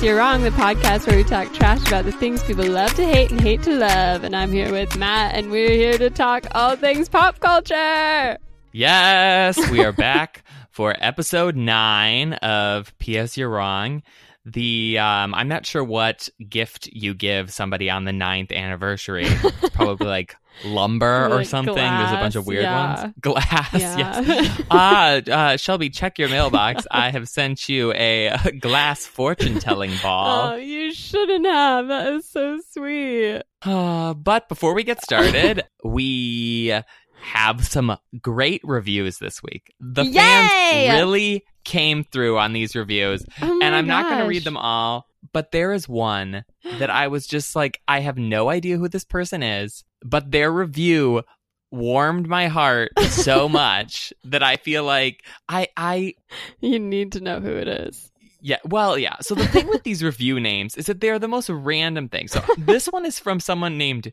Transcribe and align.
You're 0.00 0.16
Wrong, 0.16 0.42
the 0.42 0.50
podcast 0.50 1.08
where 1.08 1.16
we 1.16 1.24
talk 1.24 1.52
trash 1.52 1.84
about 1.88 2.04
the 2.04 2.12
things 2.12 2.40
people 2.44 2.64
love 2.64 2.94
to 2.94 3.04
hate 3.04 3.32
and 3.32 3.40
hate 3.40 3.64
to 3.64 3.76
love. 3.76 4.22
And 4.22 4.36
I'm 4.36 4.52
here 4.52 4.70
with 4.70 4.96
Matt, 4.96 5.34
and 5.34 5.50
we're 5.50 5.72
here 5.72 5.98
to 5.98 6.08
talk 6.08 6.46
all 6.52 6.76
things 6.76 7.08
pop 7.08 7.40
culture. 7.40 8.38
Yes, 8.72 9.58
we 9.70 9.84
are 9.84 9.92
back 10.06 10.44
for 10.70 10.94
episode 11.00 11.56
nine 11.56 12.34
of 12.34 12.96
P.S. 12.98 13.36
You're 13.36 13.48
Wrong. 13.48 14.04
The 14.44 14.98
um, 14.98 15.34
I'm 15.34 15.48
not 15.48 15.66
sure 15.66 15.84
what 15.84 16.28
gift 16.48 16.86
you 16.86 17.12
give 17.14 17.52
somebody 17.52 17.90
on 17.90 18.04
the 18.04 18.12
ninth 18.12 18.50
anniversary. 18.52 19.26
It's 19.26 19.68
probably 19.74 20.06
like 20.06 20.36
lumber 20.64 21.26
or 21.26 21.36
Like 21.36 21.46
something. 21.46 21.74
There's 21.74 22.10
a 22.12 22.14
bunch 22.16 22.34
of 22.34 22.46
weird 22.46 22.62
yeah. 22.62 23.00
ones. 23.02 23.14
Glass, 23.20 23.74
Yeah. 23.74 24.20
yes. 24.20 24.62
Ah, 24.70 25.20
uh, 25.30 25.56
Shelby, 25.56 25.90
check 25.90 26.18
your 26.18 26.28
mailbox. 26.28 26.86
I 26.90 27.10
have 27.10 27.28
sent 27.28 27.68
you 27.68 27.92
a, 27.92 28.32
glass 28.60 29.04
fortune 29.06 29.58
telling 29.58 29.90
Oh, 29.98 30.02
ball. 30.02 30.58
you 30.58 30.92
shouldn't 30.94 31.46
have. 31.46 31.88
That 31.88 32.12
is 32.14 32.28
so 32.28 32.58
sweet. 32.72 33.42
Uh, 33.62 34.14
but 34.14 34.48
before 34.48 34.72
we 34.74 34.82
get 34.84 35.02
started, 35.02 35.64
we 35.84 36.72
have 37.20 37.66
some 37.66 37.96
great 38.20 38.60
reviews 38.64 39.18
this 39.18 39.42
week. 39.42 39.74
The 39.80 40.04
Yay! 40.04 40.12
fans 40.12 40.98
really 41.00 41.44
came 41.64 42.04
through 42.04 42.38
on 42.38 42.52
these 42.52 42.74
reviews, 42.74 43.24
Oh 43.42 43.58
and 43.62 43.74
I'm 43.74 43.86
not 43.86 44.04
going 44.08 44.22
to 44.22 44.28
read 44.28 44.44
them 44.44 44.56
all, 44.56 45.06
but 45.32 45.52
there 45.52 45.72
is 45.72 45.88
one 45.88 46.44
that 46.78 46.90
I 46.90 47.08
was 47.08 47.26
just 47.26 47.54
like, 47.54 47.80
I 47.86 48.00
have 48.00 48.16
no 48.16 48.48
idea 48.48 48.78
who 48.78 48.88
this 48.88 49.04
person 49.04 49.42
is, 49.42 49.84
but 50.02 50.30
their 50.30 50.50
review 50.50 51.22
warmed 51.70 52.26
my 52.26 52.46
heart 52.48 52.92
so 53.08 53.48
much 53.50 54.12
that 54.24 54.42
I 54.42 54.56
feel 54.56 54.84
like 54.84 55.22
I 55.48 55.68
I 55.76 56.14
You 56.60 56.78
need 56.78 57.12
to 57.12 57.20
know 57.20 57.40
who 57.40 57.50
it 57.50 57.68
is. 57.68 58.10
yeah, 58.40 58.56
well, 58.64 58.96
yeah. 58.96 59.16
So 59.20 59.34
the 59.34 59.46
thing 59.46 59.68
with 59.68 59.82
these 59.82 60.02
review 60.10 60.40
names 60.40 60.76
is 60.76 60.86
that 60.86 61.00
they're 61.02 61.18
the 61.18 61.28
most 61.28 61.50
random 61.50 62.08
things. 62.08 62.32
So 62.32 62.42
this 62.58 62.86
one 62.86 63.04
is 63.04 63.18
from 63.18 63.38
someone 63.40 63.76
named 63.76 64.12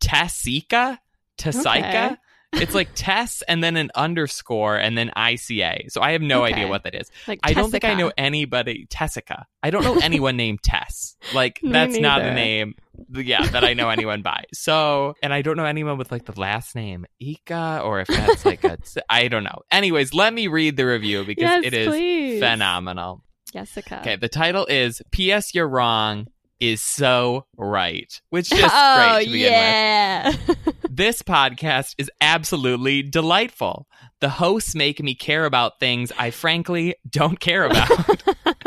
Tessika, 0.00 0.98
Tessika. 1.38 1.78
Okay. 2.08 2.16
It's 2.52 2.74
like 2.74 2.88
Tess 2.94 3.42
and 3.46 3.62
then 3.62 3.76
an 3.76 3.90
underscore 3.94 4.76
and 4.76 4.98
then 4.98 5.10
ICA. 5.16 5.90
So 5.90 6.00
I 6.02 6.12
have 6.12 6.22
no 6.22 6.44
Okay. 6.44 6.52
idea 6.54 6.68
what 6.68 6.82
that 6.84 6.94
is. 6.94 7.10
Like 7.28 7.40
I 7.42 7.52
don't 7.54 7.70
think 7.70 7.84
I 7.84 7.94
know 7.94 8.12
anybody 8.18 8.86
Tessica. 8.90 9.46
I 9.62 9.70
don't 9.70 9.84
know 9.84 9.98
anyone 10.02 10.36
named 10.36 10.62
Tess. 10.62 11.16
Like 11.32 11.60
Me 11.62 11.70
that's 11.70 11.98
not 12.00 12.22
a 12.22 12.34
name. 12.34 12.74
Yeah, 13.12 13.46
that 13.50 13.64
I 13.64 13.72
know 13.74 13.88
anyone 13.88 14.20
by. 14.22 14.44
So, 14.52 15.14
and 15.22 15.32
I 15.32 15.42
don't 15.42 15.56
know 15.56 15.64
anyone 15.64 15.96
with 15.96 16.12
like 16.12 16.26
the 16.26 16.38
last 16.38 16.74
name 16.74 17.06
Ika 17.20 17.80
or 17.82 18.00
if 18.00 18.08
that's 18.08 18.44
like 18.44 18.64
a 18.64 18.78
I 19.08 19.28
don't 19.28 19.44
know. 19.44 19.62
Anyways, 19.70 20.12
let 20.12 20.34
me 20.34 20.48
read 20.48 20.76
the 20.76 20.84
review 20.86 21.24
because 21.24 21.42
Yes, 21.42 21.64
it 21.64 21.72
is 21.74 21.88
please. 21.88 22.40
phenomenal. 22.40 23.24
Jessica. 23.52 24.00
Okay, 24.00 24.16
the 24.16 24.28
title 24.28 24.66
is 24.66 25.00
P.S. 25.12 25.54
You're 25.54 25.68
Wrong 25.68 26.26
is 26.60 26.82
So 26.82 27.46
Right, 27.56 28.20
which 28.30 28.50
just 28.50 28.62
oh, 28.76 29.14
great 29.14 29.24
to 29.24 29.32
begin 29.32 29.52
yeah. 29.52 30.36
with. 30.46 30.58
This 30.92 31.22
podcast 31.22 31.94
is 31.98 32.10
absolutely 32.20 33.02
delightful. 33.02 33.86
The 34.20 34.28
hosts 34.28 34.74
make 34.74 35.00
me 35.00 35.14
care 35.14 35.46
about 35.46 35.78
things 35.80 36.12
I 36.18 36.30
frankly 36.30 36.96
don't 37.08 37.40
care 37.40 37.64
about. 37.64 38.22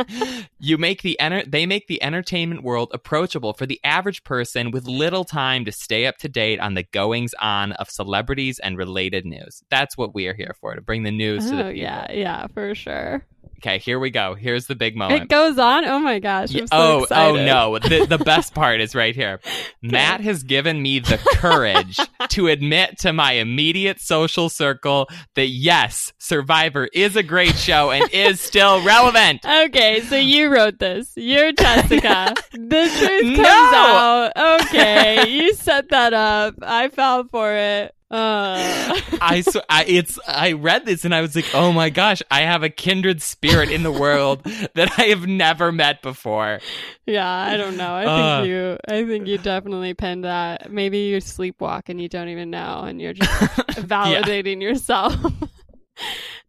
you 0.60 0.78
make 0.80 1.04
the 1.04 1.20
enter- 1.20 1.46
they 1.46 1.68
make 1.68 1.88
the 1.88 2.02
entertainment 2.02 2.64
world 2.64 2.90
approachable 2.94 3.54
for 3.54 3.66
the 3.66 3.80
average 3.84 4.24
person 4.24 4.72
with 4.72 4.88
little 4.88 5.26
time 5.26 5.66
to 5.66 5.72
stay 5.72 6.08
up 6.08 6.18
to 6.20 6.30
date 6.30 6.60
on 6.60 6.74
the 6.74 6.84
goings 6.84 7.36
on 7.40 7.74
of 7.74 7.90
celebrities 7.90 8.58
and 8.58 8.78
related 8.78 9.26
news. 9.26 9.62
That's 9.70 9.98
what 9.98 10.16
we 10.16 10.26
are 10.28 10.34
here 10.34 10.56
for 10.60 10.74
to 10.74 10.82
bring 10.82 11.04
the 11.04 11.12
news 11.12 11.44
to 11.50 11.56
the 11.56 11.66
oh, 11.66 11.68
people. 11.68 11.82
yeah, 11.82 12.12
yeah, 12.12 12.48
for 12.48 12.74
sure. 12.74 13.24
Okay, 13.64 13.78
here 13.78 13.98
we 13.98 14.10
go. 14.10 14.36
Here's 14.36 14.68
the 14.68 14.76
big 14.76 14.98
moment. 14.98 15.24
It 15.24 15.30
goes 15.30 15.58
on. 15.58 15.86
Oh 15.86 15.98
my 15.98 16.20
gosh. 16.20 16.54
I'm 16.54 16.68
so 16.68 16.76
oh, 16.76 16.98
oh 17.00 17.04
excited. 17.04 17.40
oh 17.40 17.46
no. 17.46 17.80
The, 17.80 18.06
the 18.06 18.18
best 18.18 18.54
part 18.54 18.82
is 18.82 18.94
right 18.94 19.16
here. 19.16 19.40
Matt 19.82 20.20
has 20.20 20.44
given 20.44 20.82
me 20.82 21.00
the 21.00 21.18
courage 21.36 21.98
to 22.32 22.48
admit 22.48 23.00
to 23.00 23.14
my 23.14 23.34
immediate 23.34 24.02
social 24.02 24.50
circle 24.50 25.08
that 25.36 25.48
yes, 25.48 26.12
Survivor 26.18 26.90
is 26.94 27.16
a 27.16 27.24
great 27.24 27.56
show 27.56 27.90
and 27.92 28.10
is 28.12 28.42
still 28.42 28.84
relevant. 28.84 29.46
Okay, 29.64 30.02
so 30.02 30.16
you 30.18 30.52
wrote 30.52 30.80
this. 30.80 31.14
You're 31.16 31.52
Jessica. 31.54 32.34
the 32.52 32.92
truth 33.00 33.36
comes 33.36 33.38
No! 33.38 34.32
out. 34.36 34.62
Okay, 34.62 35.30
you 35.30 35.54
set 35.54 35.90
that 35.90 36.14
up. 36.14 36.56
I 36.62 36.90
fell 36.90 37.24
for 37.26 37.54
it. 37.54 37.96
Uh, 38.14 39.00
I, 39.22 39.42
sw- 39.42 39.58
I 39.70 39.86
it's 39.86 40.20
I 40.28 40.52
read 40.52 40.86
this 40.86 41.04
and 41.04 41.16
I 41.16 41.22
was 41.22 41.36
like, 41.36 41.50
"Oh 41.56 41.72
my 41.72 41.90
gosh, 41.90 42.22
I 42.30 42.42
have 42.42 42.62
a 42.62 42.70
kindred 42.70 43.24
spirit 43.24 43.72
in 43.72 43.82
the 43.82 43.92
world 43.92 44.44
that 44.76 45.00
I 45.00 45.06
have 45.06 45.26
never 45.26 45.72
met 45.72 46.04
before." 46.04 46.60
yeah, 47.08 47.28
I 47.28 47.58
don't 47.58 47.76
know. 47.76 47.92
I 47.94 48.06
Uh. 48.06 48.38
think 48.42 48.50
you. 48.50 48.78
I 48.88 49.06
think 49.06 49.28
you 49.28 49.40
definitely 49.40 49.96
pinned 49.96 50.26
that. 50.26 50.72
Maybe 50.72 51.00
you 51.00 51.18
sleepwalk 51.18 51.90
and 51.90 52.00
you 52.00 52.08
don't 52.08 52.30
even 52.30 52.52
know, 52.52 52.82
and 52.82 53.02
you're 53.02 53.14
just 53.14 53.32
validating 53.88 54.62
yourself. 54.62 55.16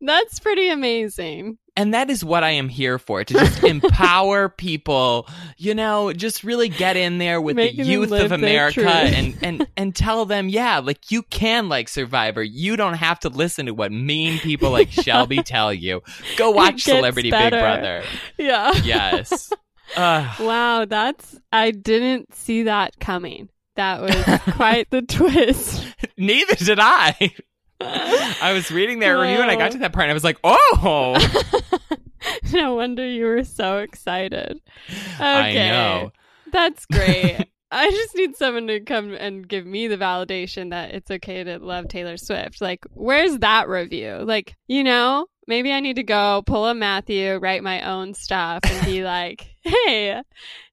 That's 0.03 0.39
pretty 0.41 0.69
amazing. 0.69 1.57
And 1.77 1.93
that 1.93 2.09
is 2.09 2.25
what 2.25 2.45
I 2.45 2.51
am 2.51 2.69
here 2.69 2.99
for 3.01 3.25
to 3.25 3.35
just 3.35 3.65
empower 3.65 4.49
people, 4.49 5.29
you 5.57 5.75
know, 5.75 6.13
just 6.13 6.45
really 6.45 6.69
get 6.69 6.97
in 6.97 7.19
there 7.19 7.41
with 7.41 7.57
Making 7.57 7.85
the 7.85 7.91
youth 7.91 8.13
of 8.13 8.31
America 8.31 8.89
and, 8.89 9.37
and, 9.43 9.67
and 9.77 9.95
tell 9.95 10.25
them, 10.25 10.49
yeah, 10.49 10.79
like 10.79 11.11
you 11.11 11.23
can 11.25 11.69
like 11.69 11.89
Survivor. 11.89 12.45
You 12.45 12.77
don't 12.77 12.95
have 12.95 13.19
to 13.21 13.29
listen 13.29 13.67
to 13.67 13.75
what 13.75 13.91
mean 13.91 14.39
people 14.39 14.71
like 14.71 14.91
Shelby 14.93 15.43
tell 15.43 15.75
you. 15.75 16.03
Go 16.37 16.53
watch 16.53 16.83
Celebrity 16.83 17.33
Big. 17.33 17.51
Brother. 17.51 18.05
Yeah. 18.39 18.73
Yes. 18.85 19.53
Uh, 19.97 20.33
Wow, 20.41 20.85
that's 20.85 21.37
I 21.53 21.73
didn't 21.73 22.35
see 22.35 22.65
that 22.65 23.01
coming. 23.01 23.49
That 23.77 24.01
was 24.01 24.41
quite 24.55 24.91
the 24.91 25.03
twist. 25.03 25.85
neither 26.17 26.55
did 26.55 26.79
I. 26.81 27.35
I 27.87 28.53
was 28.53 28.71
reading 28.71 28.99
their 28.99 29.19
review 29.19 29.41
and 29.41 29.51
I 29.51 29.57
got 29.57 29.73
to 29.73 29.79
that 29.79 29.93
part 29.93 30.05
and 30.05 30.11
I 30.11 30.15
was 30.15 30.25
like, 30.25 30.39
oh, 30.45 31.17
no 32.53 32.75
wonder 32.75 33.07
you 33.07 33.25
were 33.25 33.45
so 33.45 33.79
excited. 33.79 34.61
Okay. 35.17 35.25
I 35.25 35.53
know. 35.55 36.13
That's 36.53 36.87
great. 36.87 37.49
I 37.71 37.91
just 37.91 38.15
need 38.15 38.37
someone 38.37 38.69
to 38.69 38.81
come 38.81 39.15
and 39.15 39.49
give 39.49 39.67
me 39.67 39.89
the 39.89 39.97
validation 39.97 40.71
that 40.71 40.95
it's 40.95 41.11
okay 41.11 41.43
to 41.43 41.59
love 41.59 41.89
Taylor 41.89 42.17
Swift. 42.17 42.61
Like, 42.61 42.87
where's 42.93 43.39
that 43.39 43.69
review? 43.69 44.19
Like, 44.23 44.55
you 44.69 44.85
know, 44.85 45.27
maybe 45.49 45.73
I 45.73 45.81
need 45.81 45.97
to 45.97 46.05
go 46.05 46.43
pull 46.47 46.67
a 46.67 46.75
Matthew, 46.75 47.37
write 47.37 47.65
my 47.65 47.83
own 47.83 48.15
stuff, 48.15 48.61
and 48.65 48.87
be 48.87 49.03
like, 49.05 49.54
hey, 49.65 50.23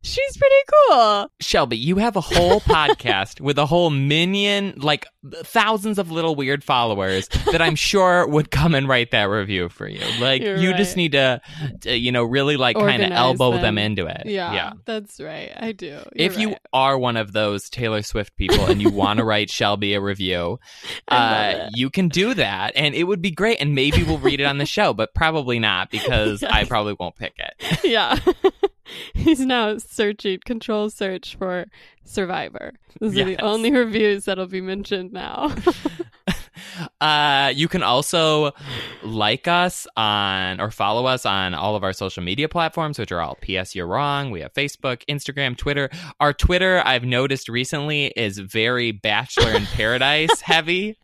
she's 0.03 0.37
pretty 0.37 0.55
cool. 0.89 1.31
Shelby, 1.39 1.77
you 1.77 1.97
have 1.97 2.15
a 2.15 2.21
whole 2.21 2.59
podcast 2.61 3.39
with 3.41 3.57
a 3.57 3.65
whole 3.65 3.89
minion, 3.89 4.73
like 4.77 5.05
thousands 5.43 5.97
of 5.99 6.11
little 6.11 6.35
weird 6.35 6.63
followers 6.63 7.27
that 7.51 7.61
I'm 7.61 7.75
sure 7.75 8.27
would 8.27 8.51
come 8.51 8.73
and 8.75 8.87
write 8.87 9.11
that 9.11 9.25
review 9.25 9.69
for 9.69 9.87
you. 9.87 10.01
Like, 10.19 10.41
You're 10.41 10.57
you 10.57 10.73
just 10.75 10.97
need 10.97 11.11
to, 11.13 11.39
to, 11.81 11.95
you 11.97 12.11
know, 12.11 12.23
really 12.23 12.57
like 12.57 12.75
kind 12.75 13.03
of 13.03 13.11
elbow 13.11 13.51
them. 13.53 13.61
them. 13.61 13.77
into 13.77 14.07
it. 14.07 14.23
Yeah, 14.25 14.53
Yeah. 14.53 14.73
that's 14.85 15.19
right. 15.19 15.51
I 15.55 15.71
do. 15.71 15.87
You're 15.87 16.03
If 16.15 16.37
you 16.37 16.55
are 16.73 16.97
one 16.97 17.17
of 17.17 17.31
those 17.33 17.69
Taylor 17.69 18.01
Swift 18.01 18.35
people 18.35 18.65
and 18.65 18.81
you 18.81 18.89
want 18.89 19.19
to 19.19 19.23
write 19.23 19.49
Shelby 19.51 19.93
a 19.93 20.01
review, 20.01 20.59
uh, 21.07 21.69
you 21.73 21.89
can 21.89 22.09
do 22.09 22.33
that 22.33 22.73
and 22.75 22.93
it 22.95 23.03
would 23.03 23.21
be 23.21 23.31
great. 23.31 23.57
And 23.61 23.75
maybe 23.75 24.03
we'll 24.03 24.17
read 24.17 24.39
it 24.41 24.45
on 24.45 24.57
the 24.57 24.65
show, 24.71 24.93
but 24.93 25.13
probably 25.13 25.59
not 25.59 25.91
because 25.91 26.43
I 26.43 26.63
probably 26.65 26.95
won't 26.99 27.15
pick 27.15 27.33
it. 27.37 27.79
yeah. 27.83 28.17
He's 29.13 29.39
now 29.39 29.77
searching 29.77 30.39
control 30.45 30.89
search 30.89 31.35
for 31.35 31.65
Survivor. 32.03 32.73
Those 32.99 33.17
are 33.17 33.25
the 33.25 33.41
only 33.41 33.71
reviews 33.75 34.25
that'll 34.25 34.47
be 34.47 34.61
mentioned 34.61 35.13
now. 35.13 35.53
Uh, 36.99 37.51
you 37.55 37.67
can 37.67 37.81
also 37.81 38.51
like 39.03 39.47
us 39.47 39.87
on 39.97 40.59
or 40.59 40.69
follow 40.69 41.05
us 41.05 41.25
on 41.25 41.53
all 41.53 41.75
of 41.75 41.83
our 41.83 41.93
social 41.93 42.21
media 42.21 42.47
platforms, 42.47 42.99
which 42.99 43.11
are 43.11 43.19
all 43.19 43.37
PS 43.41 43.75
You're 43.75 43.87
Wrong. 43.87 44.31
We 44.31 44.41
have 44.41 44.53
Facebook, 44.53 45.03
Instagram, 45.09 45.57
Twitter. 45.57 45.89
Our 46.19 46.33
Twitter, 46.33 46.81
I've 46.85 47.03
noticed 47.03 47.49
recently, 47.49 48.07
is 48.15 48.37
very 48.37 48.91
Bachelor 48.91 49.53
in 49.53 49.65
Paradise 49.67 50.41
heavy. 50.41 50.97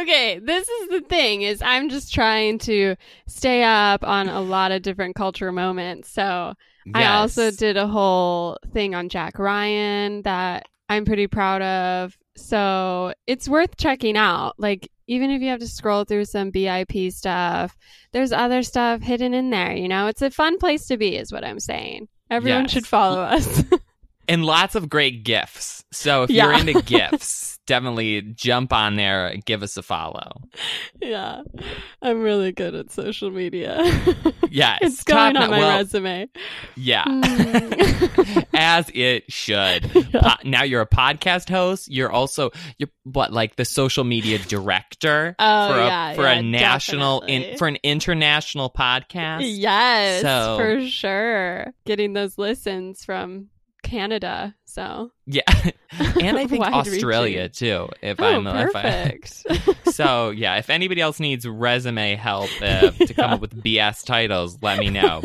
okay, 0.00 0.38
this 0.38 0.68
is 0.68 0.88
the 0.88 1.02
thing 1.02 1.42
is 1.42 1.60
I'm 1.62 1.88
just 1.88 2.12
trying 2.12 2.58
to 2.60 2.96
stay 3.26 3.62
up 3.62 4.04
on 4.04 4.28
a 4.28 4.40
lot 4.40 4.72
of 4.72 4.82
different 4.82 5.16
culture 5.16 5.52
moments. 5.52 6.10
So 6.10 6.54
I 6.94 7.06
also 7.16 7.50
did 7.50 7.76
a 7.76 7.86
whole 7.86 8.58
thing 8.72 8.94
on 8.94 9.08
Jack 9.08 9.38
Ryan 9.38 10.22
that 10.22 10.66
I'm 10.88 11.04
pretty 11.04 11.26
proud 11.26 11.62
of. 11.62 12.16
So 12.36 13.12
it's 13.26 13.48
worth 13.48 13.76
checking 13.76 14.16
out. 14.16 14.54
Like, 14.58 14.88
even 15.08 15.30
if 15.30 15.40
you 15.42 15.48
have 15.48 15.60
to 15.60 15.68
scroll 15.68 16.04
through 16.04 16.26
some 16.26 16.50
BIP 16.52 17.12
stuff, 17.12 17.76
there's 18.12 18.32
other 18.32 18.62
stuff 18.62 19.00
hidden 19.02 19.34
in 19.34 19.50
there. 19.50 19.72
You 19.72 19.88
know, 19.88 20.06
it's 20.06 20.22
a 20.22 20.30
fun 20.30 20.58
place 20.58 20.86
to 20.86 20.96
be, 20.96 21.16
is 21.16 21.32
what 21.32 21.44
I'm 21.44 21.60
saying. 21.60 22.08
Everyone 22.30 22.62
Yes. 22.64 22.72
should 22.72 22.86
follow 22.86 23.20
us. 23.20 23.62
and 24.28 24.44
lots 24.44 24.74
of 24.74 24.88
great 24.88 25.24
gifts. 25.24 25.84
So 25.92 26.24
if 26.24 26.30
Yeah. 26.30 26.44
you're 26.44 26.54
into 26.60 26.82
gifts, 26.82 27.55
definitely 27.66 28.22
jump 28.22 28.72
on 28.72 28.96
there 28.96 29.26
and 29.26 29.44
give 29.44 29.62
us 29.62 29.76
a 29.76 29.82
follow. 29.82 30.40
Yeah. 31.00 31.42
I'm 32.02 32.22
really 32.22 32.52
good 32.52 32.74
at 32.74 32.90
social 32.90 33.30
media. 33.30 33.82
Yes, 34.48 34.78
it's 34.80 35.02
going 35.04 35.34
top 35.34 35.42
on 35.44 35.50
my 35.50 35.58
well, 35.58 35.76
resume. 35.78 36.28
Yeah, 36.76 37.04
Mm. 37.04 38.46
as 38.54 38.88
it 38.94 39.30
should. 39.30 39.90
Yeah. 40.14 40.20
Po- 40.36 40.48
now 40.48 40.62
you're 40.62 40.80
a 40.82 40.86
podcast 40.88 41.50
host. 41.50 41.90
You're 41.90 42.12
also 42.12 42.52
you're 42.78 42.88
what 43.02 43.32
like 43.32 43.56
the 43.56 43.64
social 43.64 44.04
media 44.04 44.38
director 44.38 45.34
Oh, 45.38 45.68
for 45.68 45.78
a 45.80 45.86
yeah, 45.86 46.14
for 46.14 46.22
yeah, 46.22 46.32
a 46.34 46.42
national 46.42 47.22
in, 47.22 47.58
for 47.58 47.66
an 47.66 47.76
international 47.82 48.70
podcast. 48.70 49.40
Yes, 49.44 50.22
So- 50.22 50.56
for 50.58 50.86
sure. 50.86 51.72
Getting 51.84 52.12
those 52.12 52.38
listens 52.38 53.04
from 53.04 53.48
Canada. 53.82 54.54
So 54.76 55.10
Yeah, 55.24 55.40
and 56.20 56.36
I 56.36 56.46
think 56.46 56.62
Australia 56.62 57.44
reaching. 57.44 57.86
too. 57.86 57.88
If 58.02 58.20
oh, 58.20 58.26
I'm 58.26 58.46
if 58.46 58.76
I, 58.76 58.82
perfect. 58.82 59.86
so 59.94 60.28
yeah, 60.36 60.56
if 60.56 60.68
anybody 60.68 61.00
else 61.00 61.18
needs 61.18 61.48
resume 61.48 62.14
help 62.14 62.50
uh, 62.60 62.90
to 62.90 63.14
come 63.14 63.32
up 63.32 63.40
with 63.40 63.64
BS 63.64 64.04
titles, 64.04 64.58
let 64.60 64.78
me 64.78 64.90
know. 64.90 65.22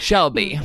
Shelby, 0.00 0.58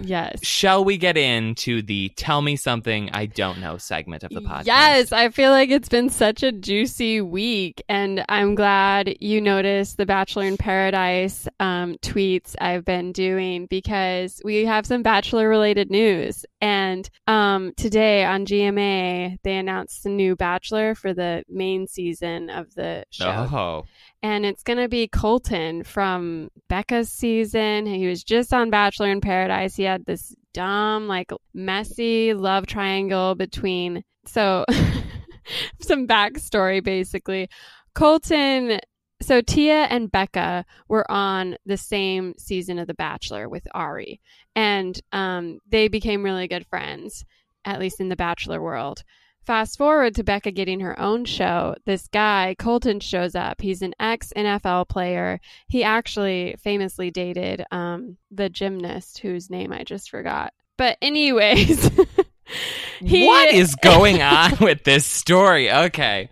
yes. 0.00 0.44
shall 0.44 0.84
we 0.84 0.98
get 0.98 1.16
into 1.16 1.82
the 1.82 2.10
"Tell 2.10 2.42
Me 2.42 2.56
Something 2.56 3.10
I 3.12 3.26
Don't 3.26 3.60
Know" 3.60 3.78
segment 3.78 4.22
of 4.22 4.30
the 4.30 4.40
podcast? 4.40 4.66
Yes, 4.66 5.12
I 5.12 5.30
feel 5.30 5.50
like 5.50 5.70
it's 5.70 5.88
been 5.88 6.08
such 6.08 6.42
a 6.42 6.52
juicy 6.52 7.20
week, 7.20 7.82
and 7.88 8.24
I'm 8.28 8.54
glad 8.54 9.16
you 9.20 9.40
noticed 9.40 9.96
the 9.96 10.06
Bachelor 10.06 10.44
in 10.44 10.56
Paradise 10.56 11.48
um, 11.60 11.96
tweets 12.02 12.54
I've 12.60 12.84
been 12.84 13.12
doing 13.12 13.66
because 13.66 14.40
we 14.44 14.64
have 14.64 14.86
some 14.86 15.02
Bachelor 15.02 15.48
related 15.48 15.90
news. 15.90 16.44
And 16.60 17.08
um, 17.26 17.72
today 17.76 18.24
on 18.24 18.46
GMA, 18.46 19.38
they 19.42 19.56
announced 19.56 20.02
the 20.02 20.10
new 20.10 20.36
Bachelor 20.36 20.94
for 20.94 21.12
the 21.12 21.44
main 21.48 21.86
season 21.86 22.50
of 22.50 22.74
the 22.74 23.04
show. 23.10 23.48
Oh, 23.50 23.86
and 24.22 24.46
it's 24.46 24.62
going 24.62 24.78
to 24.78 24.88
be 24.88 25.08
Colton 25.08 25.84
from 25.84 26.50
Becca's 26.68 27.10
season. 27.10 27.86
He 27.86 28.06
was 28.06 28.24
just 28.24 28.52
on 28.52 28.70
Bachelor 28.70 29.10
in 29.10 29.20
Paradise. 29.20 29.76
He 29.76 29.84
had 29.84 30.04
this 30.04 30.34
dumb, 30.52 31.06
like 31.06 31.30
messy 31.54 32.34
love 32.34 32.66
triangle 32.66 33.34
between. 33.34 34.02
So, 34.26 34.64
some 35.80 36.06
backstory 36.06 36.82
basically. 36.82 37.48
Colton. 37.94 38.80
So 39.22 39.40
Tia 39.40 39.84
and 39.84 40.12
Becca 40.12 40.66
were 40.88 41.10
on 41.10 41.56
the 41.64 41.78
same 41.78 42.34
season 42.36 42.78
of 42.78 42.86
The 42.86 42.92
Bachelor 42.92 43.48
with 43.48 43.66
Ari, 43.72 44.20
and 44.54 45.00
um, 45.10 45.58
they 45.66 45.88
became 45.88 46.22
really 46.22 46.46
good 46.48 46.66
friends, 46.66 47.24
at 47.64 47.80
least 47.80 47.98
in 47.98 48.10
the 48.10 48.16
Bachelor 48.16 48.60
world. 48.60 49.04
Fast 49.46 49.78
forward 49.78 50.16
to 50.16 50.24
Becca 50.24 50.50
getting 50.50 50.80
her 50.80 50.98
own 50.98 51.24
show. 51.24 51.76
This 51.84 52.08
guy, 52.08 52.56
Colton, 52.58 52.98
shows 52.98 53.36
up. 53.36 53.60
He's 53.60 53.80
an 53.80 53.94
ex 54.00 54.32
NFL 54.36 54.88
player. 54.88 55.40
He 55.68 55.84
actually 55.84 56.56
famously 56.58 57.12
dated 57.12 57.64
um, 57.70 58.16
the 58.32 58.48
gymnast 58.48 59.18
whose 59.18 59.48
name 59.48 59.72
I 59.72 59.84
just 59.84 60.10
forgot. 60.10 60.52
But, 60.76 60.98
anyways, 61.00 61.88
he- 63.00 63.26
what 63.26 63.54
is 63.54 63.74
going 63.82 64.20
on 64.20 64.52
with 64.60 64.82
this 64.82 65.06
story? 65.06 65.70
Okay, 65.70 66.28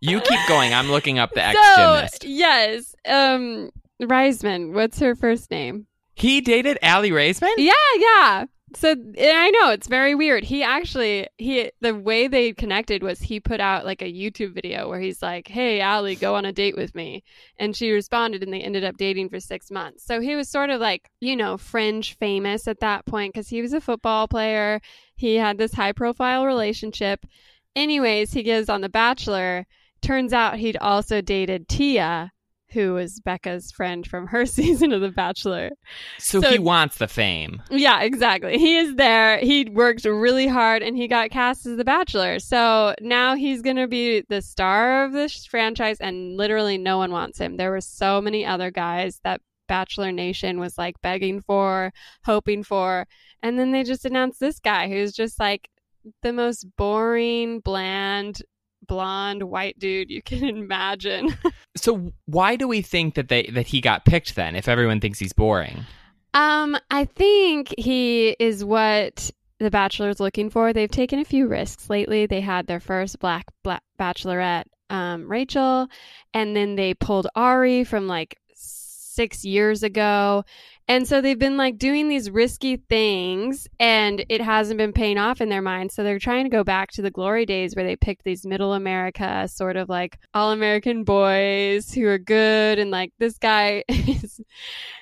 you 0.00 0.20
keep 0.20 0.40
going. 0.46 0.72
I'm 0.72 0.90
looking 0.92 1.18
up 1.18 1.32
the 1.32 1.42
ex 1.42 1.58
gymnast. 1.76 2.22
So, 2.22 2.28
yes, 2.28 2.94
um, 3.04 3.70
Raisman. 4.00 4.72
What's 4.72 5.00
her 5.00 5.16
first 5.16 5.50
name? 5.50 5.86
He 6.14 6.40
dated 6.40 6.78
Aly 6.82 7.10
Raisman. 7.10 7.54
Yeah, 7.56 7.72
yeah. 7.98 8.44
So 8.76 8.90
I 8.90 9.50
know 9.50 9.70
it's 9.70 9.86
very 9.86 10.14
weird. 10.14 10.44
He 10.44 10.62
actually 10.62 11.28
he 11.38 11.70
the 11.80 11.94
way 11.94 12.26
they 12.26 12.52
connected 12.52 13.02
was 13.02 13.20
he 13.20 13.38
put 13.38 13.60
out 13.60 13.84
like 13.84 14.02
a 14.02 14.12
YouTube 14.12 14.52
video 14.52 14.88
where 14.88 15.00
he's 15.00 15.22
like, 15.22 15.48
"Hey, 15.48 15.80
Aly, 15.80 16.16
go 16.16 16.34
on 16.34 16.44
a 16.44 16.52
date 16.52 16.76
with 16.76 16.94
me," 16.94 17.22
and 17.56 17.76
she 17.76 17.92
responded, 17.92 18.42
and 18.42 18.52
they 18.52 18.60
ended 18.60 18.84
up 18.84 18.96
dating 18.96 19.28
for 19.28 19.38
six 19.38 19.70
months. 19.70 20.04
So 20.04 20.20
he 20.20 20.34
was 20.34 20.48
sort 20.48 20.70
of 20.70 20.80
like 20.80 21.08
you 21.20 21.36
know 21.36 21.56
fringe 21.56 22.16
famous 22.18 22.66
at 22.66 22.80
that 22.80 23.06
point 23.06 23.32
because 23.32 23.48
he 23.48 23.62
was 23.62 23.72
a 23.72 23.80
football 23.80 24.26
player. 24.28 24.80
He 25.16 25.36
had 25.36 25.56
this 25.58 25.74
high 25.74 25.92
profile 25.92 26.44
relationship. 26.44 27.24
Anyways, 27.76 28.32
he 28.32 28.42
gives 28.42 28.68
on 28.68 28.80
The 28.80 28.88
Bachelor. 28.88 29.66
Turns 30.02 30.32
out 30.32 30.58
he'd 30.58 30.76
also 30.76 31.20
dated 31.20 31.68
Tia, 31.68 32.32
who 32.74 32.94
was 32.94 33.20
Becca's 33.20 33.72
friend 33.72 34.06
from 34.06 34.26
her 34.26 34.44
season 34.58 34.92
of 34.92 35.00
The 35.00 35.08
Bachelor. 35.10 35.70
So, 36.18 36.40
So- 36.42 36.50
he 36.50 36.58
wants 36.58 36.96
the 36.98 37.08
fame. 37.08 37.62
Yeah, 37.70 38.02
exactly. 38.02 38.58
He 38.58 38.76
is 38.76 38.96
there. 38.96 39.38
He 39.38 39.64
worked 39.64 40.04
really 40.04 40.46
hard 40.46 40.82
and 40.82 40.96
he 40.96 41.08
got 41.08 41.30
cast 41.30 41.64
as 41.64 41.76
the 41.78 41.84
Bachelor. 41.84 42.38
So 42.40 42.94
now 43.00 43.34
he's 43.36 43.62
going 43.62 43.76
to 43.76 43.88
be 43.88 44.24
the 44.28 44.42
star 44.42 45.04
of 45.04 45.12
this 45.12 45.46
franchise 45.46 45.98
and 46.00 46.36
literally 46.36 46.76
no 46.76 46.98
one 46.98 47.12
wants 47.12 47.38
him. 47.38 47.56
There 47.56 47.70
were 47.70 47.80
so 47.80 48.20
many 48.20 48.44
other 48.44 48.70
guys 48.70 49.20
that 49.24 49.40
Bachelor 49.68 50.12
Nation 50.12 50.60
was 50.60 50.76
like 50.76 51.00
begging 51.00 51.40
for, 51.40 51.92
hoping 52.26 52.62
for. 52.64 53.06
And 53.42 53.58
then 53.58 53.72
they 53.72 53.82
just 53.82 54.04
announced 54.04 54.40
this 54.40 54.58
guy 54.60 54.88
who's 54.88 55.12
just 55.12 55.40
like 55.40 55.68
the 56.22 56.32
most 56.34 56.66
boring, 56.76 57.60
bland, 57.60 58.42
blonde 58.86 59.44
white 59.44 59.78
dude 59.78 60.10
you 60.10 60.22
can 60.22 60.44
imagine. 60.56 61.36
So 61.76 62.12
why 62.26 62.56
do 62.56 62.68
we 62.68 62.82
think 62.82 63.14
that 63.14 63.28
they 63.28 63.44
that 63.52 63.66
he 63.68 63.80
got 63.80 64.04
picked 64.04 64.34
then? 64.34 64.56
If 64.56 64.68
everyone 64.68 65.00
thinks 65.00 65.18
he's 65.18 65.32
boring, 65.32 65.84
Um, 66.34 66.76
I 66.90 67.04
think 67.04 67.74
he 67.78 68.36
is 68.38 68.64
what 68.64 69.30
the 69.60 69.70
Bachelor's 69.70 70.20
looking 70.20 70.50
for. 70.50 70.72
They've 70.72 70.90
taken 70.90 71.18
a 71.20 71.24
few 71.24 71.46
risks 71.46 71.88
lately. 71.88 72.26
They 72.26 72.40
had 72.40 72.66
their 72.66 72.80
first 72.80 73.18
black, 73.20 73.46
black 73.62 73.82
bachelorette, 73.98 74.64
um, 74.90 75.30
Rachel, 75.30 75.88
and 76.34 76.56
then 76.56 76.74
they 76.74 76.94
pulled 76.94 77.28
Ari 77.36 77.84
from 77.84 78.06
like 78.08 78.36
six 78.54 79.44
years 79.44 79.82
ago. 79.84 80.44
And 80.86 81.08
so 81.08 81.20
they've 81.20 81.38
been 81.38 81.56
like 81.56 81.78
doing 81.78 82.08
these 82.08 82.30
risky 82.30 82.76
things 82.76 83.66
and 83.80 84.24
it 84.28 84.42
hasn't 84.42 84.76
been 84.76 84.92
paying 84.92 85.16
off 85.16 85.40
in 85.40 85.48
their 85.48 85.62
mind. 85.62 85.92
So 85.92 86.04
they're 86.04 86.18
trying 86.18 86.44
to 86.44 86.50
go 86.50 86.62
back 86.62 86.90
to 86.92 87.02
the 87.02 87.10
glory 87.10 87.46
days 87.46 87.74
where 87.74 87.86
they 87.86 87.96
picked 87.96 88.24
these 88.24 88.44
middle 88.44 88.74
America 88.74 89.48
sort 89.48 89.76
of 89.76 89.88
like 89.88 90.18
all 90.34 90.52
American 90.52 91.02
boys 91.04 91.90
who 91.90 92.06
are 92.06 92.18
good. 92.18 92.78
And 92.78 92.90
like 92.90 93.12
this 93.18 93.38
guy 93.38 93.82
is, 93.88 94.40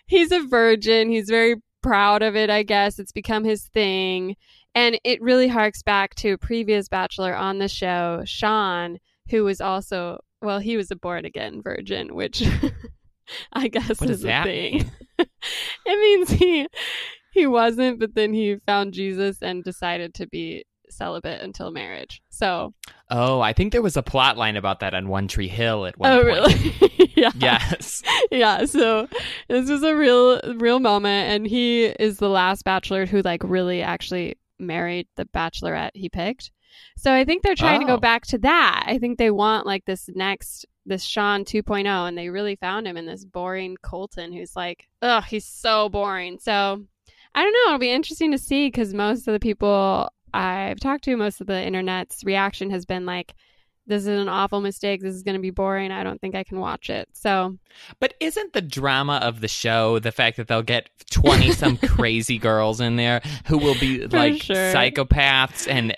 he's 0.07 0.30
a 0.30 0.47
virgin. 0.47 1.11
He's 1.11 1.28
very 1.28 1.57
proud 1.83 2.23
of 2.23 2.37
it, 2.37 2.49
I 2.49 2.62
guess. 2.62 3.00
It's 3.00 3.12
become 3.12 3.42
his 3.42 3.64
thing. 3.64 4.37
And 4.76 5.00
it 5.02 5.21
really 5.21 5.49
harks 5.49 5.83
back 5.83 6.14
to 6.16 6.30
a 6.30 6.38
previous 6.38 6.88
bachelor 6.88 7.35
on 7.35 7.59
the 7.59 7.68
show, 7.68 8.23
Sean, 8.25 8.99
who 9.28 9.42
was 9.42 9.61
also, 9.61 10.21
well, 10.40 10.61
he 10.61 10.76
was 10.76 10.92
a 10.92 10.97
born 10.97 11.25
again 11.25 11.61
virgin, 11.61 12.14
which 12.14 12.45
I 13.52 13.69
guess 13.69 14.00
What 14.00 14.11
is 14.11 14.25
a 14.25 14.43
thing. 14.43 14.73
mean? 14.79 14.91
it 15.87 15.99
means 15.99 16.31
he 16.31 16.67
he 17.33 17.47
wasn't, 17.47 17.99
but 18.00 18.14
then 18.14 18.33
he 18.35 18.57
found 18.67 18.93
Jesus 18.93 19.38
and 19.43 19.64
decided 19.64 20.14
to 20.14 20.26
be 20.26 20.64
celibate 20.91 21.41
until 21.41 21.71
marriage. 21.71 22.21
So, 22.29 22.75
oh, 23.09 23.41
I 23.41 23.55
think 23.55 23.73
there 23.73 23.81
was 23.81 23.97
a 23.97 24.02
plot 24.02 24.37
line 24.37 24.57
about 24.57 24.81
that 24.81 24.93
on 24.93 25.09
One 25.09 25.26
Tree 25.29 25.49
Hill 25.49 25.87
at 25.87 25.97
one 25.99 26.12
oh 26.12 26.23
point. 26.23 26.38
Oh, 26.38 26.45
really? 26.45 27.12
yeah. 27.17 27.31
Yes. 27.38 28.02
yeah 28.31 28.64
so 28.64 29.07
this 29.49 29.69
was 29.71 29.83
a 29.83 29.95
real 29.95 30.41
real 30.57 30.81
moment 30.81 31.31
and 31.31 31.47
he 31.47 31.85
is 31.85 32.17
the 32.19 32.29
last 32.29 32.64
bachelor 32.64 33.05
who 33.07 33.21
like 33.23 33.43
really 33.45 33.81
actually 33.83 34.37
married 34.59 35.07
the 35.17 35.26
bachelorette 35.26 35.91
he 35.95 36.09
picked 36.09 36.50
so 36.97 37.12
i 37.12 37.25
think 37.25 37.43
they're 37.43 37.55
trying 37.55 37.81
to 37.81 37.87
Oh. 37.87 37.97
go 37.97 38.00
back 38.00 38.26
to 38.29 38.38
that 38.38 38.85
i 38.87 38.99
think 38.99 39.19
they 39.19 39.31
want 39.31 39.67
like 39.67 39.85
this 39.85 40.09
next 40.14 40.64
this 40.87 41.05
sean 41.05 41.45
2.0 41.45 41.87
and 42.09 42.19
they 42.19 42.29
really 42.29 42.57
found 42.57 42.87
him 42.87 42.97
in 42.97 43.07
this 43.07 43.25
boring 43.25 43.77
colton 43.83 44.33
who's 44.33 44.57
like 44.57 44.89
ugh 45.01 45.25
he's 45.25 45.45
so 45.45 45.89
boring 45.89 46.39
so 46.41 46.83
i 47.35 47.43
don't 47.43 47.53
know 47.53 47.67
it'll 47.67 47.79
be 47.79 47.91
interesting 47.91 48.33
to 48.33 48.39
see 48.39 48.67
because 48.67 48.93
most 48.93 49.29
of 49.29 49.33
the 49.33 49.41
people 49.41 50.11
i've 50.35 50.81
talked 50.81 51.05
to 51.05 51.17
most 51.17 51.41
of 51.41 51.47
the 51.47 51.62
internet's 51.62 52.25
reaction 52.25 52.71
has 52.71 52.85
been 52.85 53.07
like 53.07 53.35
this 53.87 54.03
is 54.03 54.21
an 54.21 54.29
awful 54.29 54.61
mistake. 54.61 55.03
This 55.03 55.15
is 55.15 55.23
going 55.23 55.35
to 55.35 55.41
be 55.41 55.51
boring. 55.51 55.91
I 55.91 56.05
don't 56.05 56.21
think 56.21 56.35
I 56.35 56.45
can 56.45 56.61
watch 56.61 56.89
it. 56.89 57.09
So, 57.12 57.59
But 57.99 58.15
isn't 58.21 58.53
the 58.53 58.62
drama 58.62 59.17
of 59.23 59.41
the 59.41 59.49
show 59.49 59.99
the 59.99 60.12
fact 60.12 60.37
that 60.37 60.49
they'll 60.49 60.62
get 60.62 60.89
20 61.11 61.53
some 61.53 61.77
crazy 61.77 62.39
girls 62.39 62.81
in 62.81 62.97
there 62.97 63.23
who 63.47 63.59
will 63.59 63.79
be 63.79 64.07
like 64.07 64.43
sure. 64.43 64.73
psychopaths 64.73 65.69
and 65.69 65.97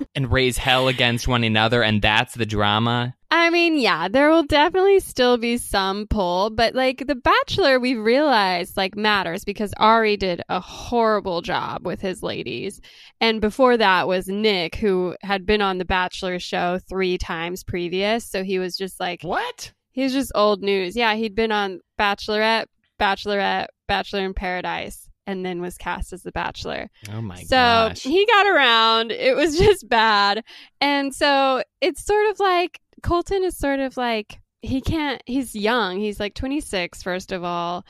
and 0.14 0.32
raise 0.32 0.56
hell 0.56 0.88
against 0.88 1.28
one 1.28 1.44
another 1.44 1.82
and 1.82 2.00
that's 2.00 2.34
the 2.34 2.46
drama? 2.46 3.14
I 3.30 3.50
mean, 3.50 3.76
yeah, 3.78 4.06
there 4.08 4.30
will 4.30 4.44
definitely 4.44 5.00
still 5.00 5.36
be 5.36 5.58
some 5.58 6.06
pull, 6.06 6.50
but 6.50 6.74
like 6.74 7.06
The 7.06 7.16
Bachelor, 7.16 7.80
we've 7.80 7.98
realized 7.98 8.76
like 8.76 8.96
matters 8.96 9.44
because 9.44 9.72
Ari 9.78 10.16
did 10.16 10.42
a 10.48 10.60
horrible 10.60 11.42
job 11.42 11.84
with 11.84 12.00
his 12.00 12.22
ladies. 12.22 12.80
And 13.20 13.40
before 13.40 13.76
that 13.76 14.06
was 14.06 14.28
Nick, 14.28 14.76
who 14.76 15.16
had 15.22 15.44
been 15.44 15.60
on 15.60 15.78
The 15.78 15.84
Bachelor 15.84 16.38
show 16.38 16.78
three 16.88 17.18
times 17.18 17.64
previous. 17.64 18.24
So 18.24 18.44
he 18.44 18.58
was 18.60 18.76
just 18.76 19.00
like, 19.00 19.22
What? 19.22 19.72
he 19.90 20.02
was 20.04 20.12
just 20.12 20.30
old 20.34 20.62
news. 20.62 20.94
Yeah, 20.94 21.14
he'd 21.14 21.34
been 21.34 21.52
on 21.52 21.80
Bachelorette, 21.98 22.66
Bachelorette, 23.00 23.66
Bachelor 23.88 24.24
in 24.24 24.34
Paradise. 24.34 25.08
and 25.26 25.44
then 25.44 25.60
was 25.60 25.76
cast 25.76 26.12
as 26.12 26.22
the 26.22 26.30
Bachelor. 26.30 26.88
Oh 27.12 27.20
my 27.20 27.42
so 27.42 27.56
gosh. 27.56 28.02
he 28.02 28.24
got 28.26 28.46
around. 28.46 29.10
It 29.10 29.34
was 29.34 29.58
just 29.66 29.88
bad. 29.88 30.44
And 30.80 31.12
so 31.12 31.64
it's 31.80 32.04
sort 32.06 32.30
of 32.30 32.38
like 32.38 32.78
Colton 33.02 33.44
is 33.44 33.56
sort 33.56 33.80
of 33.80 33.96
like 33.96 34.40
he 34.62 34.80
can't 34.80 35.22
he's 35.26 35.54
young. 35.54 35.98
He's 35.98 36.20
like 36.20 36.34
26 36.34 37.02
first 37.02 37.32
of 37.32 37.44
all. 37.44 37.84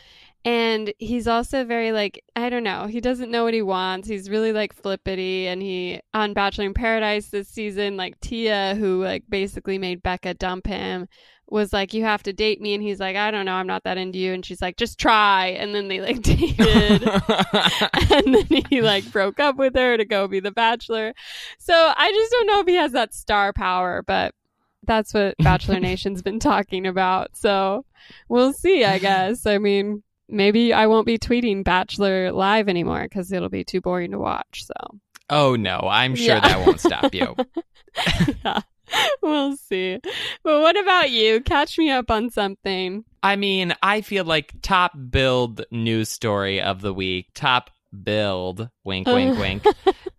And 0.44 0.92
he's 0.98 1.26
also 1.26 1.64
very 1.64 1.90
like 1.90 2.22
I 2.36 2.50
don't 2.50 2.64
know. 2.64 2.86
He 2.86 3.00
doesn't 3.00 3.30
know 3.30 3.44
what 3.44 3.54
he 3.54 3.62
wants. 3.62 4.08
He's 4.08 4.30
really 4.30 4.52
like 4.52 4.72
flippity 4.72 5.48
and 5.48 5.60
he 5.60 6.00
on 6.14 6.34
Bachelor 6.34 6.66
in 6.66 6.74
Paradise 6.74 7.28
this 7.28 7.48
season 7.48 7.96
like 7.96 8.20
Tia 8.20 8.76
who 8.76 9.02
like 9.02 9.24
basically 9.28 9.78
made 9.78 10.02
Becca 10.02 10.34
dump 10.34 10.66
him 10.66 11.08
was 11.48 11.72
like 11.72 11.94
you 11.94 12.02
have 12.02 12.24
to 12.24 12.32
date 12.32 12.60
me 12.60 12.74
and 12.74 12.82
he's 12.82 13.00
like 13.00 13.16
I 13.16 13.30
don't 13.30 13.46
know. 13.46 13.54
I'm 13.54 13.66
not 13.66 13.84
that 13.84 13.98
into 13.98 14.18
you 14.18 14.32
and 14.32 14.44
she's 14.44 14.62
like 14.62 14.76
just 14.76 14.98
try 14.98 15.48
and 15.48 15.74
then 15.74 15.88
they 15.88 16.00
like 16.00 16.22
dated 16.22 17.02
and 18.12 18.34
then 18.34 18.62
he 18.68 18.82
like 18.82 19.10
broke 19.10 19.40
up 19.40 19.56
with 19.56 19.74
her 19.74 19.96
to 19.96 20.04
go 20.04 20.28
be 20.28 20.40
the 20.40 20.52
bachelor. 20.52 21.14
So 21.58 21.74
I 21.74 22.12
just 22.12 22.32
don't 22.32 22.46
know 22.46 22.60
if 22.60 22.66
he 22.66 22.74
has 22.74 22.92
that 22.92 23.14
star 23.14 23.52
power, 23.52 24.02
but 24.06 24.34
that's 24.86 25.12
what 25.14 25.36
Bachelor 25.38 25.80
Nation's 25.80 26.22
been 26.22 26.38
talking 26.38 26.86
about. 26.86 27.36
So 27.36 27.84
we'll 28.28 28.52
see, 28.52 28.84
I 28.84 28.98
guess. 28.98 29.46
I 29.46 29.58
mean, 29.58 30.02
maybe 30.28 30.72
I 30.72 30.86
won't 30.86 31.06
be 31.06 31.18
tweeting 31.18 31.64
Bachelor 31.64 32.32
live 32.32 32.68
anymore 32.68 33.02
because 33.04 33.32
it'll 33.32 33.48
be 33.48 33.64
too 33.64 33.80
boring 33.80 34.12
to 34.12 34.18
watch. 34.18 34.64
So 34.64 34.98
oh 35.30 35.56
no, 35.56 35.80
I'm 35.90 36.14
sure 36.14 36.36
Yeah. 36.36 36.40
that 36.40 36.66
won't 36.66 36.80
stop 36.80 37.14
you. 37.14 37.34
yeah, 38.44 38.60
we'll 39.22 39.56
see. 39.56 39.98
But 40.44 40.60
what 40.60 40.78
about 40.78 41.10
you? 41.10 41.40
Catch 41.40 41.78
me 41.78 41.90
up 41.90 42.10
on 42.10 42.30
something. 42.30 43.04
I 43.22 43.36
mean, 43.36 43.74
I 43.82 44.00
feel 44.02 44.24
like 44.24 44.54
top 44.62 44.92
build 45.10 45.64
news 45.72 46.08
story 46.08 46.60
of 46.60 46.80
the 46.80 46.94
week, 46.94 47.28
top 47.34 47.70
build, 48.04 48.68
wink, 48.84 49.06
wink, 49.06 49.36
uh. 49.36 49.40
wink, 49.40 49.64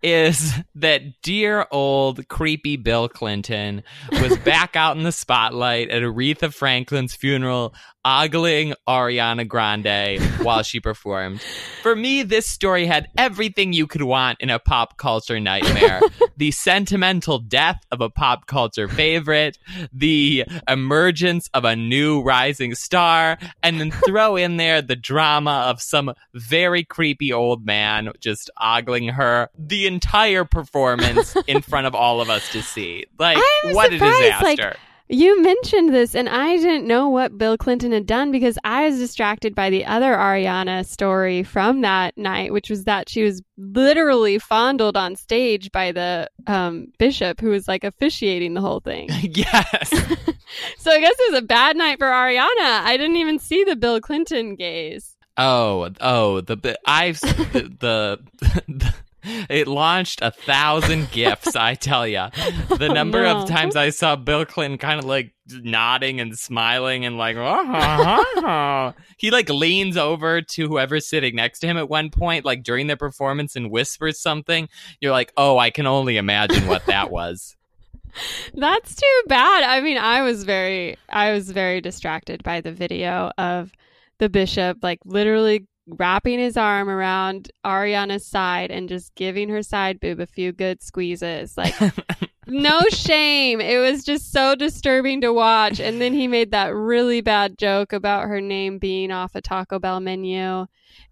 is 0.02 0.52
that 0.74 1.02
dear 1.22 1.66
old 1.70 2.28
creepy 2.28 2.76
Bill 2.76 3.08
Clinton 3.08 3.82
was 4.20 4.36
back 4.38 4.76
out 4.76 4.96
in 4.96 5.02
the 5.02 5.12
spotlight 5.12 5.90
at 5.90 6.02
Aretha 6.02 6.52
Franklin's 6.52 7.14
funeral, 7.14 7.74
ogling 8.04 8.74
Ariana 8.88 9.46
Grande 9.46 10.20
while 10.44 10.62
she 10.62 10.80
performed. 10.80 11.40
For 11.82 11.96
me, 11.96 12.22
this 12.22 12.46
story 12.46 12.86
had 12.86 13.08
everything 13.16 13.72
you 13.72 13.86
could 13.86 14.02
want 14.02 14.40
in 14.40 14.50
a 14.50 14.58
pop 14.58 14.96
culture 14.96 15.40
nightmare 15.40 16.00
the 16.38 16.50
sentimental 16.52 17.40
death 17.40 17.80
of 17.90 18.00
a 18.00 18.08
pop 18.08 18.46
culture 18.46 18.88
favorite, 18.88 19.58
the 19.92 20.44
emergence 20.68 21.50
of 21.52 21.64
a 21.64 21.74
new 21.74 22.22
rising 22.22 22.74
star, 22.74 23.36
and 23.62 23.80
then 23.80 23.90
throw 23.90 24.36
in 24.36 24.56
there 24.56 24.80
the 24.80 24.96
drama 24.96 25.64
of 25.66 25.82
some 25.82 26.14
very 26.34 26.84
creepy 26.84 27.32
old 27.32 27.66
man 27.68 28.10
just 28.18 28.50
ogling 28.60 29.08
her 29.08 29.48
the 29.56 29.86
entire 29.86 30.44
performance 30.44 31.36
in 31.46 31.62
front 31.62 31.86
of 31.86 31.94
all 31.94 32.20
of 32.20 32.28
us 32.30 32.50
to 32.52 32.62
see. 32.62 33.04
Like, 33.18 33.38
what 33.64 33.92
a 33.92 33.98
surprised, 33.98 34.42
like, 34.42 34.56
disaster. 34.56 34.76
You 35.10 35.42
mentioned 35.42 35.94
this, 35.94 36.14
and 36.14 36.28
I 36.28 36.56
didn't 36.56 36.86
know 36.86 37.08
what 37.08 37.38
Bill 37.38 37.56
Clinton 37.56 37.92
had 37.92 38.04
done 38.04 38.30
because 38.30 38.58
I 38.62 38.84
was 38.84 38.98
distracted 38.98 39.54
by 39.54 39.70
the 39.70 39.86
other 39.86 40.12
Ariana 40.12 40.84
story 40.84 41.42
from 41.42 41.80
that 41.80 42.18
night, 42.18 42.52
which 42.52 42.68
was 42.68 42.84
that 42.84 43.08
she 43.08 43.22
was 43.22 43.40
literally 43.56 44.38
fondled 44.38 44.98
on 44.98 45.16
stage 45.16 45.72
by 45.72 45.92
the 45.92 46.28
um, 46.46 46.88
bishop 46.98 47.40
who 47.40 47.48
was 47.48 47.66
like 47.66 47.84
officiating 47.84 48.52
the 48.52 48.60
whole 48.60 48.80
thing. 48.80 49.08
yes. 49.22 49.88
so 50.78 50.90
I 50.90 51.00
guess 51.00 51.16
it 51.18 51.32
was 51.32 51.38
a 51.38 51.46
bad 51.46 51.78
night 51.78 51.98
for 51.98 52.06
Ariana. 52.06 52.82
I 52.82 52.98
didn't 52.98 53.16
even 53.16 53.38
see 53.38 53.64
the 53.64 53.76
Bill 53.76 54.02
Clinton 54.02 54.56
gaze. 54.56 55.16
Oh, 55.38 55.88
oh, 56.00 56.40
the 56.40 56.56
the- 56.56 56.78
I've 56.84 57.20
the, 57.20 57.72
the, 57.78 58.20
the 58.68 58.94
it 59.48 59.68
launched 59.68 60.20
a 60.22 60.30
thousand 60.30 61.10
gifts. 61.10 61.56
I 61.56 61.74
tell 61.74 62.06
ya, 62.06 62.30
the 62.68 62.88
oh, 62.90 62.92
number 62.92 63.22
no. 63.22 63.38
of 63.38 63.48
times 63.48 63.76
I 63.76 63.90
saw 63.90 64.16
Bill 64.16 64.44
Clinton 64.44 64.78
kind 64.78 64.98
of 64.98 65.04
like 65.04 65.32
nodding 65.50 66.20
and 66.20 66.36
smiling 66.36 67.04
and 67.04 67.16
like, 67.16 67.36
"Oh." 67.38 68.94
he 69.16 69.30
like 69.30 69.48
leans 69.48 69.96
over 69.96 70.42
to 70.42 70.68
whoever's 70.68 71.08
sitting 71.08 71.36
next 71.36 71.60
to 71.60 71.66
him 71.66 71.76
at 71.76 71.88
one 71.88 72.10
point, 72.10 72.44
like 72.44 72.62
during 72.62 72.86
the 72.86 72.96
performance, 72.96 73.56
and 73.56 73.70
whispers 73.70 74.20
something. 74.20 74.68
You're 75.00 75.12
like, 75.12 75.32
oh, 75.36 75.58
I 75.58 75.70
can 75.70 75.86
only 75.86 76.16
imagine 76.16 76.66
what 76.66 76.86
that 76.86 77.10
was. 77.10 77.56
That's 78.54 78.94
too 78.94 79.22
bad. 79.26 79.64
I 79.64 79.80
mean, 79.80 79.98
I 79.98 80.22
was 80.22 80.44
very 80.44 80.96
I 81.08 81.32
was 81.32 81.50
very 81.50 81.80
distracted 81.80 82.42
by 82.42 82.60
the 82.60 82.72
video 82.72 83.30
of 83.38 83.72
the 84.18 84.28
bishop 84.28 84.78
like 84.82 84.98
literally 85.04 85.66
wrapping 85.86 86.38
his 86.38 86.56
arm 86.56 86.88
around 86.88 87.50
Ariana's 87.64 88.26
side 88.26 88.70
and 88.70 88.88
just 88.88 89.14
giving 89.14 89.48
her 89.48 89.62
side 89.62 90.00
boob 90.00 90.20
a 90.20 90.26
few 90.26 90.52
good 90.52 90.82
squeezes. 90.82 91.56
Like 91.56 91.74
no 92.46 92.80
shame. 92.90 93.60
It 93.60 93.78
was 93.78 94.04
just 94.04 94.30
so 94.30 94.54
disturbing 94.54 95.22
to 95.22 95.32
watch. 95.32 95.80
And 95.80 96.00
then 96.00 96.12
he 96.12 96.28
made 96.28 96.50
that 96.50 96.74
really 96.74 97.20
bad 97.22 97.56
joke 97.58 97.92
about 97.92 98.28
her 98.28 98.40
name 98.40 98.78
being 98.78 99.10
off 99.10 99.34
a 99.34 99.40
Taco 99.40 99.78
Bell 99.78 100.00
menu. 100.00 100.66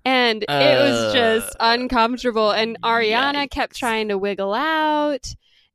And 0.04 0.42
it 0.42 0.78
was 0.78 1.14
just 1.14 1.56
Uh, 1.58 1.76
uncomfortable. 1.78 2.50
And 2.50 2.76
Ariana 2.82 3.50
kept 3.50 3.76
trying 3.76 4.08
to 4.08 4.18
wiggle 4.18 4.52
out. 4.54 5.26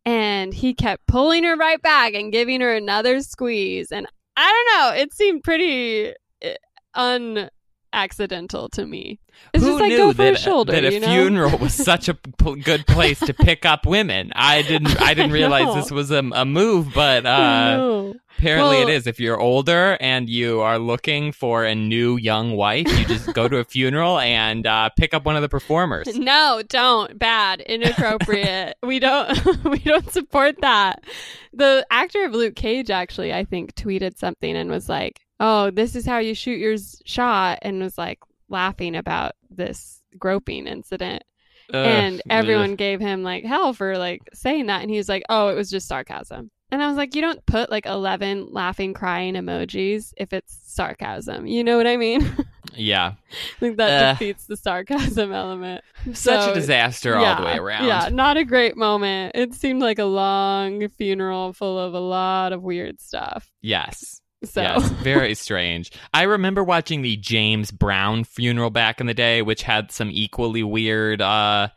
And 0.05 0.53
he 0.53 0.73
kept 0.73 1.05
pulling 1.07 1.43
her 1.43 1.55
right 1.55 1.81
back 1.81 2.13
and 2.13 2.31
giving 2.31 2.61
her 2.61 2.73
another 2.75 3.21
squeeze. 3.21 3.91
And 3.91 4.07
I 4.37 4.47
don't 4.47 4.95
know. 4.95 5.01
It 5.01 5.13
seemed 5.13 5.43
pretty 5.43 6.13
unaccidental 6.95 8.69
to 8.71 8.85
me. 8.85 9.19
It's 9.53 9.63
Who 9.63 9.71
just 9.71 9.79
like 9.81 9.89
knew 9.89 9.97
go 9.97 10.11
for 10.11 10.17
that, 10.23 10.33
a 10.33 10.37
shoulder. 10.37 10.71
that 10.73 10.83
a 10.85 10.93
you 10.93 10.99
know? 10.99 11.07
funeral 11.07 11.57
was 11.57 11.73
such 11.91 12.09
a 12.09 12.13
p- 12.13 12.55
good 12.61 12.85
place 12.85 13.19
to 13.19 13.33
pick 13.33 13.65
up 13.65 13.85
women? 13.85 14.31
I 14.35 14.61
didn't. 14.61 15.01
I 15.01 15.13
didn't 15.15 15.31
realize 15.31 15.65
know. 15.65 15.75
this 15.75 15.89
was 15.91 16.11
a, 16.11 16.17
a 16.33 16.45
move, 16.45 16.89
but 16.93 17.25
uh, 17.25 18.13
apparently 18.37 18.77
Well- 18.79 18.87
it 18.89 18.91
is. 18.93 19.07
If 19.07 19.19
you're 19.19 19.39
older 19.39 19.97
and 20.01 20.29
you 20.29 20.59
are 20.61 20.77
looking 20.77 21.31
for 21.31 21.63
a 21.63 21.73
new 21.73 22.17
young 22.17 22.51
wife, 22.55 22.87
you 22.99 23.05
just 23.05 23.33
go 23.33 23.47
to 23.47 23.57
a 23.57 23.63
funeral 23.63 24.19
and 24.19 24.67
uh, 24.67 24.89
pick 24.97 25.13
up 25.13 25.25
one 25.25 25.35
of 25.35 25.41
the 25.41 25.49
performers. 25.49 26.07
No, 26.21 26.61
don't. 26.67 27.17
Bad, 27.17 27.61
inappropriate. 27.61 28.75
we 28.83 28.99
don't 28.99 29.63
we 29.65 29.79
don't 29.79 30.09
support 30.11 30.55
that. 30.61 31.03
The 31.53 31.85
actor 31.89 32.25
of 32.25 32.33
Luke 32.33 32.55
Cage 32.55 32.89
actually, 32.91 33.33
I 33.33 33.43
think, 33.45 33.73
tweeted 33.75 34.17
something 34.17 34.55
and 34.55 34.69
was 34.69 34.87
like, 34.87 35.21
"Oh, 35.41 35.71
this 35.71 35.95
is 35.95 36.05
how 36.05 36.19
you 36.19 36.33
shoot 36.35 36.59
your 36.59 36.77
shot," 37.05 37.59
and 37.63 37.81
was 37.81 37.97
like 37.97 38.19
laughing 38.47 38.95
about 38.95 39.31
this 39.49 40.01
groping 40.17 40.67
incident. 40.67 41.23
Ugh, 41.73 41.85
and 41.85 42.21
everyone 42.29 42.71
ugh. 42.71 42.77
gave 42.77 42.99
him 42.99 43.23
like 43.23 43.43
hell 43.45 43.73
for 43.73 43.97
like 43.97 44.21
saying 44.33 44.67
that, 44.67 44.81
and 44.81 44.91
he 44.91 44.97
was 44.97 45.09
like, 45.09 45.23
"Oh, 45.29 45.47
it 45.49 45.55
was 45.55 45.69
just 45.69 45.87
sarcasm." 45.87 46.51
And 46.71 46.81
I 46.81 46.87
was 46.87 46.95
like, 46.95 47.15
"You 47.15 47.21
don't 47.21 47.45
put 47.45 47.69
like 47.71 47.85
eleven 47.85 48.47
laughing, 48.51 48.93
crying 48.93 49.33
emojis 49.35 50.13
if 50.17 50.31
it's 50.33 50.57
sarcasm. 50.63 51.45
You 51.47 51.63
know 51.63 51.75
what 51.77 51.87
I 51.87 51.97
mean?" 51.97 52.21
Yeah, 52.73 53.15
I 53.31 53.59
think 53.59 53.75
that 53.77 53.91
Uh, 53.91 54.13
defeats 54.13 54.45
the 54.45 54.55
sarcasm 54.55 55.33
element. 55.43 55.83
such 56.13 56.41
So, 56.41 56.51
a 56.51 56.53
disaster 56.53 57.17
all 57.17 57.35
the 57.35 57.43
way 57.43 57.57
around. 57.57 57.85
Yeah, 57.85 58.07
not 58.09 58.37
a 58.37 58.45
great 58.45 58.77
moment. 58.77 59.35
It 59.35 59.53
seemed 59.53 59.81
like 59.81 59.99
a 59.99 60.05
long 60.05 60.87
funeral 60.87 61.51
full 61.51 61.77
of 61.77 61.93
a 61.93 61.99
lot 61.99 62.53
of 62.53 62.63
weird 62.63 63.01
stuff. 63.01 63.51
Yes. 63.59 64.20
So 64.43 64.61
Yes, 64.61 64.89
very 64.89 65.35
strange. 65.45 65.91
I 66.13 66.23
remember 66.23 66.63
watching 66.63 67.01
the 67.01 67.17
James 67.17 67.71
Brown 67.71 68.23
funeral 68.23 68.69
back 68.69 68.99
in 68.99 69.07
the 69.07 69.13
day, 69.13 69.41
which 69.41 69.61
had 69.63 69.91
some 69.91 70.09
equally 70.11 70.63
weird 70.63 71.21
uh 71.21 71.67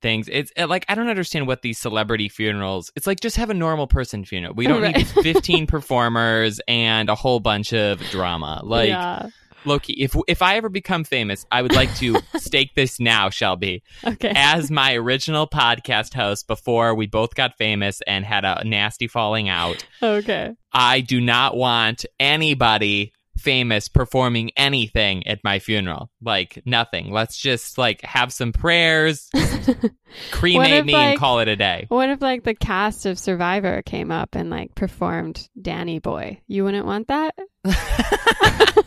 things. 0.00 0.28
It's 0.32 0.52
like 0.56 0.84
I 0.88 0.94
don't 0.96 1.08
understand 1.08 1.46
what 1.46 1.62
these 1.62 1.78
celebrity 1.78 2.28
funerals. 2.28 2.90
It's 2.96 3.06
like 3.06 3.20
just 3.20 3.36
have 3.36 3.50
a 3.50 3.54
normal 3.54 3.86
person 3.86 4.24
funeral. 4.24 4.54
We 4.54 4.66
don't 4.66 4.82
Right. 4.82 4.96
need 4.96 5.06
15 5.22 5.66
performers 5.66 6.60
and 6.68 7.08
a 7.08 7.14
whole 7.14 7.40
bunch 7.40 7.72
of 7.72 8.00
drama. 8.10 8.62
Like 8.64 8.88
yeah. 8.88 9.28
Loki, 9.64 9.94
if 9.94 10.16
if 10.28 10.42
I 10.42 10.56
ever 10.56 10.68
become 10.68 11.04
famous, 11.04 11.46
I 11.52 11.62
would 11.62 11.74
like 11.74 11.94
to 11.96 12.16
stake 12.36 12.74
this 12.74 12.98
now, 13.00 13.30
Shelby, 13.30 13.82
Okay. 14.04 14.32
as 14.34 14.70
my 14.70 14.94
original 14.94 15.46
podcast 15.46 16.14
host 16.14 16.46
before 16.46 16.94
we 16.94 17.06
both 17.06 17.34
got 17.34 17.56
famous 17.56 18.00
and 18.06 18.24
had 18.24 18.44
a 18.44 18.62
nasty 18.64 19.06
falling 19.06 19.48
out. 19.48 19.84
Okay. 20.02 20.52
I 20.72 21.00
do 21.00 21.20
not 21.20 21.56
want 21.56 22.04
anybody 22.18 23.12
famous 23.38 23.88
performing 23.88 24.50
anything 24.56 25.26
at 25.26 25.42
my 25.42 25.58
funeral. 25.58 26.10
Like 26.20 26.62
nothing. 26.66 27.10
Let's 27.10 27.38
just 27.38 27.78
like 27.78 28.02
have 28.02 28.32
some 28.32 28.52
prayers, 28.52 29.28
cremate 30.30 30.72
if, 30.72 30.84
me 30.84 30.94
and 30.94 31.18
call 31.18 31.40
it 31.40 31.48
a 31.48 31.56
day. 31.56 31.86
What 31.88 32.10
if 32.10 32.20
like 32.20 32.44
the 32.44 32.54
cast 32.54 33.06
of 33.06 33.18
Survivor 33.18 33.82
came 33.82 34.10
up 34.10 34.34
and 34.34 34.50
like 34.50 34.74
performed 34.74 35.48
Danny 35.60 35.98
Boy? 35.98 36.40
You 36.46 36.64
wouldn't 36.64 36.86
want 36.86 37.08
that? 37.08 37.34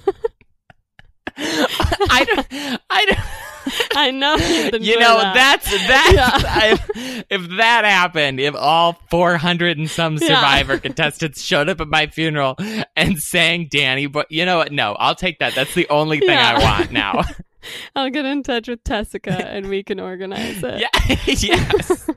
I 1.38 2.26
don't 2.28 2.82
I 2.90 3.06
don't 3.06 3.20
I 3.96 4.12
know. 4.12 4.36
you 4.36 5.00
know 5.00 5.18
that. 5.20 5.34
that's 5.34 5.88
that's 5.88 6.14
Yeah. 6.14 6.30
I, 6.32 7.24
if 7.30 7.48
that 7.58 7.84
happened 7.84 8.40
if 8.40 8.54
all 8.56 8.94
400 9.10 9.78
and 9.78 9.90
some 9.90 10.18
Yeah. 10.22 10.28
survivor 10.28 10.78
contestants 10.78 11.42
showed 11.42 11.68
up 11.70 11.82
at 11.82 11.88
my 11.88 12.08
funeral 12.08 12.56
and 12.96 13.18
sang 13.20 13.68
danny 13.70 14.06
but 14.06 14.32
you 14.32 14.46
know 14.46 14.58
what 14.60 14.72
no 14.72 14.94
i'll 15.00 15.16
take 15.16 15.40
that 15.40 15.56
that's 15.56 15.74
the 15.74 15.90
only 15.90 16.20
thing 16.20 16.38
i 16.38 16.60
want 16.62 16.92
now 16.92 17.22
I'll 17.96 18.12
get 18.12 18.26
in 18.26 18.44
touch 18.44 18.68
with 18.68 18.84
Tessica 18.84 19.32
and 19.32 19.68
we 19.70 19.82
can 19.82 20.00
organize 20.00 20.62
it. 20.64 20.82
Yeah. 20.82 21.16
yes. 21.26 22.08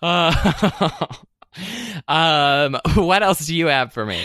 Uh, 0.00 1.06
um, 2.08 2.78
what 2.94 3.24
else 3.24 3.44
do 3.46 3.54
you 3.56 3.66
have 3.66 3.92
for 3.92 4.06
me? 4.06 4.24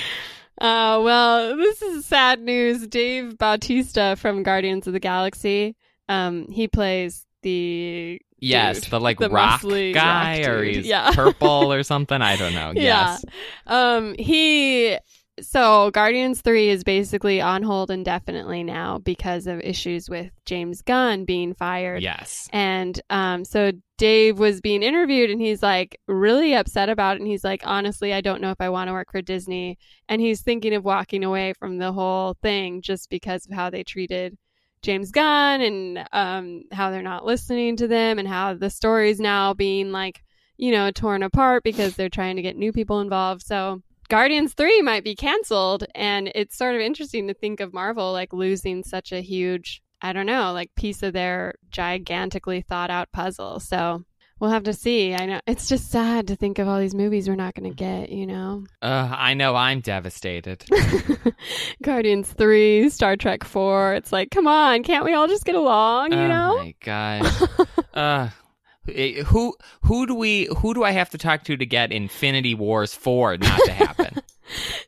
Uh, 0.60 1.00
well, 1.04 1.56
this 1.58 1.82
is 1.82 2.06
sad 2.06 2.42
news. 2.42 2.88
Dave 2.88 3.38
Bautista 3.38 4.16
from 4.18 4.44
Guardians 4.44 4.88
of 4.88 4.94
the 4.94 5.00
Galaxy. 5.00 5.76
Um, 6.10 6.48
he 6.50 6.68
plays 6.68 7.26
the 7.44 8.22
Yes, 8.40 8.82
dude, 8.82 8.92
the 8.92 9.00
like 9.00 9.18
the 9.20 9.30
rock 9.30 9.62
guy, 9.64 10.42
rock 10.42 10.50
or 10.50 10.64
he's 10.64 10.86
Yeah. 10.86 11.12
purple 11.16 11.74
or 11.74 11.82
something. 11.84 12.22
I 12.22 12.36
don't 12.36 12.54
know. 12.54 12.72
Yeah. 12.76 12.82
Yes. 13.18 13.26
Um, 13.66 14.16
he 14.18 14.98
so 15.42 15.92
Guardians 15.92 16.42
3 16.42 16.70
is 16.70 16.84
basically 16.84 17.42
on 17.42 17.64
hold 17.64 17.92
indefinitely 17.92 18.64
now 18.64 18.98
because 18.98 19.48
of 19.48 19.60
issues 19.62 20.10
with 20.10 20.32
James 20.46 20.82
Gunn 20.82 21.26
being 21.26 21.54
fired. 21.54 22.02
Yes. 22.02 22.50
And 22.52 23.00
um, 23.10 23.46
so 23.46 23.72
Dave 23.98 24.40
was 24.40 24.62
being 24.62 24.84
interviewed 24.84 25.30
and 25.30 25.40
he's 25.40 25.62
like 25.62 26.00
really 26.08 26.54
upset 26.54 26.90
about 26.90 27.18
it. 27.18 27.22
And 27.22 27.28
he's 27.28 27.44
like, 27.44 27.62
honestly, 27.66 28.14
I 28.14 28.22
don't 28.22 28.42
know 28.42 28.52
if 28.52 28.62
I 28.62 28.70
want 28.70 28.88
to 28.88 28.94
work 28.94 29.12
for 29.12 29.22
Disney. 29.22 29.78
And 30.10 30.22
he's 30.22 30.42
thinking 30.42 30.74
of 30.74 30.84
walking 30.84 31.24
away 31.24 31.54
from 31.54 31.78
the 31.78 31.92
whole 31.92 32.36
thing 32.42 32.82
just 32.82 33.10
because 33.10 33.46
of 33.46 33.54
how 33.54 33.70
they 33.70 33.84
treated 33.84 34.38
James 34.82 35.12
Gunn 35.12 35.62
and 35.62 36.08
um, 36.14 36.64
how 36.72 36.92
they're 36.92 37.02
not 37.02 37.26
listening 37.26 37.76
to 37.78 37.88
them 37.88 38.20
and 38.20 38.28
how 38.28 38.54
the 38.54 38.70
story's 38.70 39.20
now 39.20 39.54
being 39.54 39.92
like, 39.92 40.24
you 40.58 40.72
know, 40.72 40.90
torn 40.92 41.24
apart 41.24 41.64
because 41.64 41.96
they're 41.96 42.10
trying 42.10 42.36
to 42.36 42.42
get 42.42 42.56
new 42.56 42.72
people 42.72 43.02
involved. 43.02 43.44
So 43.44 43.82
Guardians 44.10 44.54
3 44.54 44.82
might 44.82 45.04
be 45.04 45.16
canceled. 45.16 45.86
And 45.96 46.32
it's 46.34 46.58
sort 46.58 46.76
of 46.76 46.82
interesting 46.82 47.28
to 47.28 47.34
think 47.34 47.60
of 47.60 47.74
Marvel 47.74 48.12
like 48.12 48.34
losing 48.34 48.84
such 48.84 49.12
a 49.12 49.22
huge, 49.22 49.82
I 50.02 50.14
don't 50.14 50.26
know, 50.26 50.54
like 50.54 50.74
piece 50.76 51.04
of 51.04 51.14
their 51.14 51.56
gigantically 51.70 52.62
thought 52.62 52.90
out 52.90 53.12
puzzle. 53.12 53.60
So 53.60 54.04
we'll 54.40 54.52
have 54.52 54.64
to 54.64 54.74
see. 54.74 55.14
I 55.14 55.26
know 55.26 55.40
it's 55.48 55.68
just 55.68 55.92
sad 55.92 56.28
to 56.28 56.36
think 56.36 56.60
of 56.60 56.68
all 56.68 56.80
these 56.80 56.96
movies 56.96 57.28
we're 57.28 57.36
not 57.36 57.56
going 57.56 57.70
to 57.70 57.76
get, 57.76 58.10
you 58.10 58.28
know? 58.28 58.66
Uh, 58.82 59.10
I 59.12 59.34
know 59.34 59.56
I'm 59.56 59.82
devastated. 59.82 60.64
Guardians 61.84 62.32
3, 62.32 62.90
Star 62.90 63.16
Trek 63.16 63.44
4. 63.44 63.96
It's 63.96 64.12
like, 64.12 64.32
come 64.32 64.48
on, 64.48 64.84
can't 64.84 65.06
we 65.06 65.14
all 65.14 65.28
just 65.28 65.46
get 65.46 65.56
along, 65.56 66.14
you 66.14 66.20
oh 66.20 66.28
know? 66.28 66.58
my 66.58 66.76
gosh. 66.84 67.42
uh, 67.94 68.30
who 69.28 69.56
who 69.84 70.06
do 70.08 70.16
we 70.16 70.48
who 70.58 70.74
do 70.74 70.84
I 70.84 70.92
have 70.92 71.10
to 71.12 71.18
talk 71.18 71.44
to 71.46 71.58
to 71.58 71.66
get 71.66 71.92
Infinity 71.92 72.56
Wars 72.56 72.94
four 72.94 73.38
not 73.38 73.60
to 73.66 73.72
happen? 73.72 74.22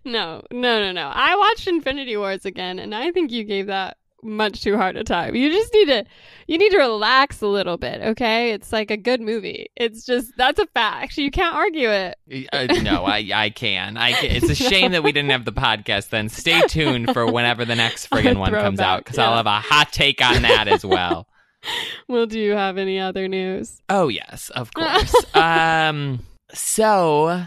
No, 0.05 0.41
no, 0.51 0.79
no, 0.79 0.93
no. 0.93 1.11
I 1.13 1.35
watched 1.35 1.67
Infinity 1.67 2.15
Wars 2.15 2.45
again, 2.45 2.79
and 2.79 2.95
I 2.95 3.11
think 3.11 3.29
you 3.29 3.43
gave 3.43 3.67
that 3.67 3.97
much 4.23 4.61
too 4.61 4.77
hard 4.77 4.95
a 4.95 5.03
time. 5.03 5.35
You 5.35 5.49
just 5.49 5.73
need 5.73 5.85
to, 5.87 6.05
you 6.47 6.57
need 6.57 6.69
to 6.71 6.77
relax 6.77 7.41
a 7.41 7.47
little 7.47 7.77
bit, 7.77 8.01
okay? 8.01 8.51
It's 8.51 8.71
like 8.71 8.89
a 8.89 8.97
good 8.97 9.19
movie. 9.21 9.67
It's 9.75 10.05
just 10.05 10.31
that's 10.37 10.59
a 10.59 10.65
fact. 10.67 11.17
You 11.17 11.29
can't 11.29 11.55
argue 11.55 11.89
it. 11.89 12.17
uh, 12.53 12.67
no, 12.81 13.03
I 13.05 13.29
I 13.33 13.49
can. 13.49 13.97
I 13.97 14.13
can. 14.13 14.31
It's 14.31 14.49
a 14.49 14.55
shame 14.69 14.93
that 14.93 15.03
we 15.03 15.11
didn't 15.11 15.31
have 15.31 15.43
the 15.45 15.51
podcast. 15.53 16.09
Then 16.09 16.29
stay 16.29 16.61
tuned 16.67 17.11
for 17.13 17.29
whenever 17.29 17.65
the 17.65 17.75
next 17.75 18.09
friggin' 18.11 18.37
one 18.37 18.51
comes 18.53 18.79
out 18.79 19.03
because 19.03 19.17
I'll 19.17 19.35
have 19.35 19.45
a 19.45 19.59
hot 19.59 19.91
take 19.91 20.21
on 20.23 20.41
that 20.43 20.67
as 20.69 20.85
well. 20.85 21.27
Well, 22.07 22.25
do 22.25 22.39
you 22.39 22.51
have 22.51 22.77
any 22.77 22.99
other 22.99 23.27
news? 23.27 23.81
Oh 23.87 24.07
yes, 24.07 24.49
of 24.55 24.73
course. 24.73 25.13
um, 25.35 26.19
so 26.53 27.43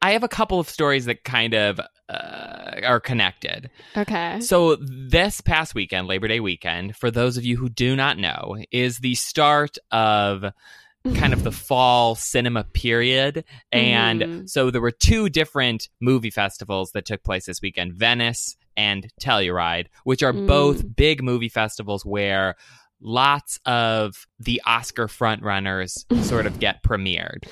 I 0.00 0.12
have 0.12 0.22
a 0.22 0.28
couple 0.28 0.60
of 0.60 0.68
stories 0.68 1.06
that 1.06 1.24
kind 1.24 1.54
of 1.54 1.80
uh, 2.08 2.80
are 2.84 3.00
connected. 3.00 3.70
Okay. 3.96 4.40
So 4.40 4.76
this 4.76 5.40
past 5.40 5.74
weekend, 5.74 6.06
Labor 6.06 6.28
Day 6.28 6.38
weekend, 6.40 6.96
for 6.96 7.10
those 7.10 7.36
of 7.36 7.44
you 7.44 7.56
who 7.56 7.68
do 7.68 7.96
not 7.96 8.18
know, 8.18 8.56
is 8.70 8.98
the 8.98 9.16
start 9.16 9.76
of 9.90 10.44
kind 11.14 11.32
of 11.32 11.42
the 11.42 11.52
fall 11.68 12.14
cinema 12.14 12.62
period. 12.64 13.44
And 13.72 14.22
Mhm. 14.22 14.48
so 14.48 14.70
there 14.70 14.80
were 14.80 14.92
two 14.92 15.28
different 15.28 15.88
movie 16.00 16.30
festivals 16.30 16.92
that 16.92 17.04
took 17.04 17.24
place 17.24 17.46
this 17.46 17.60
weekend 17.60 17.94
Venice 17.94 18.56
and 18.76 19.08
Telluride, 19.20 19.86
which 20.04 20.22
are 20.22 20.32
Mm. 20.32 20.46
both 20.46 20.94
big 20.96 21.20
movie 21.22 21.48
festivals 21.48 22.06
where 22.06 22.54
lots 23.00 23.58
of 23.64 24.26
the 24.38 24.60
Oscar 24.66 25.06
frontrunners 25.06 26.04
sort 26.24 26.46
of 26.46 26.58
get 26.58 26.82
premiered. 26.82 27.44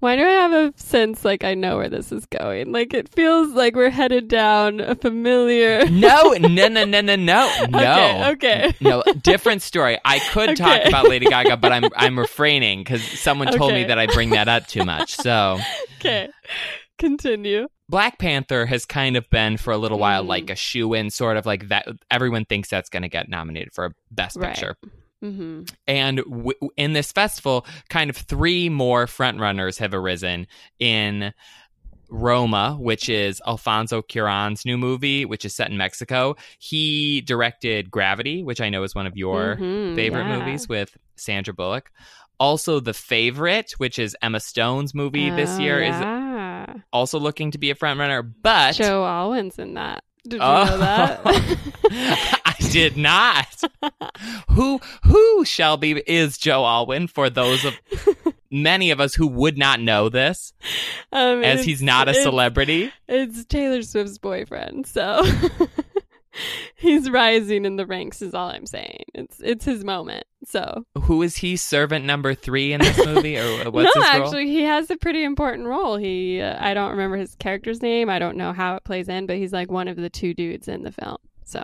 Why 0.00 0.16
do 0.16 0.22
I 0.22 0.32
have 0.32 0.52
a 0.52 0.72
sense 0.76 1.24
like 1.24 1.44
I 1.44 1.54
know 1.54 1.78
where 1.78 1.88
this 1.88 2.12
is 2.12 2.26
going? 2.26 2.72
Like 2.72 2.92
it 2.92 3.08
feels 3.08 3.54
like 3.54 3.74
we're 3.74 3.88
headed 3.88 4.28
down 4.28 4.80
a 4.80 4.94
familiar. 4.94 5.84
No, 5.94 6.32
no, 6.32 6.48
no, 6.48 6.68
no, 6.68 6.84
no, 6.84 7.00
no, 7.00 7.16
no. 7.16 7.50
Okay, 7.74 8.30
okay. 8.30 8.74
No, 8.80 9.02
different 9.22 9.62
story. 9.62 9.98
I 10.04 10.18
could 10.18 10.56
talk 10.56 10.84
about 10.84 11.08
Lady 11.08 11.26
Gaga, 11.26 11.56
but 11.56 11.72
I'm 11.72 11.84
I'm 11.96 12.18
refraining 12.18 12.80
because 12.80 13.02
someone 13.02 13.48
told 13.52 13.72
me 13.72 13.84
that 13.84 13.98
I 13.98 14.06
bring 14.06 14.30
that 14.30 14.48
up 14.48 14.66
too 14.66 14.84
much. 14.84 15.14
So 15.14 15.58
okay. 16.00 16.28
Continue. 16.98 17.68
Black 17.88 18.18
Panther 18.18 18.66
has 18.66 18.86
kind 18.86 19.16
of 19.16 19.28
been 19.30 19.56
for 19.56 19.72
a 19.72 19.76
little 19.78 19.98
while 19.98 20.24
Mhm. 20.24 20.28
like 20.28 20.50
a 20.50 20.54
shoe 20.56 20.94
in, 20.94 21.10
sort 21.10 21.36
of 21.36 21.44
like 21.46 21.68
that. 21.68 21.86
Everyone 22.10 22.44
thinks 22.44 22.68
that's 22.70 22.88
going 22.88 23.02
to 23.02 23.08
get 23.08 23.28
nominated 23.28 23.72
for 23.74 23.84
a 23.86 23.90
Best 24.10 24.36
Right. 24.36 24.54
Picture. 24.54 24.76
hmm 25.22 25.62
And 25.86 26.18
w- 26.18 26.70
in 26.76 26.92
this 26.94 27.12
festival, 27.12 27.66
kind 27.88 28.10
of 28.10 28.16
three 28.16 28.68
more 28.68 29.06
frontrunners 29.06 29.78
have 29.78 29.94
arisen 29.94 30.46
in 30.78 31.32
Roma, 32.10 32.76
which 32.78 33.08
is 33.08 33.40
Alfonso 33.46 34.02
Cuarón's 34.02 34.64
new 34.64 34.76
movie, 34.76 35.24
which 35.24 35.44
is 35.44 35.54
set 35.54 35.70
in 35.70 35.76
Mexico. 35.76 36.36
He 36.58 37.22
directed 37.22 37.90
Gravity, 37.90 38.42
which 38.42 38.60
I 38.60 38.68
know 38.68 38.82
is 38.82 38.94
one 38.94 39.06
of 39.06 39.16
your 39.16 39.56
Mhm, 39.56 39.94
favorite 39.94 40.26
yeah. 40.26 40.38
movies 40.38 40.68
with 40.68 40.96
Sandra 41.16 41.54
Bullock. 41.54 41.90
Also, 42.40 42.80
The 42.80 42.92
Favorite, 42.94 43.72
which 43.78 43.98
is 43.98 44.16
Emma 44.20 44.40
Stone's 44.40 44.94
movie 44.94 45.30
this 45.30 45.56
Oh, 45.58 45.62
year, 45.62 45.80
is 45.82 45.94
yeah. 46.68 46.74
also 46.92 47.18
looking 47.18 47.50
to 47.52 47.58
be 47.58 47.70
a 47.70 47.74
frontrunner. 47.74 48.30
But 48.42 48.74
Joe 48.74 49.04
Alwyn's 49.04 49.58
in 49.58 49.74
that. 49.74 50.04
Did 50.26 50.34
you 50.34 50.40
Oh. 50.42 50.64
know 50.64 50.78
that? 50.78 51.20
I 52.46 52.54
did 52.70 52.96
not. 52.96 53.62
who 54.50 54.80
who 55.04 55.44
Shelby 55.44 56.02
is 56.06 56.38
Joe 56.38 56.64
Alwyn 56.64 57.08
for 57.08 57.28
those 57.28 57.64
of 57.64 57.74
many 58.50 58.90
of 58.90 59.00
us 59.00 59.14
who 59.14 59.26
would 59.26 59.58
not 59.58 59.80
know 59.80 60.08
this, 60.08 60.54
um, 61.12 61.42
as 61.44 61.64
he's 61.64 61.82
not 61.82 62.08
a 62.08 62.14
celebrity. 62.14 62.90
It's 63.06 63.44
Taylor 63.44 63.82
Swift's 63.82 64.16
boyfriend, 64.18 64.86
so 64.86 65.22
he's 66.76 67.10
rising 67.10 67.64
in 67.64 67.76
the 67.76 67.86
ranks. 67.86 68.22
Is 68.22 68.34
all 68.34 68.48
I'm 68.48 68.66
saying. 68.66 69.04
It's 69.14 69.40
it's 69.42 69.64
his 69.64 69.84
moment. 69.84 70.24
So 70.46 70.84
Who 71.02 71.22
is 71.22 71.36
he? 71.38 71.56
Servant 71.56 72.04
number 72.04 72.34
three 72.34 72.72
in 72.72 72.80
this 72.80 73.04
movie, 73.04 73.38
or 73.38 73.70
what's 73.70 73.94
no, 73.96 74.02
his 74.02 74.14
role? 74.14 74.24
actually, 74.26 74.48
he 74.48 74.62
has 74.62 74.90
a 74.90 74.96
pretty 74.96 75.24
important 75.24 75.66
role. 75.66 75.96
He 75.96 76.40
uh, 76.40 76.56
I 76.58 76.74
don't 76.74 76.90
remember 76.90 77.16
his 77.16 77.34
character's 77.36 77.80
name. 77.82 78.08
I 78.10 78.18
don't 78.18 78.36
know 78.36 78.52
how 78.52 78.76
it 78.76 78.84
plays 78.84 79.08
in, 79.08 79.26
but 79.26 79.36
he's 79.36 79.52
like 79.52 79.70
one 79.70 79.88
of 79.88 79.96
the 79.96 80.10
two 80.10 80.34
dudes 80.34 80.68
in 80.68 80.82
the 80.82 80.92
film. 80.92 81.16
So 81.44 81.62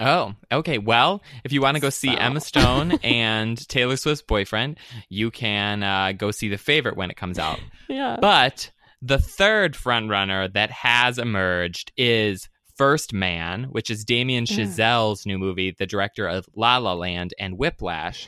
Oh, 0.00 0.34
okay. 0.52 0.78
Well, 0.78 1.22
if 1.42 1.52
you 1.52 1.60
want 1.60 1.74
to 1.74 1.80
go 1.80 1.90
see 1.90 2.12
So. 2.12 2.18
Emma 2.18 2.40
Stone 2.40 2.92
and 3.02 3.58
Taylor 3.68 3.96
Swift's 3.96 4.22
boyfriend, 4.22 4.78
you 5.08 5.30
can 5.32 5.82
uh, 5.82 6.12
go 6.12 6.30
see 6.30 6.48
the 6.48 6.56
favorite 6.58 6.96
when 6.96 7.10
it 7.10 7.16
comes 7.16 7.36
out. 7.38 7.58
yeah, 7.88 8.16
But 8.20 8.70
the 9.02 9.18
third 9.18 9.74
frontrunner 9.74 10.52
that 10.52 10.70
has 10.70 11.18
emerged 11.18 11.90
is 11.96 12.48
First 12.78 13.12
Man, 13.12 13.64
which 13.64 13.90
is 13.90 14.04
Damien 14.04 14.44
Ugh. 14.44 14.56
Chazelle's 14.56 15.26
new 15.26 15.36
movie, 15.36 15.72
the 15.72 15.86
director 15.86 16.26
of 16.28 16.48
La 16.54 16.78
La 16.78 16.94
Land 16.94 17.34
and 17.38 17.58
Whiplash. 17.58 18.26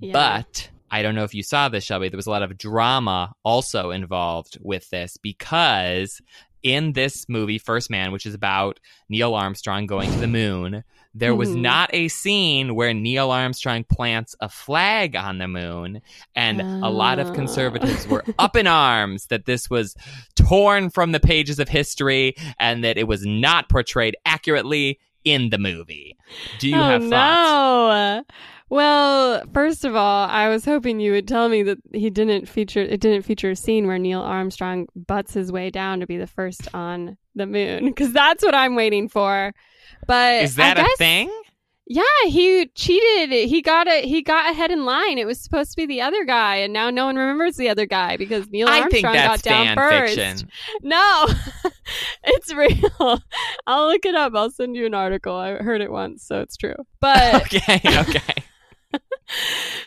yeah. 0.00 0.12
But 0.12 0.68
I 0.90 1.00
don't 1.02 1.14
know 1.14 1.24
if 1.24 1.34
you 1.34 1.42
saw 1.42 1.68
this, 1.68 1.84
Shelby. 1.84 2.10
There 2.10 2.18
was 2.18 2.26
a 2.26 2.30
lot 2.30 2.42
of 2.42 2.58
drama 2.58 3.32
also 3.44 3.92
involved 3.92 4.58
with 4.60 4.90
this 4.90 5.16
because 5.16 6.20
in 6.62 6.92
this 6.92 7.28
movie, 7.28 7.58
First 7.58 7.90
Man, 7.90 8.12
which 8.12 8.26
is 8.26 8.34
about 8.34 8.78
Neil 9.08 9.34
Armstrong 9.34 9.86
going 9.86 10.10
to 10.10 10.18
the 10.18 10.26
moon, 10.26 10.84
there 11.14 11.34
was 11.34 11.50
Mhm. 11.50 11.60
not 11.60 11.90
a 11.92 12.08
scene 12.08 12.74
where 12.74 12.94
Neil 12.94 13.30
Armstrong 13.30 13.84
plants 13.84 14.34
a 14.40 14.48
flag 14.48 15.14
on 15.14 15.38
the 15.38 15.46
moon. 15.48 16.00
And 16.34 16.60
a 16.60 16.88
lot 16.88 17.18
of 17.18 17.28
Ah. 17.28 17.34
conservatives 17.34 18.06
were 18.08 18.24
up 18.38 18.56
in 18.56 18.66
arms 18.66 19.26
that 19.26 19.44
this 19.44 19.68
was 19.68 19.94
torn 20.36 20.88
from 20.90 21.12
the 21.12 21.20
pages 21.20 21.58
of 21.58 21.68
history 21.68 22.34
and 22.58 22.82
that 22.84 22.96
it 22.96 23.06
was 23.06 23.26
not 23.26 23.68
portrayed 23.68 24.16
accurately 24.24 24.98
in 25.24 25.50
the 25.50 25.58
movie. 25.58 26.16
Do 26.58 26.68
you 26.68 26.76
oh, 26.76 26.82
have 26.82 27.02
thoughts? 27.08 27.10
no. 27.10 28.22
Well, 28.70 29.42
first 29.52 29.84
of 29.84 29.94
all, 29.94 30.26
I 30.30 30.48
was 30.48 30.64
hoping 30.64 30.98
you 30.98 31.12
would 31.12 31.28
tell 31.28 31.50
me 31.50 31.62
that 31.64 31.76
he 31.92 32.08
didn't 32.08 32.48
feature 32.48 32.80
it 32.80 33.00
didn't 33.00 33.22
feature 33.22 33.50
a 33.50 33.56
scene 33.56 33.86
where 33.86 33.98
Neil 33.98 34.22
Armstrong 34.22 34.86
butts 34.96 35.34
his 35.34 35.52
way 35.52 35.68
down 35.68 36.00
to 36.00 36.06
be 36.06 36.16
the 36.16 36.26
first 36.26 36.68
on 36.74 37.18
the 37.34 37.44
moon 37.46 37.84
because 37.84 38.14
that's 38.14 38.42
what 38.42 38.54
I'm 38.54 38.74
waiting 38.74 39.08
for. 39.10 39.52
But 40.06 40.42
Is 40.42 40.56
that 40.56 40.78
I 40.78 40.82
a 40.82 40.84
guess 40.84 40.98
thing? 40.98 41.42
Yeah, 41.86 42.02
he 42.26 42.66
cheated. 42.74 43.48
He 43.48 43.60
got 43.60 43.86
it. 43.86 44.04
He 44.04 44.22
got 44.22 44.50
ahead 44.50 44.70
in 44.70 44.84
line. 44.84 45.18
It 45.18 45.26
was 45.26 45.40
supposed 45.40 45.72
to 45.72 45.76
be 45.76 45.84
the 45.84 46.00
other 46.00 46.24
guy, 46.24 46.56
and 46.56 46.72
now 46.72 46.90
no 46.90 47.06
one 47.06 47.16
remembers 47.16 47.56
the 47.56 47.68
other 47.68 47.86
guy 47.86 48.16
because 48.16 48.48
Neil 48.50 48.68
I 48.68 48.80
Armstrong 48.80 49.12
think 49.12 49.14
that's 49.14 49.42
got 49.42 49.50
down 49.50 49.66
fan 49.66 49.76
first. 49.76 50.14
fiction. 50.14 50.48
No, 50.82 51.26
it's 52.24 52.54
real. 52.54 53.20
I'll 53.66 53.88
look 53.88 54.06
it 54.06 54.14
up. 54.14 54.32
I'll 54.34 54.50
send 54.50 54.76
you 54.76 54.86
an 54.86 54.94
article. 54.94 55.34
I 55.34 55.56
heard 55.56 55.80
it 55.80 55.90
once, 55.90 56.24
so 56.24 56.40
it's 56.40 56.56
true. 56.56 56.76
But 57.00 57.34
okay, 57.42 57.80
okay. 57.84 58.44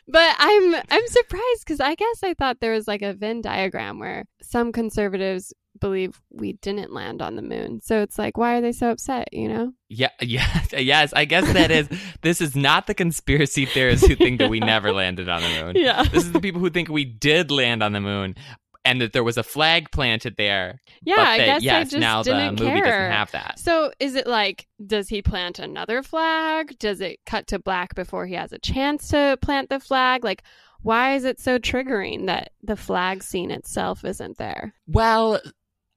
but 0.08 0.36
I'm 0.38 0.76
I'm 0.76 1.08
surprised 1.08 1.64
because 1.66 1.80
I 1.80 1.96
guess 1.96 2.24
I 2.24 2.34
thought 2.34 2.60
there 2.60 2.74
was 2.74 2.88
like 2.88 3.02
a 3.02 3.14
Venn 3.14 3.42
diagram 3.42 4.00
where 4.00 4.26
some 4.42 4.72
conservatives 4.72 5.54
believe 5.80 6.22
we 6.32 6.54
didn't 6.54 6.94
land 6.94 7.22
on 7.22 7.36
the 7.36 7.42
moon. 7.42 7.82
So 7.82 8.02
it's 8.02 8.18
like, 8.18 8.38
why 8.38 8.58
are 8.58 8.62
they 8.62 8.72
so 8.72 8.90
upset? 8.92 9.30
You 9.34 9.48
know? 9.50 9.72
Yeah, 9.90 10.10
yeah, 10.22 10.62
yes. 10.78 11.14
I 11.14 11.26
guess 11.26 11.52
that 11.54 11.72
is. 11.72 11.90
This 12.22 12.42
is 12.42 12.56
not 12.56 12.88
the 12.88 12.94
conspiracy 12.94 13.66
theorists 13.66 14.08
who 14.08 14.16
think 14.16 14.40
that 14.40 14.50
we 14.50 14.60
never 14.60 14.92
landed 14.92 15.30
on 15.30 15.42
the 15.42 15.50
moon. 15.50 15.76
Yeah. 15.86 16.04
This 16.04 16.24
is 16.24 16.32
the 16.32 16.40
people 16.40 16.60
who 16.60 16.70
think 16.70 16.90
we 16.90 17.06
did 17.06 17.52
land 17.52 17.84
on 17.84 17.94
the 17.94 18.00
moon 18.00 18.36
and 18.84 19.02
that 19.02 19.14
there 19.14 19.24
was 19.24 19.38
a 19.38 19.44
flag 19.44 19.92
planted 19.92 20.36
there. 20.38 20.80
Yeah, 21.04 21.16
but 21.18 21.28
I 21.28 21.38
guess 21.38 21.64
yes, 21.64 21.88
they 21.88 21.98
just 21.98 22.00
now 22.02 22.24
the 22.24 22.32
didn't 22.32 22.60
movie 22.60 22.72
care. 22.72 22.86
doesn't 22.86 23.12
have 23.12 23.32
that. 23.32 23.60
So 23.60 23.92
is 24.00 24.16
it 24.16 24.26
like, 24.28 24.68
does 24.86 25.10
he 25.10 25.22
plant 25.22 25.60
another 25.60 26.02
flag? 26.02 26.78
Does 26.80 27.02
it 27.02 27.20
cut 27.26 27.48
to 27.48 27.60
black 27.60 27.94
before 27.96 28.26
he 28.26 28.36
has 28.36 28.52
a 28.52 28.60
chance 28.60 29.10
to 29.10 29.38
plant 29.42 29.70
the 29.70 29.80
flag? 29.80 30.24
Like, 30.24 30.44
why 30.82 31.16
is 31.16 31.26
it 31.26 31.40
so 31.40 31.58
triggering 31.58 32.28
that 32.28 32.52
the 32.64 32.76
flag 32.76 33.24
scene 33.24 33.50
itself 33.52 34.06
isn't 34.06 34.38
there? 34.38 34.74
Well, 34.88 35.42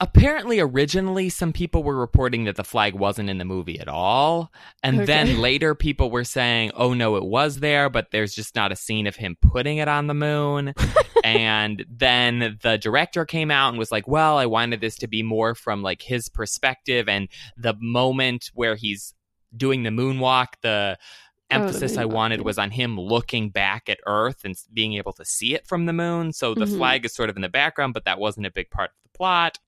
apparently 0.00 0.60
originally 0.60 1.28
some 1.28 1.52
people 1.52 1.82
were 1.82 1.96
reporting 1.96 2.44
that 2.44 2.54
the 2.54 2.62
flag 2.62 2.94
wasn't 2.94 3.28
in 3.28 3.38
the 3.38 3.44
movie 3.44 3.80
at 3.80 3.88
all 3.88 4.52
and 4.84 4.98
Okay. 4.98 5.06
then 5.06 5.40
later 5.40 5.74
people 5.74 6.08
were 6.10 6.22
saying 6.22 6.70
oh 6.76 6.94
no 6.94 7.16
it 7.16 7.24
was 7.24 7.56
there 7.58 7.90
but 7.90 8.12
there's 8.12 8.32
just 8.32 8.54
not 8.54 8.70
a 8.70 8.76
scene 8.76 9.08
of 9.08 9.16
him 9.16 9.36
putting 9.42 9.78
it 9.78 9.88
on 9.88 10.06
the 10.06 10.14
moon 10.14 10.72
and 11.24 11.84
then 11.90 12.58
the 12.62 12.78
director 12.78 13.24
came 13.24 13.50
out 13.50 13.70
and 13.70 13.78
was 13.78 13.90
like 13.90 14.06
well 14.06 14.38
i 14.38 14.46
wanted 14.46 14.80
this 14.80 14.94
to 14.96 15.08
be 15.08 15.22
more 15.24 15.54
from 15.56 15.82
like 15.82 16.02
his 16.02 16.28
perspective 16.28 17.08
and 17.08 17.28
the 17.56 17.74
moment 17.80 18.50
where 18.54 18.76
he's 18.76 19.14
doing 19.56 19.82
the 19.82 19.90
moonwalk 19.90 20.48
the 20.62 20.96
Oh, 21.50 21.56
emphasis 21.56 21.96
i 21.96 22.04
wanted 22.04 22.42
was 22.42 22.58
on 22.58 22.70
him 22.70 23.00
looking 23.00 23.48
back 23.48 23.88
at 23.88 23.98
earth 24.06 24.44
and 24.44 24.54
being 24.72 24.94
able 24.94 25.12
to 25.14 25.24
see 25.24 25.54
it 25.54 25.66
from 25.66 25.86
the 25.86 25.92
moon 25.94 26.32
so 26.32 26.54
the 26.54 26.66
Mhm. 26.66 26.76
flag 26.76 27.04
is 27.06 27.14
sort 27.14 27.30
of 27.30 27.36
in 27.36 27.42
the 27.42 27.48
background 27.48 27.94
but 27.94 28.04
that 28.04 28.18
wasn't 28.18 28.44
a 28.46 28.50
big 28.50 28.68
part 28.70 28.90
of 28.90 28.96
the 29.12 29.16
plot 29.16 29.58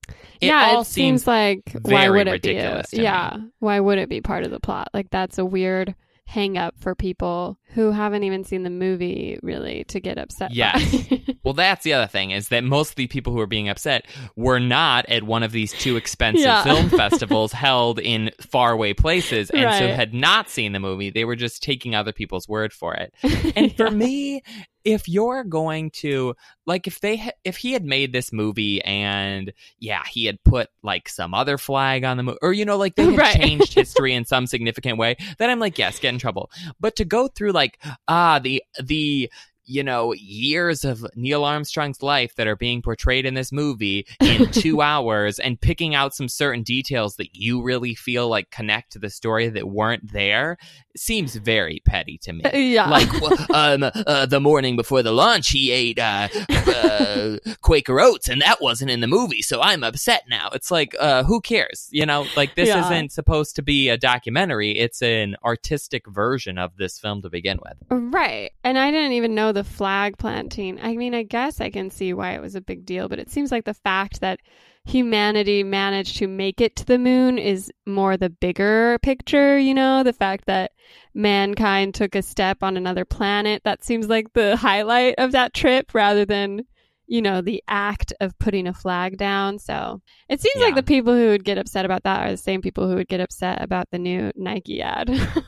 it 0.40 0.46
yeah, 0.48 0.72
all 0.72 0.82
it 0.82 0.86
seems 0.86 1.26
like 1.26 1.62
why 1.82 2.08
would 2.10 2.28
it 2.28 2.42
be? 2.42 2.56
A, 2.56 2.82
to 2.82 2.96
me. 2.96 3.02
yeah, 3.02 3.36
why 3.60 3.80
would 3.80 3.98
it 3.98 4.08
be 4.10 4.20
part 4.20 4.44
of 4.44 4.50
the 4.50 4.60
plot? 4.60 4.88
Like 4.92 5.08
that's 5.10 5.38
a 5.38 5.44
weird 5.44 5.94
hang 6.30 6.56
up 6.56 6.74
for 6.78 6.94
people 6.94 7.58
who 7.74 7.90
haven't 7.90 8.22
even 8.22 8.44
seen 8.44 8.62
the 8.62 8.70
movie 8.70 9.36
really 9.42 9.82
to 9.88 9.98
get 9.98 10.16
upset. 10.16 10.54
Yes. 10.54 11.08
Well, 11.42 11.54
that's 11.54 11.84
the 11.84 11.94
other 11.94 12.06
thing 12.06 12.32
is 12.32 12.48
that 12.48 12.64
most 12.64 12.90
of 12.90 12.96
the 12.96 13.06
people 13.06 13.32
who 13.32 13.40
are 13.40 13.46
being 13.46 13.70
upset 13.70 14.04
were 14.36 14.60
not 14.60 15.06
at 15.08 15.22
one 15.22 15.42
of 15.42 15.52
these 15.52 15.72
two 15.72 15.96
expensive 15.96 16.44
Yeah. 16.44 16.62
film 16.62 16.90
festivals 16.90 17.52
held 17.52 17.98
in 17.98 18.30
faraway 18.42 18.92
places 18.92 19.48
and 19.48 19.72
so 19.74 19.88
had 19.88 20.12
not 20.12 20.50
seen 20.50 20.72
the 20.72 20.78
movie. 20.80 21.08
They 21.08 21.24
were 21.24 21.36
just 21.36 21.62
taking 21.62 21.94
other 21.94 22.12
people's 22.12 22.46
word 22.46 22.74
for 22.74 22.94
it. 22.94 23.14
And 23.56 23.74
for 23.74 23.90
me, 23.90 24.42
if 24.84 25.08
you're 25.08 25.44
going 25.44 25.90
to 25.90 26.34
like 26.66 26.86
if 26.86 27.00
they 27.00 27.16
ha- 27.16 27.32
if 27.44 27.56
he 27.56 27.72
had 27.72 27.84
made 27.84 28.12
this 28.12 28.32
movie 28.32 28.82
and 28.82 29.52
yeah, 29.78 30.02
he 30.08 30.24
had 30.24 30.42
put 30.44 30.68
like 30.82 31.08
some 31.08 31.34
other 31.34 31.58
flag 31.58 32.04
on 32.04 32.16
the 32.16 32.22
movie 32.22 32.38
or 32.42 32.52
you 32.52 32.64
know 32.64 32.76
like 32.76 32.94
they 32.94 33.04
had 33.04 33.18
Right. 33.18 33.36
changed 33.36 33.74
history 33.74 34.14
in 34.14 34.24
some 34.24 34.46
significant 34.46 34.98
way, 34.98 35.16
then 35.38 35.50
I'm 35.50 35.58
like 35.60 35.78
yes, 35.78 35.98
get 35.98 36.14
in 36.14 36.18
trouble. 36.20 36.50
But 36.80 36.96
to 36.96 37.04
go 37.04 37.28
through 37.28 37.52
like 37.52 37.78
ah 38.08 38.38
the 38.38 38.62
the 38.82 39.30
you 39.70 39.82
know 39.84 40.12
years 40.14 40.84
of 40.84 41.06
Neil 41.14 41.44
Armstrong's 41.44 42.02
life 42.02 42.34
that 42.34 42.46
are 42.46 42.56
being 42.56 42.82
portrayed 42.82 43.24
in 43.24 43.34
this 43.34 43.52
movie 43.52 44.06
in 44.20 44.46
2 44.50 44.82
hours 44.82 45.38
and 45.38 45.60
picking 45.60 45.94
out 45.94 46.14
some 46.14 46.28
certain 46.28 46.62
details 46.62 47.16
that 47.16 47.28
you 47.34 47.62
really 47.62 47.94
feel 47.94 48.28
like 48.28 48.50
connect 48.50 48.92
to 48.92 48.98
the 48.98 49.10
story 49.10 49.48
that 49.48 49.68
weren't 49.68 50.12
there 50.12 50.56
seems 50.96 51.36
very 51.36 51.80
petty 51.86 52.18
to 52.18 52.32
me 52.32 52.42
yeah, 52.72 52.88
like 52.90 53.08
um, 53.50 53.84
uh, 53.84 54.26
the 54.26 54.40
morning 54.40 54.74
before 54.76 55.02
the 55.02 55.12
launch, 55.12 55.50
he 55.50 55.70
ate 55.70 55.98
uh, 56.00 56.28
uh, 56.50 57.36
Quaker 57.62 58.00
Oats, 58.00 58.28
and 58.28 58.42
that 58.42 58.60
wasn't 58.60 58.90
in 58.90 59.00
the 59.00 59.06
movie, 59.06 59.42
so 59.42 59.60
I'm 59.60 59.84
upset 59.84 60.24
now. 60.28 60.48
It's 60.52 60.70
like, 60.70 60.94
uh, 60.98 61.22
who 61.24 61.40
cares? 61.40 61.88
You 61.90 62.06
know, 62.06 62.26
like 62.36 62.54
this 62.56 62.68
Yeah. 62.68 62.84
isn't 62.86 63.12
supposed 63.12 63.54
to 63.56 63.62
be 63.62 63.88
a 63.88 63.96
documentary; 63.96 64.78
it's 64.78 65.00
an 65.02 65.36
artistic 65.44 66.06
version 66.08 66.58
of 66.58 66.76
this 66.76 66.98
film 66.98 67.22
to 67.22 67.30
begin 67.30 67.58
with. 67.62 67.74
Right. 67.90 68.50
And 68.64 68.78
I 68.78 68.90
didn't 68.90 69.12
even 69.12 69.34
know 69.34 69.52
the 69.60 69.64
flag 69.64 70.16
planting. 70.16 70.80
I 70.80 70.96
mean, 70.96 71.14
I 71.14 71.22
guess 71.22 71.60
I 71.60 71.68
can 71.68 71.90
see 71.90 72.14
why 72.14 72.30
it 72.32 72.40
was 72.40 72.54
a 72.54 72.62
big 72.62 72.86
deal, 72.86 73.10
but 73.10 73.18
it 73.18 73.28
seems 73.28 73.52
like 73.52 73.66
the 73.66 73.74
fact 73.74 74.22
that 74.22 74.40
humanity 74.86 75.62
managed 75.62 76.16
to 76.16 76.26
make 76.26 76.62
it 76.62 76.76
to 76.76 76.86
the 76.86 76.98
moon 76.98 77.36
is 77.36 77.70
more 77.84 78.16
the 78.16 78.30
bigger 78.30 78.98
picture, 79.02 79.58
you 79.58 79.74
know, 79.74 80.02
the 80.02 80.14
fact 80.14 80.46
that 80.46 80.72
mankind 81.12 81.94
took 81.94 82.14
a 82.14 82.22
step 82.22 82.62
on 82.62 82.78
another 82.78 83.04
planet. 83.04 83.60
That 83.64 83.84
seems 83.84 84.08
like 84.08 84.32
the 84.32 84.56
highlight 84.68 85.16
of 85.18 85.32
that 85.32 85.52
trip 85.52 85.92
rather 85.92 86.24
than, 86.24 86.62
you 87.06 87.20
know, 87.20 87.42
the 87.42 87.62
act 87.68 88.14
of 88.18 88.38
putting 88.38 88.66
a 88.66 88.72
flag 88.72 89.18
down. 89.18 89.58
So 89.58 90.00
it 90.30 90.40
seems 90.40 90.62
like 90.62 90.74
the 90.74 90.82
people 90.82 91.12
who 91.12 91.28
would 91.28 91.44
get 91.44 91.58
upset 91.58 91.84
about 91.84 92.04
that 92.04 92.26
are 92.26 92.30
the 92.30 92.38
same 92.38 92.62
people 92.62 92.88
who 92.88 92.94
would 92.94 93.08
get 93.08 93.20
upset 93.20 93.60
about 93.60 93.90
the 93.90 93.98
new 93.98 94.32
Nike 94.36 94.80
ad. 94.80 95.10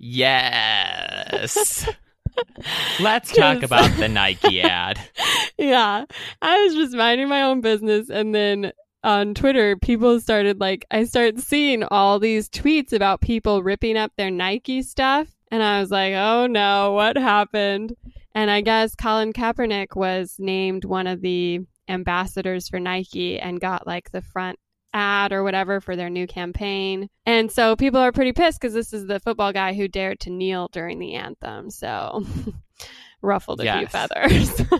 Yes. 0.00 1.88
Let's 3.00 3.32
talk 3.36 3.62
about 3.62 3.96
the 3.98 4.08
Nike 4.08 4.60
ad. 4.60 4.98
yeah. 5.56 6.04
I 6.42 6.62
was 6.62 6.74
just 6.74 6.94
minding 6.94 7.28
my 7.28 7.42
own 7.42 7.60
business 7.60 8.10
and 8.10 8.34
then 8.34 8.72
on 9.04 9.34
Twitter 9.34 9.76
people 9.76 10.20
started 10.20 10.60
like 10.60 10.84
I 10.90 11.04
started 11.04 11.40
seeing 11.40 11.84
all 11.84 12.18
these 12.18 12.48
tweets 12.48 12.92
about 12.92 13.20
people 13.20 13.62
ripping 13.62 13.96
up 13.96 14.12
their 14.16 14.30
Nike 14.30 14.82
stuff 14.82 15.28
and 15.50 15.62
I 15.62 15.80
was 15.80 15.90
like, 15.90 16.14
"Oh 16.14 16.46
no, 16.46 16.92
what 16.92 17.16
happened?" 17.16 17.94
And 18.34 18.50
I 18.50 18.60
guess 18.60 18.94
Colin 18.94 19.32
Kaepernick 19.32 19.96
was 19.96 20.36
named 20.38 20.84
one 20.84 21.06
of 21.06 21.20
the 21.22 21.60
ambassadors 21.88 22.68
for 22.68 22.78
Nike 22.78 23.38
and 23.38 23.60
got 23.60 23.86
like 23.86 24.10
the 24.10 24.20
front 24.20 24.58
ad 24.92 25.32
or 25.32 25.42
whatever 25.42 25.80
for 25.80 25.96
their 25.96 26.10
new 26.10 26.26
campaign. 26.26 27.08
And 27.26 27.50
so 27.50 27.76
people 27.76 28.00
are 28.00 28.12
pretty 28.12 28.32
pissed 28.32 28.60
because 28.60 28.74
this 28.74 28.92
is 28.92 29.06
the 29.06 29.20
football 29.20 29.52
guy 29.52 29.74
who 29.74 29.88
dared 29.88 30.20
to 30.20 30.30
kneel 30.30 30.68
during 30.72 30.98
the 30.98 31.14
anthem. 31.14 31.70
So 31.70 32.24
ruffled 33.22 33.60
a 33.60 33.78
few 33.78 33.86
feathers. 33.86 34.62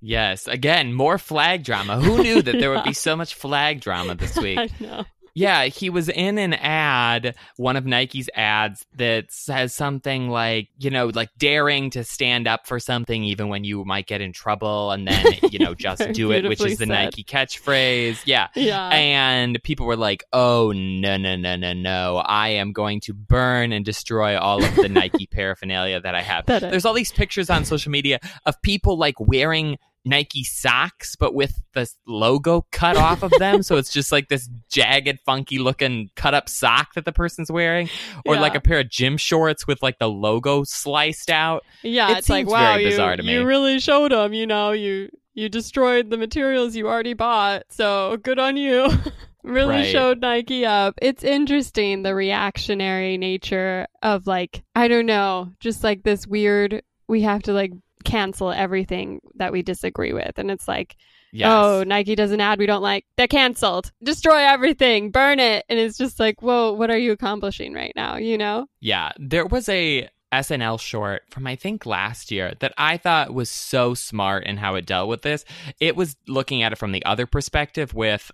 Yes, 0.00 0.46
again, 0.46 0.92
more 0.92 1.18
flag 1.18 1.64
drama. 1.64 2.00
Who 2.00 2.22
knew 2.22 2.40
that 2.40 2.58
there 2.58 2.70
would 2.70 2.84
be 2.84 2.92
so 2.92 3.16
much 3.16 3.34
flag 3.34 3.80
drama 3.80 4.14
this 4.14 4.36
week? 4.40 4.58
I 4.58 4.68
know. 4.78 5.04
Yeah, 5.38 5.66
he 5.66 5.88
was 5.88 6.08
in 6.08 6.36
an 6.36 6.52
ad, 6.52 7.36
one 7.56 7.76
of 7.76 7.86
Nike's 7.86 8.28
ads 8.34 8.84
that 8.96 9.30
says 9.30 9.72
something 9.72 10.28
like, 10.28 10.68
you 10.78 10.90
know, 10.90 11.12
like 11.14 11.30
daring 11.38 11.90
to 11.90 12.02
stand 12.02 12.48
up 12.48 12.66
for 12.66 12.80
something 12.80 13.22
even 13.22 13.48
when 13.48 13.62
you 13.62 13.84
might 13.84 14.08
get 14.08 14.20
in 14.20 14.32
trouble 14.32 14.90
and 14.90 15.06
then, 15.06 15.24
you 15.52 15.60
know, 15.60 15.74
just 15.78 16.10
do 16.12 16.32
it, 16.32 16.48
which 16.48 16.60
is 16.60 16.78
the 16.78 16.86
said. 16.86 16.88
Nike 16.88 17.22
catchphrase. 17.22 18.18
Yeah. 18.24 18.48
Yeah. 18.56 18.88
And 18.88 19.62
people 19.62 19.86
were 19.86 19.96
like, 19.96 20.24
oh, 20.32 20.72
no, 20.72 21.16
no, 21.16 21.36
no, 21.36 21.54
no, 21.54 21.72
no. 21.72 22.16
I 22.16 22.48
am 22.48 22.72
going 22.72 23.00
to 23.02 23.14
burn 23.14 23.70
and 23.70 23.84
destroy 23.84 24.36
all 24.36 24.64
of 24.64 24.74
the 24.74 24.88
Nike 24.88 25.28
paraphernalia 25.28 26.00
that 26.00 26.16
I 26.16 26.22
have. 26.22 26.46
That 26.46 26.62
There's 26.62 26.84
all 26.84 26.94
these 26.94 27.12
pictures 27.12 27.48
on 27.48 27.64
social 27.64 27.92
media 27.92 28.18
of 28.44 28.60
people 28.62 28.98
like 28.98 29.20
wearing 29.20 29.78
Nike 30.08 30.42
socks, 30.44 31.14
but 31.16 31.34
with 31.34 31.60
the 31.74 31.88
logo 32.06 32.66
cut 32.72 32.96
off 32.96 33.22
of 33.22 33.30
them. 33.38 33.62
so 33.62 33.76
it's 33.76 33.92
just 33.92 34.10
like 34.10 34.28
this 34.28 34.48
jagged, 34.70 35.18
funky 35.26 35.58
looking 35.58 36.10
cut 36.16 36.34
up 36.34 36.48
sock 36.48 36.94
that 36.94 37.04
the 37.04 37.12
person's 37.12 37.50
wearing, 37.50 37.88
or 38.26 38.34
Yeah. 38.34 38.40
like 38.40 38.54
a 38.54 38.60
pair 38.60 38.80
of 38.80 38.88
gym 38.90 39.16
shorts 39.16 39.66
with 39.66 39.82
like 39.82 39.98
the 39.98 40.08
logo 40.08 40.64
sliced 40.64 41.30
out. 41.30 41.64
yeah, 41.82 42.12
it 42.12 42.18
it's 42.18 42.28
like 42.28 42.46
wow, 42.48 42.74
very 42.74 42.84
you, 42.90 42.96
to 42.96 43.22
me. 43.22 43.32
you 43.32 43.44
really 43.44 43.78
showed 43.80 44.12
them. 44.12 44.32
You 44.32 44.46
know, 44.46 44.72
you 44.72 45.10
you 45.34 45.48
destroyed 45.48 46.10
the 46.10 46.16
materials 46.16 46.74
you 46.74 46.88
already 46.88 47.14
bought. 47.14 47.62
So 47.70 48.16
good 48.16 48.38
on 48.38 48.56
you. 48.56 48.90
really 49.44 49.76
Right. 49.76 49.86
showed 49.86 50.20
Nike 50.20 50.66
up. 50.66 50.94
It's 51.00 51.22
interesting 51.22 52.02
the 52.02 52.14
reactionary 52.14 53.16
nature 53.18 53.86
of 54.02 54.26
like 54.26 54.62
I 54.74 54.88
don't 54.88 55.06
know, 55.06 55.52
just 55.60 55.84
like 55.84 56.02
this 56.02 56.26
weird. 56.26 56.82
We 57.06 57.22
have 57.22 57.42
to 57.44 57.52
like 57.52 57.72
cancel 58.08 58.50
everything 58.50 59.20
that 59.36 59.52
we 59.52 59.62
disagree 59.62 60.12
with, 60.12 60.38
and 60.38 60.50
it's 60.50 60.66
like 60.68 60.96
Yes. 61.32 61.48
oh, 61.52 61.84
Nike 61.86 62.14
does 62.14 62.32
an 62.32 62.40
ad 62.40 62.58
we 62.58 62.66
don't 62.66 62.82
like. 62.82 63.04
They're 63.16 63.26
canceled. 63.26 63.92
Destroy 64.02 64.38
everything. 64.38 65.10
Burn 65.10 65.38
it. 65.38 65.64
And 65.68 65.78
it's 65.78 65.98
just 65.98 66.18
like, 66.18 66.40
whoa, 66.40 66.72
what 66.72 66.90
are 66.90 66.96
you 66.96 67.12
accomplishing 67.12 67.74
right 67.74 67.92
now? 67.94 68.16
You 68.16 68.38
know? 68.38 68.66
Yeah, 68.80 69.12
there 69.18 69.46
was 69.46 69.68
a 69.68 70.08
SNL 70.32 70.80
short 70.80 71.22
from 71.30 71.46
I 71.46 71.56
think 71.56 71.86
last 71.86 72.30
year 72.30 72.54
that 72.60 72.72
I 72.76 72.96
thought 72.96 73.34
was 73.34 73.50
so 73.50 73.94
smart 73.94 74.44
in 74.44 74.56
how 74.56 74.74
it 74.74 74.86
dealt 74.86 75.08
with 75.08 75.22
this. 75.22 75.44
It 75.80 75.96
was 75.96 76.16
looking 76.26 76.62
at 76.62 76.72
it 76.72 76.78
from 76.78 76.92
the 76.92 77.04
other 77.04 77.26
perspective 77.26 77.94
with 77.94 78.30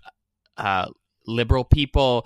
uh 0.57 0.87
liberal 1.27 1.63
people 1.63 2.25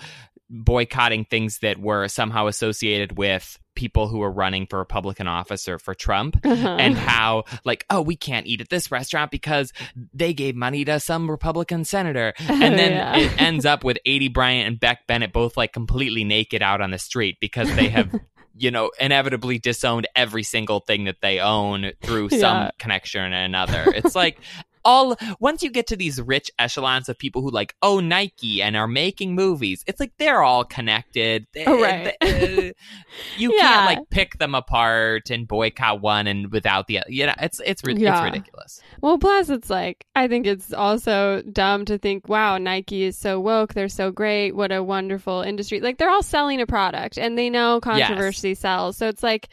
boycotting 0.50 1.26
things 1.26 1.60
that 1.60 1.78
were 1.80 2.08
somehow 2.08 2.48
associated 2.48 3.18
with 3.18 3.60
people 3.76 4.08
who 4.08 4.18
were 4.18 4.32
running 4.32 4.66
for 4.68 4.80
Republican 4.80 5.28
office 5.28 5.68
or 5.68 5.78
for 5.80 5.94
Trump 5.94 6.38
Uh-huh. 6.44 6.68
and 6.68 6.98
how 6.98 7.44
like 7.64 7.86
oh 7.90 8.02
we 8.02 8.16
can't 8.16 8.46
eat 8.48 8.60
at 8.60 8.70
this 8.70 8.92
restaurant 8.92 9.32
because 9.32 9.72
they 10.14 10.34
gave 10.34 10.56
money 10.56 10.84
to 10.84 11.00
some 11.00 11.30
Republican 11.30 11.86
senator 11.86 12.34
and 12.40 12.78
then 12.78 12.92
Yeah. 12.92 13.16
it 13.18 13.42
ends 13.42 13.66
up 13.66 13.84
with 13.84 13.98
Aidy 14.06 14.34
Bryant 14.34 14.68
and 14.68 14.80
Beck 14.80 15.08
Bennett 15.08 15.32
both 15.32 15.56
like 15.56 15.72
completely 15.72 16.24
naked 16.24 16.62
out 16.62 16.82
on 16.82 16.92
the 16.92 17.00
street 17.00 17.38
because 17.40 17.74
they 17.76 17.88
have 17.90 18.14
you 18.58 18.72
know 18.72 18.92
inevitably 19.00 19.60
disowned 19.60 20.08
every 20.16 20.44
single 20.44 20.82
thing 20.82 21.06
that 21.06 21.22
they 21.22 21.40
own 21.40 21.92
through 22.02 22.30
some 22.30 22.40
Yeah. 22.42 22.72
connection 22.80 23.22
or 23.22 23.38
another 23.38 23.84
it's 23.96 24.16
like 24.16 24.40
all 24.86 25.16
once 25.40 25.62
you 25.64 25.70
get 25.72 25.88
to 25.88 25.96
these 25.96 26.22
rich 26.22 26.50
echelons 26.60 27.10
of 27.10 27.18
people 27.18 27.42
who 27.42 27.50
like 27.52 27.76
oh 27.82 28.00
Nike 28.00 28.62
and 28.62 28.76
are 28.76 28.88
making 28.88 29.36
movies, 29.36 29.84
it's 29.88 30.00
like 30.00 30.12
they're 30.18 30.42
all 30.44 30.64
connected. 30.64 31.46
Oh, 31.66 31.82
right. 31.82 32.16
Uh, 32.22 32.26
you 33.38 33.54
Yeah. 33.56 33.60
can't 33.62 33.86
like 33.86 34.10
pick 34.10 34.38
them 34.40 34.56
apart 34.56 35.30
and 35.30 35.48
boycott 35.48 36.02
one 36.02 36.28
and 36.28 36.52
without 36.52 36.88
the 36.88 37.00
other. 37.00 37.12
You 37.12 37.28
know, 37.28 37.34
it's 37.40 37.62
it's 37.66 37.84
ri- 37.84 37.96
Yeah. 37.98 38.16
it's 38.18 38.24
ridiculous. 38.34 38.82
Well, 39.02 39.18
plus 39.18 39.50
it's 39.50 39.70
like 39.70 40.06
I 40.16 40.28
think 40.28 40.46
it's 40.48 40.74
also 40.74 41.42
dumb 41.52 41.86
to 41.86 41.98
think, 41.98 42.28
wow, 42.30 42.58
Nike 42.58 43.04
is 43.04 43.18
so 43.18 43.40
woke, 43.40 43.74
they're 43.74 43.90
so 43.90 44.12
great, 44.12 44.56
what 44.56 44.72
a 44.72 44.84
wonderful 44.84 45.42
industry. 45.42 45.80
Like 45.82 45.98
they're 45.98 46.10
all 46.10 46.24
selling 46.24 46.62
a 46.62 46.68
product 46.68 47.18
and 47.18 47.38
they 47.38 47.50
know 47.50 47.80
controversy 47.82 48.56
sells. 48.56 48.98
So 48.98 49.08
it's 49.08 49.24
like 49.24 49.50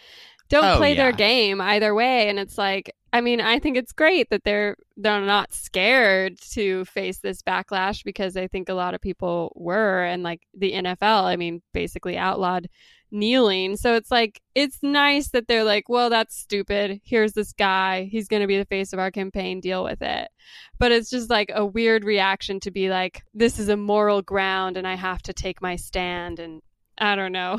don't 0.48 0.64
Oh, 0.64 0.76
play 0.76 0.94
their 0.94 1.12
game 1.12 1.60
either 1.60 1.94
way 1.94 2.28
and 2.28 2.38
it's 2.38 2.56
like 2.58 2.92
I 3.12 3.22
mean, 3.22 3.40
I 3.40 3.58
think 3.60 3.78
it's 3.78 3.92
great 3.92 4.28
that 4.28 4.44
they're 4.44 4.76
they're 4.98 5.22
not 5.22 5.54
scared 5.54 6.38
to 6.52 6.84
face 6.84 7.18
this 7.18 7.40
backlash 7.40 8.04
because 8.04 8.36
I 8.36 8.46
think 8.46 8.68
a 8.68 8.74
lot 8.74 8.92
of 8.92 9.00
people 9.00 9.52
were 9.56 10.04
and 10.04 10.22
like 10.22 10.42
the 10.52 10.72
NFL, 10.72 11.24
I 11.24 11.36
mean, 11.36 11.62
basically 11.72 12.18
outlawed 12.18 12.68
kneeling. 13.10 13.76
So 13.76 13.94
it's 13.94 14.10
like 14.10 14.42
it's 14.54 14.78
nice 14.82 15.30
that 15.30 15.48
they're 15.48 15.64
like, 15.64 15.88
well, 15.88 16.10
that's 16.10 16.36
stupid. 16.38 17.00
Here's 17.04 17.32
this 17.32 17.52
guy. 17.54 18.04
He's 18.04 18.28
going 18.28 18.42
to 18.42 18.46
be 18.48 18.58
the 18.58 18.66
face 18.66 18.92
of 18.92 18.98
our 18.98 19.10
campaign. 19.10 19.60
Deal 19.60 19.82
with 19.82 20.02
it. 20.02 20.28
But 20.78 20.92
it's 20.92 21.08
just 21.08 21.30
like 21.30 21.50
a 21.54 21.64
weird 21.64 22.04
reaction 22.04 22.60
to 22.60 22.70
be 22.70 22.90
like, 22.90 23.22
this 23.32 23.58
is 23.58 23.70
a 23.70 23.78
moral 23.78 24.20
ground 24.20 24.76
and 24.76 24.86
I 24.86 24.94
have 24.94 25.22
to 25.22 25.32
take 25.32 25.62
my 25.62 25.76
stand 25.76 26.38
and 26.38 26.60
I 26.98 27.14
don't 27.14 27.32
know. 27.32 27.58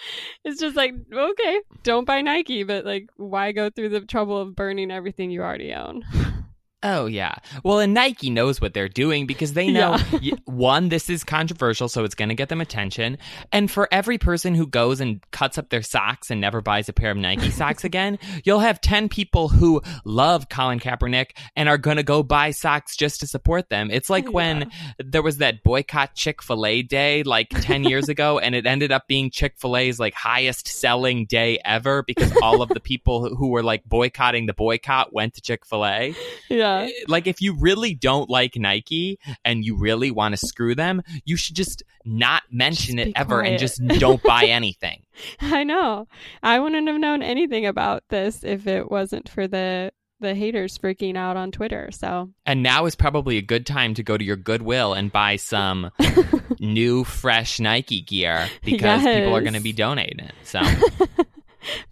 it's 0.44 0.60
just 0.60 0.76
like, 0.76 0.94
okay, 1.12 1.60
don't 1.82 2.04
buy 2.04 2.22
Nike, 2.22 2.62
but 2.62 2.84
like 2.84 3.08
why 3.16 3.52
go 3.52 3.70
through 3.70 3.88
the 3.90 4.00
trouble 4.00 4.40
of 4.40 4.54
burning 4.54 4.90
everything 4.90 5.30
you 5.30 5.42
already 5.42 5.72
own? 5.72 6.04
Oh 6.88 7.06
yeah. 7.06 7.34
Well, 7.64 7.80
and 7.80 7.92
Nike 7.92 8.30
knows 8.30 8.60
what 8.60 8.72
they're 8.72 8.88
doing 8.88 9.26
because 9.26 9.54
they 9.54 9.72
know 9.72 9.96
y 10.12 10.32
one, 10.44 10.88
this 10.88 11.10
is 11.10 11.24
controversial, 11.24 11.88
so 11.88 12.04
it's 12.04 12.14
going 12.14 12.28
to 12.28 12.34
get 12.36 12.48
them 12.48 12.60
attention. 12.60 13.18
And 13.50 13.68
for 13.68 13.88
every 13.90 14.18
person 14.18 14.54
who 14.54 14.68
goes 14.68 15.00
and 15.00 15.20
cuts 15.32 15.58
up 15.58 15.70
their 15.70 15.82
socks 15.82 16.30
and 16.30 16.40
never 16.40 16.60
buys 16.60 16.88
a 16.88 16.92
pair 16.92 17.10
of 17.10 17.16
Nike 17.16 17.50
socks 17.60 17.82
again, 17.82 18.20
you'll 18.44 18.60
have 18.60 18.80
ten 18.80 19.08
people 19.08 19.48
who 19.48 19.82
love 20.04 20.48
Colin 20.48 20.78
Kaepernick 20.78 21.30
and 21.56 21.68
are 21.68 21.76
going 21.76 21.96
to 21.96 22.04
go 22.04 22.22
buy 22.22 22.52
socks 22.52 22.96
just 22.96 23.18
to 23.20 23.26
support 23.26 23.68
them. 23.68 23.90
It's 23.90 24.08
like 24.08 24.28
oh, 24.28 24.32
when 24.32 24.70
there 24.98 25.22
was 25.22 25.38
that 25.38 25.64
boycott 25.64 26.14
Chick 26.14 26.40
Fil 26.40 26.64
A 26.64 26.82
day 26.82 27.24
like 27.24 27.48
ten 27.50 27.82
years 27.90 28.08
ago, 28.08 28.38
and 28.38 28.54
it 28.54 28.64
ended 28.64 28.92
up 28.92 29.08
being 29.08 29.32
Chick 29.32 29.54
Fil 29.58 29.76
A's 29.76 29.98
like 29.98 30.14
highest 30.14 30.68
selling 30.68 31.26
day 31.26 31.58
ever 31.64 32.04
because 32.04 32.32
all 32.40 32.62
of 32.62 32.68
the 32.68 32.80
people 32.80 33.34
who- 33.34 33.48
were 33.48 33.64
like 33.64 33.84
boycotting 33.84 34.46
the 34.46 34.54
boycott 34.54 35.12
went 35.12 35.34
to 35.34 35.40
Chick 35.40 35.66
Fil 35.66 35.84
A 35.84 36.14
yeah. 36.84 37.04
like 37.08 37.26
if 37.26 37.40
you 37.40 37.54
really 37.54 37.94
don't 37.94 38.28
like 38.30 38.56
Nike 38.56 39.18
and 39.44 39.64
you 39.64 39.76
really 39.76 40.10
want 40.10 40.36
to 40.36 40.46
screw 40.46 40.74
them, 40.74 41.02
you 41.24 41.36
should 41.36 41.56
just 41.56 41.82
not 42.04 42.42
mention 42.50 42.96
Just 42.96 43.08
it 43.08 43.12
ever 43.16 43.42
and 43.42 43.58
just 43.58 43.84
don't 43.86 44.22
buy 44.22 44.44
anything. 44.46 45.02
I 45.40 45.64
know. 45.64 46.06
I 46.42 46.58
wouldn't 46.58 46.86
have 46.86 46.98
known 46.98 47.22
anything 47.22 47.66
about 47.66 48.04
this 48.08 48.44
if 48.44 48.66
it 48.66 48.90
wasn't 48.90 49.28
for 49.28 49.46
the 49.48 49.92
the 50.20 50.34
haters 50.34 50.78
freaking 50.78 51.16
out 51.16 51.36
on 51.36 51.50
Twitter. 51.50 51.90
So 51.92 52.30
And 52.46 52.62
now 52.62 52.86
is 52.86 52.94
probably 52.94 53.36
a 53.36 53.42
good 53.42 53.66
time 53.66 53.94
to 53.94 54.02
go 54.02 54.16
to 54.16 54.24
your 54.24 54.36
Goodwill 54.36 54.94
and 54.94 55.12
buy 55.12 55.36
some 55.36 55.90
new 56.60 57.04
fresh 57.04 57.60
Nike 57.60 58.00
gear 58.00 58.48
because 58.64 59.02
people 59.02 59.36
are 59.36 59.42
going 59.42 59.54
to 59.54 59.60
be 59.60 59.72
donating 59.72 60.20
it. 60.20 60.34
So 60.44 60.62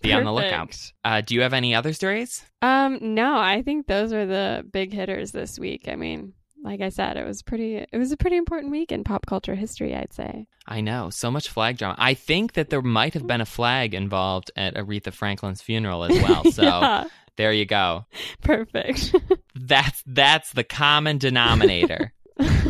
be 0.01 0.13
on 0.13 0.25
the 0.25 0.33
lookout. 0.33 0.77
Uh, 1.05 1.21
do 1.21 1.35
you 1.35 1.43
have 1.43 1.53
any 1.53 1.75
other 1.75 1.93
stories? 1.93 2.45
Um, 2.63 2.99
no, 3.01 3.37
I 3.37 3.63
think 3.63 3.87
those 3.87 4.13
were 4.13 4.27
the 4.27 4.65
big 4.73 4.93
hitters 4.93 5.33
this 5.33 5.59
week. 5.59 5.89
I 5.89 5.97
mean, 5.97 6.33
like 6.63 6.81
I 6.81 6.89
said, 6.89 7.17
it 7.17 7.27
was 7.27 7.43
pretty 7.43 7.77
it 7.77 7.97
was 7.99 8.11
a 8.11 8.17
pretty 8.17 8.37
important 8.37 8.73
week 8.73 8.91
in 8.91 9.05
pop 9.05 9.27
culture 9.27 9.55
history, 9.55 9.95
I'd 9.95 10.13
say. 10.13 10.47
I 10.67 10.81
know, 10.81 11.11
so 11.11 11.31
much 11.31 11.51
flag 11.51 11.77
drama. 11.77 11.95
I 11.99 12.15
think 12.15 12.55
that 12.55 12.71
there 12.71 12.81
might 12.81 13.13
have 13.15 13.27
been 13.27 13.43
a 13.43 13.47
flag 13.47 13.93
involved 13.95 14.51
at 14.57 14.75
Aretha 14.75 15.13
Franklin's 15.13 15.61
funeral 15.61 16.05
as 16.05 16.21
well. 16.23 16.43
So 16.53 16.63
yeah, 16.63 17.05
there 17.37 17.53
you 17.53 17.67
go. 17.67 18.07
perfect. 18.43 19.15
That's 19.55 20.03
that's 20.07 20.53
the 20.53 20.65
common 20.65 21.19
denominator. 21.19 22.13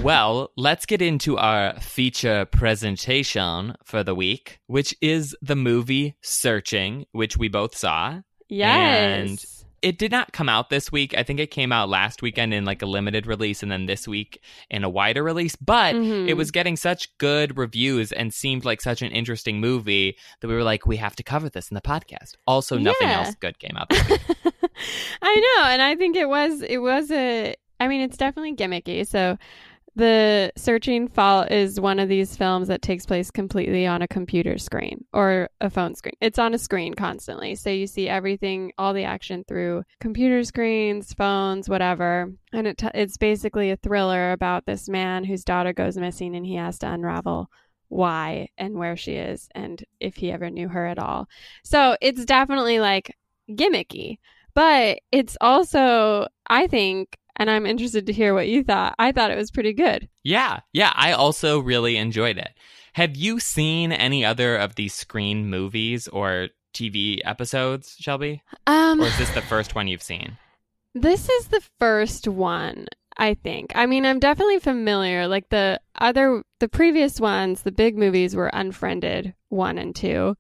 Well, 0.02 0.50
let's 0.56 0.86
get 0.86 1.00
into 1.02 1.36
our 1.38 1.78
feature 1.80 2.44
presentation 2.46 3.74
for 3.84 4.02
the 4.04 4.14
week, 4.14 4.58
which 4.66 4.94
is 5.00 5.34
the 5.42 5.56
movie 5.56 6.16
Searching, 6.22 7.06
which 7.12 7.36
we 7.36 7.48
both 7.48 7.76
saw. 7.76 8.20
yes. 8.48 9.28
And 9.30 9.44
it 9.82 9.98
did 9.98 10.10
not 10.10 10.32
come 10.32 10.48
out 10.48 10.70
this 10.70 10.90
week. 10.90 11.14
I 11.14 11.22
think 11.22 11.38
it 11.40 11.50
came 11.50 11.70
out 11.70 11.90
last 11.90 12.22
weekend 12.22 12.54
in 12.54 12.64
like 12.64 12.80
a 12.80 12.86
limited 12.86 13.26
release 13.26 13.62
and 13.62 13.70
then 13.70 13.84
this 13.84 14.08
week 14.08 14.42
in 14.70 14.82
a 14.82 14.88
wider 14.88 15.22
release, 15.22 15.56
but 15.56 15.94
Mhm. 15.94 16.26
it 16.26 16.34
was 16.38 16.50
getting 16.50 16.74
such 16.76 17.14
good 17.18 17.58
reviews 17.58 18.10
and 18.10 18.32
seemed 18.32 18.64
like 18.64 18.80
such 18.80 19.02
an 19.02 19.10
interesting 19.12 19.60
movie 19.60 20.16
that 20.40 20.48
we 20.48 20.54
were 20.54 20.62
like 20.62 20.86
we 20.86 20.96
have 20.96 21.14
to 21.16 21.22
cover 21.22 21.50
this 21.50 21.70
in 21.70 21.74
the 21.74 21.82
podcast. 21.82 22.36
Also 22.46 22.78
nothing 22.78 23.08
Yeah. 23.08 23.24
else 23.26 23.34
good 23.34 23.58
came 23.58 23.76
out. 23.76 23.88
I 25.22 25.34
know, 25.58 25.68
and 25.68 25.82
I 25.82 25.94
think 25.96 26.16
it 26.16 26.28
was 26.30 26.62
it 26.62 26.78
was 26.78 27.10
a 27.10 27.54
I 27.84 27.88
mean 27.88 28.00
it's 28.00 28.16
definitely 28.16 28.54
gimmicky. 28.54 29.06
So 29.06 29.36
the 29.96 30.52
searching 30.56 31.06
fall 31.06 31.42
is 31.42 31.78
one 31.78 32.00
of 32.00 32.08
these 32.08 32.36
films 32.36 32.66
that 32.68 32.82
takes 32.82 33.06
place 33.06 33.30
completely 33.30 33.86
on 33.86 34.02
a 34.02 34.08
computer 34.08 34.58
screen 34.58 35.04
or 35.12 35.50
a 35.60 35.70
phone 35.70 35.94
screen. 35.94 36.14
It's 36.20 36.38
on 36.38 36.54
a 36.54 36.58
screen 36.58 36.94
constantly. 36.94 37.54
So 37.54 37.70
you 37.70 37.86
see 37.86 38.08
everything, 38.08 38.72
all 38.76 38.92
the 38.92 39.04
action 39.04 39.44
through 39.46 39.84
computer 40.00 40.42
screens, 40.42 41.12
phones, 41.12 41.68
whatever. 41.68 42.32
And 42.52 42.66
it 42.66 42.78
t- 42.78 42.88
it's 42.94 43.18
basically 43.18 43.70
a 43.70 43.76
thriller 43.76 44.32
about 44.32 44.66
this 44.66 44.88
man 44.88 45.24
whose 45.24 45.44
daughter 45.44 45.72
goes 45.72 45.96
missing 45.96 46.34
and 46.34 46.44
he 46.44 46.56
has 46.56 46.78
to 46.80 46.90
unravel 46.90 47.48
why 47.88 48.48
and 48.58 48.76
where 48.76 48.96
she 48.96 49.12
is 49.12 49.48
and 49.54 49.84
if 50.00 50.16
he 50.16 50.32
ever 50.32 50.50
knew 50.50 50.68
her 50.68 50.86
at 50.86 50.98
all. 50.98 51.28
So 51.62 51.96
it's 52.00 52.24
definitely 52.24 52.80
like 52.80 53.14
gimmicky, 53.48 54.18
but 54.54 54.98
it's 55.12 55.36
also, 55.40 56.26
I 56.48 56.66
think, 56.66 57.16
and 57.36 57.50
I'm 57.50 57.66
interested 57.66 58.06
to 58.06 58.12
hear 58.12 58.34
what 58.34 58.48
you 58.48 58.62
thought. 58.64 58.94
I 58.98 59.12
thought 59.12 59.30
it 59.30 59.36
was 59.36 59.50
pretty 59.50 59.72
good. 59.72 60.08
Yeah, 60.22 60.60
yeah, 60.72 60.92
I 60.94 61.12
also 61.12 61.58
really 61.58 61.96
enjoyed 61.96 62.38
it. 62.38 62.50
Have 62.94 63.16
you 63.16 63.40
seen 63.40 63.90
any 63.92 64.24
other 64.24 64.56
of 64.56 64.76
these 64.76 64.94
screen 64.94 65.48
movies 65.50 66.06
or 66.08 66.48
TV 66.72 67.18
episodes, 67.24 67.96
Shelby? 67.98 68.42
Um, 68.66 69.00
Or 69.00 69.06
is 69.06 69.18
this 69.18 69.30
the 69.34 69.42
first 69.42 69.74
one 69.74 69.88
you've 69.88 70.02
seen? 70.02 70.36
this 70.94 71.28
is 71.28 71.48
the 71.48 71.62
first 71.80 72.28
one. 72.28 72.86
I 73.16 73.34
think. 73.34 73.70
I 73.76 73.86
mean, 73.86 74.04
I'm 74.04 74.18
definitely 74.18 74.58
familiar. 74.58 75.28
Like 75.28 75.48
the 75.48 75.80
other, 76.00 76.42
the 76.58 76.68
previous 76.68 77.20
ones, 77.20 77.62
the 77.62 77.70
big 77.70 77.96
movies 77.96 78.34
were 78.34 78.48
Unfriended 78.52 79.34
one 79.50 79.78
and 79.78 79.94
two, 79.94 80.36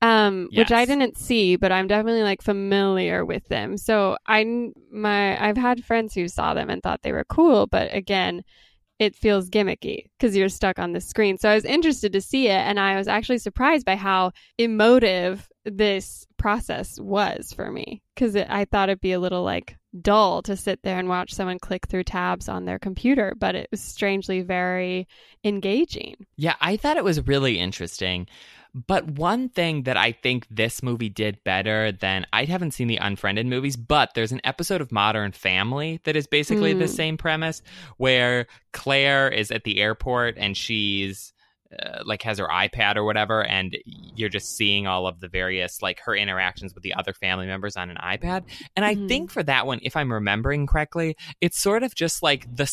um, 0.00 0.48
which 0.54 0.70
I 0.70 0.84
didn't 0.84 1.18
see, 1.18 1.56
but 1.56 1.72
I'm 1.72 1.88
definitely 1.88 2.22
like 2.22 2.42
familiar 2.42 3.24
with 3.24 3.46
them. 3.48 3.76
So 3.76 4.16
I, 4.26 4.70
my, 4.92 5.42
I've 5.44 5.56
had 5.56 5.84
friends 5.84 6.14
who 6.14 6.28
saw 6.28 6.54
them 6.54 6.70
and 6.70 6.82
thought 6.82 7.02
they 7.02 7.12
were 7.12 7.24
cool, 7.24 7.66
but 7.66 7.92
again, 7.94 8.42
it 8.98 9.14
feels 9.14 9.48
gimmicky 9.48 10.04
because 10.18 10.36
you're 10.36 10.48
stuck 10.48 10.78
on 10.78 10.92
the 10.92 11.00
screen. 11.00 11.38
So 11.38 11.48
I 11.48 11.54
was 11.54 11.64
interested 11.64 12.12
to 12.12 12.20
see 12.20 12.48
it, 12.48 12.58
and 12.58 12.80
I 12.80 12.96
was 12.96 13.08
actually 13.08 13.38
surprised 13.38 13.86
by 13.86 13.96
how 13.96 14.32
emotive 14.58 15.48
this 15.64 16.26
process 16.36 16.98
was 16.98 17.52
for 17.52 17.70
me 17.70 18.02
because 18.14 18.34
I 18.36 18.64
thought 18.64 18.88
it'd 18.88 19.00
be 19.00 19.12
a 19.12 19.20
little 19.20 19.42
like 19.42 19.76
dull 20.00 20.42
to 20.42 20.56
sit 20.56 20.80
there 20.82 20.98
and 20.98 21.08
watch 21.08 21.32
someone 21.32 21.58
click 21.58 21.86
through 21.86 22.04
tabs 22.04 22.48
on 22.48 22.64
their 22.64 22.78
computer, 22.78 23.34
but 23.38 23.54
it 23.54 23.68
was 23.70 23.80
strangely 23.80 24.42
very 24.42 25.06
engaging. 25.44 26.14
Yeah, 26.36 26.54
I 26.60 26.76
thought 26.76 26.96
it 26.96 27.04
was 27.04 27.26
really 27.26 27.58
interesting. 27.58 28.26
But 28.86 29.10
one 29.12 29.48
thing 29.48 29.82
that 29.84 29.96
I 29.96 30.12
think 30.12 30.46
this 30.50 30.82
movie 30.82 31.08
did 31.08 31.42
better 31.44 31.90
than 31.90 32.26
I 32.32 32.44
haven't 32.44 32.72
seen 32.72 32.86
the 32.86 32.98
Unfriended 32.98 33.46
movies, 33.46 33.76
but 33.76 34.14
there's 34.14 34.32
an 34.32 34.40
episode 34.44 34.80
of 34.80 34.92
Modern 34.92 35.32
Family 35.32 36.00
that 36.04 36.16
is 36.16 36.26
basically 36.26 36.74
the 36.74 36.84
Mm. 36.84 36.94
same 36.94 37.16
premise 37.16 37.62
where 37.96 38.46
Claire 38.72 39.28
is 39.28 39.50
at 39.50 39.64
the 39.64 39.80
airport 39.80 40.36
and 40.38 40.56
she's 40.56 41.32
uh, 41.78 42.02
like 42.06 42.22
has 42.22 42.38
her 42.38 42.48
iPad 42.48 42.96
or 42.96 43.04
whatever, 43.04 43.44
and 43.44 43.76
you're 43.84 44.30
just 44.30 44.56
seeing 44.56 44.86
all 44.86 45.06
of 45.06 45.20
the 45.20 45.28
various 45.28 45.82
like 45.82 46.00
her 46.00 46.16
interactions 46.16 46.72
with 46.72 46.82
the 46.82 46.94
other 46.94 47.12
family 47.12 47.44
members 47.46 47.76
on 47.76 47.90
an 47.90 47.98
iPad. 47.98 48.44
And 48.74 48.86
I 48.86 48.94
Mhm. 48.94 49.06
think 49.08 49.30
for 49.30 49.42
that 49.42 49.66
one, 49.66 49.78
if 49.82 49.94
I'm 49.94 50.10
remembering 50.10 50.66
correctly, 50.66 51.14
it's 51.42 51.60
sort 51.60 51.82
of 51.82 51.94
just 51.94 52.22
like 52.22 52.46
the 52.50 52.66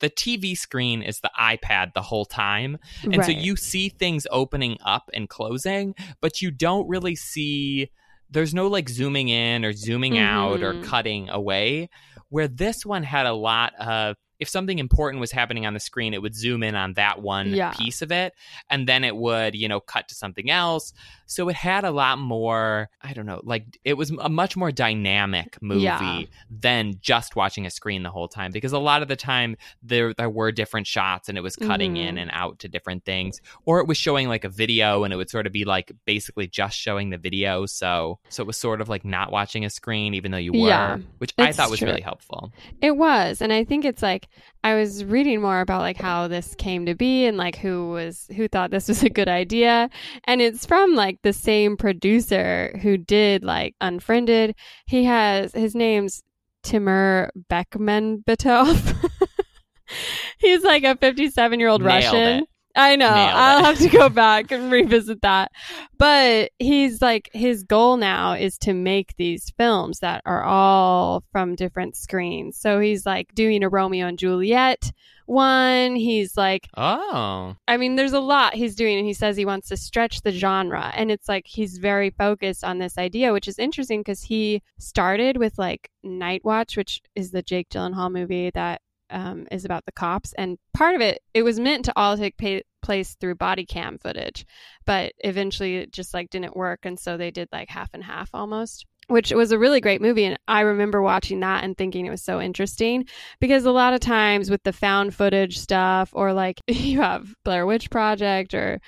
the 0.00 0.10
TV 0.10 0.56
screen 0.56 1.02
is 1.02 1.20
the 1.20 1.30
iPad 1.40 1.94
the 1.94 2.02
whole 2.02 2.24
time. 2.26 2.78
And 3.04 3.24
so 3.24 3.30
you 3.30 3.56
see 3.56 3.88
things 3.88 4.26
opening 4.30 4.76
up 4.84 5.10
and 5.14 5.28
closing, 5.28 5.94
but 6.20 6.42
you 6.42 6.50
don't 6.50 6.88
really 6.88 7.16
see 7.16 7.90
there's 8.28 8.52
no 8.52 8.66
like 8.66 8.88
zooming 8.88 9.28
in 9.28 9.64
or 9.64 9.72
zooming 9.72 10.18
out 10.18 10.62
or 10.62 10.74
Mhm. 10.74 10.82
cutting 10.84 11.28
away. 11.28 11.88
Where 12.28 12.48
this 12.48 12.84
one 12.84 13.04
had 13.04 13.24
a 13.26 13.32
lot 13.32 13.72
of 13.76 14.16
if 14.38 14.48
something 14.48 14.78
important 14.78 15.20
was 15.20 15.30
happening 15.32 15.66
on 15.66 15.74
the 15.74 15.80
screen, 15.80 16.14
it 16.14 16.22
would 16.22 16.34
zoom 16.34 16.62
in 16.62 16.74
on 16.74 16.94
that 16.94 17.22
one 17.22 17.48
Yeah. 17.54 17.72
piece 17.72 18.02
of 18.02 18.12
it, 18.12 18.34
and 18.70 18.86
then 18.88 19.04
it 19.04 19.16
would, 19.16 19.54
you 19.54 19.68
know, 19.68 19.80
cut 19.80 20.08
to 20.08 20.14
something 20.14 20.50
else. 20.50 20.92
So 21.26 21.48
it 21.48 21.56
had 21.56 21.84
a 21.84 21.90
lot 21.90 22.18
more, 22.18 22.88
I 23.02 23.12
don't 23.12 23.26
know, 23.26 23.40
like 23.42 23.78
it 23.84 23.94
was 23.94 24.10
a 24.10 24.28
much 24.28 24.56
more 24.56 24.70
dynamic 24.70 25.60
movie 25.60 25.82
Yeah. 25.82 26.22
than 26.50 26.94
just 27.00 27.34
watching 27.36 27.66
a 27.66 27.70
screen 27.70 28.02
the 28.02 28.10
whole 28.10 28.28
time. 28.28 28.52
Because 28.52 28.72
a 28.72 28.78
lot 28.78 29.02
of 29.02 29.08
the 29.08 29.16
time 29.16 29.56
there 29.82 30.14
there 30.14 30.30
were 30.30 30.52
different 30.52 30.86
shots 30.86 31.28
and 31.28 31.36
it 31.36 31.40
was 31.40 31.56
cutting 31.56 31.94
Mhm. 31.94 32.06
in 32.08 32.18
and 32.18 32.30
out 32.32 32.58
to 32.60 32.68
different 32.68 33.04
things, 33.04 33.40
or 33.64 33.80
it 33.80 33.86
was 33.86 33.96
showing 33.98 34.28
like 34.28 34.44
a 34.44 34.48
video 34.48 35.04
and 35.04 35.12
it 35.12 35.16
would 35.16 35.30
sort 35.30 35.46
of 35.46 35.52
be 35.52 35.64
like 35.64 35.92
basically 36.04 36.46
just 36.46 36.78
showing 36.78 37.10
the 37.10 37.18
video. 37.18 37.66
So 37.66 38.18
so 38.28 38.42
it 38.42 38.46
was 38.46 38.56
sort 38.56 38.80
of 38.80 38.88
like 38.88 39.04
not 39.04 39.32
watching 39.32 39.64
a 39.64 39.70
screen, 39.70 40.14
even 40.14 40.30
though 40.30 40.38
you 40.38 40.52
were, 40.52 40.68
Yeah, 40.68 40.98
which 41.18 41.32
I 41.38 41.52
thought 41.52 41.70
was 41.70 41.80
true. 41.80 41.88
really 41.88 42.02
helpful. 42.02 42.52
It 42.80 42.96
was, 42.96 43.40
and 43.42 43.52
I 43.52 43.64
think 43.64 43.84
it's 43.84 44.02
like 44.02 44.25
I 44.64 44.74
was 44.74 45.04
reading 45.04 45.40
more 45.40 45.60
about 45.60 45.80
like 45.80 45.96
how 45.96 46.28
this 46.28 46.54
came 46.56 46.86
to 46.86 46.94
be 46.94 47.26
and 47.26 47.36
like 47.36 47.56
who 47.56 47.90
was 47.90 48.26
who 48.34 48.48
thought 48.48 48.70
this 48.70 48.88
was 48.88 49.02
a 49.02 49.10
good 49.10 49.28
idea, 49.28 49.88
and 50.24 50.40
it's 50.40 50.66
from 50.66 50.94
like 50.94 51.20
the 51.22 51.32
same 51.32 51.76
producer 51.76 52.76
who 52.82 52.96
did 52.96 53.44
like 53.44 53.74
Unfriended. 53.80 54.54
He 54.86 55.04
has 55.04 55.52
his 55.52 55.74
name's 55.74 56.22
Timur 56.62 57.30
Bekmambetov. 57.48 59.10
He's 60.38 60.64
like 60.64 60.82
a 60.82 60.96
57 60.96 61.60
year 61.60 61.68
old 61.68 61.82
Russian. 61.82 62.42
it. 62.42 62.48
I 62.76 62.96
know. 62.96 63.08
I'll 63.08 63.64
have 63.64 63.78
to 63.78 63.88
go 63.88 64.08
back 64.08 64.50
and 64.52 64.70
revisit 64.70 65.22
that. 65.22 65.50
But 65.98 66.50
he's 66.58 67.00
like, 67.00 67.30
his 67.32 67.64
goal 67.64 67.96
now 67.96 68.34
is 68.34 68.58
to 68.58 68.74
make 68.74 69.16
these 69.16 69.50
films 69.56 70.00
that 70.00 70.22
are 70.26 70.42
all 70.44 71.24
from 71.32 71.54
different 71.54 71.96
screens. 71.96 72.58
So 72.58 72.78
he's 72.78 73.06
like 73.06 73.34
doing 73.34 73.62
a 73.64 73.68
Romeo 73.68 74.06
and 74.06 74.18
Juliet 74.18 74.92
one. 75.26 75.96
He's 75.96 76.36
like, 76.36 76.68
Oh. 76.76 77.56
I 77.68 77.76
mean, 77.76 77.96
there's 77.96 78.12
a 78.12 78.20
lot 78.20 78.54
he's 78.54 78.74
doing, 78.76 78.98
and 78.98 79.06
he 79.06 79.12
says 79.12 79.36
he 79.36 79.44
wants 79.44 79.68
to 79.68 79.76
stretch 79.76 80.22
the 80.22 80.30
genre. 80.30 80.92
And 80.94 81.10
it's 81.10 81.28
like 81.28 81.46
he's 81.46 81.78
very 81.78 82.10
focused 82.10 82.64
on 82.64 82.78
this 82.78 82.96
idea, 82.96 83.32
which 83.32 83.48
is 83.48 83.58
interesting 83.58 84.00
because 84.00 84.22
he 84.22 84.62
started 84.78 85.36
with 85.36 85.58
like 85.58 85.90
Night 86.02 86.44
Watch, 86.44 86.76
which 86.76 87.02
is 87.14 87.30
the 87.32 87.42
Jake 87.42 87.68
Gyllenhaal 87.68 88.12
movie 88.12 88.50
that 88.54 88.80
um, 89.10 89.46
is 89.50 89.64
about 89.64 89.84
the 89.86 89.92
cops. 89.92 90.32
And 90.34 90.58
part 90.74 90.94
of 90.94 91.00
it, 91.00 91.20
it 91.34 91.42
was 91.42 91.60
meant 91.60 91.84
to 91.86 91.92
all 91.96 92.16
take 92.16 92.36
pa- 92.36 92.66
place 92.82 93.16
through 93.20 93.34
body 93.36 93.66
cam 93.66 93.98
footage, 93.98 94.46
but 94.84 95.12
eventually 95.20 95.76
it 95.76 95.92
just 95.92 96.14
like 96.14 96.30
didn't 96.30 96.56
work. 96.56 96.80
And 96.84 96.98
so 96.98 97.16
they 97.16 97.30
did 97.30 97.48
like 97.52 97.68
half 97.68 97.90
and 97.94 98.04
half 98.04 98.30
almost. 98.34 98.86
Which 99.08 99.30
was 99.30 99.52
a 99.52 99.58
really 99.58 99.80
great 99.80 100.00
movie. 100.00 100.24
And 100.24 100.36
I 100.48 100.62
remember 100.62 101.00
watching 101.00 101.38
that 101.40 101.62
and 101.62 101.78
thinking 101.78 102.06
it 102.06 102.10
was 102.10 102.24
so 102.24 102.40
interesting 102.40 103.06
because 103.38 103.64
a 103.64 103.70
lot 103.70 103.94
of 103.94 104.00
times 104.00 104.50
with 104.50 104.64
the 104.64 104.72
found 104.72 105.14
footage 105.14 105.58
stuff 105.58 106.10
or 106.12 106.32
like 106.32 106.60
you 106.66 107.00
have 107.00 107.32
Blair 107.44 107.66
Witch 107.66 107.88
Project 107.88 108.52
or 108.52 108.80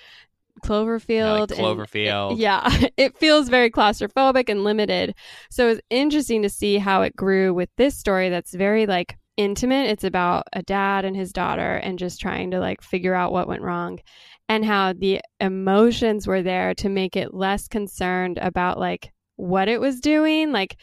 Cloverfield. 0.64 1.50
Like 1.50 1.50
and- 1.52 1.60
Cloverfield. 1.60 2.34
yeah, 2.38 2.68
it 2.96 3.16
feels 3.18 3.48
very 3.48 3.70
claustrophobic 3.70 4.48
and 4.48 4.64
limited. 4.64 5.14
So 5.50 5.68
it's 5.68 5.80
interesting 5.90 6.42
to 6.42 6.48
see 6.48 6.78
how 6.78 7.02
it 7.02 7.14
grew 7.14 7.54
with 7.54 7.70
this 7.76 7.96
story 7.96 8.28
that's 8.28 8.52
very 8.52 8.86
like 8.86 9.16
intimate. 9.38 9.88
It's 9.88 10.04
about 10.04 10.46
a 10.52 10.62
dad 10.62 11.06
and 11.06 11.16
his 11.16 11.32
daughter 11.32 11.76
and 11.76 11.98
just 11.98 12.20
trying 12.20 12.50
to 12.50 12.60
like 12.60 12.82
figure 12.82 13.14
out 13.14 13.32
what 13.32 13.48
went 13.48 13.62
wrong 13.62 14.00
and 14.48 14.64
how 14.64 14.92
the 14.92 15.20
emotions 15.40 16.26
were 16.26 16.42
there 16.42 16.74
to 16.74 16.88
make 16.88 17.16
it 17.16 17.32
less 17.32 17.68
concerned 17.68 18.38
about 18.42 18.78
like 18.78 19.12
what 19.36 19.68
it 19.68 19.80
was 19.80 20.00
doing. 20.00 20.52
Like, 20.52 20.76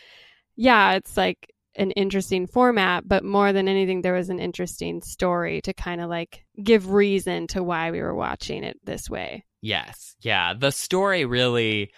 yeah, 0.56 0.94
it's 0.94 1.18
like 1.18 1.52
an 1.76 1.92
interesting 1.92 2.48
format, 2.48 3.08
but 3.08 3.26
more 3.26 3.52
than 3.52 3.68
anything, 3.68 4.02
there 4.02 4.14
was 4.14 4.30
an 4.30 4.40
interesting 4.40 5.02
story 5.02 5.62
to 5.62 5.74
kind 5.74 6.00
of 6.00 6.10
like 6.10 6.46
give 6.64 6.92
reason 6.92 7.48
to 7.48 7.62
why 7.62 7.92
we 7.92 8.02
were 8.02 8.16
watching 8.16 8.64
it 8.64 8.80
this 8.86 9.10
way. 9.10 9.44
Yes. 9.62 10.16
Yeah. 10.22 10.54
The 10.54 10.72
story 10.72 11.26
really, 11.26 11.92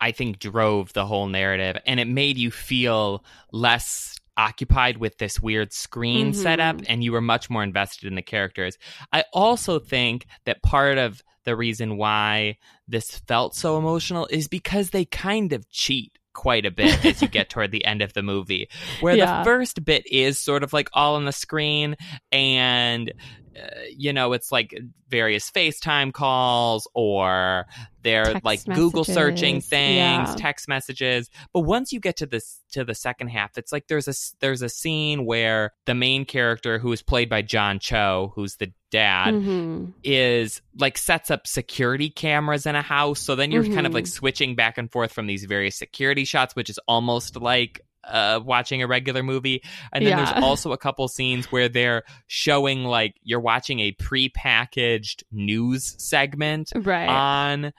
I 0.00 0.12
think, 0.12 0.38
drove 0.38 0.92
the 0.92 1.06
whole 1.06 1.28
narrative 1.28 1.80
and 1.86 1.98
it 1.98 2.08
made 2.08 2.36
you 2.36 2.50
feel 2.50 3.24
less 3.52 4.18
occupied 4.36 4.96
with 4.98 5.18
this 5.18 5.40
weird 5.40 5.72
screen 5.72 6.32
Mhm. 6.32 6.34
setup 6.34 6.80
and 6.88 7.04
you 7.04 7.12
were 7.12 7.20
much 7.20 7.50
more 7.50 7.62
invested 7.62 8.06
in 8.06 8.14
the 8.14 8.22
characters. 8.22 8.78
I 9.12 9.24
also 9.32 9.78
think 9.78 10.26
that 10.46 10.62
part 10.62 10.98
of 10.98 11.22
the 11.44 11.56
reason 11.56 11.96
why 11.96 12.56
this 12.88 13.18
felt 13.26 13.54
so 13.54 13.76
emotional 13.78 14.26
is 14.30 14.48
because 14.48 14.90
they 14.90 15.04
kind 15.04 15.52
of 15.52 15.68
cheat 15.70 16.12
quite 16.34 16.64
a 16.64 16.70
bit 16.70 17.04
as 17.04 17.20
you 17.20 17.28
get 17.28 17.50
toward 17.50 17.72
the 17.72 17.84
end 17.84 18.00
of 18.00 18.14
the 18.14 18.22
movie 18.22 18.68
where 19.00 19.14
Yeah. 19.16 19.38
the 19.40 19.44
first 19.44 19.84
bit 19.84 20.06
is 20.10 20.38
sort 20.38 20.62
of 20.62 20.72
like 20.72 20.88
all 20.94 21.16
on 21.16 21.26
the 21.26 21.32
screen 21.32 21.94
and 22.30 23.12
uh, 23.56 23.66
you 23.96 24.12
know 24.12 24.32
it's 24.32 24.50
like 24.52 24.74
various 25.08 25.50
FaceTime 25.50 26.12
calls 26.12 26.88
or 26.94 27.66
they're 28.02 28.24
Text 28.24 28.44
like 28.44 28.64
Google 28.64 29.04
searching 29.04 29.60
things, 29.60 30.28
yeah. 30.28 30.34
text 30.36 30.68
messages. 30.68 31.30
But 31.52 31.60
once 31.60 31.92
you 31.92 32.00
get 32.00 32.16
to 32.18 32.26
this 32.26 32.60
to 32.72 32.84
the 32.84 32.94
second 32.94 33.28
half, 33.28 33.56
it's 33.58 33.72
like 33.72 33.86
there's 33.88 34.08
a 34.08 34.14
there's 34.40 34.62
a 34.62 34.68
scene 34.68 35.24
where 35.24 35.72
the 35.84 35.94
main 35.94 36.24
character 36.24 36.78
who 36.78 36.92
is 36.92 37.02
played 37.02 37.28
by 37.28 37.42
John 37.42 37.78
Cho, 37.78 38.32
who's 38.34 38.56
the 38.56 38.72
dad, 38.90 39.34
Mhm. 39.34 39.92
is 40.02 40.60
like 40.78 40.98
sets 40.98 41.30
up 41.30 41.46
security 41.46 42.10
cameras 42.10 42.66
in 42.66 42.74
a 42.74 42.82
house. 42.82 43.20
So 43.20 43.34
then 43.36 43.50
you're 43.52 43.64
kind 43.64 43.86
of 43.86 43.94
like 43.94 44.06
switching 44.06 44.54
back 44.54 44.78
and 44.78 44.90
forth 44.90 45.12
from 45.12 45.26
these 45.26 45.44
various 45.44 45.76
security 45.76 46.24
shots, 46.24 46.56
which 46.56 46.68
is 46.70 46.78
almost 46.88 47.36
like 47.36 47.80
uh, 48.04 48.40
watching 48.44 48.82
a 48.82 48.86
regular 48.86 49.22
movie. 49.22 49.62
And 49.92 50.04
then 50.04 50.10
Yeah. 50.10 50.24
there's 50.24 50.32
also 50.42 50.72
a 50.72 50.78
couple 50.78 51.06
scenes 51.08 51.46
where 51.46 51.68
they're 51.68 52.02
showing 52.26 52.84
like 52.84 53.14
you're 53.22 53.40
watching 53.40 53.80
a 53.80 53.92
pre-packaged 53.92 55.24
news 55.30 55.94
segment 55.98 56.72
Right. 56.74 57.08
on 57.08 57.72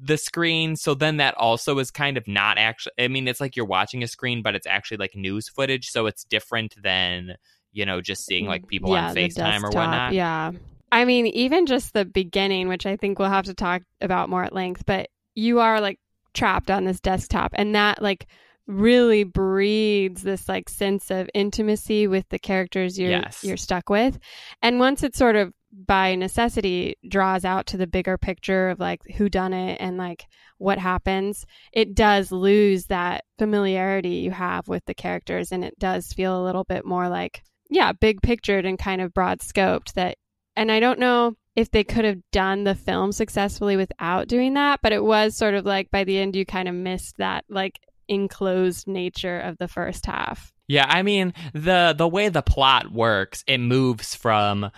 the 0.00 0.16
screen. 0.16 0.76
So 0.76 0.94
then 0.94 1.16
that 1.18 1.34
also 1.36 1.78
is 1.78 1.90
kind 1.90 2.16
of 2.16 2.28
not 2.28 2.58
actually, 2.58 2.92
I 2.98 3.08
mean, 3.08 3.26
it's 3.28 3.40
like 3.40 3.56
you're 3.56 3.64
watching 3.66 4.02
a 4.02 4.06
screen, 4.08 4.42
but 4.42 4.54
it's 4.54 4.66
actually 4.66 4.98
like 4.98 5.14
news 5.16 5.48
footage. 5.48 5.88
So 5.88 6.06
it's 6.06 6.24
different 6.24 6.74
than, 6.82 7.36
you 7.72 7.86
know, 7.86 8.00
just 8.00 8.24
seeing 8.26 8.46
like 8.46 8.68
people 8.68 8.92
Yeah, 8.92 9.08
on 9.08 9.14
FaceTime 9.16 9.64
or 9.64 9.70
whatnot. 9.70 10.12
Yeah. 10.12 10.52
I 10.92 11.04
mean, 11.04 11.26
even 11.28 11.66
just 11.66 11.92
the 11.92 12.04
beginning, 12.04 12.68
which 12.68 12.86
I 12.86 12.96
think 12.96 13.18
we'll 13.18 13.28
have 13.28 13.46
to 13.46 13.54
talk 13.54 13.82
about 14.00 14.28
more 14.28 14.44
at 14.44 14.54
length, 14.54 14.84
but 14.86 15.08
you 15.34 15.60
are 15.60 15.80
like 15.80 15.98
trapped 16.32 16.70
on 16.70 16.84
this 16.84 17.00
desktop 17.00 17.52
and 17.54 17.74
that 17.74 18.00
like 18.02 18.26
really 18.66 19.24
breeds 19.24 20.22
this 20.22 20.48
like 20.48 20.68
sense 20.68 21.10
of 21.10 21.30
intimacy 21.34 22.06
with 22.06 22.28
the 22.30 22.38
characters 22.38 22.98
you're 22.98 23.10
Yes. 23.10 23.44
you're 23.44 23.56
stuck 23.56 23.88
with. 23.88 24.18
And 24.62 24.80
once 24.80 25.02
it 25.02 25.14
sort 25.14 25.36
of 25.36 25.52
by 25.72 26.14
necessity 26.14 26.96
draws 27.08 27.44
out 27.44 27.66
to 27.66 27.76
the 27.76 27.86
bigger 27.86 28.16
picture 28.16 28.70
of 28.70 28.80
like 28.80 29.02
who 29.16 29.28
done 29.28 29.52
it 29.52 29.76
and 29.80 29.96
like 29.98 30.26
what 30.58 30.78
happens, 30.78 31.44
it 31.72 31.94
does 31.94 32.32
lose 32.32 32.86
that 32.86 33.24
familiarity 33.38 34.16
you 34.16 34.30
have 34.30 34.66
with 34.68 34.84
the 34.86 34.94
characters 34.94 35.52
and 35.52 35.64
it 35.64 35.78
does 35.78 36.12
feel 36.12 36.40
a 36.40 36.44
little 36.44 36.64
bit 36.64 36.84
more 36.84 37.08
like 37.08 37.42
yeah, 37.68 37.92
big 37.92 38.22
pictured 38.22 38.64
and 38.64 38.78
kind 38.78 39.00
of 39.00 39.12
broad 39.12 39.40
scoped 39.40 39.92
that 39.94 40.16
and 40.56 40.72
I 40.72 40.80
don't 40.80 40.98
know 40.98 41.34
if 41.56 41.70
they 41.70 41.84
could 41.84 42.04
have 42.04 42.18
done 42.32 42.64
the 42.64 42.74
film 42.74 43.12
successfully 43.12 43.76
without 43.76 44.28
doing 44.28 44.54
that, 44.54 44.80
but 44.82 44.92
it 44.92 45.02
was 45.02 45.36
sort 45.36 45.54
of 45.54 45.64
like 45.66 45.90
by 45.90 46.04
the 46.04 46.18
end 46.18 46.36
you 46.36 46.46
kind 46.46 46.68
of 46.68 46.74
missed 46.74 47.16
that 47.18 47.44
like 47.48 47.78
enclosed 48.08 48.86
nature 48.86 49.38
of 49.40 49.56
the 49.58 49.68
first 49.68 50.06
half. 50.06 50.52
Yeah, 50.68 50.86
I 50.88 51.02
mean 51.02 51.32
the 51.52 51.94
the 51.96 52.08
way 52.08 52.28
the 52.28 52.42
plot 52.42 52.90
works, 52.92 53.44
it 53.46 53.58
moves 53.58 54.14
from 54.14 54.64
uh, 54.64 54.70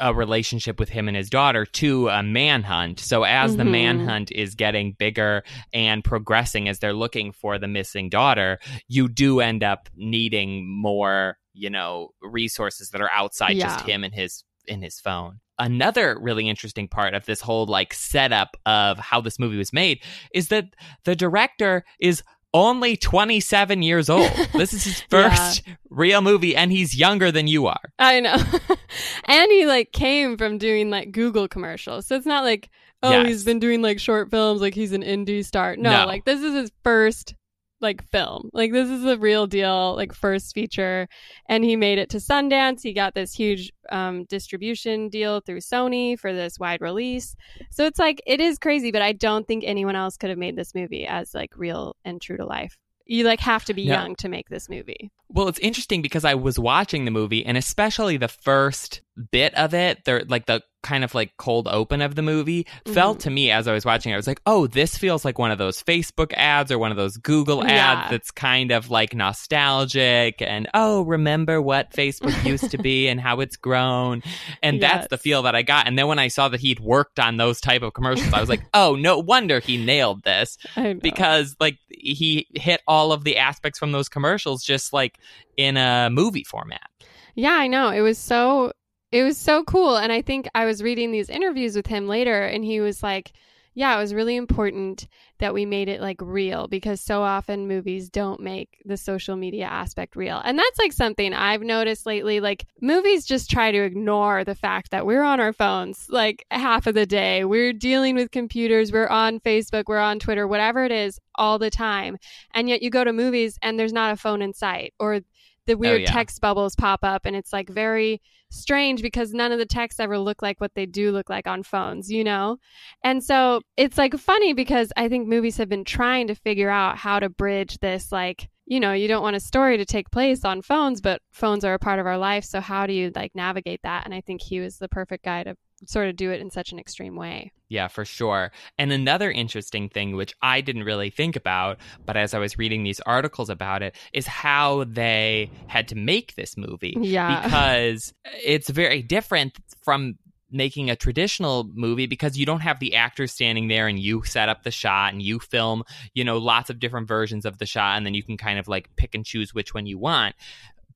a 0.00 0.12
relationship 0.14 0.78
with 0.80 0.88
him 0.88 1.06
and 1.08 1.16
his 1.16 1.30
daughter 1.30 1.64
to 1.64 2.08
a 2.08 2.22
manhunt. 2.22 2.98
So 3.00 3.22
as 3.22 3.56
the 3.56 3.62
Mhm. 3.62 3.70
manhunt 3.70 4.32
is 4.32 4.54
getting 4.54 4.92
bigger 4.92 5.44
and 5.72 6.02
progressing 6.02 6.68
as 6.68 6.78
they're 6.80 6.92
looking 6.92 7.32
for 7.32 7.58
the 7.58 7.68
missing 7.68 8.08
daughter, 8.08 8.58
you 8.88 9.08
do 9.08 9.40
end 9.40 9.62
up 9.62 9.88
needing 9.94 10.68
more, 10.68 11.38
you 11.54 11.70
know, 11.70 12.08
resources 12.20 12.90
that 12.90 13.00
are 13.00 13.10
outside 13.12 13.56
just 13.58 13.80
him 13.86 14.02
and 14.04 14.14
his 14.14 14.44
in 14.66 14.82
his 14.82 14.98
phone. 15.00 15.38
Another 15.58 16.18
really 16.20 16.48
interesting 16.48 16.88
part 16.88 17.14
of 17.14 17.26
this 17.26 17.40
whole 17.40 17.66
like 17.66 17.92
setup 17.94 18.56
of 18.66 18.98
how 18.98 19.20
this 19.20 19.38
movie 19.38 19.56
was 19.58 19.72
made 19.72 20.00
is 20.34 20.48
that 20.48 20.66
the 21.04 21.14
director 21.14 21.84
is 22.00 22.22
only 22.54 22.96
27 22.96 23.82
years 23.82 24.10
old. 24.10 24.30
This 24.54 24.72
is 24.74 24.84
his 24.84 25.04
Yeah. 25.10 25.30
first 25.30 25.62
real 25.90 26.20
movie 26.20 26.54
and 26.56 26.70
he's 26.72 26.94
younger 26.98 27.30
than 27.32 27.46
you 27.46 27.66
are. 27.66 27.80
I 27.98 28.20
know. 28.20 28.36
and 29.26 29.50
he 29.52 29.66
like 29.66 29.92
came 29.92 30.36
from 30.36 30.58
doing 30.58 30.90
like 30.90 31.12
Google 31.12 31.48
commercials. 31.48 32.06
So 32.06 32.16
it's 32.16 32.26
not 32.26 32.44
like, 32.44 32.68
oh, 33.02 33.10
Yes. 33.10 33.26
he's 33.26 33.44
been 33.44 33.58
doing 33.58 33.80
like 33.82 33.98
short 34.00 34.30
films 34.30 34.60
like 34.60 34.74
he's 34.74 34.92
an 34.92 35.02
indie 35.02 35.44
star. 35.44 35.76
No, 35.76 35.90
No. 36.00 36.06
like 36.06 36.24
this 36.24 36.40
is 36.40 36.54
his 36.54 36.72
first 36.84 37.34
like 37.82 38.08
film. 38.08 38.48
Like 38.52 38.72
this 38.72 38.88
is 38.88 39.04
a 39.04 39.18
real 39.18 39.46
deal, 39.46 39.94
like 39.96 40.12
first 40.14 40.54
feature. 40.54 41.08
And 41.46 41.64
he 41.64 41.76
made 41.76 41.98
it 41.98 42.10
to 42.10 42.18
Sundance. 42.18 42.82
He 42.82 42.92
got 42.92 43.14
this 43.14 43.34
huge 43.34 43.72
um, 43.90 44.24
distribution 44.24 45.08
deal 45.08 45.40
through 45.40 45.60
Sony 45.60 46.18
for 46.18 46.32
this 46.32 46.58
wide 46.58 46.80
release. 46.80 47.36
So 47.70 47.84
it's 47.84 47.98
like 47.98 48.22
it 48.26 48.40
is 48.40 48.58
crazy, 48.58 48.92
but 48.92 49.02
I 49.02 49.12
don't 49.12 49.46
think 49.46 49.64
anyone 49.66 49.96
else 49.96 50.16
could 50.16 50.30
have 50.30 50.38
made 50.38 50.56
this 50.56 50.74
movie 50.74 51.06
as 51.06 51.34
like 51.34 51.50
real 51.56 51.96
and 52.04 52.20
true 52.20 52.36
to 52.36 52.46
life. 52.46 52.78
You 53.04 53.24
like 53.24 53.40
have 53.40 53.64
to 53.66 53.74
be 53.74 53.82
young 53.82 54.14
to 54.16 54.28
make 54.28 54.48
this 54.48 54.68
movie. 54.68 55.10
Well, 55.28 55.48
it's 55.48 55.58
interesting 55.58 56.02
because 56.02 56.24
I 56.24 56.34
was 56.34 56.58
watching 56.58 57.04
the 57.04 57.10
movie, 57.10 57.44
and 57.44 57.56
especially 57.56 58.16
the 58.16 58.28
first 58.28 59.00
bit 59.30 59.54
of 59.54 59.74
it, 59.74 60.04
the 60.04 60.24
like 60.28 60.46
the 60.46 60.62
kind 60.82 61.04
of 61.04 61.14
like 61.14 61.30
cold 61.38 61.68
open 61.68 62.02
of 62.02 62.16
the 62.16 62.22
movie, 62.22 62.66
felt 62.88 63.18
Mhm. 63.18 63.22
to 63.22 63.30
me 63.30 63.50
as 63.52 63.68
I 63.68 63.72
was 63.72 63.84
watching. 63.84 64.10
it, 64.10 64.14
I 64.14 64.16
was 64.16 64.26
like, 64.26 64.40
"Oh, 64.46 64.66
this 64.66 64.96
feels 64.98 65.24
like 65.24 65.38
one 65.38 65.52
of 65.52 65.58
those 65.58 65.80
Facebook 65.80 66.32
ads 66.34 66.72
or 66.72 66.78
one 66.78 66.90
of 66.90 66.96
those 66.96 67.16
Google 67.18 67.62
ads 67.62 67.70
Yeah. 67.72 68.08
that's 68.10 68.30
kind 68.32 68.72
of 68.72 68.90
like 68.90 69.14
nostalgic 69.14 70.40
and 70.42 70.68
oh, 70.74 71.02
remember 71.02 71.60
what 71.62 71.92
Facebook 71.92 72.32
used 72.44 72.70
to 72.70 72.78
be 72.78 73.06
and 73.08 73.20
how 73.20 73.40
it's 73.40 73.56
grown." 73.56 74.22
And 74.62 74.82
that's 74.82 75.08
the 75.08 75.18
feel 75.18 75.42
that 75.42 75.54
I 75.54 75.62
got. 75.62 75.86
And 75.86 75.98
then 75.98 76.08
when 76.08 76.18
I 76.18 76.28
saw 76.28 76.48
that 76.48 76.60
he'd 76.60 76.80
worked 76.80 77.20
on 77.20 77.36
those 77.36 77.60
type 77.60 77.82
of 77.82 77.92
commercials, 77.94 78.32
I 78.32 78.40
was 78.40 78.48
like, 78.48 78.62
"Oh, 78.74 78.96
no 78.96 79.18
wonder 79.18 79.60
he 79.60 79.76
nailed 79.76 80.22
this." 80.24 80.56
Because 81.00 81.54
like 81.60 81.78
he 81.90 82.46
hit 82.54 82.80
all 82.88 83.12
of 83.12 83.24
the 83.24 83.36
aspects 83.38 83.78
from 83.78 83.92
those 83.92 84.08
commercials 84.08 84.64
just 84.64 84.92
like 84.92 85.18
in 85.56 85.76
a 85.76 86.08
movie 86.10 86.44
format. 86.44 86.88
Yeah, 87.34 87.52
I 87.52 87.66
know. 87.66 87.90
It 87.90 88.00
was 88.00 88.18
so 88.18 88.72
it 89.12 89.22
was 89.22 89.36
so 89.36 89.62
cool 89.64 89.96
and 89.96 90.10
I 90.10 90.22
think 90.22 90.48
I 90.54 90.64
was 90.64 90.82
reading 90.82 91.12
these 91.12 91.28
interviews 91.28 91.76
with 91.76 91.86
him 91.86 92.08
later 92.08 92.42
and 92.42 92.64
he 92.64 92.80
was 92.80 93.02
like, 93.02 93.32
yeah, 93.74 93.94
it 93.96 94.00
was 94.00 94.12
really 94.12 94.36
important 94.36 95.08
that 95.38 95.54
we 95.54 95.64
made 95.64 95.88
it 95.88 96.00
like 96.00 96.18
real 96.20 96.68
because 96.68 97.00
so 97.00 97.22
often 97.22 97.66
movies 97.66 98.10
don't 98.10 98.40
make 98.40 98.80
the 98.84 98.96
social 98.96 99.34
media 99.34 99.64
aspect 99.64 100.14
real. 100.14 100.40
And 100.44 100.58
that's 100.58 100.78
like 100.78 100.92
something 100.92 101.32
I've 101.32 101.62
noticed 101.62 102.04
lately 102.04 102.38
like 102.40 102.66
movies 102.80 103.24
just 103.24 103.50
try 103.50 103.72
to 103.72 103.82
ignore 103.82 104.44
the 104.44 104.54
fact 104.54 104.90
that 104.90 105.06
we're 105.06 105.22
on 105.22 105.40
our 105.40 105.52
phones 105.52 106.06
like 106.10 106.44
half 106.50 106.86
of 106.86 106.94
the 106.94 107.06
day. 107.06 107.44
We're 107.44 107.72
dealing 107.72 108.14
with 108.14 108.30
computers, 108.30 108.92
we're 108.92 109.08
on 109.08 109.40
Facebook, 109.40 109.84
we're 109.86 109.98
on 109.98 110.18
Twitter, 110.18 110.46
whatever 110.46 110.84
it 110.84 110.92
is 110.92 111.18
all 111.34 111.58
the 111.58 111.70
time. 111.70 112.18
And 112.52 112.68
yet 112.68 112.82
you 112.82 112.90
go 112.90 113.04
to 113.04 113.12
movies 113.12 113.58
and 113.62 113.78
there's 113.78 113.92
not 113.92 114.12
a 114.12 114.16
phone 114.16 114.42
in 114.42 114.52
sight 114.52 114.92
or 114.98 115.20
the 115.66 115.76
weird 115.76 116.00
oh, 116.00 116.04
yeah. 116.04 116.12
text 116.12 116.40
bubbles 116.40 116.74
pop 116.74 117.00
up 117.02 117.24
and 117.24 117.36
it's 117.36 117.52
like 117.52 117.68
very 117.68 118.20
strange 118.50 119.02
because 119.02 119.32
none 119.32 119.52
of 119.52 119.58
the 119.58 119.66
texts 119.66 120.00
ever 120.00 120.18
look 120.18 120.42
like 120.42 120.60
what 120.60 120.74
they 120.74 120.86
do 120.86 121.12
look 121.12 121.30
like 121.30 121.46
on 121.46 121.62
phones, 121.62 122.10
you 122.10 122.24
know? 122.24 122.58
And 123.02 123.22
so 123.22 123.60
it's 123.76 123.98
like 123.98 124.14
funny 124.18 124.52
because 124.52 124.92
I 124.96 125.08
think 125.08 125.28
movies 125.28 125.56
have 125.56 125.68
been 125.68 125.84
trying 125.84 126.26
to 126.26 126.34
figure 126.34 126.70
out 126.70 126.98
how 126.98 127.20
to 127.20 127.28
bridge 127.28 127.78
this 127.78 128.12
like 128.12 128.48
you 128.64 128.80
know, 128.80 128.92
you 128.92 129.08
don't 129.08 129.22
want 129.22 129.36
a 129.36 129.40
story 129.40 129.76
to 129.76 129.84
take 129.84 130.10
place 130.10 130.44
on 130.44 130.62
phones, 130.62 131.00
but 131.00 131.20
phones 131.32 131.64
are 131.64 131.74
a 131.74 131.78
part 131.78 131.98
of 131.98 132.06
our 132.06 132.16
life. 132.16 132.44
So 132.44 132.60
how 132.60 132.86
do 132.86 132.92
you 132.92 133.10
like 133.14 133.32
navigate 133.34 133.80
that? 133.82 134.04
And 134.04 134.14
I 134.14 134.20
think 134.20 134.40
he 134.40 134.60
was 134.60 134.78
the 134.78 134.88
perfect 134.88 135.24
guy 135.24 135.42
to 135.42 135.56
sort 135.86 136.08
of 136.08 136.16
do 136.16 136.30
it 136.30 136.40
in 136.40 136.50
such 136.50 136.72
an 136.72 136.78
extreme 136.78 137.16
way. 137.16 137.52
Yeah, 137.68 137.88
for 137.88 138.04
sure. 138.04 138.52
And 138.78 138.92
another 138.92 139.30
interesting 139.30 139.88
thing, 139.88 140.14
which 140.14 140.34
I 140.42 140.60
didn't 140.60 140.84
really 140.84 141.10
think 141.10 141.36
about, 141.36 141.78
but 142.04 142.16
as 142.16 142.34
I 142.34 142.38
was 142.38 142.58
reading 142.58 142.84
these 142.84 143.00
articles 143.00 143.48
about 143.48 143.82
it, 143.82 143.96
is 144.12 144.26
how 144.26 144.84
they 144.84 145.50
had 145.68 145.88
to 145.88 145.94
make 145.94 146.34
this 146.34 146.56
movie. 146.56 146.96
Yeah. 147.00 147.42
Because 147.52 148.14
it's 148.44 148.70
very 148.70 149.02
different 149.02 149.58
from 149.82 150.16
making 150.50 150.90
a 150.90 150.96
traditional 150.96 151.68
movie 151.74 152.06
because 152.06 152.36
you 152.36 152.44
don't 152.46 152.60
have 152.60 152.78
the 152.78 152.94
actors 152.94 153.32
standing 153.32 153.68
there 153.68 153.88
and 153.88 153.98
you 153.98 154.22
set 154.24 154.48
up 154.48 154.62
the 154.62 154.70
shot 154.70 155.12
and 155.12 155.22
you 155.22 155.38
film, 155.38 155.82
you 156.14 156.24
know, 156.24 156.38
lots 156.38 156.70
of 156.70 156.78
different 156.78 157.08
versions 157.08 157.44
of 157.46 157.58
the 157.58 157.66
shot 157.66 157.96
and 157.96 158.04
then 158.04 158.14
you 158.14 158.22
can 158.22 158.36
kind 158.36 158.58
of 158.58 158.68
like 158.68 158.94
pick 158.96 159.14
and 159.14 159.24
choose 159.24 159.54
which 159.54 159.72
one 159.74 159.86
you 159.86 159.98
want 159.98 160.34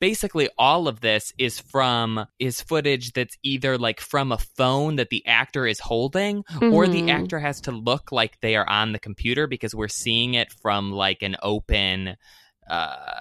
basically 0.01 0.49
all 0.59 0.89
of 0.89 1.01
this 1.01 1.33
is 1.39 1.59
from 1.59 2.27
is 2.39 2.61
footage 2.61 3.13
that's 3.13 3.37
either 3.43 3.79
like 3.79 4.01
from 4.01 4.33
a 4.33 4.39
phone 4.39 4.97
that 4.97 5.11
the 5.11 5.27
actor 5.27 5.67
is 5.67 5.81
holding 5.81 6.45
or 6.61 6.87
the 6.87 7.03
Mhm. 7.03 7.11
actor 7.11 7.39
has 7.39 7.61
to 7.63 7.71
look 7.73 8.13
like 8.13 8.41
they 8.41 8.57
are 8.57 8.69
on 8.69 8.93
the 8.93 8.99
computer 8.99 9.47
because 9.47 9.75
we're 9.75 9.89
seeing 9.89 10.35
it 10.35 10.53
from 10.63 10.91
like 10.93 11.23
an 11.23 11.37
open 11.43 12.17
uh 12.69 13.21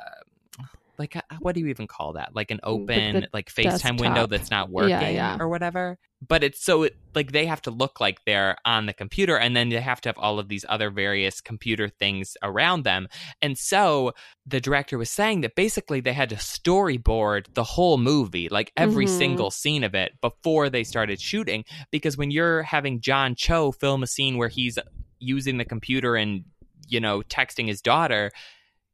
like 0.98 1.16
uh, 1.16 1.22
what 1.39 1.56
do 1.56 1.62
you 1.62 1.68
even 1.68 1.88
call 1.88 2.14
that 2.14 2.30
like 2.34 2.52
an 2.52 2.60
open 2.64 3.22
the 3.22 3.28
like 3.34 3.52
facetime 3.52 4.00
window 4.00 4.28
that's 4.28 4.52
not 4.52 4.70
working 4.70 5.16
yeah. 5.16 5.38
or 5.39 5.48
whatever 5.50 5.98
but 6.28 6.43
it's 6.43 6.64
so 6.64 6.84
it, 6.84 6.96
like 7.14 7.32
they 7.32 7.46
have 7.46 7.62
to 7.62 7.72
look 7.72 8.00
like 8.00 8.20
they're 8.26 8.56
on 8.66 8.86
the 8.86 8.93
computer 8.93 9.38
and 9.38 9.56
then 9.56 9.70
they 9.70 9.80
have 9.80 10.02
to 10.02 10.10
have 10.10 10.18
all 10.18 10.39
of 10.39 10.48
these 10.48 10.66
other 10.70 10.89
various 10.89 11.41
computer 11.41 11.89
things 11.89 12.38
around 12.41 12.84
them 12.84 13.08
and 13.41 13.58
so 13.58 14.14
the 14.46 14.62
director 14.62 14.98
was 14.98 15.10
saying 15.10 15.41
that 15.41 15.56
basically 15.56 16.00
they 16.00 16.14
had 16.14 16.30
to 16.30 16.36
storyboard 16.36 17.54
the 17.54 17.64
whole 17.64 17.98
movie, 17.98 18.48
like 18.50 18.72
every 18.78 19.06
Mhm. 19.06 19.18
single 19.18 19.52
scene 19.52 19.84
of 19.84 19.96
it, 19.96 20.14
before 20.22 20.70
they 20.70 20.84
started 20.84 21.20
shooting. 21.20 21.66
Because 21.91 22.18
when 22.18 22.32
you're 22.32 22.64
having 22.64 23.02
John 23.02 23.36
Cho 23.36 23.72
film 23.72 24.04
a 24.04 24.08
scene 24.08 24.38
where 24.38 24.50
he's 24.50 24.78
using 25.20 25.58
the 25.58 25.66
computer 25.66 26.16
and, 26.16 26.46
you 26.88 27.00
know, 27.00 27.22
texting 27.24 27.68
his 27.68 27.82
daughter, 27.82 28.32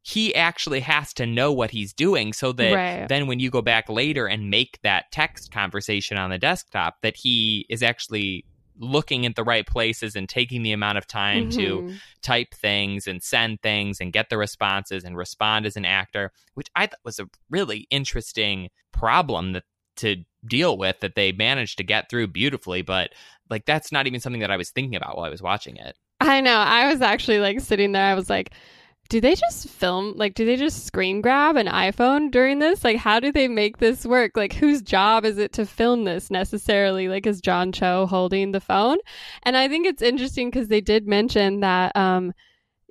he 0.04 0.34
actually 0.34 0.80
has 0.80 1.14
to 1.14 1.26
know 1.26 1.52
what 1.52 1.72
he's 1.72 1.94
doing 1.94 2.34
so 2.34 2.52
that 2.54 2.74
Right. 2.74 3.08
then 3.08 3.28
when 3.28 3.40
you 3.40 3.50
go 3.52 3.62
back 3.62 3.88
later 3.90 4.28
and 4.28 4.50
make 4.50 4.80
that 4.84 5.12
text 5.12 5.52
conversation 5.52 6.18
on 6.18 6.30
the 6.32 6.40
desktop, 6.40 6.96
that 7.04 7.16
he 7.18 7.66
is 7.70 7.84
actually 7.84 8.46
looking 8.80 9.26
at 9.28 9.36
the 9.36 9.44
right 9.44 9.68
places 9.68 10.16
and 10.16 10.28
taking 10.28 10.64
the 10.64 10.72
amount 10.72 10.98
of 10.98 11.06
time 11.06 11.50
to 11.52 11.84
Mhm. 11.84 12.00
type 12.24 12.54
things 12.56 13.06
and 13.06 13.22
send 13.22 13.62
things 13.62 14.00
and 14.00 14.12
get 14.12 14.30
the 14.30 14.38
responses 14.38 15.04
and 15.04 15.16
respond 15.16 15.68
as 15.68 15.76
an 15.76 15.86
actor, 15.86 16.32
which 16.56 16.68
I 16.76 16.88
thought 16.88 17.00
was 17.04 17.20
a 17.20 17.30
really 17.50 17.86
interesting 17.92 18.70
problem 18.92 19.54
that 19.54 19.64
to 19.98 20.24
deal 20.48 20.78
with 20.78 21.00
that 21.02 21.14
they 21.14 21.32
managed 21.32 21.78
to 21.78 21.84
get 21.84 22.10
through 22.10 22.28
beautifully. 22.28 22.82
But 22.82 23.12
like 23.52 23.66
that's 23.66 23.92
not 23.92 24.08
even 24.08 24.20
something 24.20 24.42
that 24.42 24.50
I 24.50 24.58
was 24.58 24.72
thinking 24.72 24.96
about 24.96 25.16
while 25.16 25.26
I 25.26 25.30
was 25.30 25.44
watching 25.44 25.76
it. 25.76 25.96
I 26.20 26.42
know. 26.42 26.56
I 26.58 26.88
was 26.92 27.02
actually 27.02 27.40
like 27.40 27.60
sitting 27.60 27.92
there. 27.92 28.06
I 28.06 28.16
was 28.16 28.30
like, 28.30 28.52
do 29.12 29.20
they 29.20 29.36
just 29.36 29.68
film? 29.68 30.14
Like, 30.16 30.36
do 30.36 30.46
they 30.46 30.56
just 30.56 30.86
screen 30.86 31.20
grab 31.20 31.58
an 31.58 31.68
iPhone 31.68 32.32
during 32.32 32.60
this? 32.60 32.82
Like, 32.82 32.96
how 32.96 33.20
do 33.20 33.30
they 33.30 33.50
make 33.50 33.78
this 33.78 34.06
work? 34.06 34.38
Like, 34.38 34.54
whose 34.54 34.82
job 34.82 35.26
is 35.26 35.38
it 35.38 35.52
to 35.54 35.66
film 35.66 36.06
this 36.06 36.32
necessarily? 36.32 37.10
Like, 37.10 37.28
is 37.28 37.42
John 37.42 37.74
Cho 37.74 38.06
holding 38.06 38.54
the 38.54 38.62
phone? 38.62 39.00
And 39.44 39.58
I 39.58 39.68
think 39.68 39.86
it's 39.86 40.02
interesting 40.02 40.50
because 40.50 40.70
they 40.70 40.80
did 40.80 41.10
mention 41.10 41.60
that, 41.60 41.94
um, 41.94 42.32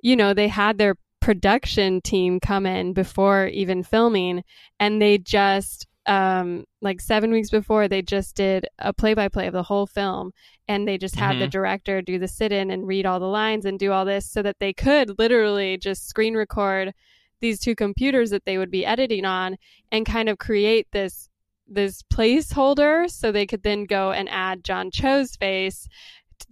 you 0.03 0.15
know, 0.15 0.35
they 0.35 0.47
had 0.47 0.77
their 0.77 0.95
production 1.21 2.01
team 2.01 2.39
come 2.39 2.67
in 2.67 2.93
before 2.93 3.47
even 3.47 3.81
filming 3.81 4.43
and 4.79 5.01
they 5.01 5.17
just, 5.17 5.87
um, 6.11 6.65
like 6.81 6.99
seven 6.99 7.31
weeks 7.31 7.49
before, 7.49 7.87
they 7.87 8.01
just 8.01 8.35
did 8.35 8.67
a 8.79 8.91
play 8.91 9.13
by 9.13 9.29
play 9.29 9.47
of 9.47 9.53
the 9.53 9.63
whole 9.63 9.87
film 9.87 10.33
and 10.67 10.85
they 10.85 10.97
just 10.97 11.15
had 11.15 11.39
the 11.39 11.47
director 11.47 12.01
do 12.01 12.19
the 12.19 12.27
sit 12.27 12.51
in 12.51 12.69
and 12.69 12.85
read 12.85 13.05
all 13.05 13.19
the 13.19 13.25
lines 13.25 13.63
and 13.63 13.79
do 13.79 13.93
all 13.93 14.03
this 14.03 14.29
so 14.29 14.41
that 14.41 14.57
they 14.59 14.73
could 14.73 15.17
literally 15.17 15.77
just 15.77 16.09
screen 16.09 16.33
record 16.33 16.93
these 17.39 17.61
two 17.61 17.75
computers 17.75 18.29
that 18.29 18.43
they 18.43 18.57
would 18.57 18.69
be 18.69 18.85
editing 18.85 19.23
on 19.23 19.55
and 19.89 20.05
kind 20.05 20.27
of 20.27 20.37
create 20.37 20.85
this 20.91 21.29
this 21.65 22.03
placeholder 22.13 23.09
so 23.09 23.31
they 23.31 23.45
could 23.45 23.63
then 23.63 23.85
go 23.85 24.11
and 24.11 24.27
add 24.27 24.65
John 24.65 24.91
Cho's 24.91 25.37
face 25.37 25.87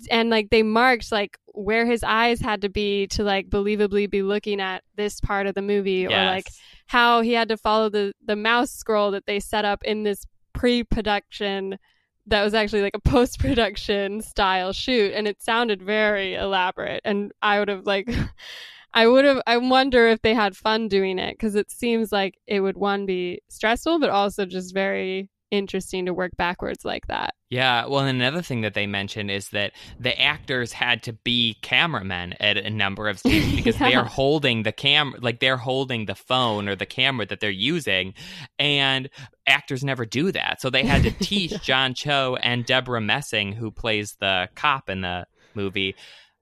and 0.10 0.30
like 0.30 0.50
they 0.50 0.64
marked 0.64 1.12
like 1.12 1.38
where 1.54 1.86
his 1.86 2.04
eyes 2.04 2.40
had 2.40 2.62
to 2.62 2.70
be 2.70 3.08
to 3.08 3.24
like 3.24 3.50
believably 3.50 4.10
be 4.10 4.22
looking 4.22 4.62
at 4.62 4.84
this 4.96 5.20
part 5.20 5.48
of 5.48 5.56
the 5.56 5.62
movie 5.62 6.06
or 6.06 6.12
like 6.12 6.50
how 6.88 7.22
he 7.22 7.34
had 7.34 7.50
to 7.50 7.58
follow 7.58 7.90
the 7.90 8.14
the 8.26 8.36
mouse 8.36 8.72
scroll 8.72 9.12
that 9.12 9.26
they 9.26 9.40
set 9.40 9.66
up 9.66 9.84
in 9.84 10.04
this 10.04 10.26
pre-production 10.54 11.78
that 12.28 12.44
was 12.44 12.54
actually 12.54 12.82
like 12.82 12.96
a 12.96 13.00
post-production 13.10 14.22
style 14.22 14.72
shoot 14.72 15.14
and 15.14 15.28
it 15.28 15.42
sounded 15.42 15.82
very 15.82 16.36
elaborate 16.36 17.02
and 17.06 17.32
i 17.42 17.60
would 17.60 17.68
have 17.68 17.86
like 17.86 18.10
i 18.94 19.08
would 19.08 19.26
have 19.26 19.42
i 19.46 19.58
wonder 19.58 20.08
if 20.08 20.22
they 20.22 20.34
had 20.34 20.56
fun 20.56 20.88
doing 20.88 21.20
it 21.20 21.34
because 21.34 21.56
it 21.56 21.70
seems 21.72 22.12
like 22.12 22.38
it 22.48 22.60
would 22.60 22.78
one 22.78 23.06
be 23.06 23.42
stressful 23.50 24.00
but 24.00 24.10
also 24.10 24.46
just 24.46 24.74
very 24.74 25.30
interesting 25.52 26.06
to 26.06 26.14
work 26.14 26.32
backwards 26.38 26.86
like 26.86 27.08
that. 27.08 27.34
Yeah, 27.50 27.88
well, 27.88 28.02
and 28.02 28.22
another 28.22 28.44
thing 28.44 28.62
that 28.62 28.76
they 28.76 28.86
mentioned 28.86 29.32
is 29.32 29.50
that 29.50 29.74
the 30.00 30.20
actors 30.22 30.72
had 30.72 31.02
to 31.04 31.14
be 31.14 31.58
cameramen 31.62 32.34
at 32.40 32.58
a 32.58 32.70
number 32.70 33.10
of 33.10 33.20
scenes 33.20 33.56
because 33.56 33.78
they 33.78 33.96
are 33.96 34.06
holding 34.06 34.64
the 34.64 34.72
cam, 34.72 35.16
like 35.20 35.40
they're 35.40 35.58
holding 35.58 36.06
the 36.06 36.16
phone 36.16 36.70
or 36.70 36.76
the 36.76 36.86
camera 36.86 37.26
that 37.26 37.40
they're 37.40 37.50
using, 37.50 38.14
and 38.60 39.10
actors 39.48 39.84
never 39.84 40.06
do 40.06 40.32
that. 40.32 40.62
So 40.62 40.70
they 40.70 40.84
had 40.84 41.04
to 41.04 41.12
teach 41.20 41.62
John 41.64 41.96
Cho 41.96 42.38
and 42.42 42.66
Debra 42.66 43.02
Messing, 43.02 43.54
who 43.54 43.72
plays 43.72 44.16
the 44.20 44.50
cop 44.56 44.90
in 44.90 45.02
the 45.02 45.26
movie, 45.56 45.96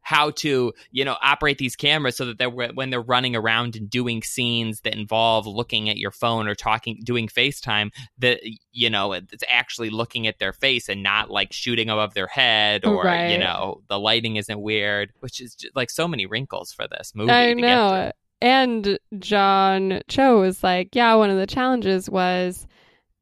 how 0.07 0.31
to 0.31 0.71
you 0.89 1.03
know 1.03 1.17
operate 1.21 1.57
these 1.57 1.75
cameras 1.75 2.15
so 2.15 2.23
that 2.23 2.37
they're 2.37 2.49
when 2.49 2.89
they're 2.91 3.01
running 3.01 3.35
around 3.35 3.75
and 3.75 3.89
doing 3.89 4.23
scenes 4.23 4.79
that 4.79 4.95
involve 4.95 5.45
looking 5.45 5.89
at 5.89 5.97
your 5.97 6.11
phone 6.11 6.47
or 6.47 6.55
talking 6.55 6.97
doing 7.03 7.27
FaceTime 7.27 7.91
that 8.17 8.39
you 8.71 8.89
know 8.89 9.11
it's 9.11 9.43
actually 9.49 9.89
looking 9.89 10.25
at 10.25 10.39
their 10.39 10.53
face 10.53 10.87
and 10.87 11.03
not 11.03 11.29
like 11.29 11.51
shooting 11.51 11.89
above 11.89 12.13
their 12.13 12.27
head 12.27 12.85
or 12.85 13.03
you 13.03 13.37
know 13.37 13.81
the 13.89 13.99
lighting 13.99 14.37
isn't 14.37 14.61
weird 14.61 15.11
which 15.19 15.41
is 15.41 15.55
just, 15.55 15.75
like 15.75 15.89
so 15.89 16.07
many 16.07 16.25
wrinkles 16.25 16.71
for 16.71 16.87
this 16.87 17.11
movie 17.13 17.29
i 17.29 17.51
know. 17.51 18.09
and 18.41 18.97
John 19.19 20.01
Cho 20.07 20.39
was 20.39 20.63
like, 20.63 20.95
yeah, 20.95 21.15
one 21.15 21.31
of 21.31 21.37
the 21.37 21.47
challenges 21.47 22.09
was 22.09 22.65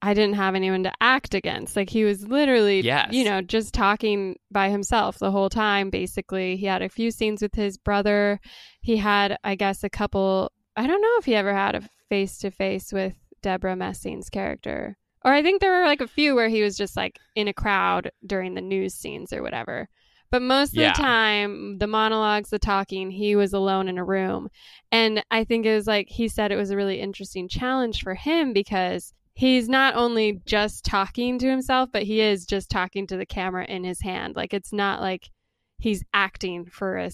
I 0.05 0.13
didn't 0.13 0.35
have 0.35 0.53
anyone 0.55 0.83
to 0.83 0.91
act 1.01 1.33
against. 1.33 1.75
Like 1.75 1.89
he 1.89 2.03
was 2.03 2.27
literally, 2.27 2.81
Yes. 2.81 3.11
you 3.11 3.23
know, 3.23 3.41
just 3.41 3.73
talking 3.73 4.35
by 4.51 4.69
himself 4.69 5.17
the 5.17 5.31
whole 5.31 5.49
time, 5.49 5.89
basically. 5.89 6.57
He 6.57 6.65
had 6.67 6.81
a 6.83 6.89
few 6.89 7.09
scenes 7.11 7.41
with 7.41 7.55
his 7.55 7.77
brother. 7.77 8.39
He 8.81 8.97
had, 8.97 9.37
I 9.43 9.55
guess, 9.55 9.83
a 9.83 9.89
couple, 9.89 10.51
I 10.75 10.85
don't 10.85 11.01
know 11.01 11.15
if 11.17 11.25
he 11.25 11.33
ever 11.35 11.53
had 11.53 11.75
a 11.75 11.81
face 12.09 12.37
to 12.39 12.51
face 12.51 12.93
with 12.93 13.13
Debra 13.41 13.75
Messing's 13.75 14.29
character. 14.29 14.97
Or 15.23 15.33
I 15.33 15.41
think 15.41 15.59
there 15.59 15.71
were 15.79 15.85
like 15.87 16.01
a 16.01 16.07
few 16.07 16.35
where 16.35 16.49
he 16.49 16.61
was 16.61 16.77
just 16.77 16.95
like 16.95 17.17
in 17.35 17.47
a 17.47 17.53
crowd 17.53 18.11
during 18.25 18.53
the 18.53 18.61
news 18.61 18.93
scenes 18.93 19.33
or 19.33 19.41
whatever. 19.41 19.89
But 20.29 20.43
most 20.43 20.73
of 20.73 20.79
Yeah. 20.81 20.93
the 20.93 21.01
time, 21.01 21.77
the 21.79 21.87
monologues, 21.87 22.49
the 22.51 22.59
talking, 22.59 23.09
he 23.09 23.35
was 23.35 23.53
alone 23.53 23.87
in 23.87 23.97
a 23.97 24.03
room. 24.05 24.49
And 24.91 25.23
I 25.31 25.45
think 25.45 25.65
it 25.65 25.73
was 25.73 25.87
like 25.87 26.07
he 26.09 26.27
said 26.27 26.51
it 26.51 26.57
was 26.57 26.69
a 26.71 26.75
really 26.77 26.99
interesting 26.99 27.47
challenge 27.47 28.03
for 28.03 28.13
him 28.13 28.53
because 28.53 29.13
he's 29.35 29.69
not 29.69 29.95
only 29.95 30.41
just 30.45 30.83
talking 30.85 31.37
to 31.39 31.47
himself, 31.49 31.89
but 31.91 32.03
he 32.03 32.21
is 32.21 32.45
just 32.45 32.69
talking 32.69 33.05
to 33.07 33.17
the 33.17 33.25
camera 33.25 33.65
in 33.65 33.83
his 33.83 34.01
hand. 34.01 34.35
Like 34.35 34.53
it's 34.53 34.73
not 34.73 35.01
like 35.01 35.29
he's 35.77 36.03
acting 36.13 36.65
for 36.65 36.97
a 36.97 37.11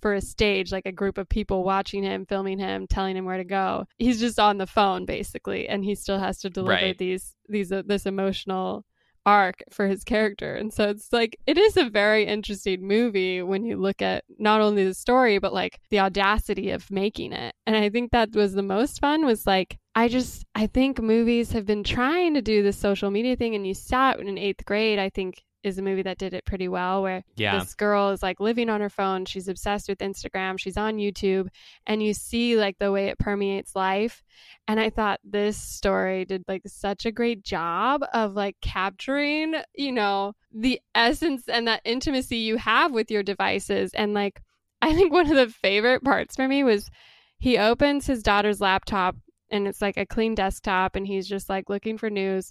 for 0.00 0.14
a 0.14 0.20
stage 0.20 0.70
like 0.70 0.86
a 0.86 0.92
group 0.92 1.18
of 1.18 1.28
people 1.28 1.64
watching 1.64 2.02
him, 2.04 2.24
filming 2.24 2.58
him, 2.58 2.86
telling 2.86 3.16
him 3.16 3.24
where 3.24 3.36
to 3.36 3.44
go. 3.44 3.84
He's 3.98 4.20
just 4.20 4.38
on 4.38 4.58
the 4.58 4.66
phone 4.66 5.04
basically 5.06 5.68
and 5.68 5.84
he 5.84 5.94
still 5.94 6.18
has 6.18 6.38
to 6.40 6.50
deliver 6.50 6.72
Right. 6.72 6.98
these 6.98 7.34
these 7.48 7.70
uh, 7.72 7.82
this 7.84 8.06
emotional 8.06 8.84
arc 9.26 9.62
for 9.70 9.88
his 9.88 10.04
character. 10.04 10.54
And 10.54 10.72
so 10.72 10.88
it's 10.88 11.12
like 11.12 11.36
it 11.46 11.58
is 11.58 11.76
a 11.76 11.90
very 11.90 12.24
interesting 12.24 12.86
movie 12.86 13.42
when 13.42 13.64
you 13.64 13.76
look 13.76 14.00
at 14.00 14.24
not 14.38 14.60
only 14.62 14.84
the 14.84 14.94
story 14.94 15.38
but 15.38 15.52
like 15.52 15.80
the 15.90 16.00
audacity 16.00 16.70
of 16.70 16.90
making 16.90 17.32
it. 17.32 17.54
And 17.66 17.76
I 17.76 17.90
think 17.90 18.12
that 18.12 18.30
was 18.34 18.54
the 18.54 18.62
most 18.62 19.00
fun 19.00 19.26
was 19.26 19.46
like 19.46 19.76
I 19.98 20.06
just 20.06 20.44
I 20.54 20.68
think 20.68 21.00
movies 21.02 21.50
have 21.52 21.66
been 21.66 21.82
trying 21.82 22.34
to 22.34 22.42
do 22.42 22.62
this 22.62 22.76
social 22.78 23.10
media 23.10 23.34
thing 23.34 23.56
and 23.56 23.66
you 23.66 23.74
saw 23.74 24.12
it 24.12 24.20
in 24.20 24.36
8th 24.36 24.64
grade 24.64 24.98
I 25.00 25.08
think 25.10 25.42
is 25.64 25.76
a 25.76 25.82
movie 25.82 26.02
that 26.02 26.18
did 26.18 26.34
it 26.34 26.44
pretty 26.44 26.68
well 26.68 27.02
where 27.02 27.24
Yeah. 27.34 27.58
this 27.58 27.74
girl 27.74 28.10
is 28.10 28.22
like 28.22 28.38
living 28.38 28.70
on 28.70 28.80
her 28.80 28.88
phone 28.88 29.24
she's 29.24 29.48
obsessed 29.48 29.88
with 29.88 29.98
instagram 29.98 30.56
she's 30.56 30.76
on 30.76 30.98
youtube 30.98 31.48
and 31.84 32.00
you 32.00 32.14
see 32.14 32.56
like 32.56 32.78
the 32.78 32.92
way 32.92 33.08
it 33.08 33.18
permeates 33.18 33.74
life 33.74 34.22
and 34.68 34.78
i 34.78 34.88
thought 34.88 35.18
this 35.24 35.56
story 35.60 36.24
did 36.24 36.44
like 36.46 36.62
such 36.66 37.06
a 37.06 37.10
great 37.12 37.42
job 37.42 38.04
of 38.14 38.34
like 38.34 38.56
capturing 38.62 39.56
you 39.74 39.90
know 39.90 40.32
the 40.54 40.80
essence 40.94 41.48
and 41.48 41.66
that 41.66 41.82
intimacy 41.84 42.36
you 42.36 42.56
have 42.56 42.92
with 42.92 43.10
your 43.10 43.24
devices 43.24 43.90
and 43.94 44.14
like 44.14 44.40
i 44.80 44.94
think 44.94 45.12
one 45.12 45.28
of 45.28 45.36
the 45.36 45.48
favorite 45.52 46.04
parts 46.04 46.36
for 46.36 46.46
me 46.46 46.62
was 46.62 46.88
he 47.40 47.58
opens 47.58 48.06
his 48.06 48.22
daughter's 48.22 48.60
laptop 48.60 49.16
and 49.50 49.66
it's 49.66 49.80
like 49.82 49.96
a 49.96 50.06
clean 50.06 50.34
desktop 50.34 50.96
and 50.96 51.06
he's 51.06 51.28
just 51.28 51.48
like 51.48 51.68
looking 51.68 51.98
for 51.98 52.10
news. 52.10 52.50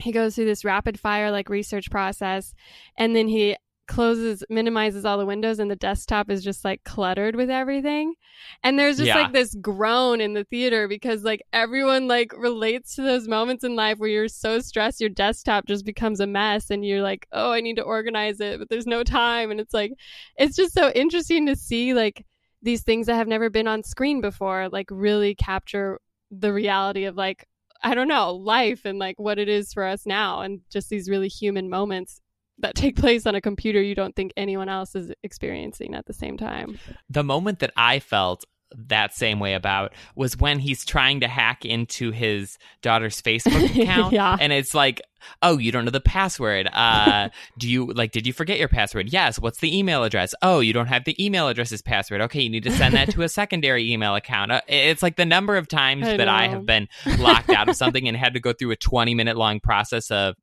He 0.00 0.12
goes 0.12 0.34
through 0.34 0.46
this 0.46 0.64
rapid 0.64 0.98
fire 0.98 1.30
like 1.30 1.48
research 1.48 1.90
process 1.90 2.52
and 2.98 3.14
then 3.14 3.28
he 3.28 3.56
closes 3.86 4.42
minimizes 4.48 5.04
all 5.04 5.18
the 5.18 5.26
windows 5.26 5.58
and 5.58 5.70
the 5.70 5.76
desktop 5.76 6.30
is 6.30 6.42
just 6.42 6.64
like 6.64 6.82
cluttered 6.84 7.36
with 7.36 7.50
everything. 7.50 8.14
And 8.62 8.78
there's 8.78 8.96
just 8.96 9.08
Yeah. 9.08 9.16
like 9.18 9.32
this 9.34 9.54
groan 9.60 10.22
in 10.22 10.32
the 10.32 10.44
theater 10.44 10.88
because 10.88 11.22
like 11.22 11.42
everyone 11.52 12.08
like 12.08 12.32
relates 12.36 12.96
to 12.96 13.02
those 13.02 13.28
moments 13.28 13.62
in 13.62 13.76
life 13.76 13.98
where 13.98 14.08
you're 14.08 14.26
so 14.28 14.58
stressed 14.60 15.00
your 15.02 15.10
desktop 15.10 15.66
just 15.66 15.84
becomes 15.84 16.20
a 16.20 16.26
mess 16.26 16.70
and 16.70 16.84
you're 16.84 17.02
like 17.02 17.26
oh 17.32 17.52
i 17.52 17.60
need 17.60 17.76
to 17.76 17.82
organize 17.82 18.40
it 18.40 18.58
but 18.58 18.70
there's 18.70 18.86
no 18.86 19.02
time. 19.04 19.50
And 19.50 19.60
it's 19.60 19.74
like 19.74 19.92
it's 20.36 20.56
just 20.56 20.72
so 20.72 20.90
interesting 20.94 21.44
to 21.46 21.54
see 21.54 21.92
like 21.92 22.24
these 22.62 22.82
things 22.82 23.06
that 23.08 23.16
have 23.16 23.28
never 23.28 23.50
been 23.50 23.68
on 23.68 23.82
screen 23.82 24.22
before 24.22 24.70
like 24.72 24.88
really 24.90 25.34
capture 25.34 26.00
the 26.40 26.52
reality 26.52 27.04
of 27.04 27.16
like 27.16 27.46
I 27.82 27.94
don't 27.94 28.08
know, 28.08 28.32
life 28.32 28.86
and 28.86 28.98
like 28.98 29.18
what 29.18 29.38
it 29.38 29.48
is 29.48 29.72
for 29.72 29.84
us 29.84 30.06
now 30.06 30.40
and 30.40 30.60
just 30.70 30.88
these 30.88 31.10
really 31.10 31.28
human 31.28 31.68
moments 31.68 32.20
that 32.58 32.74
take 32.76 32.96
place 32.96 33.26
on 33.26 33.34
a 33.34 33.40
computer 33.40 33.82
you 33.82 33.94
don't 33.94 34.16
think 34.16 34.32
anyone 34.36 34.68
else 34.68 34.94
is 34.94 35.12
experiencing 35.22 35.94
at 35.94 36.06
the 36.06 36.14
same 36.14 36.36
time. 36.36 36.78
the 37.10 37.24
moment 37.24 37.58
that 37.58 37.72
I 37.76 37.98
felt 37.98 38.44
that 38.76 39.14
same 39.14 39.38
way 39.38 39.54
about 39.54 39.92
was 40.16 40.36
when 40.36 40.58
he's 40.58 40.84
trying 40.84 41.20
to 41.20 41.28
hack 41.28 41.64
into 41.64 42.10
his 42.10 42.58
daughter's 42.82 43.20
Facebook 43.22 43.80
account. 43.80 44.12
Yeah. 44.12 44.36
And 44.40 44.52
it's 44.52 44.74
like, 44.74 45.00
oh, 45.42 45.58
you 45.58 45.72
don't 45.72 45.84
know 45.84 45.90
the 45.90 46.00
password. 46.00 46.68
Uh, 46.72 47.28
do 47.58 47.68
you 47.68 47.86
like, 47.86 48.12
did 48.12 48.26
you 48.26 48.32
forget 48.32 48.58
your 48.58 48.68
password? 48.68 49.12
Yes. 49.12 49.38
What's 49.38 49.58
the 49.58 49.76
email 49.76 50.04
address? 50.04 50.34
Oh, 50.42 50.60
you 50.60 50.72
don't 50.72 50.86
have 50.86 51.04
the 51.04 51.24
email 51.24 51.48
address's 51.48 51.82
password. 51.82 52.20
Okay. 52.22 52.42
You 52.42 52.50
need 52.50 52.64
to 52.64 52.70
send 52.70 52.94
that 52.94 53.10
to 53.10 53.22
a 53.22 53.28
secondary 53.34 53.92
email 53.92 54.14
account. 54.14 54.52
Uh, 54.52 54.60
it's 54.68 55.02
like 55.02 55.16
the 55.16 55.24
number 55.24 55.56
of 55.56 55.68
times 55.68 56.06
I 56.06 56.16
that 56.16 56.28
I 56.28 56.48
have 56.48 56.66
been 56.66 56.88
locked 57.18 57.50
out 57.50 57.68
of 57.68 57.76
something 57.76 58.08
and 58.08 58.16
had 58.24 58.34
to 58.34 58.40
go 58.40 58.52
through 58.52 58.72
a 58.72 58.76
20 58.76 59.14
minute 59.14 59.36
long 59.36 59.60
process 59.60 60.10
of 60.10 60.36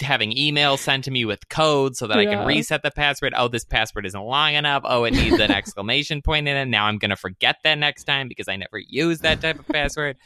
having 0.00 0.32
emails 0.32 0.78
sent 0.78 1.04
to 1.04 1.10
me 1.10 1.24
with 1.24 1.48
code 1.48 1.96
so 1.96 2.06
that 2.06 2.18
I 2.18 2.24
can 2.24 2.46
reset 2.46 2.82
the 2.82 2.90
password. 2.90 3.34
Oh, 3.36 3.48
this 3.48 3.64
password 3.64 4.06
isn't 4.06 4.20
long 4.20 4.54
enough. 4.54 4.82
Oh, 4.84 5.04
it 5.04 5.12
needs 5.12 5.38
an 5.38 5.50
exclamation 5.50 6.22
point 6.22 6.48
in 6.48 6.56
it. 6.56 6.66
Now 6.66 6.86
I'm 6.86 6.98
going 6.98 7.10
to 7.10 7.16
forget 7.16 7.56
that 7.64 7.78
next 7.78 8.04
time 8.04 8.28
because 8.28 8.48
I 8.48 8.56
never 8.56 8.78
use 8.78 9.20
that 9.20 9.40
type 9.40 9.58
of 9.58 9.66
password. 9.66 10.16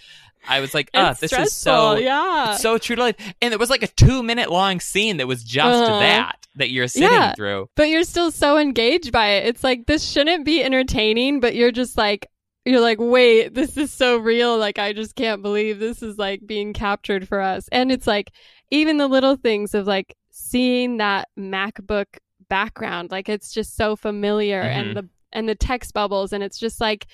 I 0.48 0.60
was 0.60 0.74
like, 0.74 0.90
oh, 0.94 1.14
this 1.20 1.32
is 1.32 1.52
so 1.52 1.96
yeah. 1.96 2.56
so 2.56 2.78
true 2.78 2.96
to 2.96 3.02
life. 3.02 3.34
And 3.40 3.52
it 3.54 3.60
was 3.60 3.70
like 3.70 3.82
a 3.82 3.86
two 3.88 4.22
minute 4.22 4.50
long 4.50 4.80
scene 4.80 5.18
that 5.18 5.26
was 5.28 5.42
just 5.44 5.66
Uh-huh. 5.82 5.98
that 6.00 6.36
that 6.56 6.70
you're 6.70 6.88
sitting 6.88 7.08
Yeah. 7.10 7.34
through. 7.34 7.68
but 7.76 7.88
you're 7.88 8.04
still 8.04 8.30
so 8.30 8.58
engaged 8.58 9.12
by 9.12 9.28
it. 9.30 9.46
It's 9.46 9.64
like 9.64 9.86
this 9.86 10.02
shouldn't 10.08 10.44
be 10.44 10.62
entertaining, 10.62 11.40
but 11.40 11.54
you're 11.54 11.72
just 11.72 11.96
like 11.96 12.26
you're 12.64 12.80
like, 12.80 12.98
wait, 13.00 13.54
this 13.54 13.76
is 13.76 13.92
so 13.92 14.18
real. 14.18 14.56
Like 14.58 14.78
I 14.78 14.92
just 14.92 15.16
can't 15.16 15.42
believe 15.42 15.78
this 15.80 16.02
is 16.02 16.16
like 16.18 16.46
being 16.46 16.72
captured 16.72 17.26
for 17.26 17.40
us. 17.40 17.68
And 17.72 17.90
it's 17.90 18.06
like 18.06 18.30
even 18.70 18.98
the 18.98 19.08
little 19.08 19.36
things 19.36 19.74
of 19.74 19.86
like 19.86 20.14
seeing 20.30 20.98
that 20.98 21.28
MacBook 21.38 22.06
background, 22.48 23.10
like 23.10 23.28
it's 23.28 23.52
just 23.52 23.76
so 23.76 23.96
familiar 23.96 24.62
Mhm. 24.62 24.66
and 24.66 24.96
the 24.96 25.08
and 25.32 25.48
the 25.48 25.54
text 25.54 25.94
bubbles 25.94 26.32
and 26.32 26.42
it's 26.44 26.58
just 26.58 26.80
like 26.80 27.06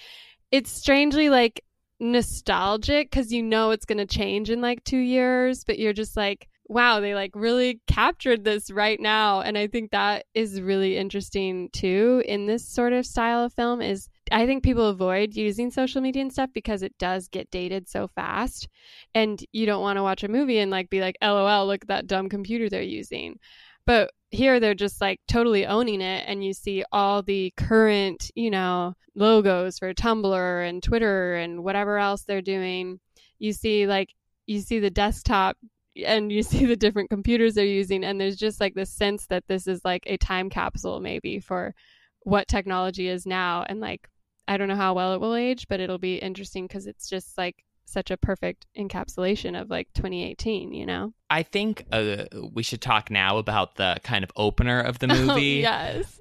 it's 0.51 0.71
strangely 0.73 1.31
like 1.31 1.63
nostalgic 2.01 3.11
because 3.11 3.33
you 3.33 3.43
know 3.43 3.71
it's 3.71 3.85
going 3.85 3.99
to 3.99 4.07
change 4.07 4.51
in 4.51 4.61
like 4.61 4.85
two 4.85 4.99
years, 4.99 5.65
but 5.65 5.79
you're 5.79 5.93
just 5.93 6.17
like, 6.17 6.49
wow, 6.69 7.01
they 7.01 7.15
like 7.15 7.33
really 7.35 7.81
captured 7.87 8.45
this 8.45 8.71
right 8.71 9.01
now. 9.01 9.41
And 9.41 9.57
I 9.57 9.67
think 9.67 9.91
that 9.91 10.27
is 10.35 10.61
really 10.61 10.97
interesting 10.97 11.71
too 11.73 12.23
in 12.27 12.47
this 12.47 12.69
sort 12.69 12.93
of 12.93 13.07
style 13.07 13.43
of 13.45 13.55
film 13.55 13.81
is 13.81 14.09
I 14.31 14.45
think 14.45 14.63
people 14.63 14.87
avoid 14.87 15.35
using 15.35 15.71
social 15.71 16.03
media 16.03 16.23
and 16.23 16.33
stuff 16.33 16.51
because 16.53 16.83
it 16.83 16.97
does 16.99 17.29
get 17.29 17.51
dated 17.51 17.89
so 17.89 18.09
fast. 18.09 18.69
And 19.15 19.43
you 19.53 19.65
don't 19.65 19.81
want 19.81 19.97
to 19.97 20.03
watch 20.03 20.23
a 20.23 20.29
movie 20.29 20.59
and 20.59 20.71
like 20.71 20.91
be 20.91 21.01
like, 21.01 21.17
LOL, 21.23 21.67
look 21.67 21.83
at 21.83 21.89
that 21.89 22.07
dumb 22.07 22.29
computer 22.29 22.69
they're 22.69 22.83
using. 22.83 23.39
But 23.87 24.11
here 24.31 24.61
they're 24.61 24.75
just 24.75 25.01
like 25.01 25.21
totally 25.27 25.67
owning 25.67 26.01
it 26.01 26.25
and 26.27 26.45
you 26.45 26.53
see 26.53 26.85
all 26.93 27.23
the 27.23 27.53
current, 27.57 28.31
you 28.35 28.51
know, 28.51 28.95
logos 29.15 29.79
for 29.79 29.95
Tumblr 29.95 30.69
and 30.69 30.83
Twitter 30.83 31.35
and 31.37 31.65
whatever 31.65 31.99
else 31.99 32.25
they're 32.25 32.43
doing. 32.43 33.01
You 33.39 33.53
see 33.53 33.87
like 33.87 34.15
you 34.47 34.61
see 34.61 34.79
the 34.81 34.91
desktop 34.91 35.57
and 36.05 36.31
you 36.31 36.43
see 36.45 36.67
the 36.67 36.77
different 36.77 37.11
computers 37.11 37.55
they're 37.55 37.65
using 37.65 38.05
and 38.05 38.21
there's 38.21 38.37
just 38.37 38.61
like 38.61 38.75
this 38.75 38.93
sense 38.93 39.27
that 39.27 39.45
this 39.49 39.67
is 39.67 39.81
like 39.85 40.05
a 40.07 40.17
time 40.19 40.51
capsule 40.51 41.01
maybe 41.01 41.41
for 41.41 41.75
what 42.23 42.49
technology 42.49 43.09
is 43.09 43.27
now 43.27 43.65
and 43.69 43.81
like 43.81 44.09
I 44.49 44.57
don't 44.57 44.69
know 44.69 44.77
how 44.77 44.95
well 44.95 45.13
it 45.13 45.21
will 45.21 45.35
age, 45.35 45.69
but 45.69 45.79
it'll 45.79 45.99
be 45.99 46.17
interesting 46.17 46.67
because 46.67 46.87
it's 46.87 47.09
just 47.09 47.37
like 47.37 47.65
such 47.89 48.11
a 48.11 48.17
perfect 48.17 48.67
encapsulation 48.77 49.61
of 49.61 49.71
like 49.71 49.89
2018, 49.95 50.73
you 50.73 50.87
know? 50.87 51.13
I 51.31 51.43
think 51.43 51.85
uh, 51.93 52.25
we 52.53 52.63
should 52.63 52.81
talk 52.81 53.11
now 53.11 53.39
about 53.39 53.77
the 53.77 53.97
kind 54.05 54.25
of 54.25 54.31
opener 54.37 54.81
of 54.81 54.99
the 54.99 55.07
movie, 55.09 55.67
Oh, 55.67 55.71
yes. 55.71 56.21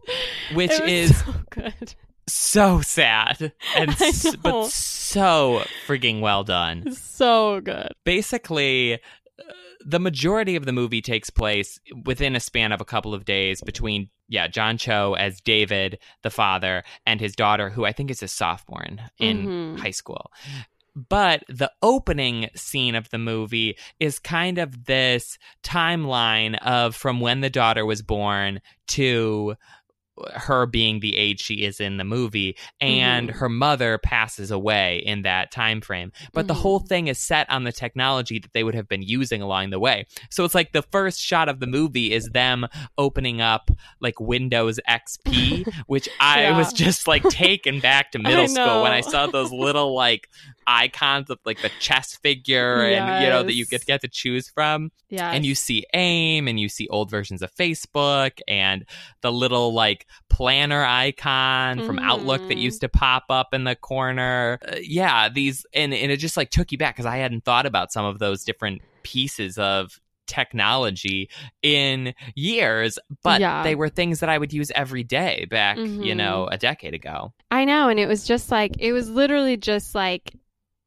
which 0.54 0.80
is 0.82 1.18
so 1.20 1.34
good. 1.50 1.96
so 2.28 2.82
sad 2.82 3.54
and 3.76 3.92
I 4.00 4.08
s- 4.08 4.26
know. 4.26 4.32
but 4.44 4.66
so 4.68 5.64
freaking 5.88 6.22
well 6.22 6.44
done. 6.44 6.92
So 6.94 7.62
good. 7.62 7.92
Basically, 8.04 8.96
uh, 8.96 8.98
the 9.86 10.00
majority 10.00 10.56
of 10.56 10.66
the 10.66 10.74
movie 10.74 11.02
takes 11.02 11.30
place 11.30 11.80
within 12.06 12.36
a 12.36 12.40
span 12.40 12.72
of 12.72 12.82
a 12.82 12.86
couple 12.86 13.14
of 13.14 13.24
days 13.26 13.62
between 13.62 14.10
yeah 14.28 14.48
John 14.48 14.78
Cho 14.78 15.14
as 15.14 15.40
David 15.40 16.00
the 16.24 16.30
father 16.30 16.84
and 17.06 17.22
his 17.22 17.34
daughter 17.36 17.70
who 17.70 17.86
I 17.86 17.94
think 17.94 18.12
is 18.12 18.22
a 18.22 18.28
sophomore 18.28 18.84
in, 18.84 19.00
Mhm. 19.48 19.80
high 19.80 19.92
school. 19.92 20.32
But 21.10 21.44
the 21.48 21.72
opening 21.84 22.50
scene 22.56 22.96
of 22.96 23.10
the 23.12 23.20
movie 23.20 23.78
is 24.00 24.18
kind 24.18 24.58
of 24.58 24.86
this 24.86 25.38
timeline 25.64 26.58
of 26.60 26.96
from 26.96 27.20
when 27.20 27.42
the 27.42 27.50
daughter 27.52 27.86
was 27.86 28.02
born 28.02 28.62
to 28.88 29.56
her 30.34 30.66
being 30.66 31.00
the 31.00 31.16
age 31.16 31.40
she 31.40 31.64
is 31.64 31.80
in 31.80 31.98
the 31.98 32.04
movie 32.04 32.58
and 32.82 33.30
Mhm. 33.30 33.34
her 33.36 33.50
mother 33.50 34.00
passes 34.00 34.50
away 34.50 34.98
in 35.06 35.22
that 35.22 35.52
time 35.52 35.80
frame 35.80 36.12
but 36.34 36.48
the 36.48 36.56
Mhm. 36.56 36.62
whole 36.62 36.80
thing 36.80 37.08
is 37.08 37.20
set 37.20 37.48
on 37.52 37.66
the 37.66 37.72
technology 37.72 38.40
that 38.40 38.52
they 38.54 38.64
would 38.64 38.74
have 38.74 38.88
been 38.88 39.04
using 39.04 39.44
along 39.44 39.70
the 39.70 39.78
way 39.80 40.08
so 40.32 40.44
it's 40.44 40.56
like 40.56 40.72
the 40.72 40.82
first 40.82 41.22
shot 41.22 41.48
of 41.50 41.60
the 41.60 41.68
movie 41.68 42.12
is 42.14 42.30
them 42.34 42.66
opening 42.98 43.42
up 43.42 43.70
like 44.02 44.20
windows 44.20 44.80
xp 44.90 45.68
which 45.86 46.10
i 46.20 46.42
Yeah. 46.42 46.58
was 46.58 46.74
just 46.74 47.08
like 47.08 47.22
taken 47.30 47.80
back 47.80 48.12
to 48.14 48.18
middle 48.20 48.48
school 48.48 48.82
when 48.82 48.94
i 48.94 49.02
saw 49.02 49.28
those 49.28 49.52
little 49.52 49.94
like 49.94 50.30
icons 50.68 51.30
of 51.30 51.40
like 51.46 51.62
the 51.62 51.72
chess 51.80 52.16
figure 52.18 52.82
and 52.84 53.08
you 53.24 53.30
know 53.30 53.42
that 53.42 53.54
you 53.56 53.66
get, 53.66 53.86
get 53.86 54.02
to 54.02 54.08
choose 54.08 54.50
from 54.50 54.92
Yeah. 55.10 55.32
and 55.32 55.46
you 55.46 55.56
see 55.56 55.86
aim 55.94 56.48
and 56.48 56.60
you 56.60 56.68
see 56.70 56.88
old 56.90 57.10
versions 57.10 57.42
of 57.42 57.52
facebook 57.56 58.40
and 58.48 58.86
the 59.22 59.32
little 59.32 59.74
like 59.74 60.06
planner 60.30 60.84
icon 60.84 61.82
from 61.82 61.98
outlook 62.00 62.42
that 62.50 62.58
Mhm. 62.58 62.62
used 62.62 62.82
to 62.82 62.90
pop 62.90 63.24
up 63.30 63.54
in 63.54 63.64
the 63.64 63.76
corner 63.76 64.60
Uh, 64.68 64.76
yeah 64.82 65.30
these 65.30 65.66
and, 65.74 65.94
and 65.94 66.12
it 66.12 66.18
just 66.18 66.36
like 66.38 66.50
took 66.50 66.72
you 66.72 66.78
back 66.78 66.96
because 66.96 67.06
i 67.06 67.18
hadn't 67.18 67.46
thought 67.46 67.66
about 67.66 67.92
some 67.92 68.06
of 68.06 68.20
those 68.20 68.44
different 68.44 68.82
pieces 69.04 69.58
of 69.58 70.00
technology 70.28 71.30
in 71.62 72.14
years 72.36 73.00
but 73.24 73.40
Yeah. 73.40 73.64
they 73.64 73.76
were 73.76 73.90
things 73.90 74.20
that 74.20 74.30
i 74.30 74.38
would 74.38 74.52
use 74.54 74.72
every 74.76 75.04
day 75.04 75.46
back 75.50 75.78
you 75.78 75.84
Mhm. 76.14 76.18
know 76.18 76.48
a 76.52 76.58
decade 76.58 76.94
ago 76.94 77.34
I 77.50 77.64
know, 77.64 77.88
and 77.88 77.98
it 77.98 78.08
was 78.08 78.26
just 78.26 78.52
like 78.52 78.74
it 78.78 78.92
was 78.92 79.10
literally 79.10 79.56
just 79.56 79.96
like 79.96 80.34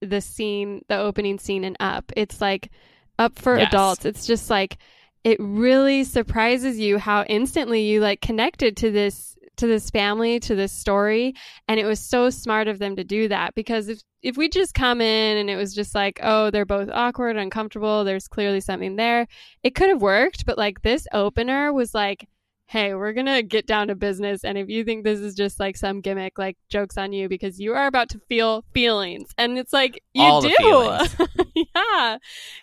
the 0.00 0.20
scene, 0.20 0.82
the 0.88 0.98
opening 0.98 1.38
scene 1.38 1.64
in 1.64 1.76
Up. 1.80 2.12
It's 2.16 2.40
like 2.40 2.70
Up 3.18 3.38
for 3.38 3.58
Yes. 3.58 3.68
adults. 3.68 4.04
It's 4.04 4.26
just 4.26 4.50
like 4.50 4.78
it 5.24 5.36
really 5.40 6.04
surprises 6.04 6.78
you 6.78 6.98
how 6.98 7.24
instantly 7.24 7.82
you 7.82 8.00
like 8.00 8.20
connected 8.20 8.76
to 8.78 8.90
this 8.90 9.36
to 9.56 9.66
this 9.66 9.90
family, 9.90 10.40
to 10.40 10.54
this 10.54 10.72
story, 10.72 11.34
and 11.68 11.78
it 11.78 11.84
was 11.84 12.00
so 12.00 12.30
smart 12.30 12.66
of 12.66 12.78
them 12.78 12.96
to 12.96 13.04
do 13.04 13.28
that 13.28 13.54
because 13.54 13.88
if 13.88 14.00
if 14.22 14.36
we 14.36 14.48
just 14.48 14.74
come 14.74 15.00
in 15.00 15.36
and 15.38 15.48
it 15.50 15.56
was 15.56 15.74
just 15.74 15.94
like, 15.94 16.18
oh, 16.22 16.50
they're 16.50 16.66
both 16.66 16.88
awkward, 16.92 17.36
uncomfortable, 17.36 18.04
there's 18.04 18.28
clearly 18.28 18.60
something 18.60 18.96
there, 18.96 19.26
it 19.62 19.74
could 19.74 19.88
have 19.88 20.02
worked, 20.02 20.44
but 20.46 20.58
like 20.58 20.82
this 20.82 21.06
opener 21.12 21.72
was 21.72 21.94
like 21.94 22.26
hey, 22.70 22.94
we're 22.94 23.12
going 23.12 23.26
to 23.26 23.42
get 23.42 23.66
down 23.66 23.88
to 23.88 23.96
business. 23.96 24.44
And 24.44 24.56
if 24.56 24.68
you 24.68 24.84
think 24.84 25.02
this 25.02 25.18
is 25.18 25.34
just 25.34 25.58
like 25.58 25.76
some 25.76 26.00
gimmick, 26.00 26.38
like 26.38 26.56
jokes 26.68 26.96
on 26.96 27.12
you 27.12 27.28
because 27.28 27.58
you 27.58 27.74
are 27.74 27.88
about 27.88 28.08
to 28.10 28.20
feel 28.28 28.64
feelings. 28.72 29.34
And 29.36 29.58
it's 29.58 29.72
like, 29.72 30.04
you 30.14 30.22
All 30.22 30.40
do. 30.40 30.50
yeah. 31.56 32.18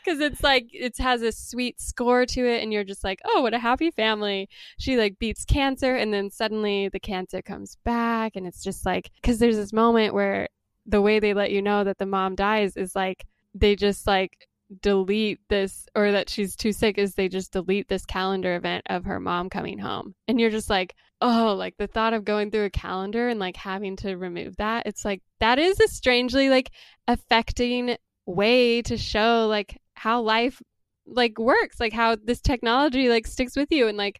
Cause 0.05 0.22
it's 0.22 0.41
like, 0.41 0.70
it 0.72 0.97
has 0.99 1.22
a 1.24 1.34
sweet 1.34 1.82
score 1.82 2.26
to 2.26 2.45
it. 2.47 2.64
And 2.64 2.72
you're 2.72 2.86
just 2.86 3.03
like, 3.03 3.20
oh, 3.26 3.41
what 3.41 3.53
a 3.53 3.60
happy 3.60 3.91
family. 3.91 4.47
She 4.80 4.95
like 4.95 5.20
beats 5.20 5.43
cancer. 5.43 5.97
And 5.97 6.14
then 6.14 6.32
suddenly 6.32 6.88
the 6.88 7.01
cancer 7.01 7.41
comes 7.41 7.76
back. 7.84 8.38
And 8.38 8.47
it's 8.47 8.64
just 8.64 8.86
like, 8.86 9.12
cause 9.24 9.39
there's 9.39 9.58
this 9.58 9.74
moment 9.74 10.14
where 10.14 10.47
the 10.86 11.01
way 11.01 11.20
they 11.20 11.34
let 11.34 11.51
you 11.51 11.62
know 11.62 11.84
that 11.84 11.97
the 11.97 12.05
mom 12.05 12.36
dies 12.36 12.78
is 12.78 12.95
like, 12.95 13.26
they 13.53 13.76
just 13.76 14.08
like, 14.08 14.47
delete 14.82 15.39
this 15.49 15.88
or 15.95 16.11
that 16.11 16.30
she's 16.30 16.55
too 16.55 16.74
sick 16.74 16.97
is 16.97 17.13
they 17.13 17.30
just 17.30 17.53
delete 17.53 17.88
this 17.88 18.05
calendar 18.05 18.55
event 18.55 18.86
of 18.89 19.05
her 19.05 19.20
mom 19.20 19.49
coming 19.49 19.80
home. 19.80 20.13
And 20.28 20.39
you're 20.39 20.49
just 20.49 20.70
like 20.70 20.95
oh 21.22 21.55
like 21.57 21.76
the 21.78 21.88
thought 21.88 22.13
of 22.13 22.26
going 22.26 22.51
through 22.51 22.65
a 22.65 22.70
calendar 22.70 23.28
and 23.30 23.39
like 23.39 23.57
having 23.57 23.95
to 23.95 24.15
remove 24.15 24.55
that 24.57 24.86
it's 24.86 25.03
like 25.03 25.20
that 25.39 25.57
is 25.57 25.80
a 25.80 25.88
strangely 25.88 26.47
like 26.47 26.70
affecting 27.07 27.97
way 28.28 28.84
to 28.84 28.97
show 28.97 29.47
like 29.47 29.80
how 29.95 30.22
life 30.22 30.61
like 31.07 31.39
works 31.39 31.80
like 31.80 31.93
how 31.93 32.15
this 32.24 32.41
technology 32.41 33.09
like 33.09 33.26
sticks 33.26 33.55
with 33.55 33.72
you. 33.72 33.88
And 33.88 33.97
like 33.97 34.20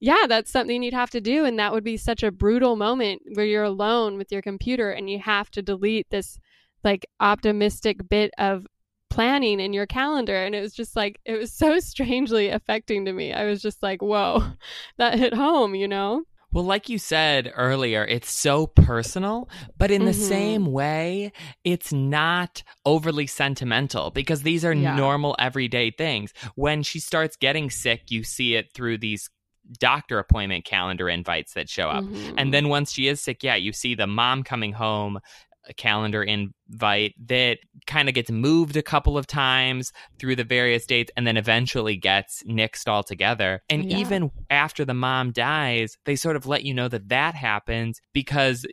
yeah 0.00 0.26
that's 0.28 0.52
something 0.52 0.82
you'd 0.82 0.94
have 0.94 1.10
to 1.10 1.20
do. 1.20 1.44
And 1.44 1.58
that 1.58 1.72
would 1.72 1.84
be 1.84 1.96
such 1.96 2.22
a 2.22 2.30
brutal 2.30 2.76
moment 2.76 3.22
where 3.34 3.46
you're 3.46 3.64
alone 3.64 4.16
with 4.16 4.30
your 4.30 4.42
computer 4.42 4.90
and 4.92 5.10
you 5.10 5.18
have 5.18 5.50
to 5.50 5.62
delete 5.62 6.08
this 6.10 6.38
like 6.84 7.06
optimistic 7.18 8.08
bit 8.08 8.30
of 8.38 8.64
planning 9.10 9.60
in 9.60 9.72
your 9.72 9.86
calendar 9.86 10.36
and 10.36 10.54
it 10.54 10.60
was 10.60 10.74
just 10.74 10.94
like 10.96 11.18
it 11.24 11.36
was 11.38 11.52
so 11.52 11.78
strangely 11.92 12.48
affecting 12.48 13.04
to 13.04 13.12
me 13.12 13.32
i 13.32 13.44
was 13.44 13.60
just 13.62 13.82
like 13.82 14.02
whoa 14.02 14.42
that 14.98 15.18
hit 15.18 15.34
home 15.34 15.74
you 15.74 15.88
know 15.88 16.22
Well, 16.50 16.64
like 16.64 16.88
you 16.88 16.96
said 16.98 17.52
earlier, 17.54 18.06
it's 18.06 18.30
so 18.32 18.66
personal, 18.66 19.50
but 19.76 19.90
in 19.90 20.06
the 20.06 20.12
Mhm. 20.12 20.28
same 20.34 20.64
way, 20.72 21.30
it's 21.62 21.92
not 21.92 22.62
overly 22.86 23.26
sentimental 23.26 24.10
because 24.10 24.42
these 24.44 24.64
are 24.64 24.74
Yeah. 24.74 24.96
normal 24.96 25.36
everyday 25.38 25.90
things. 25.90 26.32
When 26.54 26.82
she 26.82 27.00
starts 27.00 27.36
getting 27.36 27.68
sick, 27.68 28.10
you 28.10 28.24
see 28.24 28.54
it 28.54 28.72
through 28.72 28.96
these 28.96 29.28
doctor 29.78 30.18
appointment 30.18 30.64
calendar 30.64 31.10
invites 31.10 31.52
that 31.52 31.68
show 31.68 31.90
up. 31.90 32.04
Mhm. 32.04 32.34
And 32.38 32.54
then 32.54 32.70
once 32.70 32.92
she 32.92 33.08
is 33.08 33.20
sick, 33.20 33.42
yeah, 33.42 33.56
you 33.56 33.74
see 33.74 33.94
the 33.94 34.06
mom 34.06 34.42
coming 34.42 34.72
home 34.72 35.18
a 35.68 35.74
calendar 35.74 36.22
invite 36.22 37.14
that 37.26 37.58
kind 37.86 38.08
of 38.08 38.14
gets 38.14 38.30
moved 38.30 38.76
a 38.76 38.82
couple 38.82 39.16
of 39.18 39.26
times 39.26 39.92
through 40.18 40.36
the 40.36 40.44
various 40.44 40.86
dates 40.86 41.10
and 41.16 41.26
then 41.26 41.36
eventually 41.36 41.96
gets 41.96 42.42
nixed 42.44 42.88
altogether. 42.88 43.62
And 43.68 43.84
Yeah. 43.90 43.98
even 43.98 44.30
after 44.50 44.84
the 44.84 44.94
mom 44.94 45.32
dies, 45.32 45.96
they 46.04 46.16
sort 46.16 46.36
of 46.36 46.46
let 46.46 46.64
you 46.64 46.74
know 46.74 46.88
that 46.88 47.08
that 47.08 47.34
happens 47.34 48.00
because 48.12 48.66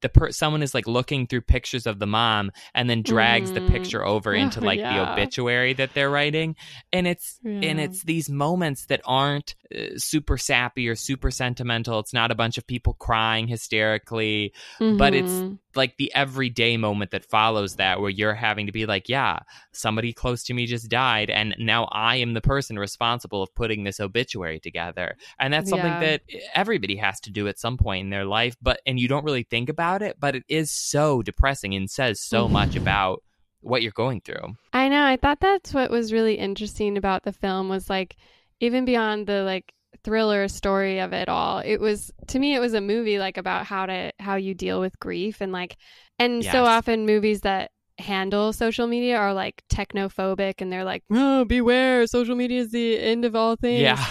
the 0.00 0.08
per- 0.08 0.32
someone 0.32 0.62
is 0.64 0.74
like 0.74 0.88
looking 0.88 1.28
through 1.28 1.42
pictures 1.42 1.86
of 1.86 2.00
the 2.00 2.08
mom 2.08 2.50
and 2.74 2.90
then 2.90 3.02
drags 3.02 3.52
the 3.52 3.60
Mhm. 3.60 3.68
picture 3.68 4.04
over 4.04 4.34
into 4.34 4.60
like 4.60 4.80
yeah. 4.80 4.92
the 5.06 5.12
obituary 5.12 5.74
that 5.74 5.94
they're 5.94 6.10
writing 6.10 6.56
and 6.92 7.06
it's 7.06 7.38
and 7.44 7.78
it's 7.78 8.02
these 8.02 8.28
moments 8.28 8.86
that 8.86 9.00
aren't 9.04 9.54
uh, 9.72 9.90
super 9.96 10.36
sappy 10.36 10.88
or 10.88 10.96
super 10.96 11.30
sentimental 11.30 12.00
it's 12.00 12.12
not 12.12 12.32
a 12.32 12.34
bunch 12.34 12.58
of 12.58 12.66
people 12.66 12.94
crying 12.94 13.46
hysterically 13.46 14.52
but 14.80 15.14
it's 15.14 15.30
Mhm. 15.30 15.58
Like 15.76 15.96
the 15.96 16.12
everyday 16.14 16.76
moment 16.76 17.10
that 17.10 17.24
follows 17.24 17.76
that 17.76 18.00
where 18.00 18.10
you're 18.10 18.34
having 18.34 18.66
to 18.66 18.72
be 18.72 18.86
like 18.86 19.08
yeah 19.08 19.38
somebody 19.72 20.12
close 20.12 20.42
to 20.44 20.54
me 20.54 20.66
just 20.66 20.88
died 20.88 21.30
and 21.30 21.54
now 21.58 21.84
i 21.92 22.16
am 22.16 22.34
the 22.34 22.40
person 22.40 22.78
responsible 22.78 23.42
of 23.42 23.54
putting 23.54 23.84
this 23.84 24.00
obituary 24.00 24.60
together 24.60 25.16
and 25.38 25.52
that's 25.52 25.70
something 25.70 25.92
Yeah. 25.92 26.00
that 26.00 26.22
everybody 26.54 26.96
has 26.96 27.20
to 27.20 27.30
do 27.30 27.48
at 27.48 27.58
some 27.58 27.76
point 27.76 28.04
in 28.04 28.10
their 28.10 28.24
life 28.24 28.56
but 28.60 28.80
and 28.86 28.98
you 29.00 29.08
don't 29.08 29.24
really 29.24 29.44
think 29.44 29.68
about 29.68 30.02
it 30.02 30.16
but 30.20 30.34
it 30.36 30.44
is 30.48 30.70
so 30.70 31.22
depressing 31.22 31.74
and 31.74 31.90
says 31.90 32.20
so 32.20 32.48
much 32.48 32.76
about 32.82 33.22
what 33.60 33.82
you're 33.82 33.92
going 33.92 34.20
through 34.20 34.56
I 34.72 34.88
know. 34.88 35.04
I 35.04 35.16
thought 35.16 35.38
that's 35.40 35.72
what 35.74 35.90
was 35.90 36.12
really 36.12 36.34
interesting 36.34 36.96
about 36.96 37.22
the 37.24 37.32
film 37.32 37.68
was 37.68 37.88
like 37.90 38.16
even 38.58 38.84
beyond 38.84 39.26
the 39.26 39.42
like 39.42 39.72
thriller 40.04 40.48
story 40.48 41.00
of 41.00 41.12
it 41.12 41.28
all. 41.28 41.58
It 41.58 41.78
was 41.80 42.10
to 42.28 42.38
me 42.38 42.54
it 42.54 42.60
was 42.60 42.74
a 42.74 42.80
movie 42.80 43.18
like 43.18 43.36
about 43.36 43.66
how 43.66 43.86
to 43.86 44.12
how 44.18 44.36
you 44.36 44.54
deal 44.54 44.80
with 44.80 44.98
grief 44.98 45.40
and 45.40 45.52
like 45.52 45.76
and 46.18 46.44
so 46.52 46.64
often 46.64 47.06
movies 47.06 47.40
that 47.42 47.70
handle 47.98 48.52
social 48.52 48.86
media 48.86 49.16
are 49.16 49.34
like 49.34 49.62
technophobic 49.72 50.60
and 50.60 50.72
they're 50.72 50.84
like, 50.84 51.04
"Oh, 51.10 51.44
beware, 51.44 52.06
social 52.06 52.34
media 52.34 52.60
is 52.60 52.70
the 52.70 52.98
end 52.98 53.24
of 53.24 53.36
all 53.36 53.56
things." 53.56 53.82
yeah 53.82 54.04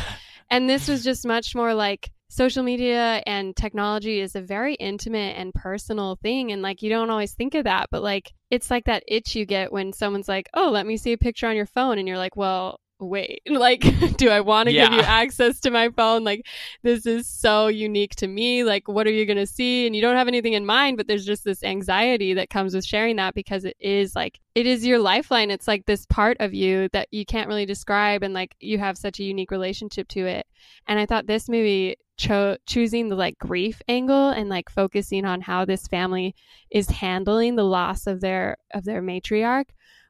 And 0.51 0.69
this 0.69 0.89
was 0.89 1.01
just 1.01 1.25
much 1.25 1.55
more 1.55 1.73
like 1.73 2.11
social 2.27 2.61
media 2.61 3.23
and 3.25 3.55
technology 3.55 4.19
is 4.19 4.35
a 4.35 4.41
very 4.41 4.75
intimate 4.75 5.37
and 5.37 5.53
personal 5.53 6.17
thing. 6.21 6.51
And 6.51 6.61
like, 6.61 6.81
you 6.81 6.89
don't 6.89 7.09
always 7.09 7.33
think 7.33 7.55
of 7.55 7.63
that, 7.63 7.87
but 7.89 8.03
like, 8.03 8.33
it's 8.49 8.69
like 8.69 8.83
that 8.85 9.03
itch 9.07 9.33
you 9.33 9.45
get 9.45 9.71
when 9.71 9.93
someone's 9.93 10.27
like, 10.27 10.49
oh, 10.53 10.69
let 10.69 10.85
me 10.85 10.97
see 10.97 11.13
a 11.13 11.17
picture 11.17 11.47
on 11.47 11.55
your 11.55 11.65
phone. 11.65 11.99
And 11.99 12.07
you're 12.07 12.17
like, 12.17 12.35
well, 12.35 12.80
wait, 13.01 13.41
like, 13.49 13.81
do 14.17 14.29
I 14.29 14.41
want 14.41 14.67
to 14.67 14.73
give 14.73 14.93
you 14.93 14.99
access 15.01 15.59
to 15.61 15.71
my 15.71 15.89
phone? 15.89 16.23
Like, 16.23 16.45
this 16.83 17.05
is 17.05 17.27
so 17.27 17.67
unique 17.67 18.15
to 18.17 18.27
me. 18.27 18.63
Like, 18.63 18.87
what 18.87 19.07
are 19.07 19.11
you 19.11 19.25
going 19.25 19.37
to 19.37 19.47
see? 19.47 19.85
And 19.85 19.95
you 19.95 20.01
don't 20.01 20.15
have 20.15 20.27
anything 20.27 20.53
in 20.53 20.65
mind, 20.65 20.97
but 20.97 21.07
there's 21.07 21.25
just 21.25 21.43
this 21.43 21.63
anxiety 21.63 22.33
that 22.35 22.49
comes 22.49 22.73
with 22.73 22.85
sharing 22.85 23.17
that 23.17 23.33
because 23.33 23.65
it 23.65 23.75
is 23.79 24.15
like, 24.15 24.39
it 24.55 24.65
is 24.65 24.85
your 24.85 24.99
lifeline. 24.99 25.51
It's 25.51 25.67
like 25.67 25.85
this 25.85 26.05
part 26.05 26.37
of 26.39 26.53
you 26.53 26.89
that 26.93 27.07
you 27.11 27.25
can't 27.25 27.47
really 27.47 27.65
describe. 27.65 28.23
And 28.23 28.33
like, 28.33 28.55
you 28.59 28.79
have 28.79 28.97
such 28.97 29.19
a 29.19 29.23
unique 29.23 29.51
relationship 29.51 30.07
to 30.09 30.25
it. 30.25 30.45
And 30.87 30.99
I 30.99 31.05
thought 31.05 31.27
this 31.27 31.49
movie 31.49 31.97
cho- 32.21 32.57
choosing 32.67 33.09
the 33.09 33.15
like 33.15 33.37
grief 33.39 33.81
angle 33.87 34.29
and 34.29 34.47
like 34.47 34.69
focusing 34.69 35.25
on 35.25 35.41
how 35.41 35.65
this 35.65 35.87
family 35.87 36.35
is 36.69 36.89
handling 36.89 37.55
the 37.55 37.63
loss 37.63 38.05
of 38.05 38.21
their 38.21 38.57
of 38.73 38.85
their 38.85 39.01
matriarch 39.01 39.65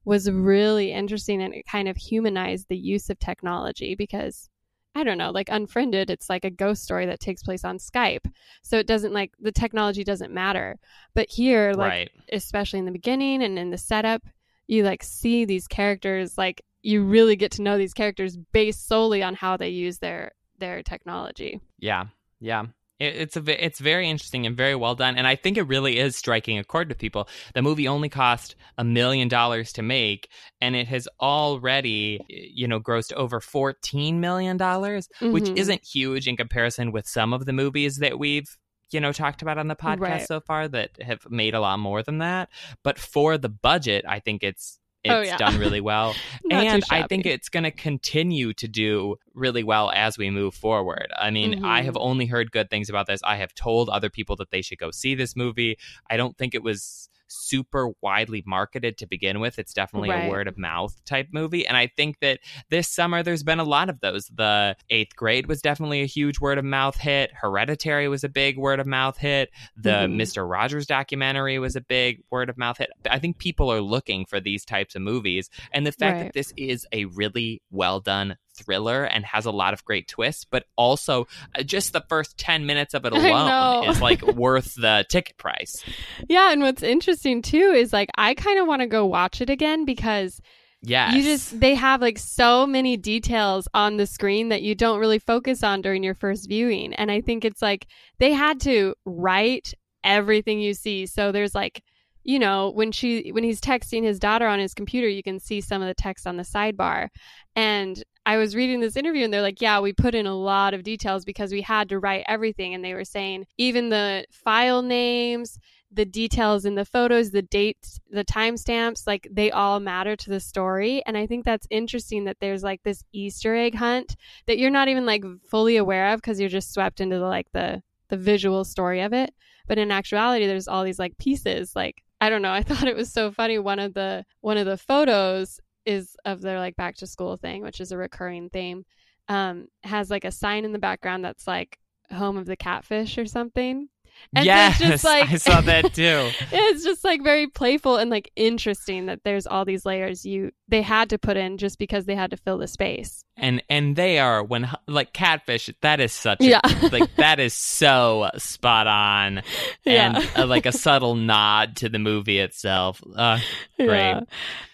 was 0.06 0.30
really 0.30 0.92
interesting 0.92 1.42
and 1.42 1.54
it 1.54 1.66
kind 1.66 1.88
of 1.88 1.98
humanized 1.98 2.68
the 2.70 2.78
use 2.78 3.10
of 3.10 3.20
technology 3.20 3.96
because 3.96 4.50
I 4.94 5.06
don't 5.06 5.18
know, 5.18 5.32
like 5.32 5.48
Unfriended, 5.50 6.10
it's 6.10 6.30
like 6.30 6.44
a 6.44 6.50
ghost 6.50 6.84
story 6.84 7.06
that 7.06 7.22
takes 7.22 7.44
place 7.44 7.64
on 7.64 7.78
Skype. 7.78 8.30
So 8.62 8.78
it 8.78 8.88
doesn't 8.88 9.14
like 9.14 9.32
the 9.40 9.52
technology 9.52 10.04
doesn't 10.04 10.34
matter. 10.34 10.80
But 11.14 11.30
here, 11.30 11.74
like 11.74 11.90
right 11.90 12.12
especially 12.32 12.80
in 12.80 12.86
the 12.86 12.92
beginning 12.92 13.42
and 13.44 13.58
in 13.58 13.70
the 13.70 13.78
setup, 13.78 14.24
you 14.68 14.84
like 14.84 15.04
see 15.04 15.46
these 15.46 15.68
characters 15.68 16.38
like 16.38 16.62
you 16.82 17.04
really 17.04 17.36
get 17.36 17.52
to 17.52 17.62
know 17.62 17.78
these 17.78 17.94
characters 17.94 18.38
based 18.38 18.88
solely 18.88 19.24
on 19.24 19.36
how 19.36 19.56
they 19.56 19.70
use 19.70 20.00
their 20.00 20.32
their 20.60 20.84
technology. 20.84 21.62
Yeah, 21.80 22.06
yeah. 22.40 22.66
It, 23.02 23.16
it's 23.16 23.38
a 23.38 23.66
it's 23.66 23.80
very 23.80 24.10
interesting 24.10 24.46
and 24.46 24.56
very 24.56 24.76
well 24.76 24.96
done, 24.96 25.18
and 25.18 25.26
I 25.28 25.36
think 25.36 25.58
it 25.58 25.64
really 25.64 25.98
is 25.98 26.16
striking 26.16 26.58
a 26.58 26.64
chord 26.64 26.88
with 26.90 26.98
people. 27.00 27.28
The 27.54 27.62
movie 27.62 27.88
only 27.88 28.10
cost 28.10 28.56
a 28.78 28.84
million 28.84 29.28
dollars 29.28 29.74
to 29.74 29.82
make, 29.82 30.30
and 30.62 30.76
it 30.76 30.88
has 30.88 31.08
already, 31.20 32.20
you 32.30 32.68
know, 32.68 32.80
grossed 32.80 33.14
over 33.14 33.40
fourteen 33.40 34.20
million 34.20 34.58
dollars, 34.58 35.10
which 35.20 35.46
Mhm. 35.46 35.58
isn't 35.58 35.84
huge 35.86 36.28
in 36.28 36.38
comparison 36.38 36.92
with 36.92 37.08
some 37.08 37.34
of 37.34 37.46
the 37.46 37.54
movies 37.54 37.98
that 37.98 38.18
we've 38.20 38.58
you 38.92 39.00
know 39.00 39.14
talked 39.14 39.42
about 39.42 39.58
on 39.58 39.68
the 39.70 39.76
podcast 39.76 40.00
Right. 40.00 40.28
so 40.28 40.42
far 40.42 40.68
that 40.68 41.02
have 41.02 41.22
made 41.30 41.54
a 41.54 41.62
lot 41.62 41.80
more 41.80 42.04
than 42.04 42.18
that. 42.18 42.50
But 42.84 43.00
for 43.00 43.38
the 43.38 43.48
budget, 43.50 44.04
I 44.08 44.20
think 44.20 44.44
it's 44.44 44.80
it's 45.04 45.14
Oh, 45.14 45.22
yeah. 45.22 45.38
done 45.38 45.58
really 45.58 45.82
well 45.82 46.16
and 46.52 46.84
I 46.92 47.08
think 47.08 47.26
it's 47.26 47.50
going 47.50 47.64
to 47.64 47.72
continue 47.72 48.54
to 48.54 48.68
do 48.68 49.16
really 49.34 49.64
well 49.64 49.92
as 49.92 50.18
we 50.18 50.30
move 50.30 50.54
forward. 50.54 51.12
I 51.18 51.32
mean, 51.32 51.64
I 51.66 51.82
Mhm. 51.82 51.86
have 51.86 51.98
only 51.98 52.26
heard 52.26 52.52
good 52.52 52.70
things 52.70 52.90
about 52.90 53.08
this. 53.08 53.22
I 53.24 53.38
have 53.38 53.54
told 53.56 53.90
other 53.90 54.10
people 54.10 54.36
that 54.38 54.52
they 54.52 54.62
should 54.62 54.78
go 54.78 54.92
see 54.92 55.16
this 55.16 55.36
movie. 55.36 55.78
I 56.10 56.18
don't 56.18 56.38
think 56.38 56.54
it 56.54 56.64
was 56.64 57.10
super 57.32 57.92
widely 58.02 58.44
marketed 58.46 58.98
to 59.00 59.08
begin 59.08 59.40
with. 59.40 59.58
It's 59.60 59.74
definitely 59.74 60.10
Right. 60.10 60.26
a 60.26 60.30
word 60.30 60.48
of 60.48 60.58
mouth 60.58 61.04
type 61.06 61.30
movie. 61.32 61.66
And 61.66 61.78
I 61.78 61.88
think 61.88 62.20
that 62.20 62.40
this 62.70 62.88
summer 62.88 63.24
there's 63.24 63.44
been 63.44 63.60
a 63.60 63.64
lot 63.64 63.90
of 63.90 64.00
those. 64.02 64.28
The 64.28 64.76
eighth 64.90 65.16
grade 65.16 65.48
was 65.48 65.62
definitely 65.62 66.02
a 66.02 66.06
huge 66.06 66.40
word 66.40 66.58
of 66.58 66.66
mouth 66.66 66.98
hit. 66.98 67.32
Hereditary 67.34 68.08
was 68.08 68.24
a 68.24 68.30
big 68.30 68.58
word 68.58 68.80
of 68.80 68.88
mouth 68.88 69.18
hit. 69.18 69.50
The 69.76 69.92
Mhm. 70.08 70.16
Mr. 70.22 70.50
Rogers 70.50 70.86
documentary 70.86 71.58
was 71.60 71.76
a 71.76 71.82
big 71.82 72.22
word 72.30 72.50
of 72.50 72.58
mouth 72.58 72.78
hit. 72.78 72.90
I 73.10 73.20
think 73.20 73.38
people 73.38 73.72
are 73.72 73.82
looking 73.82 74.26
for 74.26 74.40
these 74.40 74.66
types 74.66 74.96
of 74.96 75.02
movies. 75.02 75.50
And 75.72 75.86
the 75.88 75.92
fact 75.92 76.16
Right. 76.18 76.24
that 76.26 76.34
this 76.34 76.54
is 76.58 76.86
a 76.92 77.06
really 77.06 77.62
well 77.72 78.00
done 78.00 78.38
thriller 78.56 79.04
and 79.04 79.26
has 79.26 79.46
a 79.46 79.52
lot 79.52 79.74
of 79.74 79.84
great 79.86 80.08
twists, 80.08 80.46
but 80.46 80.66
also 80.76 81.28
uh, 81.58 81.64
just 81.64 81.94
the 81.94 82.04
first 82.10 82.38
10 82.38 82.66
minutes 82.66 82.94
of 82.94 83.06
it 83.06 83.14
alone 83.14 83.90
is 83.90 84.02
like 84.02 84.22
worth 84.22 84.76
the 84.76 85.06
ticket 85.10 85.38
price. 85.38 85.84
Yeah, 86.30 86.52
and 86.52 86.62
what's 86.62 86.84
interesting 86.84 87.42
too 87.42 87.74
is 87.76 87.92
like 87.94 88.10
I 88.18 88.34
kind 88.34 88.60
of 88.60 88.68
want 88.68 88.82
to 88.82 88.88
go 88.88 89.06
watch 89.06 89.42
it 89.42 89.50
again 89.50 89.86
because 89.86 90.40
Yeah. 90.82 91.14
you 91.14 91.24
just 91.24 91.60
they 91.60 91.76
have 91.76 92.02
like 92.02 92.18
so 92.18 92.66
many 92.68 92.98
details 92.98 93.68
on 93.74 93.98
the 93.98 94.06
screen 94.08 94.50
that 94.50 94.62
you 94.62 94.76
don't 94.76 95.00
really 95.00 95.20
focus 95.20 95.64
on 95.64 95.82
during 95.82 96.04
your 96.04 96.16
first 96.16 96.48
viewing. 96.50 96.94
And 96.94 97.12
I 97.12 97.22
think 97.22 97.46
it's 97.46 97.62
like 97.62 97.88
they 98.20 98.34
had 98.34 98.60
to 98.62 98.96
write 99.06 99.74
everything 100.04 100.60
you 100.60 100.74
see. 100.74 101.06
So 101.06 101.32
there's 101.32 101.56
like 101.56 101.84
you 102.24 102.38
know, 102.38 102.70
when 102.70 102.92
she 102.92 103.32
when 103.32 103.44
he's 103.44 103.60
texting 103.60 104.04
his 104.04 104.20
daughter 104.20 104.46
on 104.46 104.60
his 104.60 104.76
computer, 104.76 105.08
you 105.08 105.24
can 105.24 105.40
see 105.40 105.60
some 105.60 105.82
of 105.82 105.88
the 105.88 105.96
text 105.96 106.28
on 106.28 106.38
the 106.38 106.44
sidebar. 106.44 107.08
And 107.56 108.02
I 108.26 108.38
was 108.38 108.56
reading 108.56 108.82
this 108.82 108.96
interview 108.96 109.24
and 109.24 109.34
they're 109.34 109.42
like, 109.42 109.62
yeah, 109.62 109.80
we 109.80 109.94
put 109.94 110.14
in 110.14 110.28
a 110.28 110.36
lot 110.36 110.74
of 110.74 110.84
details 110.84 111.26
because 111.26 111.52
we 111.52 111.62
had 111.62 111.90
to 111.90 112.00
write 112.00 112.24
everything. 112.28 112.74
And 112.74 112.86
they 112.86 112.94
were 112.94 113.06
saying 113.06 113.48
even 113.58 113.90
the 113.90 114.26
file 114.30 114.84
names, 114.84 115.58
the 115.92 116.06
details 116.06 116.64
in 116.64 116.76
the 116.76 116.86
photos, 116.86 117.32
the 117.32 117.42
dates, 117.42 118.00
the 118.10 118.24
timestamps, 118.24 119.08
like 119.08 119.28
they 119.32 119.52
all 119.52 119.80
matter 119.80 120.16
to 120.16 120.30
the 120.30 120.40
story. 120.40 121.04
And 121.06 121.18
I 121.18 121.26
think 121.26 121.46
that's 121.46 121.68
interesting 121.70 122.26
that 122.26 122.38
there's 122.40 122.64
like 122.64 122.82
this 122.84 123.04
Easter 123.12 123.56
egg 123.56 123.76
hunt 123.76 124.16
that 124.46 124.58
you're 124.58 124.70
not 124.70 124.88
even 124.88 125.06
like 125.06 125.24
fully 125.50 125.78
aware 125.78 126.14
of 126.14 126.22
because 126.22 126.40
you're 126.40 126.50
just 126.50 126.74
swept 126.74 127.02
into 127.02 127.18
the 127.18 127.26
like 127.26 127.52
the 127.54 127.82
the 128.10 128.18
visual 128.18 128.64
story 128.64 129.02
of 129.02 129.14
it. 129.14 129.34
But 129.68 129.80
in 129.80 129.92
actuality, 129.92 130.46
there's 130.46 130.68
all 130.68 130.84
these 130.84 131.00
like 131.00 131.18
pieces. 131.18 131.76
Like 131.76 132.04
I 132.22 132.30
don't 132.30 132.42
know. 132.42 132.54
I 132.54 132.64
thought 132.64 132.88
it 132.88 132.96
was 132.96 133.12
so 133.12 133.32
funny. 133.32 133.58
One 133.58 133.80
of 133.80 133.94
the 133.94 134.26
one 134.42 134.58
of 134.58 134.66
the 134.68 134.78
photos 134.78 135.60
is 135.86 136.16
of 136.26 136.42
their 136.42 136.60
like 136.60 136.76
back 136.76 136.96
to 136.98 137.08
school 137.08 137.38
thing, 137.38 137.64
which 137.64 137.82
is 137.82 137.92
a 137.92 137.98
recurring 137.98 138.50
theme. 138.50 138.86
Um, 139.28 139.68
has 139.84 140.10
like 140.10 140.26
a 140.26 140.32
sign 140.32 140.66
in 140.66 140.72
the 140.72 140.80
background 140.80 141.24
that's 141.24 141.48
like 141.48 141.78
home 142.12 142.38
of 142.38 142.46
the 142.46 142.58
catfish 142.58 143.18
or 143.18 143.26
something. 143.26 143.88
And 144.34 144.44
so 144.44 144.46
yes, 144.46 144.80
it's 144.80 144.90
just 144.90 145.04
like 145.04 145.30
I 145.30 145.36
saw 145.38 145.60
that 145.62 145.94
too. 145.94 146.30
it's 146.54 146.84
just 146.86 147.04
like 147.04 147.22
very 147.22 147.48
playful 147.48 147.98
and 147.98 148.10
like 148.10 148.32
interesting 148.38 149.08
that 149.08 149.20
there's 149.26 149.46
all 149.46 149.66
these 149.66 149.86
layers 149.86 150.26
you 150.26 150.52
they 150.70 150.82
had 150.82 151.10
to 151.10 151.18
put 151.18 151.36
in 151.36 151.58
just 151.58 151.78
because 151.78 152.06
they 152.06 152.16
had 152.16 152.32
to 152.32 152.38
fill 152.38 152.58
the 152.58 152.68
space. 152.68 153.26
and 153.36 153.62
and 153.70 153.96
they 153.98 154.20
are 154.20 154.42
when 154.42 154.70
like 154.88 155.12
catfish 155.12 155.70
that 155.82 156.00
is 156.00 156.14
such 156.14 156.38
Yeah. 156.40 156.62
a, 156.64 156.88
like 156.92 157.14
that 157.18 157.42
is 157.42 157.54
so 157.54 158.30
spot 158.38 158.88
on 158.88 159.40
and 159.86 160.16
Yeah. 160.18 160.26
uh, 160.38 160.46
like 160.48 160.66
a 160.66 160.72
subtle 160.72 161.16
nod 161.16 161.76
to 161.78 161.90
the 161.90 162.00
movie 162.00 162.40
itself 162.40 163.02
uh, 163.16 163.40
Great. 163.78 163.88
Yeah. 163.90 164.22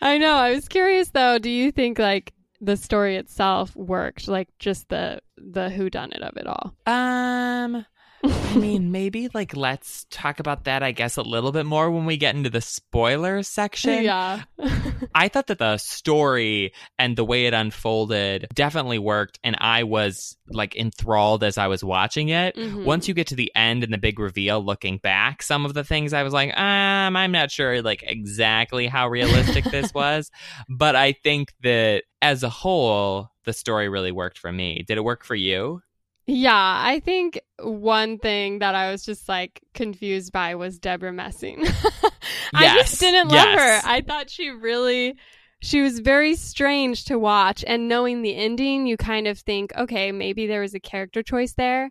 I 0.03 0.17
know. 0.19 0.35
I 0.35 0.51
was 0.51 0.67
curious 0.67 1.09
though, 1.09 1.39
do 1.39 1.49
you 1.49 1.71
think 1.71 1.97
like 1.97 2.31
the 2.61 2.77
story 2.77 3.15
itself 3.15 3.75
worked, 3.75 4.27
like 4.27 4.49
just 4.59 4.89
the 4.89 5.19
the 5.37 5.69
who 5.71 5.89
done 5.89 6.11
it 6.11 6.21
of 6.21 6.37
it 6.37 6.45
all? 6.45 6.75
um 6.85 7.85
i 8.23 8.55
mean 8.57 8.91
maybe 8.91 9.29
like 9.33 9.55
let's 9.55 10.05
talk 10.09 10.39
about 10.39 10.63
that 10.65 10.83
i 10.83 10.91
guess 10.91 11.17
a 11.17 11.21
little 11.21 11.51
bit 11.51 11.65
more 11.65 11.91
when 11.91 12.05
we 12.05 12.17
get 12.17 12.35
into 12.35 12.49
the 12.49 12.61
spoiler 12.61 13.43
section 13.43 14.03
yeah. 14.03 14.43
I 15.13 15.27
thought 15.29 15.47
that 15.47 15.59
the 15.59 15.77
story 15.77 16.73
and 16.97 17.15
the 17.15 17.25
way 17.25 17.45
it 17.45 17.53
unfolded 17.53 18.47
definitely 18.53 18.99
worked, 18.99 19.39
and 19.43 19.55
I 19.59 19.83
was 19.83 20.37
like 20.49 20.75
enthralled 20.75 21.43
as 21.43 21.57
I 21.57 21.67
was 21.67 21.83
watching 21.83 22.29
it. 22.29 22.55
Mhm. 22.55 22.85
Once 22.85 23.07
you 23.07 23.13
get 23.13 23.27
to 23.27 23.35
the 23.35 23.51
end 23.55 23.83
and 23.83 23.93
the 23.93 23.97
big 23.97 24.19
reveal, 24.19 24.63
looking 24.63 24.97
back, 24.97 25.41
some 25.41 25.65
of 25.65 25.73
the 25.73 25.83
things 25.83 26.13
I 26.13 26.23
was 26.23 26.33
like, 26.33 26.57
um, 26.57 27.15
I'm 27.15 27.31
not 27.31 27.51
sure 27.51 27.81
like 27.81 28.03
exactly 28.05 28.87
how 28.87 29.07
realistic 29.07 29.65
this 29.71 29.93
was, 29.93 30.31
but 30.69 30.95
I 30.95 31.13
think 31.13 31.53
that 31.63 32.03
as 32.21 32.43
a 32.43 32.49
whole, 32.49 33.29
the 33.45 33.53
story 33.53 33.89
really 33.89 34.11
worked 34.11 34.37
for 34.37 34.51
me. 34.51 34.83
Did 34.87 34.97
it 34.97 35.03
work 35.03 35.23
for 35.23 35.35
you? 35.35 35.81
Yeah, 36.27 36.53
I 36.83 36.99
think 36.99 37.39
one 37.59 38.17
thing 38.19 38.59
that 38.59 38.75
I 38.75 38.91
was 38.91 39.03
just 39.05 39.29
like 39.29 39.61
confused 39.73 40.33
by 40.33 40.55
was 40.55 40.77
Debra 40.77 41.13
Messing. 41.13 41.65
I 42.53 42.63
Yes, 42.63 42.89
just 42.89 42.99
didn't 42.99 43.29
love 43.29 43.45
yes. 43.45 43.83
her. 43.83 43.89
I 43.89 44.01
thought 44.01 44.29
she 44.29 44.49
really 44.49 45.15
she 45.61 45.81
was 45.81 45.99
very 45.99 46.35
strange 46.35 47.05
to 47.05 47.17
watch 47.17 47.63
and 47.65 47.87
knowing 47.87 48.21
the 48.21 48.35
ending 48.35 48.85
you 48.87 48.97
kind 48.97 49.25
of 49.27 49.39
think, 49.39 49.71
okay, 49.75 50.11
maybe 50.11 50.45
there 50.47 50.61
was 50.61 50.75
a 50.75 50.79
character 50.79 51.23
choice 51.23 51.53
there. 51.53 51.89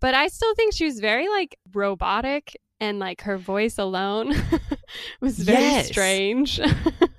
But 0.00 0.14
I 0.14 0.26
still 0.28 0.54
think 0.54 0.74
she 0.74 0.86
was 0.86 0.98
very 0.98 1.28
like 1.28 1.56
robotic 1.72 2.56
and 2.80 2.98
like 2.98 3.20
her 3.22 3.38
voice 3.38 3.78
alone 3.78 4.34
was 5.20 5.38
very 5.38 5.60
Yes. 5.62 5.86
strange. 5.88 6.60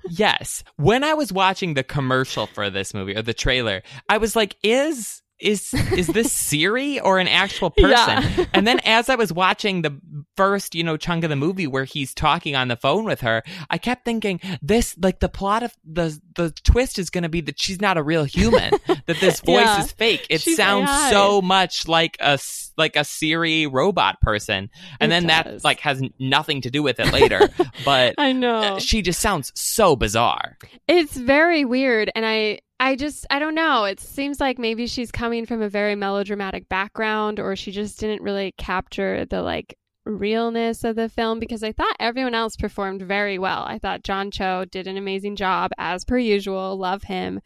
Yes. 0.08 0.62
When 0.76 1.02
I 1.02 1.14
was 1.14 1.32
watching 1.32 1.74
the 1.74 1.82
commercial 1.82 2.46
for 2.46 2.70
this 2.70 2.94
movie 2.94 3.16
or 3.16 3.22
the 3.22 3.34
trailer, 3.34 3.82
I 4.08 4.18
was 4.18 4.36
like, 4.36 4.54
is 4.62 5.20
is 5.38 5.72
is 5.92 6.06
this 6.08 6.32
Siri 6.46 6.98
or 7.00 7.18
an 7.18 7.28
actual 7.28 7.70
person? 7.70 7.90
Yeah. 7.90 8.44
and 8.54 8.66
then 8.66 8.80
as 8.84 9.08
I 9.08 9.14
was 9.16 9.32
watching 9.32 9.82
the 9.82 9.98
first, 10.36 10.74
you 10.74 10.82
know, 10.84 10.96
chunk 10.96 11.24
of 11.24 11.30
the 11.30 11.36
movie 11.36 11.66
where 11.66 11.84
he's 11.84 12.14
talking 12.14 12.56
on 12.56 12.68
the 12.68 12.76
phone 12.76 13.04
with 13.04 13.20
her, 13.20 13.42
I 13.70 13.78
kept 13.78 14.04
thinking 14.04 14.40
this 14.62 14.96
like 14.98 15.20
the 15.20 15.28
plot 15.28 15.62
of 15.62 15.74
the 15.84 16.18
the 16.36 16.50
twist 16.64 16.98
is 16.98 17.10
going 17.10 17.22
to 17.22 17.28
be 17.28 17.40
that 17.42 17.60
she's 17.60 17.80
not 17.80 17.96
a 17.98 18.02
real 18.02 18.24
human, 18.24 18.72
that 18.86 19.18
this 19.20 19.40
voice 19.40 19.64
Yeah. 19.64 19.80
is 19.80 19.92
fake. 19.92 20.26
It 20.30 20.40
She's 20.40 20.56
sounds 20.56 20.88
AI. 20.90 21.10
so 21.10 21.42
much 21.42 21.88
like 21.88 22.16
a 22.20 22.38
like 22.76 22.96
a 22.96 23.04
Siri 23.04 23.66
robot 23.66 24.20
person. 24.20 24.70
And 25.00 25.10
It 25.12 25.14
then 25.14 25.26
that 25.28 25.64
like 25.64 25.80
has 25.80 26.02
nothing 26.18 26.60
to 26.62 26.70
do 26.70 26.82
with 26.82 27.00
it 27.00 27.12
later, 27.12 27.48
but 27.84 28.14
I 28.18 28.32
know. 28.32 28.78
she 28.78 29.02
just 29.02 29.20
sounds 29.20 29.52
so 29.54 29.96
bizarre. 29.96 30.56
It's 30.88 31.16
very 31.16 31.64
weird 31.64 32.10
and 32.14 32.24
I 32.26 32.60
I 32.78 32.96
just 32.96 33.26
I 33.30 33.38
don't 33.38 33.54
know. 33.54 33.84
It 33.84 34.00
seems 34.00 34.40
like 34.40 34.58
maybe 34.58 34.86
she's 34.86 35.10
coming 35.10 35.46
from 35.46 35.62
a 35.62 35.68
very 35.68 35.94
melodramatic 35.94 36.68
background 36.68 37.40
or 37.40 37.56
she 37.56 37.72
just 37.72 37.98
didn't 37.98 38.22
really 38.22 38.52
capture 38.58 39.24
the 39.24 39.42
like 39.42 39.78
realness 40.04 40.84
of 40.84 40.96
the 40.96 41.08
film 41.08 41.38
because 41.40 41.62
I 41.62 41.72
thought 41.72 41.96
everyone 41.98 42.34
else 42.34 42.56
performed 42.56 43.02
very 43.02 43.38
well. 43.38 43.64
I 43.64 43.78
thought 43.78 44.04
John 44.04 44.30
Cho 44.30 44.64
did 44.64 44.86
an 44.86 44.96
amazing 44.96 45.36
job 45.36 45.72
as 45.78 46.04
per 46.04 46.18
usual. 46.18 46.76
Love 46.76 47.04
him. 47.04 47.40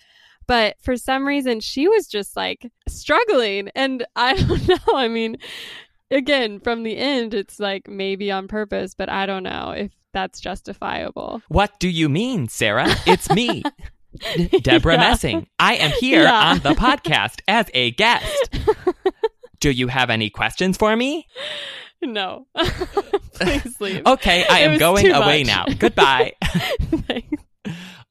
But 0.46 0.76
for 0.80 0.96
some 0.96 1.26
reason 1.26 1.60
she 1.60 1.86
was 1.88 2.08
just 2.08 2.36
like 2.36 2.70
struggling 2.88 3.70
and 3.74 4.04
I 4.16 4.34
don't 4.42 4.68
know. 4.68 4.94
I 4.94 5.06
mean, 5.06 5.36
again, 6.10 6.58
from 6.58 6.82
the 6.82 6.96
end 6.96 7.34
it's 7.34 7.60
like 7.60 7.88
maybe 7.88 8.32
on 8.32 8.48
purpose, 8.48 8.94
but 8.94 9.08
I 9.08 9.26
don't 9.26 9.44
know 9.44 9.70
if 9.76 9.92
that's 10.12 10.40
justifiable. 10.40 11.40
What 11.48 11.78
do 11.78 11.88
you 11.88 12.08
mean, 12.08 12.48
Sarah? 12.48 12.88
It's 13.06 13.30
me, 13.30 13.62
Debra 14.62 14.94
Yeah. 14.94 15.00
Messing. 15.00 15.46
I 15.58 15.76
am 15.76 15.90
here 16.00 16.22
Yeah. 16.22 16.50
on 16.50 16.58
the 16.60 16.70
podcast 16.70 17.40
as 17.48 17.66
a 17.74 17.90
guest. 17.92 18.50
Do 19.60 19.70
you 19.70 19.88
have 19.88 20.10
any 20.10 20.30
questions 20.30 20.76
for 20.76 20.94
me? 20.96 21.26
No. 22.02 22.46
Please 23.34 23.78
leave. 23.80 24.06
Okay, 24.06 24.44
I 24.48 24.60
It 24.60 24.70
am 24.72 24.78
going 24.78 25.10
away 25.12 25.44
much. 25.44 25.46
now. 25.46 25.66
Goodbye. 25.78 26.32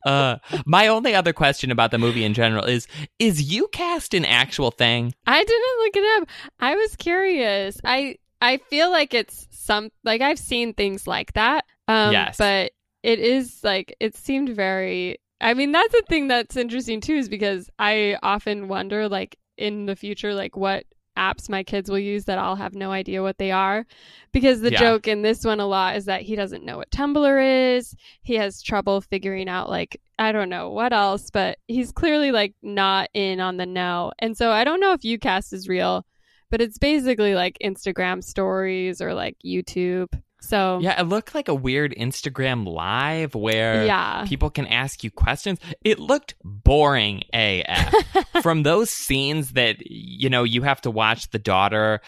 Uh, 0.05 0.37
my 0.65 0.87
only 0.87 1.13
other 1.13 1.33
question 1.33 1.71
about 1.71 1.91
the 1.91 1.97
movie 1.97 2.23
in 2.23 2.33
general 2.33 2.63
is: 2.65 2.87
Is 3.19 3.51
YouCast 3.51 4.15
an 4.15 4.23
actual 4.25 4.71
thing? 4.71 5.13
I 5.27 5.43
didn't 5.43 5.79
look 5.79 5.95
it 5.97 6.21
up. 6.21 6.29
I 6.59 6.75
was 6.75 6.95
curious. 6.95 7.77
I 7.83 8.15
I 8.41 8.57
feel 8.69 8.91
like 8.91 9.13
it's 9.13 9.47
some 9.51 9.89
like 10.05 10.21
I've 10.21 10.39
seen 10.39 10.73
things 10.73 11.05
like 11.05 11.33
that. 11.33 11.65
Um 11.89 12.13
Yes. 12.13 12.37
but 12.37 12.71
it 13.03 13.19
is 13.19 13.59
like 13.63 13.93
it 13.99 14.15
seemed 14.15 14.49
very 14.49 15.17
I 15.41 15.53
mean 15.53 15.71
that's 15.71 15.93
the 15.93 16.03
thing 16.09 16.27
that's 16.27 16.57
interesting 16.57 17.01
too 17.01 17.15
is 17.15 17.29
because 17.29 17.69
I 17.79 18.17
often 18.21 18.67
wonder 18.67 19.07
like 19.07 19.37
in 19.57 19.85
the 19.85 19.95
future 19.95 20.33
like 20.33 20.55
what 20.55 20.85
apps 21.17 21.49
my 21.49 21.63
kids 21.63 21.89
will 21.89 21.99
use 21.99 22.25
that 22.25 22.37
I'll 22.37 22.55
have 22.55 22.75
no 22.75 22.91
idea 22.91 23.21
what 23.21 23.37
they 23.37 23.51
are. 23.51 23.85
Because 24.31 24.61
the 24.61 24.71
Yeah. 24.71 24.79
joke 24.79 25.07
in 25.07 25.21
this 25.21 25.43
one 25.43 25.59
a 25.59 25.65
lot 25.65 25.97
is 25.97 26.05
that 26.05 26.21
he 26.21 26.35
doesn't 26.35 26.63
know 26.63 26.77
what 26.77 26.89
Tumblr 26.91 27.75
is. 27.77 27.93
He 28.21 28.35
has 28.35 28.61
trouble 28.61 29.01
figuring 29.01 29.49
out, 29.49 29.69
like, 29.69 29.99
I 30.17 30.31
don't 30.31 30.47
know 30.49 30.69
what 30.69 30.93
else, 30.93 31.29
but 31.29 31.57
he's 31.67 31.91
clearly 31.91 32.31
like 32.31 32.55
not 32.61 33.09
in 33.13 33.41
on 33.41 33.57
the 33.57 33.65
know. 33.65 34.13
And 34.19 34.37
so 34.37 34.51
I 34.51 34.63
don't 34.63 34.79
know 34.79 34.93
if 34.93 35.01
YouCast 35.01 35.51
is 35.51 35.67
real, 35.67 36.05
but 36.49 36.61
it's 36.61 36.77
basically 36.77 37.35
like 37.35 37.57
Instagram 37.63 38.23
stories 38.23 39.01
or 39.01 39.13
like 39.13 39.35
YouTube. 39.45 40.07
So 40.41 40.79
Yeah, 40.81 40.99
it 40.99 41.05
looked 41.05 41.35
like 41.35 41.47
a 41.47 41.55
weird 41.55 41.93
Instagram 41.97 42.67
live 42.67 43.35
where 43.35 43.85
yeah. 43.85 44.25
people 44.27 44.49
can 44.49 44.67
ask 44.67 45.03
you 45.03 45.11
questions. 45.11 45.59
It 45.83 45.99
looked 45.99 46.35
boring 46.43 47.23
AF. 47.33 47.93
From 48.41 48.63
those 48.63 48.89
scenes 48.89 49.51
that 49.51 49.77
you 49.85 50.29
know 50.29 50.43
you 50.43 50.61
have 50.61 50.81
to 50.81 50.91
watch 50.91 51.29
the 51.31 51.39
daughter 51.39 52.01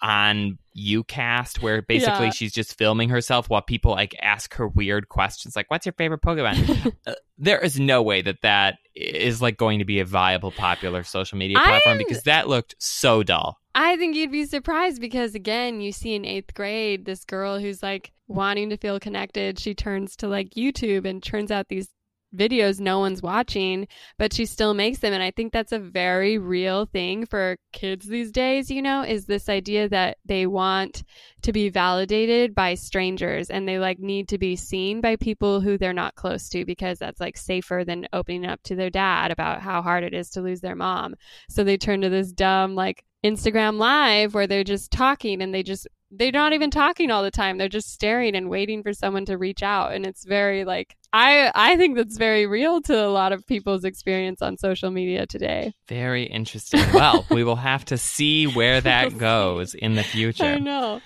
on 0.00 0.58
YouCast 0.76 1.62
where 1.62 1.82
basically 1.82 2.26
Yeah. 2.26 2.30
she's 2.32 2.52
just 2.52 2.76
filming 2.76 3.08
herself 3.08 3.48
while 3.48 3.62
people 3.62 3.92
like 3.92 4.14
ask 4.20 4.54
her 4.54 4.66
weird 4.68 5.08
questions 5.08 5.54
like 5.56 5.70
what's 5.70 5.86
your 5.86 5.92
favorite 5.94 6.22
Pokemon? 6.22 6.92
uh, 7.06 7.14
there 7.38 7.60
is 7.60 7.78
no 7.78 8.02
way 8.02 8.22
that 8.22 8.42
that 8.42 8.76
is 8.94 9.40
like 9.42 9.56
going 9.56 9.78
to 9.78 9.84
be 9.84 10.00
a 10.00 10.04
viable 10.04 10.50
popular 10.52 11.02
social 11.02 11.38
media 11.38 11.58
platform 11.58 11.96
I'm- 11.96 11.98
because 11.98 12.22
that 12.24 12.48
looked 12.48 12.74
so 12.78 13.22
dull. 13.22 13.58
I 13.76 13.96
think 13.96 14.14
you'd 14.14 14.30
be 14.30 14.46
surprised 14.46 15.00
because 15.00 15.34
again, 15.34 15.80
you 15.80 15.90
see 15.90 16.14
in 16.14 16.24
eighth 16.24 16.54
grade 16.54 17.04
this 17.06 17.24
girl 17.24 17.58
who's 17.58 17.82
like 17.82 18.12
wanting 18.28 18.70
to 18.70 18.76
feel 18.76 19.00
connected. 19.00 19.58
She 19.58 19.74
turns 19.74 20.14
to 20.16 20.28
like 20.28 20.50
YouTube 20.50 21.04
and 21.04 21.20
turns 21.20 21.50
out 21.50 21.66
these 21.68 21.88
videos 22.34 22.80
no 22.80 22.98
one's 22.98 23.22
watching, 23.22 23.86
but 24.18 24.32
she 24.32 24.46
still 24.46 24.74
makes 24.74 24.98
them. 24.98 25.12
And 25.12 25.22
I 25.22 25.30
think 25.30 25.52
that's 25.52 25.72
a 25.72 25.78
very 25.78 26.38
real 26.38 26.86
thing 26.86 27.26
for 27.26 27.56
kids 27.72 28.06
these 28.06 28.32
days, 28.32 28.70
you 28.70 28.82
know, 28.82 29.02
is 29.02 29.26
this 29.26 29.48
idea 29.48 29.88
that 29.88 30.18
they 30.24 30.46
want 30.46 31.04
to 31.42 31.52
be 31.52 31.68
validated 31.68 32.54
by 32.54 32.74
strangers 32.74 33.50
and 33.50 33.68
they 33.68 33.78
like 33.78 33.98
need 33.98 34.28
to 34.28 34.38
be 34.38 34.56
seen 34.56 35.00
by 35.00 35.16
people 35.16 35.60
who 35.60 35.76
they're 35.76 35.92
not 35.92 36.14
close 36.14 36.48
to 36.48 36.64
because 36.64 36.98
that's 36.98 37.20
like 37.20 37.36
safer 37.36 37.84
than 37.86 38.08
opening 38.12 38.46
up 38.46 38.62
to 38.64 38.74
their 38.74 38.90
dad 38.90 39.30
about 39.30 39.60
how 39.60 39.82
hard 39.82 40.04
it 40.04 40.14
is 40.14 40.30
to 40.30 40.40
lose 40.40 40.60
their 40.60 40.76
mom. 40.76 41.14
So 41.48 41.64
they 41.64 41.76
turn 41.76 42.00
to 42.00 42.08
this 42.08 42.32
dumb 42.32 42.74
like 42.74 43.04
Instagram 43.24 43.78
live 43.78 44.34
where 44.34 44.46
they're 44.46 44.64
just 44.64 44.90
talking 44.90 45.40
and 45.40 45.54
they 45.54 45.62
just 45.62 45.88
they're 46.10 46.30
not 46.32 46.52
even 46.52 46.70
talking 46.70 47.10
all 47.10 47.22
the 47.22 47.30
time. 47.30 47.58
They're 47.58 47.68
just 47.68 47.92
staring 47.92 48.34
and 48.36 48.48
waiting 48.48 48.82
for 48.82 48.92
someone 48.92 49.24
to 49.26 49.36
reach 49.36 49.62
out 49.62 49.92
and 49.94 50.06
it's 50.06 50.24
very 50.24 50.64
like 50.64 50.96
I 51.12 51.50
I 51.54 51.76
think 51.76 51.96
that's 51.96 52.16
very 52.16 52.44
real 52.46 52.80
to 52.82 53.04
a 53.04 53.06
lot 53.08 53.32
of 53.32 53.46
people's 53.46 53.84
experience 53.84 54.42
on 54.42 54.58
social 54.58 54.90
media 54.90 55.26
today. 55.26 55.72
Very 55.88 56.24
interesting. 56.24 56.80
Well, 56.92 57.24
we 57.30 57.44
will 57.44 57.56
have 57.56 57.84
to 57.86 57.98
see 57.98 58.46
where 58.46 58.80
that 58.90 59.16
goes 59.18 59.74
in 59.74 59.94
the 59.94 60.02
future. 60.02 60.44
I 60.44 60.58
know. 60.58 61.00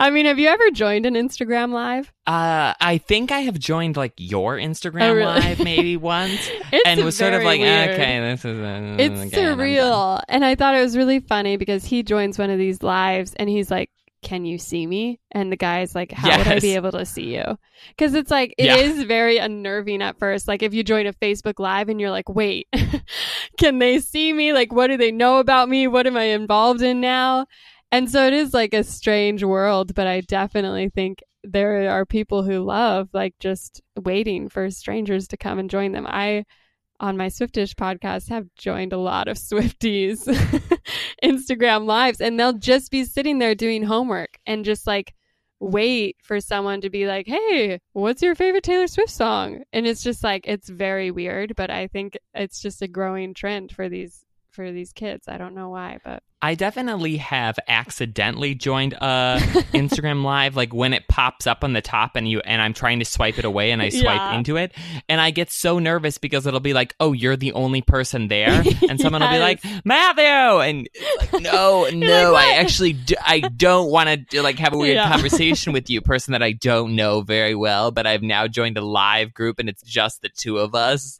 I 0.00 0.10
mean, 0.10 0.26
have 0.26 0.38
you 0.40 0.48
ever 0.48 0.70
joined 0.72 1.06
an 1.06 1.14
Instagram 1.14 1.72
live? 1.72 2.12
Uh, 2.26 2.74
I 2.80 2.98
think 2.98 3.30
I 3.30 3.40
have 3.40 3.58
joined 3.58 3.96
like 3.96 4.14
your 4.16 4.56
Instagram 4.56 5.02
Oh, 5.10 5.14
really? 5.14 5.40
live 5.40 5.60
maybe 5.60 5.96
once, 5.96 6.50
and 6.84 7.04
was 7.04 7.16
sort 7.16 7.34
of 7.34 7.42
like, 7.44 7.60
weird. 7.60 7.90
okay, 7.90 8.20
this 8.20 8.44
is 8.44 8.58
uh, 8.58 8.96
It's 8.98 9.00
okay, 9.00 9.04
and 9.14 9.20
I'm 9.20 9.28
done. 9.28 9.58
surreal. 9.58 10.22
And 10.28 10.44
I 10.44 10.54
thought 10.56 10.74
it 10.74 10.80
was 10.82 10.96
really 10.96 11.20
funny 11.20 11.56
because 11.56 11.84
he 11.84 12.02
joins 12.02 12.36
one 12.38 12.50
of 12.50 12.58
these 12.58 12.82
lives 12.82 13.32
and 13.34 13.48
he's 13.48 13.70
like, 13.70 13.90
Can 14.22 14.44
you 14.44 14.56
see 14.58 14.86
me? 14.86 15.20
And 15.32 15.50
the 15.50 15.56
guy's 15.56 15.94
like, 15.94 16.12
How 16.12 16.36
would 16.38 16.46
I 16.48 16.60
be 16.60 16.74
able 16.74 16.92
to 16.92 17.04
see 17.04 17.34
you? 17.34 17.58
Because 17.88 18.14
it's 18.14 18.30
like, 18.30 18.54
it 18.56 18.70
is 18.70 18.98
Yeah. 18.98 19.04
very 19.04 19.38
unnerving 19.38 20.00
at 20.02 20.18
first. 20.18 20.46
Like, 20.48 20.62
if 20.62 20.72
you 20.74 20.82
join 20.84 21.06
a 21.06 21.12
Facebook 21.12 21.58
Live 21.58 21.88
and 21.88 22.00
you're 22.00 22.10
like, 22.10 22.28
Wait, 22.28 22.68
can 23.58 23.78
they 23.78 23.98
see 23.98 24.32
me? 24.32 24.52
Like, 24.52 24.72
what 24.72 24.86
do 24.88 24.96
they 24.96 25.12
know 25.12 25.38
about 25.38 25.68
me? 25.68 25.86
What 25.88 26.06
am 26.06 26.16
I 26.16 26.24
involved 26.24 26.82
in 26.82 27.00
now? 27.00 27.46
And 27.90 28.10
so 28.10 28.26
it 28.26 28.32
is 28.32 28.54
like 28.54 28.72
a 28.72 28.84
strange 28.84 29.44
world, 29.44 29.94
but 29.94 30.06
I 30.06 30.20
definitely 30.22 30.88
think 30.88 31.18
there 31.44 31.90
are 31.90 32.06
people 32.06 32.42
who 32.44 32.60
love 32.60 33.08
like 33.12 33.34
just 33.40 33.82
waiting 34.00 34.48
for 34.48 34.70
strangers 34.70 35.28
to 35.28 35.36
come 35.36 35.58
and 35.58 35.68
join 35.68 35.92
them. 35.92 36.06
I 36.08 36.44
on 37.02 37.16
my 37.16 37.28
Swiftish 37.28 37.74
podcast 37.74 38.28
have 38.30 38.46
joined 38.56 38.92
a 38.92 38.98
lot 38.98 39.28
of 39.28 39.36
Swifties 39.36 40.24
Instagram 41.22 41.84
lives 41.84 42.20
and 42.20 42.38
they'll 42.38 42.52
just 42.52 42.90
be 42.90 43.04
sitting 43.04 43.38
there 43.38 43.54
doing 43.54 43.82
homework 43.82 44.38
and 44.46 44.64
just 44.64 44.86
like 44.86 45.12
wait 45.60 46.16
for 46.22 46.40
someone 46.40 46.80
to 46.80 46.90
be 46.90 47.06
like, 47.06 47.26
"Hey, 47.26 47.80
what's 47.92 48.22
your 48.22 48.34
favorite 48.34 48.64
Taylor 48.64 48.86
Swift 48.86 49.10
song?" 49.10 49.62
And 49.72 49.86
it's 49.86 50.02
just 50.02 50.24
like 50.24 50.46
it's 50.46 50.68
very 50.68 51.10
weird, 51.10 51.54
but 51.56 51.70
I 51.70 51.88
think 51.88 52.16
it's 52.34 52.60
just 52.62 52.82
a 52.82 52.88
growing 52.88 53.34
trend 53.34 53.72
for 53.72 53.88
these 53.88 54.24
for 54.50 54.72
these 54.72 54.92
kids. 54.92 55.28
I 55.28 55.38
don't 55.38 55.54
know 55.54 55.70
why, 55.70 55.98
but 56.04 56.22
I 56.44 56.56
definitely 56.56 57.18
have 57.18 57.56
accidentally 57.68 58.56
joined 58.56 58.94
a 58.94 59.38
Instagram 59.72 60.24
live, 60.24 60.56
like 60.56 60.74
when 60.74 60.92
it 60.92 61.06
pops 61.08 61.46
up 61.46 61.62
on 61.62 61.72
the 61.72 61.80
top 61.80 62.16
and 62.16 62.28
you 62.28 62.40
and 62.40 62.60
I'm 62.60 62.74
trying 62.74 62.98
to 62.98 63.04
swipe 63.04 63.38
it 63.38 63.44
away 63.44 63.70
and 63.70 63.80
I 63.80 63.90
swipe 63.90 64.02
Yeah. 64.02 64.34
into 64.36 64.56
it, 64.56 64.72
and 65.08 65.20
I 65.20 65.30
get 65.30 65.52
so 65.52 65.78
nervous 65.78 66.18
because 66.18 66.44
it'll 66.46 66.58
be 66.58 66.74
like, 66.74 66.94
oh, 66.98 67.12
you're 67.12 67.36
the 67.36 67.52
only 67.52 67.80
person 67.80 68.26
there, 68.26 68.62
and 68.88 69.00
someone 69.00 69.22
will 69.22 69.30
be 69.30 69.38
like, 69.38 69.62
Matthew, 69.84 70.24
and 70.24 70.88
like, 71.18 71.40
no, 71.40 71.88
no, 71.92 72.32
like, 72.32 72.46
I 72.48 72.52
actually 72.56 72.94
d- 72.94 73.16
I 73.24 73.40
don't 73.40 73.88
want 73.90 74.30
to 74.30 74.42
like 74.42 74.58
have 74.58 74.72
a 74.72 74.78
weird 74.78 74.96
Yeah. 74.96 75.08
conversation 75.10 75.72
with 75.72 75.88
you, 75.88 76.00
person 76.00 76.32
that 76.32 76.42
I 76.42 76.52
don't 76.52 76.96
know 76.96 77.20
very 77.20 77.54
well, 77.54 77.92
but 77.92 78.06
I've 78.06 78.22
now 78.22 78.48
joined 78.48 78.76
a 78.76 78.84
live 78.84 79.32
group 79.32 79.60
and 79.60 79.68
it's 79.68 79.82
just 79.82 80.22
the 80.22 80.28
two 80.28 80.58
of 80.58 80.74
us. 80.74 81.18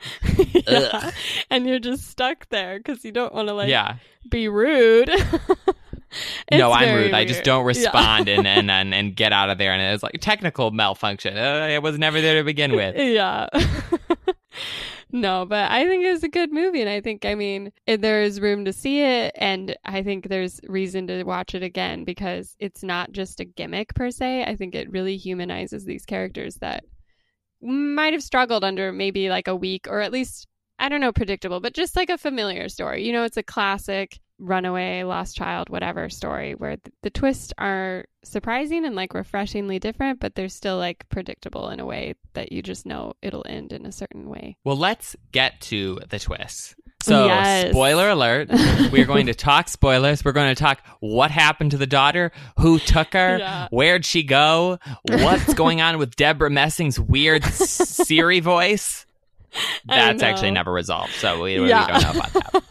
yeah. 0.66 1.12
And 1.50 1.66
you're 1.68 1.78
just 1.78 2.08
stuck 2.08 2.48
there 2.48 2.78
because 2.78 3.04
you 3.04 3.12
don't 3.12 3.32
want 3.34 3.48
to 3.48 3.54
like 3.54 3.68
yeah. 3.68 3.96
Be 4.28 4.48
rude. 4.48 5.10
no, 6.52 6.72
I'm 6.72 6.84
very 6.84 7.04
rude. 7.04 7.14
I 7.14 7.24
just 7.24 7.44
don't 7.44 7.62
Yeah. 7.62 7.66
respond 7.68 8.28
and, 8.28 8.46
and, 8.56 8.70
and, 8.70 8.94
and 8.94 9.16
get 9.16 9.32
out 9.32 9.50
of 9.50 9.58
there. 9.58 9.72
And 9.72 9.82
it's 9.94 10.02
like 10.02 10.18
technical 10.20 10.70
malfunction. 10.70 11.36
Uh, 11.36 11.68
I 11.70 11.78
was 11.78 11.98
never 11.98 12.20
there 12.20 12.38
to 12.38 12.44
begin 12.44 12.72
with. 12.76 12.96
yeah. 12.98 13.48
no, 15.10 15.44
but 15.46 15.70
I 15.70 15.86
think 15.86 16.04
it's 16.04 16.22
a 16.22 16.28
good 16.28 16.52
movie. 16.52 16.80
And 16.80 16.90
I 16.90 17.00
think, 17.00 17.24
I 17.24 17.34
mean, 17.34 17.72
there 17.86 18.22
is 18.22 18.40
room 18.40 18.64
to 18.64 18.72
see 18.72 19.00
it. 19.00 19.32
And 19.36 19.76
I 19.84 20.02
think 20.02 20.28
there's 20.28 20.60
reason 20.68 21.06
to 21.08 21.22
watch 21.24 21.54
it 21.54 21.62
again 21.62 22.04
because 22.04 22.56
it's 22.58 22.82
not 22.82 23.12
just 23.12 23.40
a 23.40 23.44
gimmick 23.44 23.94
per 23.94 24.10
se. 24.10 24.44
I 24.44 24.56
think 24.56 24.74
it 24.74 24.90
really 24.90 25.16
humanizes 25.16 25.84
these 25.84 26.04
characters 26.06 26.56
that 26.56 26.84
might 27.60 28.12
have 28.12 28.22
struggled 28.22 28.64
under 28.64 28.92
maybe 28.92 29.28
like 29.30 29.48
a 29.48 29.54
week 29.56 29.86
or 29.88 30.00
at 30.00 30.12
least, 30.12 30.46
I 30.82 30.88
don't 30.90 31.00
know, 31.00 31.12
predictable, 31.12 31.60
but 31.60 31.72
just 31.74 31.96
like 31.96 32.10
a 32.10 32.18
familiar 32.18 32.68
story. 32.68 33.06
You 33.06 33.12
know, 33.12 33.22
it's 33.24 33.36
a 33.38 33.42
classic 33.42 34.18
runaway, 34.38 35.04
lost 35.04 35.36
child, 35.36 35.68
whatever 35.70 36.08
story 36.10 36.54
where 36.54 36.76
th- 36.76 36.92
the 37.04 37.10
twists 37.10 37.52
are 37.58 38.04
surprising 38.24 38.84
and 38.84 38.96
like 38.96 39.14
refreshingly 39.14 39.78
different, 39.78 40.18
but 40.18 40.34
they're 40.34 40.48
still 40.48 40.78
like 40.78 41.08
predictable 41.08 41.68
in 41.68 41.78
a 41.78 41.86
way 41.86 42.14
that 42.34 42.50
you 42.50 42.60
just 42.62 42.84
know 42.84 43.12
it'll 43.22 43.46
end 43.48 43.72
in 43.72 43.86
a 43.86 43.92
certain 43.92 44.28
way. 44.28 44.56
Well, 44.64 44.76
let's 44.76 45.14
get 45.30 45.60
to 45.62 46.00
the 46.10 46.18
twists. 46.18 46.74
So, 47.04 47.26
Yes. 47.26 47.70
spoiler 47.70 48.08
alert. 48.10 48.48
We're 48.92 49.06
going 49.06 49.26
to 49.26 49.34
talk 49.50 49.68
spoilers. 49.68 50.24
We're 50.24 50.32
going 50.32 50.54
to 50.54 50.60
talk 50.60 50.82
what 51.00 51.30
happened 51.30 51.72
to 51.72 51.76
the 51.76 51.86
daughter, 51.86 52.30
who 52.58 52.78
took 52.80 53.12
her, 53.14 53.38
Yeah. 53.38 53.68
where'd 53.70 54.04
she 54.04 54.22
go, 54.24 54.78
what's 55.08 55.54
going 55.54 55.80
on 55.80 55.98
with 55.98 56.14
Debra 56.16 56.50
Messing's 56.50 56.98
weird 57.00 57.44
Siri 57.52 58.40
voice. 58.40 59.06
That's 59.86 60.22
actually 60.22 60.50
never 60.50 60.72
resolved. 60.72 61.12
So, 61.12 61.42
we, 61.42 61.60
we 61.60 61.68
don't 61.68 61.88
know 61.88 62.10
about 62.10 62.32
that. 62.32 62.62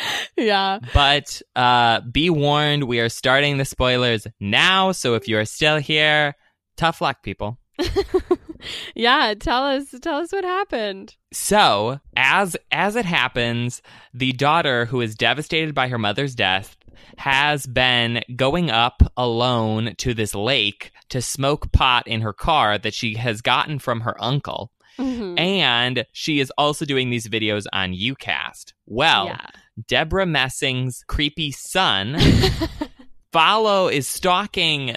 yeah. 0.36 0.78
But 0.92 1.40
uh, 1.56 2.00
be 2.00 2.30
warned, 2.30 2.84
we 2.84 3.00
are 3.00 3.08
starting 3.08 3.58
the 3.58 3.64
spoilers 3.64 4.26
now. 4.40 4.92
So 4.92 5.14
if 5.14 5.28
you're 5.28 5.44
still 5.44 5.78
here, 5.78 6.34
tough 6.76 7.00
luck, 7.00 7.22
people. 7.22 7.58
yeah, 8.94 9.34
tell 9.38 9.64
us 9.64 9.92
tell 10.00 10.20
us 10.20 10.32
what 10.32 10.44
happened. 10.44 11.16
So 11.32 11.98
as 12.16 12.56
as 12.70 12.94
it 12.94 13.04
happens, 13.04 13.82
the 14.12 14.32
daughter 14.32 14.84
who 14.86 15.00
is 15.00 15.16
devastated 15.16 15.74
by 15.74 15.88
her 15.88 15.98
mother's 15.98 16.36
death 16.36 16.76
has 17.18 17.66
been 17.66 18.22
going 18.36 18.70
up 18.70 19.02
alone 19.16 19.94
to 19.98 20.14
this 20.14 20.34
lake 20.34 20.92
to 21.08 21.20
smoke 21.20 21.72
pot 21.72 22.06
in 22.06 22.20
her 22.20 22.32
car 22.32 22.78
that 22.78 22.94
she 22.94 23.14
has 23.14 23.40
gotten 23.40 23.78
from 23.78 24.00
her 24.02 24.16
uncle. 24.22 24.70
Mhm. 24.98 25.38
And 25.38 26.06
she 26.12 26.40
is 26.40 26.52
also 26.56 26.84
doing 26.84 27.10
these 27.10 27.26
videos 27.28 27.64
on 27.72 27.92
YouCast. 27.92 28.72
Well, 28.86 29.26
yeah. 29.26 29.46
Debra 29.88 30.26
Messing's 30.26 31.02
creepy 31.08 31.50
son 31.50 32.16
follow 33.32 33.88
is 33.88 34.06
stalking 34.06 34.94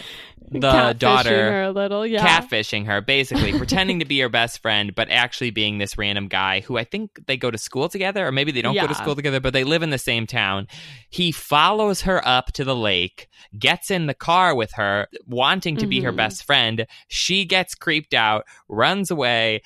the 0.50 0.60
Catfishing 0.72 1.00
daughter 1.00 1.52
her 1.52 1.64
a 1.64 1.72
little, 1.72 2.06
yeah. 2.08 2.26
catfishing 2.26 2.86
her 2.86 3.02
basically 3.02 3.58
pretending 3.58 4.00
to 4.00 4.06
be 4.06 4.20
her 4.20 4.30
best 4.30 4.62
friend 4.62 4.96
but 4.96 5.10
actually 5.10 5.50
being 5.50 5.78
this 5.78 5.98
random 5.98 6.30
guy 6.30 6.62
who 6.62 6.78
i 6.78 6.86
think 6.86 7.20
they 7.28 7.36
go 7.36 7.52
to 7.52 7.58
school 7.58 7.90
together 7.90 8.26
or 8.26 8.32
maybe 8.32 8.54
they 8.54 8.62
don't 8.62 8.74
go 8.76 8.88
to 8.88 8.96
school 8.96 9.14
together 9.16 9.42
but 9.42 9.52
they 9.52 9.66
live 9.66 9.84
in 9.84 9.90
the 9.90 9.98
same 9.98 10.26
town 10.26 10.66
he 11.10 11.34
follows 11.34 12.02
her 12.02 12.26
up 12.26 12.54
to 12.54 12.64
the 12.64 12.76
lake 12.76 13.28
gets 13.60 13.92
in 13.92 14.06
the 14.06 14.14
car 14.14 14.56
with 14.56 14.72
her 14.74 15.08
wanting 15.26 15.76
to 15.76 15.88
be 15.88 16.00
her 16.00 16.14
Mhm. 16.14 16.18
best 16.18 16.46
friend 16.46 16.86
she 17.10 17.44
gets 17.44 17.76
creeped 17.76 18.14
out 18.14 18.46
runs 18.70 19.12
away 19.12 19.62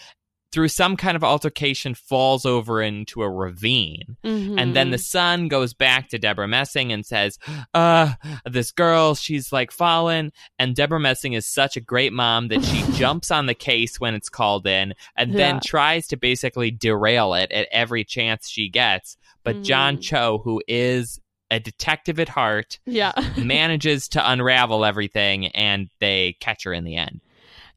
through 0.51 0.67
some 0.67 0.97
kind 0.97 1.15
of 1.15 1.23
altercation, 1.23 1.93
falls 1.95 2.45
over 2.45 2.81
into 2.81 3.21
a 3.23 3.29
ravine. 3.29 4.17
And 4.23 4.75
then 4.75 4.91
the 4.91 4.97
son 4.97 5.47
goes 5.47 5.73
back 5.73 6.09
to 6.09 6.19
Debra 6.19 6.47
Messing 6.47 6.91
and 6.91 7.05
says, 7.05 7.39
uh, 7.73 8.13
this 8.45 8.71
girl, 8.71 9.15
she's 9.15 9.51
like 9.53 9.71
fallen. 9.71 10.31
And 10.59 10.75
Debra 10.75 10.99
Messing 10.99 11.33
is 11.33 11.45
such 11.45 11.77
a 11.77 11.81
great 11.81 12.11
mom 12.13 12.49
that 12.49 12.63
she 12.63 12.83
jumps 12.97 13.31
on 13.31 13.45
the 13.45 13.53
case 13.53 13.99
when 13.99 14.13
it's 14.13 14.29
called 14.29 14.67
in 14.67 14.93
and 15.15 15.33
then 15.33 15.59
tries 15.63 16.07
to 16.07 16.17
basically 16.17 16.69
derail 16.71 17.33
it 17.33 17.51
at 17.51 17.67
every 17.71 18.03
chance 18.03 18.49
she 18.49 18.67
gets. 18.69 19.17
But 19.43 19.61
John 19.63 19.97
Mhm. 19.97 20.01
Cho, 20.01 20.41
who 20.43 20.61
is 20.67 21.19
a 21.49 21.59
detective 21.59 22.19
at 22.19 22.29
heart, 22.29 22.79
yeah. 22.85 23.11
manages 23.37 24.07
to 24.09 24.31
unravel 24.31 24.85
everything 24.85 25.47
and 25.47 25.89
they 25.99 26.37
catch 26.39 26.63
her 26.63 26.73
in 26.73 26.83
the 26.83 26.95
end. 26.97 27.21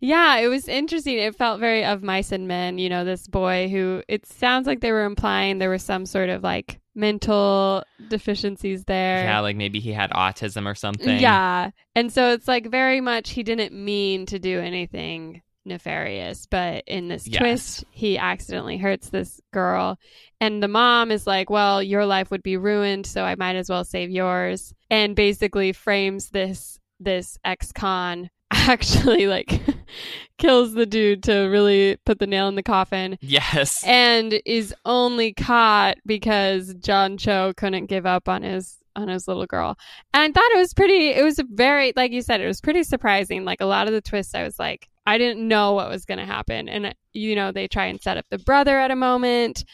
Yeah, 0.05 0.37
it 0.37 0.49
was 0.49 0.69
interesting. 0.69 1.19
It 1.19 1.35
felt 1.35 1.61
very 1.61 1.83
of 1.83 2.03
mice 2.03 2.31
and 2.31 2.47
men, 2.47 2.77
you 2.77 2.91
know, 2.91 3.07
this 3.07 3.27
boy 3.27 3.69
who 3.71 4.03
it 4.07 4.27
sounds 4.27 4.67
like 4.67 4.81
they 4.81 4.93
were 4.93 5.05
implying 5.05 5.59
there 5.59 5.71
was 5.71 5.83
some 5.83 6.05
sort 6.05 6.29
of 6.29 6.43
like 6.43 6.79
mental 6.95 7.83
deficiencies 8.09 8.85
there. 8.85 9.25
Yeah, 9.25 9.41
like 9.41 9.57
maybe 9.57 9.81
he 9.81 9.93
had 9.93 10.11
autism 10.11 10.71
or 10.71 10.75
something. 10.75 11.19
Yeah. 11.19 11.71
And 11.95 12.13
so 12.13 12.33
it's 12.33 12.47
like 12.47 12.71
very 12.71 13.01
much 13.01 13.31
he 13.31 13.43
didn't 13.43 13.73
mean 13.73 14.27
to 14.27 14.39
do 14.39 14.61
anything 14.61 15.41
nefarious, 15.65 16.45
but 16.51 16.85
in 16.87 17.09
this 17.09 17.27
Yes. 17.27 17.39
twist, 17.41 17.85
he 17.91 18.19
accidentally 18.19 18.77
hurts 18.77 19.09
this 19.09 19.41
girl. 19.55 19.99
And 20.39 20.63
the 20.63 20.69
mom 20.69 21.11
is 21.13 21.27
like, 21.27 21.49
Well, 21.49 21.83
your 21.83 22.05
life 22.05 22.31
would 22.31 22.43
be 22.43 22.59
ruined, 22.59 23.07
so 23.07 23.25
I 23.25 23.37
might 23.37 23.57
as 23.57 23.71
well 23.71 23.85
save 23.85 24.11
yours. 24.11 24.75
And 24.91 25.17
basically 25.17 25.73
frames 25.73 26.29
this 26.29 26.79
this 27.01 27.39
ex 27.45 27.73
con 27.73 28.29
actually 28.69 29.27
like 29.27 29.61
kills 30.39 30.75
the 30.75 30.87
dude 30.87 31.23
to 31.25 31.35
really 31.45 31.97
put 32.05 32.19
the 32.19 32.27
nail 32.27 32.49
in 32.49 32.55
the 32.55 32.63
coffin 32.63 33.17
Yes. 33.21 33.83
and 33.87 34.41
is 34.45 34.75
only 34.85 35.33
caught 35.33 35.97
because 36.07 36.75
John 36.75 37.17
Cho 37.19 37.53
couldn't 37.57 37.87
give 37.87 38.07
up 38.07 38.29
on 38.29 38.43
his 38.43 38.79
on 38.97 39.09
his 39.09 39.27
little 39.27 39.47
girl. 39.47 39.77
And 40.13 40.23
I 40.23 40.33
thought 40.33 40.53
it 40.55 40.59
was 40.59 40.73
pretty 40.75 41.09
it 41.09 41.25
was 41.25 41.39
a 41.39 41.45
very 41.51 41.93
like 41.97 42.13
you 42.13 42.23
said 42.23 42.41
it 42.41 42.47
was 42.47 42.61
pretty 42.61 42.83
surprising. 42.85 43.45
Like 43.45 43.61
a 43.61 43.67
lot 43.67 43.87
of 43.87 43.93
the 43.93 44.01
twists 44.01 44.35
I 44.35 44.43
was 44.45 44.59
like 44.59 44.89
I 45.07 45.19
didn't 45.19 45.47
know 45.47 45.73
what 45.73 45.91
was 45.91 46.05
going 46.05 46.19
to 46.19 46.25
happen 46.25 46.69
and 46.69 46.95
you 47.13 47.35
know 47.37 47.53
they 47.53 47.69
try 47.69 47.87
and 47.87 48.01
set 48.01 48.17
up 48.17 48.25
the 48.31 48.39
brother 48.39 48.79
at 48.79 48.91
a 48.91 48.97
moment 48.97 49.65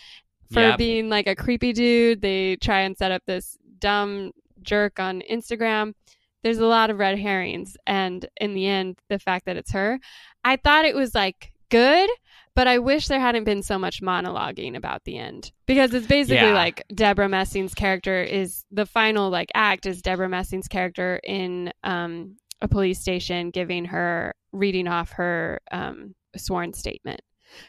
for 0.52 0.60
Yep. 0.60 0.78
being 0.78 1.08
like 1.08 1.26
a 1.28 1.36
creepy 1.36 1.72
dude. 1.72 2.22
They 2.22 2.56
try 2.56 2.80
and 2.80 2.96
set 2.96 3.12
up 3.12 3.22
this 3.26 3.56
dumb 3.78 4.32
jerk 4.62 4.98
on 4.98 5.22
Instagram. 5.30 5.94
There's 6.42 6.58
a 6.58 6.66
lot 6.66 6.90
of 6.90 6.98
red 6.98 7.18
herrings 7.18 7.76
and 7.86 8.26
in 8.40 8.54
the 8.54 8.66
end 8.66 8.98
the 9.08 9.18
fact 9.18 9.46
that 9.46 9.56
it's 9.56 9.72
her 9.72 9.98
I 10.44 10.56
thought 10.56 10.84
it 10.86 10.94
was 10.94 11.14
like 11.14 11.52
good, 11.70 12.10
but 12.56 12.66
I 12.66 12.78
wish 12.78 13.06
there 13.06 13.20
hadn't 13.20 13.44
been 13.44 13.62
so 13.62 13.78
much 13.78 14.02
monologuing 14.02 14.76
about 14.76 15.04
the 15.04 15.18
end 15.18 15.52
because 15.66 15.94
it's 15.94 16.06
basically 16.06 16.48
Yeah. 16.48 16.54
like 16.54 16.82
Debra 16.92 17.28
Messing's 17.28 17.74
character 17.74 18.22
is 18.22 18.64
the 18.72 18.86
final 18.86 19.30
like 19.30 19.50
act 19.54 19.86
is 19.86 20.02
Debra 20.02 20.28
Messing's 20.28 20.66
character 20.66 21.20
in 21.22 21.72
um, 21.84 22.36
a 22.60 22.66
police 22.68 23.00
station 23.00 23.50
giving 23.50 23.84
her 23.86 24.34
reading 24.52 24.88
off 24.88 25.12
her 25.12 25.60
um, 25.70 26.14
sworn 26.36 26.72
statement. 26.72 27.20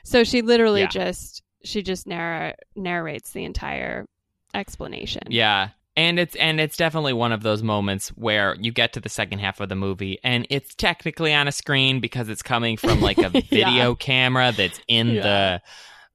So 0.04 0.24
she 0.24 0.42
literally 0.42 0.82
Yeah. 0.82 0.88
just 0.88 1.44
she 1.64 1.84
just 1.84 2.08
narr- 2.08 2.56
narrates 2.76 3.32
the 3.34 3.44
entire 3.46 4.08
explanation. 4.56 5.24
Yeah. 5.30 5.70
And 5.98 6.20
it's 6.20 6.36
and 6.38 6.62
it's 6.62 6.78
definitely 6.78 7.14
one 7.14 7.32
of 7.34 7.44
those 7.44 7.62
moments 7.64 8.10
where 8.10 8.56
you 8.60 8.72
get 8.72 8.94
to 8.94 9.00
the 9.02 9.10
second 9.10 9.40
half 9.40 9.60
of 9.60 9.68
the 9.70 9.76
movie 9.76 10.20
and 10.24 10.48
it's 10.50 10.74
technically 10.74 11.34
on 11.34 11.48
a 11.50 11.52
screen 11.52 12.00
because 12.00 12.30
it's 12.30 12.42
coming 12.42 12.78
from 12.78 13.02
like 13.02 13.18
a 13.18 13.30
Yeah. 13.34 13.42
video 13.50 13.96
camera 13.96 14.54
that's 14.56 14.80
in 14.88 15.10
Yeah. 15.10 15.22
the 15.22 15.62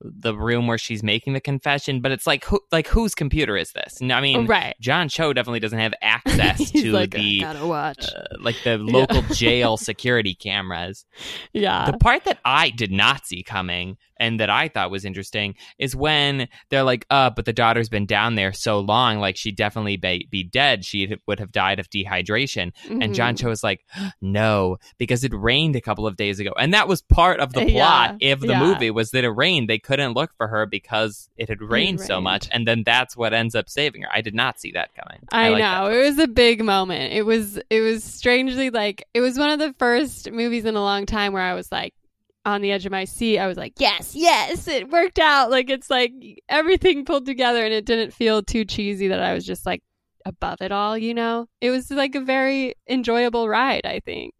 the 0.03 0.35
room 0.37 0.67
where 0.67 0.77
she's 0.77 1.03
making 1.03 1.33
the 1.33 1.41
confession, 1.41 2.03
but 2.03 2.13
it's 2.13 2.27
like 2.27 2.45
who 2.45 2.61
like 2.71 2.87
whose 2.87 3.15
computer 3.15 3.57
is 3.57 3.73
this? 3.73 3.97
I 4.03 4.21
mean, 4.21 4.47
right. 4.47 4.75
John 4.79 5.09
Cho 5.09 5.33
definitely 5.33 5.61
doesn't 5.61 5.79
have 5.79 5.95
access 6.03 6.71
to 6.71 6.93
like, 6.93 7.13
the 7.13 7.41
gotta 7.41 7.67
watch. 7.67 8.05
uh, 8.15 8.37
like 8.41 8.57
the 8.63 8.77
local 8.77 9.23
jail 9.35 9.77
security 9.79 10.35
cameras. 10.35 11.07
yeah. 11.55 11.91
The 11.91 11.97
part 11.97 12.25
that 12.25 12.39
I 12.45 12.69
did 12.71 12.93
not 12.93 13.27
see 13.27 13.43
coming 13.43 13.97
and 14.19 14.41
that 14.41 14.51
I 14.51 14.69
thought 14.69 14.91
was 14.91 15.05
interesting 15.05 15.55
is 15.79 15.95
when 15.97 16.49
they're 16.71 16.83
like, 16.83 17.07
uh, 17.11 17.31
but 17.31 17.45
the 17.45 17.53
daughter's 17.53 17.89
been 17.89 18.07
down 18.07 18.35
there 18.35 18.53
so 18.53 18.79
long, 18.81 19.19
like 19.19 19.37
she'd 19.37 19.57
definitely 19.57 19.97
be, 19.97 20.27
be 20.31 20.43
dead. 20.43 20.85
She 20.85 21.17
would 21.27 21.39
have 21.41 21.53
died 21.53 21.79
of 21.79 21.89
dehydration. 21.91 22.73
And 22.89 23.15
John 23.15 23.35
Mhm. 23.35 23.39
Cho 23.41 23.49
was 23.49 23.63
like, 23.63 23.85
no, 24.21 24.79
because 24.99 25.25
it 25.25 25.33
rained 25.35 25.77
a 25.77 25.81
couple 25.81 26.07
of 26.07 26.17
days 26.17 26.41
ago. 26.41 26.53
And 26.59 26.73
that 26.75 26.89
was 26.89 27.03
part 27.03 27.41
of 27.41 27.53
the 27.53 27.61
Uh, 27.61 27.65
Yeah, 27.67 27.85
plot 27.87 28.11
of 28.23 28.41
the 28.41 28.47
yeah. 28.49 28.61
movie 28.61 28.91
was 28.91 29.11
that 29.11 29.25
it 29.25 29.31
rained. 29.31 29.69
They 29.69 29.79
couldn't 29.79 30.13
look 30.15 30.31
for 30.37 30.49
her 30.49 30.67
because 30.67 31.29
it 31.37 31.49
had 31.49 31.61
rained 31.61 32.01
so 32.01 32.15
rained. 32.15 32.25
much. 32.25 32.49
And 32.53 32.67
then 32.67 32.83
that's 32.85 33.17
what 33.17 33.35
ends 33.35 33.55
up 33.55 33.69
saving 33.69 34.03
her. 34.03 34.09
I 34.13 34.21
did 34.21 34.35
not 34.35 34.59
see 34.61 34.73
that 34.73 34.91
coming. 34.95 35.25
I, 35.33 35.51
like 35.51 35.61
know. 35.63 35.91
It 35.91 35.99
was 36.09 36.19
a 36.19 36.29
big 36.29 36.65
moment. 36.65 37.13
It 37.13 37.23
was 37.23 37.59
it 37.71 37.81
was 37.81 38.03
strangely 38.05 38.71
like 38.71 39.05
it 39.15 39.21
was 39.21 39.39
one 39.39 39.51
of 39.51 39.59
the 39.59 39.75
first 39.79 40.31
movies 40.31 40.65
in 40.65 40.77
a 40.77 40.81
long 40.83 41.07
time 41.07 41.33
where 41.33 41.43
I 41.43 41.55
was 41.55 41.71
like 41.73 41.93
on 42.47 42.63
the 42.63 42.73
edge 42.73 42.87
of 42.87 42.93
my 42.93 43.05
seat. 43.05 43.39
I 43.39 43.47
was 43.47 43.59
like, 43.59 43.75
"Yes, 43.79 44.15
yes, 44.15 44.67
it 44.69 44.89
worked 44.89 45.19
out." 45.19 45.51
Like 45.51 45.69
it's 45.69 45.91
like 45.91 46.13
everything 46.49 47.05
pulled 47.05 47.27
together 47.27 47.63
and 47.65 47.75
it 47.75 47.85
didn't 47.85 48.13
feel 48.15 48.43
too 48.43 48.65
cheesy 48.65 49.09
that 49.09 49.21
I 49.23 49.35
was 49.35 49.45
just 49.45 49.67
like 49.67 49.83
above 50.25 50.61
it 50.61 50.73
all, 50.73 50.97
you 50.99 51.15
know? 51.15 51.47
It 51.61 51.71
was 51.71 51.91
like 51.91 52.15
a 52.15 52.21
very 52.21 52.75
enjoyable 52.89 53.49
ride, 53.49 53.85
I 53.87 54.01
think. 54.01 54.35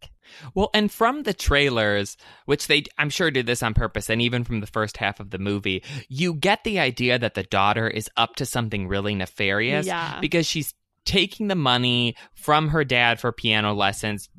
Well, 0.53 0.69
and 0.73 0.91
from 0.91 1.23
the 1.23 1.33
trailers, 1.33 2.17
which 2.45 2.67
they, 2.67 2.83
I'm 2.97 3.09
sure, 3.09 3.31
did 3.31 3.45
this 3.45 3.63
on 3.63 3.73
purpose, 3.73 4.09
and 4.09 4.21
even 4.21 4.43
from 4.43 4.59
the 4.59 4.67
first 4.67 4.97
half 4.97 5.21
of 5.21 5.29
the 5.29 5.37
movie, 5.37 5.83
you 6.09 6.33
get 6.33 6.65
the 6.65 6.79
idea 6.79 7.17
that 7.17 7.35
the 7.35 7.43
daughter 7.43 7.87
is 7.87 8.09
up 8.17 8.35
to 8.35 8.45
something 8.45 8.89
really 8.89 9.15
nefarious 9.15 9.85
Yeah. 9.87 10.19
because 10.19 10.45
she's 10.45 10.73
taking 11.05 11.47
the 11.47 11.55
money 11.55 12.15
from 12.37 12.69
her 12.69 12.83
dad 12.85 13.19
for 13.19 13.31
piano 13.31 13.73
lessons, 13.73 14.29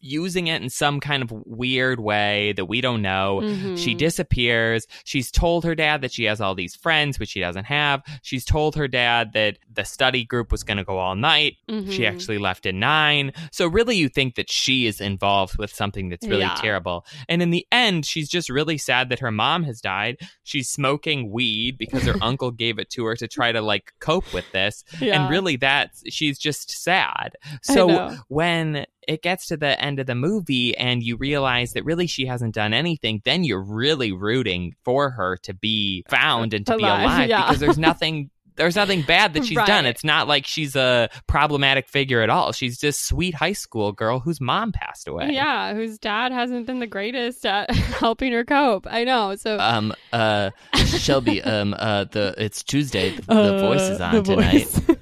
using 0.00 0.46
it 0.46 0.62
in 0.62 0.70
some 0.70 1.00
kind 1.00 1.22
of 1.22 1.30
weird 1.44 2.00
way 2.00 2.52
that 2.52 2.66
we 2.66 2.80
don't 2.80 3.02
know. 3.02 3.40
Mhm. 3.42 3.76
She 3.76 3.94
disappears. 3.94 4.86
She's 5.04 5.30
told 5.30 5.64
her 5.64 5.74
dad 5.74 6.00
that 6.02 6.12
she 6.12 6.24
has 6.24 6.40
all 6.40 6.54
these 6.54 6.76
friends, 6.76 7.18
which 7.18 7.30
she 7.30 7.40
doesn't 7.40 7.64
have. 7.64 8.02
She's 8.22 8.44
told 8.44 8.76
her 8.76 8.86
dad 8.88 9.32
that 9.34 9.58
the 9.72 9.84
study 9.84 10.24
group 10.24 10.52
was 10.52 10.62
going 10.62 10.76
to 10.78 10.84
go 10.84 10.98
all 10.98 11.16
night. 11.16 11.56
She 11.68 11.74
Mhm. 11.74 12.08
actually 12.08 12.38
left 12.38 12.64
at 12.64 12.74
nine. 12.74 13.32
So 13.50 13.66
really, 13.66 13.96
you 13.96 14.08
think 14.08 14.36
that 14.36 14.50
she 14.50 14.86
is 14.86 15.00
involved 15.00 15.58
with 15.58 15.70
something 15.74 16.08
that's 16.08 16.26
really 16.26 16.42
Yeah. 16.42 16.54
terrible. 16.54 17.04
And 17.28 17.42
in 17.42 17.50
the 17.50 17.66
end, 17.72 18.06
she's 18.06 18.28
just 18.28 18.48
really 18.48 18.78
sad 18.78 19.08
that 19.10 19.18
her 19.18 19.32
mom 19.32 19.64
has 19.64 19.80
died. 19.80 20.16
She's 20.44 20.68
smoking 20.70 21.30
weed 21.30 21.76
because 21.76 22.04
her 22.04 22.14
uncle 22.22 22.50
gave 22.52 22.78
it 22.78 22.88
to 22.90 23.04
her 23.06 23.16
to 23.16 23.26
try 23.28 23.52
to 23.52 23.60
like 23.60 23.92
cope 24.00 24.32
with 24.32 24.50
this. 24.52 24.84
Yeah. 25.00 25.20
And 25.20 25.30
really, 25.30 25.56
that's 25.56 26.02
she's 26.08 26.38
just 26.38 26.70
sad. 26.70 27.34
So 27.62 28.16
when 28.28 28.86
it 29.06 29.22
gets 29.22 29.46
to 29.46 29.56
the 29.56 29.80
end 29.80 29.98
of 30.00 30.06
the 30.06 30.14
movie 30.14 30.76
and 30.76 31.02
you 31.02 31.16
realize 31.16 31.72
that 31.72 31.84
really 31.84 32.06
she 32.06 32.26
hasn't 32.26 32.54
done 32.54 32.74
anything, 32.74 33.22
then 33.24 33.44
you're 33.44 33.62
really 33.62 34.12
rooting 34.12 34.74
for 34.84 35.10
her 35.10 35.36
to 35.44 35.54
be 35.54 36.04
found 36.08 36.54
and 36.54 36.66
to 36.66 36.76
be 36.76 36.82
Alive, 36.84 37.00
alive 37.02 37.28
yeah. 37.28 37.46
because 37.46 37.60
there's 37.60 37.78
nothing 37.78 38.30
there's 38.56 38.74
nothing 38.76 39.02
bad 39.02 39.34
that 39.34 39.44
she's 39.46 39.56
done. 39.56 39.86
It's 39.86 40.02
not 40.04 40.26
like 40.28 40.44
she's 40.44 40.74
a 40.76 41.08
problematic 41.28 41.88
figure 41.88 42.20
at 42.22 42.28
all. 42.28 42.52
She's 42.52 42.76
just 42.76 43.06
sweet 43.06 43.34
high 43.34 43.52
school 43.52 43.92
girl 43.92 44.18
whose 44.18 44.40
mom 44.40 44.72
passed 44.72 45.06
away. 45.08 45.30
Yeah, 45.32 45.74
whose 45.74 45.96
dad 45.98 46.32
hasn't 46.32 46.66
been 46.66 46.80
the 46.80 46.86
greatest 46.86 47.46
at 47.46 47.70
helping 47.74 48.32
her 48.32 48.44
cope. 48.44 48.86
I 48.90 49.04
know. 49.04 49.36
So 49.36 49.58
Um 49.58 49.94
uh 50.12 50.50
Shelby, 50.74 51.40
um 51.42 51.74
uh 51.78 52.04
the 52.04 52.34
it's 52.36 52.62
Tuesday. 52.64 53.10
The, 53.10 53.22
the 53.22 53.58
voice 53.60 53.82
is 53.82 54.00
Uh, 54.00 54.04
on 54.04 54.24
tonight. 54.24 54.97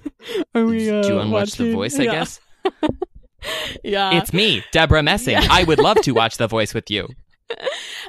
Are 0.55 0.65
we, 0.65 0.91
uh, 0.91 1.03
Do 1.03 1.09
you 1.09 1.15
want 1.17 1.29
to 1.29 1.33
watch 1.33 1.53
the 1.53 1.73
voice, 1.73 1.99
I 1.99 2.05
Yeah. 2.05 2.13
guess? 2.13 2.41
Yeah. 3.85 4.19
It's 4.19 4.33
me, 4.33 4.65
Debra 4.73 5.03
Messing. 5.05 5.35
Yeah. 5.35 5.47
I 5.51 5.63
would 5.63 5.79
love 5.79 5.99
to 6.03 6.13
watch 6.13 6.37
the 6.37 6.49
voice 6.49 6.75
with 6.75 6.91
you. 6.91 7.09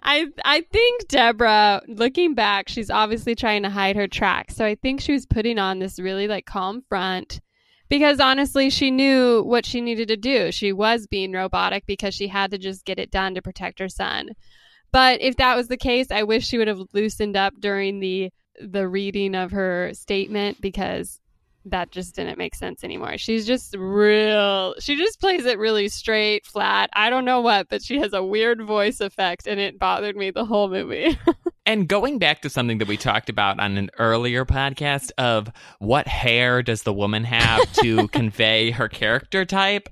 I 0.03 0.25
I 0.43 0.61
think 0.71 1.07
Debra, 1.07 1.83
looking 1.87 2.33
back, 2.33 2.69
she's 2.69 2.89
obviously 2.89 3.35
trying 3.35 3.61
to 3.63 3.69
hide 3.69 3.95
her 3.97 4.07
tracks. 4.07 4.55
So 4.55 4.65
I 4.65 4.75
think 4.75 4.99
she 4.99 5.11
was 5.11 5.27
putting 5.27 5.59
on 5.59 5.77
this 5.77 5.99
really 5.99 6.27
like 6.27 6.45
calm 6.45 6.81
front 6.89 7.39
because 7.87 8.19
honestly, 8.19 8.71
she 8.71 8.89
knew 8.89 9.43
what 9.43 9.65
she 9.65 9.79
needed 9.79 10.07
to 10.07 10.17
do. 10.17 10.51
She 10.51 10.73
was 10.73 11.05
being 11.05 11.33
robotic 11.33 11.85
because 11.85 12.15
she 12.15 12.27
had 12.27 12.49
to 12.51 12.57
just 12.57 12.83
get 12.83 12.97
it 12.97 13.11
done 13.11 13.35
to 13.35 13.41
protect 13.43 13.77
her 13.79 13.89
son. 13.89 14.29
But 14.91 15.21
if 15.21 15.35
that 15.35 15.55
was 15.55 15.67
the 15.67 15.77
case, 15.77 16.09
I 16.09 16.23
wish 16.23 16.47
she 16.47 16.57
would 16.57 16.67
have 16.67 16.81
loosened 16.93 17.37
up 17.37 17.53
during 17.59 17.99
the 17.99 18.31
the 18.59 18.87
reading 18.87 19.35
of 19.35 19.51
her 19.51 19.91
statement 19.93 20.59
because 20.61 21.19
that 21.71 21.91
just 21.91 22.15
didn't 22.15 22.37
make 22.37 22.55
sense 22.55 22.83
anymore. 22.83 23.17
She's 23.17 23.45
just 23.45 23.75
real. 23.77 24.75
She 24.79 24.95
just 24.95 25.19
plays 25.19 25.45
it 25.45 25.57
really 25.59 25.89
straight, 25.89 26.45
flat. 26.45 26.89
I 26.93 27.09
don't 27.09 27.25
know 27.25 27.41
what, 27.41 27.69
but 27.69 27.83
she 27.83 27.99
has 27.99 28.13
a 28.13 28.23
weird 28.23 28.61
voice 28.61 28.99
effect, 29.01 29.47
and 29.47 29.59
it 29.59 29.79
bothered 29.79 30.15
me 30.15 30.31
the 30.31 30.45
whole 30.45 30.69
movie. 30.69 31.17
And 31.69 31.85
going 31.85 32.17
back 32.17 32.43
to 32.43 32.49
something 32.49 32.77
that 32.77 32.87
we 32.87 32.95
talked 32.95 33.27
about 33.27 33.59
on 33.59 33.75
an 33.75 33.89
earlier 33.99 34.45
podcast 34.45 35.11
of 35.17 35.51
what 35.79 36.07
hair 36.07 36.63
does 36.63 36.83
the 36.83 36.93
woman 36.93 37.25
have 37.25 37.69
to 37.81 38.07
convey 38.07 38.71
her 38.71 38.87
character 38.87 39.43
type, 39.43 39.89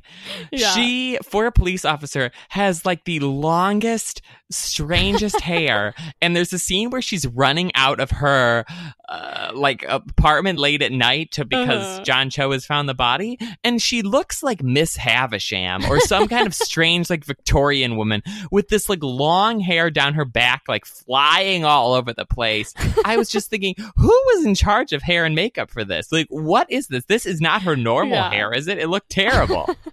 Yeah. 0.54 0.70
she, 0.70 1.20
for 1.22 1.48
a 1.48 1.52
police 1.52 1.84
officer, 1.84 2.32
has 2.48 2.86
like 2.86 3.04
the 3.04 3.20
longest 3.20 4.22
strangest 4.52 5.40
hair. 5.42 5.94
And 6.22 6.36
there's 6.36 6.54
a 6.54 6.60
scene 6.60 6.90
where 6.90 7.02
she's 7.02 7.26
running 7.28 7.72
out 7.76 8.00
of 8.00 8.12
her 8.12 8.66
uh, 9.10 9.52
like 9.54 9.84
apartment 9.88 10.60
late 10.60 10.82
at 10.82 10.92
night 10.92 11.32
to 11.34 11.46
because 11.46 11.84
Uh-huh. 11.86 12.04
John 12.04 12.30
Cho 12.30 12.52
has 12.52 12.66
found 12.66 12.88
the 12.90 12.94
body, 12.94 13.38
and 13.64 13.82
she 13.82 14.02
looks 14.02 14.42
like 14.44 14.64
Miss 14.64 14.96
Havisham 14.96 15.86
or 15.86 16.00
some 16.00 16.28
kind 16.28 16.48
of 16.48 16.54
strange 16.56 17.10
like 17.10 17.24
Victorian 17.26 17.98
woman 17.98 18.22
with 18.52 18.70
this 18.70 18.90
like 18.90 19.00
long 19.04 19.60
hair 19.60 19.90
down 19.90 20.14
her 20.16 20.26
back, 20.26 20.64
like 20.68 20.86
flying 20.86 21.64
all 21.66 21.94
over 21.94 22.14
the 22.14 22.26
place. 22.26 22.74
I 23.04 23.18
was 23.18 23.30
just 23.30 23.50
thinking, 23.50 23.76
who 23.96 24.08
was 24.36 24.46
in 24.46 24.56
charge 24.56 24.92
of 24.94 25.02
hair 25.02 25.26
and 25.26 25.36
makeup 25.36 25.70
for 25.72 25.84
this? 25.84 26.12
Like, 26.12 26.28
what 26.30 26.70
is 26.72 26.88
this? 26.88 27.06
This 27.06 27.26
is 27.26 27.42
not 27.42 27.62
her 27.64 27.76
normal 27.76 28.16
Yeah. 28.16 28.32
hair, 28.32 28.54
is 28.54 28.68
it? 28.68 28.78
It 28.78 28.88
looked 28.90 29.10
terrible. 29.10 29.70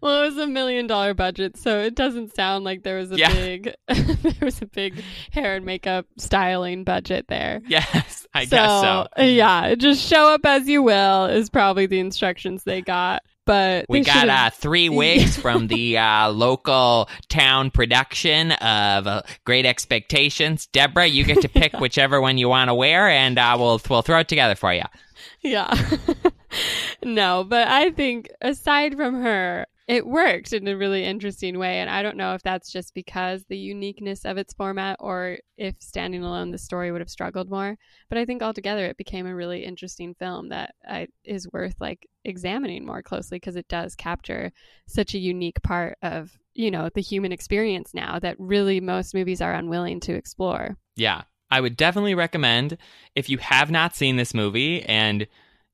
Well, 0.00 0.22
it 0.22 0.26
was 0.26 0.38
a 0.38 0.46
million 0.46 0.86
dollar 0.86 1.12
budget, 1.14 1.56
so 1.56 1.80
it 1.80 1.94
doesn't 1.94 2.34
sound 2.34 2.64
like 2.64 2.82
there 2.82 2.96
was 2.96 3.12
a 3.12 3.16
Yeah. 3.18 3.32
big 3.32 3.74
there 4.22 4.34
was 4.42 4.60
a 4.62 4.66
big 4.66 5.02
hair 5.30 5.56
and 5.56 5.64
makeup 5.64 6.06
styling 6.16 6.84
budget 6.84 7.26
there. 7.28 7.60
yes, 7.66 8.26
I 8.34 8.44
guess 8.44 8.80
so. 8.80 9.06
Yeah, 9.18 9.74
just 9.74 10.06
show 10.06 10.32
up 10.32 10.44
as 10.44 10.68
you 10.68 10.82
will 10.82 11.26
is 11.26 11.50
probably 11.50 11.86
the 11.86 12.00
instructions 12.00 12.64
they 12.64 12.82
got. 12.82 13.22
But 13.46 13.86
We 13.88 14.02
got 14.02 14.28
uh, 14.28 14.50
three 14.50 14.88
wigs 14.90 15.36
from 15.36 15.66
the 15.66 15.98
uh, 15.98 16.30
local 16.30 17.08
town 17.28 17.70
production 17.70 18.52
of 18.52 19.06
uh, 19.06 19.22
Great 19.44 19.66
Expectations. 19.66 20.68
Debra, 20.72 21.06
you 21.06 21.24
get 21.24 21.40
to 21.42 21.48
pick 21.48 21.72
whichever 21.80 22.20
one 22.20 22.38
you 22.38 22.48
want 22.48 22.68
to 22.68 22.74
wear, 22.74 23.08
and 23.08 23.38
uh, 23.38 23.56
we'll 23.58 23.80
we'll 23.90 24.02
throw 24.02 24.20
it 24.20 24.28
together 24.28 24.54
for 24.54 24.72
you. 24.72 24.84
Yeah. 25.42 25.74
no, 27.02 27.44
but 27.44 27.66
I 27.66 27.90
think 27.90 28.30
aside 28.40 28.96
from 28.96 29.22
her, 29.22 29.66
it 29.90 30.06
worked 30.06 30.52
in 30.52 30.68
a 30.68 30.76
really 30.76 31.04
interesting 31.04 31.58
way. 31.58 31.80
And 31.80 31.90
I 31.90 32.00
don't 32.00 32.16
know 32.16 32.34
if 32.34 32.44
that's 32.44 32.70
just 32.70 32.94
because 32.94 33.44
the 33.48 33.58
uniqueness 33.58 34.24
of 34.24 34.38
its 34.38 34.54
format 34.54 34.96
or 35.00 35.38
if 35.58 35.74
standing 35.80 36.22
alone 36.22 36.52
the 36.52 36.58
story 36.58 36.92
would 36.92 37.00
have 37.00 37.10
struggled 37.10 37.50
more. 37.50 37.76
But 38.08 38.16
I 38.16 38.24
think 38.24 38.40
altogether 38.40 38.86
it 38.86 38.96
became 38.96 39.26
a 39.26 39.34
really 39.34 39.64
interesting 39.64 40.14
film 40.14 40.50
that 40.50 40.76
I, 40.88 41.08
is 41.24 41.50
worth 41.52 41.74
like 41.80 42.06
examining 42.24 42.86
more 42.86 43.02
closely 43.02 43.40
because 43.40 43.56
it 43.56 43.66
does 43.66 43.96
capture 43.96 44.52
such 44.86 45.14
a 45.14 45.18
unique 45.18 45.60
part 45.64 45.98
of, 46.02 46.38
you 46.54 46.70
know, 46.70 46.88
the 46.94 47.02
human 47.02 47.32
experience 47.32 47.92
now 47.92 48.20
that 48.20 48.36
really 48.38 48.80
most 48.80 49.12
movies 49.12 49.42
are 49.42 49.54
unwilling 49.54 49.98
to 50.02 50.14
explore. 50.14 50.76
Yeah, 50.94 51.22
I 51.50 51.60
would 51.60 51.76
definitely 51.76 52.14
recommend 52.14 52.78
if 53.16 53.28
you 53.28 53.38
have 53.38 53.72
not 53.72 53.96
seen 53.96 54.14
this 54.14 54.34
movie 54.34 54.84
and 54.84 55.26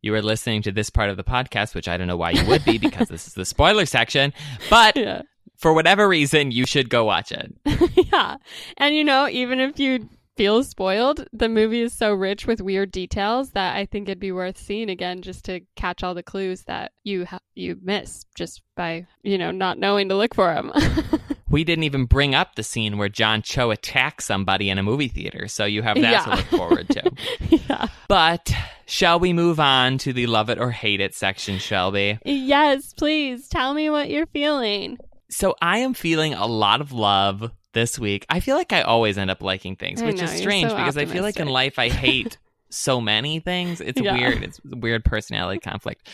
you 0.07 0.15
are 0.15 0.23
listening 0.23 0.63
to 0.63 0.73
this 0.73 0.89
part 0.89 1.11
of 1.11 1.19
the 1.19 1.25
podcast, 1.25 1.75
which 1.75 1.89
I 1.89 1.99
don't 1.99 2.07
know 2.07 2.17
why 2.17 2.31
you 2.31 2.47
would 2.47 2.65
be 2.65 2.79
because 2.87 3.09
this 3.09 3.27
is 3.27 3.35
the 3.35 3.45
spoiler 3.45 3.85
section, 3.85 4.33
but 4.71 4.97
Yeah. 4.97 5.23
for 5.59 5.75
whatever 5.75 6.09
reason, 6.09 6.51
you 6.53 6.65
should 6.65 6.89
go 6.89 7.05
watch 7.05 7.33
it. 7.33 7.53
yeah. 8.13 8.37
And 8.79 8.95
you 8.95 9.05
know, 9.05 9.29
even 9.29 9.61
if 9.61 9.79
you 9.79 10.09
feel 10.37 10.63
spoiled, 10.63 11.27
the 11.33 11.49
movie 11.49 11.81
is 11.81 11.93
so 11.95 12.13
rich 12.13 12.47
with 12.47 12.61
weird 12.61 12.93
details 12.93 13.51
that 13.53 13.75
I 13.75 13.87
think 13.87 14.07
it'd 14.09 14.21
be 14.21 14.33
worth 14.33 14.59
seeing 14.59 14.91
again 14.91 15.23
just 15.23 15.45
to 15.47 15.61
catch 15.77 16.03
all 16.03 16.15
the 16.15 16.23
clues 16.23 16.65
that 16.65 16.93
you 17.05 17.25
ha- 17.25 17.39
you 17.55 17.79
miss 17.83 18.25
just 18.35 18.63
by, 18.77 19.07
you 19.23 19.39
know, 19.39 19.51
not 19.51 19.79
knowing 19.79 20.09
to 20.11 20.15
look 20.15 20.35
for 20.35 20.53
them. 20.55 20.73
We 21.49 21.63
didn't 21.65 21.85
even 21.85 22.07
bring 22.07 22.35
up 22.35 22.57
the 22.57 22.63
scene 22.63 22.99
where 22.99 23.09
John 23.09 23.41
Cho 23.43 23.71
attacks 23.71 24.25
somebody 24.25 24.69
in 24.69 24.79
a 24.79 24.83
movie 24.83 25.09
theater, 25.09 25.47
so 25.49 25.65
you 25.65 25.83
have 25.83 25.95
that 26.01 26.03
Yeah. 26.11 26.25
to 26.25 26.31
look 26.31 26.45
forward 26.47 26.89
to. 26.91 27.11
yeah. 27.69 27.87
But 28.09 28.53
shall 28.87 29.21
we 29.21 29.33
move 29.33 29.61
on 29.61 29.99
to 29.99 30.13
the 30.13 30.27
love 30.27 30.51
it 30.51 30.59
or 30.59 30.71
hate 30.73 31.01
it 31.01 31.15
section, 31.15 31.59
Shelby? 31.59 32.19
Yes, 32.25 32.93
please 32.93 33.49
tell 33.49 33.75
me 33.75 33.89
what 33.91 34.11
you're 34.11 34.27
feeling. 34.27 34.99
So 35.31 35.55
I 35.63 35.79
am 35.79 35.95
feeling 35.95 36.35
a 36.35 36.47
lot 36.47 36.81
of 36.81 36.93
love 36.93 37.51
this 37.73 37.99
week. 37.99 38.27
I 38.31 38.41
feel 38.41 38.57
like 38.57 38.73
I 38.73 38.83
always 38.83 39.17
end 39.19 39.31
up 39.31 39.43
liking 39.43 39.77
things, 39.77 40.03
I 40.03 40.07
which 40.07 40.17
know, 40.19 40.25
is 40.25 40.31
strange 40.33 40.71
so 40.71 40.77
because 40.77 40.97
I 40.97 41.05
feel 41.05 41.23
like 41.23 41.39
in 41.39 41.47
life 41.49 41.79
I 41.79 41.89
hate 41.91 42.39
so 42.71 43.01
many 43.01 43.39
things. 43.39 43.81
It's 43.81 44.01
Yeah. 44.03 44.15
weird. 44.17 44.43
It's 44.43 44.61
a 44.73 44.77
weird 44.77 45.05
personality 45.05 45.61
conflict. 45.61 46.09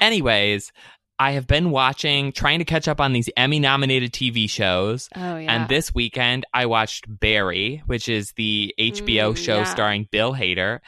Anyways, 0.00 0.72
I 1.18 1.32
have 1.32 1.46
been 1.46 1.70
watching, 1.70 2.32
trying 2.32 2.58
to 2.58 2.64
catch 2.64 2.88
up 2.88 3.00
on 3.00 3.12
these 3.12 3.30
Emmy 3.36 3.60
nominated 3.60 4.12
TV 4.12 4.50
shows. 4.50 5.08
Oh 5.14 5.36
yeah. 5.36 5.52
And 5.54 5.68
this 5.68 5.94
weekend, 5.94 6.44
I 6.52 6.66
watched 6.66 7.04
Barry, 7.08 7.82
which 7.86 8.08
is 8.08 8.32
the 8.32 8.74
HBO 8.78 9.32
Mm, 9.32 9.36
show 9.36 9.56
yeah. 9.58 9.64
starring 9.64 10.08
Bill 10.10 10.32
Hader. 10.34 10.80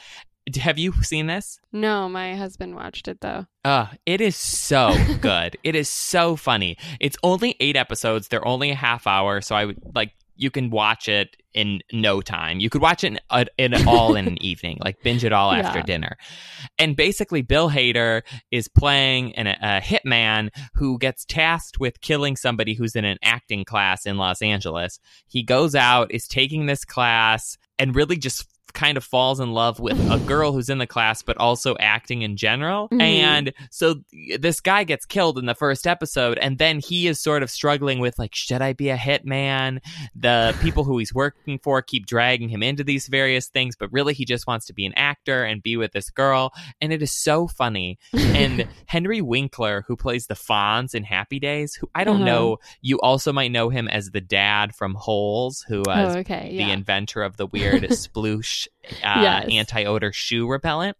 Have 0.60 0.78
you 0.78 0.92
seen 1.02 1.26
this? 1.26 1.58
no, 1.72 2.08
my 2.08 2.36
husband 2.36 2.76
watched 2.76 3.08
it 3.08 3.20
though. 3.20 3.46
Uh, 3.64 3.86
it 4.06 4.20
is 4.20 4.36
so 4.36 4.94
good. 5.20 5.56
it 5.64 5.74
is 5.74 5.90
so 5.90 6.36
funny. 6.36 6.76
It's 7.00 7.16
only 7.22 7.56
eight 7.60 7.76
episodes. 7.76 8.28
They're 8.28 8.46
only 8.46 8.70
a 8.70 8.74
half 8.76 9.06
hour, 9.08 9.40
so 9.40 9.56
I 9.56 9.64
would 9.64 9.78
like 9.94 10.12
you 10.36 10.50
can 10.50 10.70
watch 10.70 11.08
it 11.08 11.36
in 11.54 11.80
no 11.92 12.20
time. 12.20 12.60
You 12.60 12.68
could 12.70 12.82
watch 12.82 13.02
it 13.02 13.08
in, 13.08 13.20
uh, 13.30 13.44
in 13.56 13.74
all 13.88 14.14
in 14.14 14.26
an 14.26 14.42
evening, 14.42 14.78
like 14.84 15.02
binge 15.02 15.24
it 15.24 15.32
all 15.32 15.52
after 15.52 15.82
dinner. 15.82 16.16
And 16.78 16.94
basically, 16.94 17.42
Bill 17.42 17.70
Hader 17.70 18.22
is 18.50 18.68
playing 18.68 19.34
an, 19.36 19.46
a 19.46 19.80
hitman 19.80 20.50
who 20.74 20.98
gets 20.98 21.24
tasked 21.24 21.80
with 21.80 22.00
killing 22.00 22.36
somebody 22.36 22.74
who's 22.74 22.94
in 22.94 23.04
an 23.04 23.18
acting 23.22 23.64
class 23.64 24.06
in 24.06 24.18
Los 24.18 24.42
Angeles. 24.42 25.00
He 25.26 25.42
goes 25.42 25.74
out, 25.74 26.12
is 26.12 26.28
taking 26.28 26.66
this 26.66 26.84
class, 26.84 27.56
and 27.78 27.96
really 27.96 28.16
just 28.16 28.46
kind 28.76 28.96
of 28.96 29.02
falls 29.02 29.40
in 29.40 29.50
love 29.52 29.80
with 29.80 29.98
a 30.10 30.18
girl 30.26 30.52
who's 30.52 30.68
in 30.68 30.78
the 30.78 30.86
class, 30.86 31.22
but 31.22 31.36
also 31.38 31.74
acting 31.80 32.22
in 32.22 32.36
general. 32.36 32.88
Mhm. 32.90 33.00
And 33.02 33.52
so 33.72 33.96
this 34.38 34.60
guy 34.60 34.84
gets 34.84 35.04
killed 35.04 35.38
in 35.38 35.46
the 35.46 35.54
first 35.56 35.86
episode, 35.88 36.38
and 36.38 36.58
then 36.58 36.78
he 36.78 37.08
is 37.08 37.20
sort 37.20 37.42
of 37.42 37.50
struggling 37.50 37.98
with 37.98 38.18
like, 38.18 38.34
should 38.34 38.62
I 38.62 38.72
be 38.74 38.90
a 38.90 38.96
hitman? 38.96 39.80
The 40.14 40.54
people 40.62 40.84
who 40.84 40.98
he's 40.98 41.12
working 41.14 41.58
for 41.58 41.82
keep 41.82 42.06
dragging 42.06 42.48
him 42.48 42.62
into 42.62 42.84
these 42.84 43.08
various 43.08 43.48
things, 43.48 43.74
but 43.74 43.90
really 43.92 44.14
he 44.14 44.24
just 44.24 44.46
wants 44.46 44.66
to 44.66 44.72
be 44.74 44.86
an 44.86 44.92
actor 44.94 45.42
and 45.42 45.62
be 45.62 45.76
with 45.76 45.92
this 45.92 46.10
girl. 46.10 46.52
And 46.80 46.92
it 46.92 47.02
is 47.02 47.12
so 47.12 47.48
funny. 47.48 47.98
And 48.36 48.68
Henry 48.84 49.22
Winkler, 49.22 49.84
who 49.88 49.96
plays 49.96 50.26
the 50.26 50.34
Fonz 50.34 50.94
in 50.94 51.04
Happy 51.04 51.40
Days, 51.40 51.74
who 51.74 51.88
I 51.94 52.04
don't 52.04 52.16
Uh-huh. 52.16 52.24
know, 52.26 52.58
you 52.82 53.00
also 53.00 53.32
might 53.32 53.50
know 53.50 53.70
him 53.70 53.88
as 53.88 54.10
the 54.10 54.20
dad 54.20 54.74
from 54.74 54.94
Holes, 54.94 55.64
who 55.66 55.78
was 55.86 56.16
oh, 56.16 56.18
okay. 56.18 56.54
the 56.54 56.70
inventor 56.70 57.22
of 57.22 57.38
the 57.38 57.46
weird 57.46 57.82
sploosh 57.84 58.65
uh, 59.02 59.20
Yes. 59.22 59.48
anti-odor 59.50 60.12
shoe 60.12 60.48
repellent. 60.48 60.96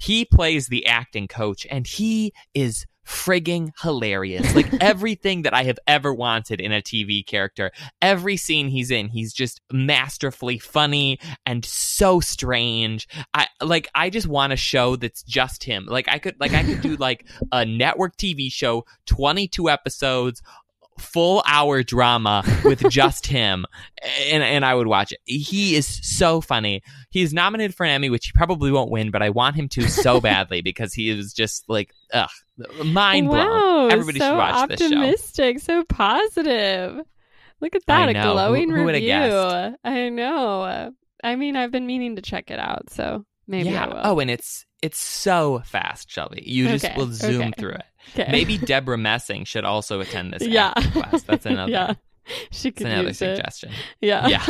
He 0.00 0.24
plays 0.24 0.68
the 0.68 0.86
acting 0.86 1.28
coach, 1.28 1.66
and 1.70 1.86
he 1.86 2.32
is 2.54 2.86
frigging 3.06 3.68
hilarious. 3.82 4.54
Like 4.54 4.72
everything 4.80 5.42
that 5.42 5.52
I 5.52 5.64
have 5.64 5.78
ever 5.86 6.14
wanted 6.14 6.58
in 6.58 6.72
a 6.72 6.80
TV 6.80 7.24
character. 7.26 7.70
Every 8.00 8.38
scene 8.38 8.68
he's 8.68 8.90
in, 8.90 9.08
he's 9.08 9.34
just 9.34 9.60
masterfully 9.70 10.58
funny 10.58 11.18
and 11.44 11.64
so 11.66 12.20
strange. 12.20 13.06
I 13.34 13.48
like 13.60 13.88
I 13.94 14.08
just 14.08 14.26
want 14.26 14.54
a 14.54 14.56
show 14.56 14.96
that's 14.96 15.22
just 15.22 15.64
him. 15.64 15.84
Like 15.86 16.08
I 16.08 16.18
could 16.18 16.36
like 16.40 16.54
I 16.54 16.62
could 16.62 16.80
do 16.80 16.96
like 16.98 17.26
a 17.52 17.66
network 17.66 18.16
TV 18.16 18.50
show, 18.50 18.86
22 19.06 19.68
episodes, 19.68 20.40
full 20.98 21.42
hour 21.46 21.82
drama 21.82 22.42
with 22.64 22.88
just 22.90 23.26
him 23.26 23.66
and 24.30 24.42
and 24.42 24.64
I 24.64 24.74
would 24.74 24.86
watch 24.86 25.12
it. 25.12 25.20
He 25.24 25.74
is 25.74 25.86
so 25.86 26.40
funny. 26.40 26.82
He 27.10 27.22
is 27.22 27.32
nominated 27.32 27.74
for 27.74 27.84
an 27.84 27.90
Emmy 27.90 28.10
which 28.10 28.26
he 28.26 28.32
probably 28.32 28.70
won't 28.70 28.90
win, 28.90 29.10
but 29.10 29.22
I 29.22 29.30
want 29.30 29.56
him 29.56 29.68
to 29.70 29.88
so 29.88 30.20
badly 30.22 30.62
because 30.62 30.92
he 30.94 31.10
is 31.10 31.32
just 31.32 31.64
like 31.68 31.92
ugh, 32.12 32.28
mind 32.84 33.26
blown. 33.28 33.46
Wow, 33.46 33.86
Everybody 33.88 34.18
so 34.18 34.30
should 34.30 34.36
watch 34.36 34.68
this 34.68 34.80
show. 34.80 34.86
optimistic, 34.86 35.58
so 35.60 35.84
positive. 35.84 37.00
Look 37.60 37.74
at 37.74 37.86
that, 37.86 38.08
a 38.10 38.12
glowing 38.12 38.70
Who- 38.70 38.76
who 38.76 38.88
review. 38.88 39.10
I 39.84 40.08
know. 40.10 40.92
I 41.22 41.36
mean, 41.36 41.56
I've 41.56 41.70
been 41.70 41.86
meaning 41.86 42.16
to 42.16 42.22
check 42.22 42.50
it 42.50 42.58
out, 42.58 42.90
so 42.90 43.24
maybe 43.46 43.70
yeah. 43.70 43.84
I 43.84 43.88
will. 43.88 44.00
Oh, 44.04 44.20
and 44.20 44.30
it's 44.30 44.66
it's 44.84 44.98
so 44.98 45.62
fast, 45.64 46.10
Shelby. 46.10 46.42
You 46.46 46.68
just 46.68 46.84
Okay, 46.84 46.94
will 46.96 47.06
zoom 47.12 47.42
okay. 47.42 47.52
through 47.58 47.72
it. 47.72 47.84
okay. 48.18 48.30
Maybe 48.30 48.58
Debra 48.70 48.98
Messing 48.98 49.44
should 49.44 49.64
also 49.64 50.00
attend 50.00 50.32
this 50.32 50.46
yeah. 50.46 50.72
class. 50.74 51.22
That's 51.22 51.46
another 51.46 51.72
yeah, 51.78 51.94
she 52.50 52.70
could 52.70 52.86
another 52.86 53.08
use 53.08 53.22
it. 53.22 53.36
suggestion. 53.36 53.72
Yeah. 54.00 54.28
Yeah. 54.28 54.46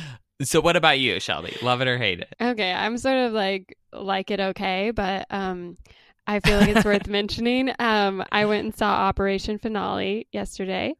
so 0.42 0.60
what 0.60 0.76
about 0.76 0.98
you, 1.00 1.18
Shelby? 1.20 1.56
Love 1.62 1.80
it 1.80 1.88
or 1.88 1.98
hate 1.98 2.20
it? 2.20 2.34
Okay, 2.40 2.72
I'm 2.72 2.98
sort 2.98 3.16
of 3.26 3.32
like 3.32 3.76
like 3.92 4.30
it 4.30 4.40
okay, 4.40 4.90
but 4.92 5.26
um 5.30 5.76
I 6.26 6.40
feel 6.40 6.58
like 6.58 6.68
it's 6.76 6.84
worth 6.84 7.08
mentioning. 7.08 7.72
Um 7.78 8.22
I 8.30 8.44
went 8.44 8.64
and 8.64 8.74
saw 8.76 8.90
Operation 9.08 9.58
Finale 9.58 10.26
yesterday, 10.32 10.94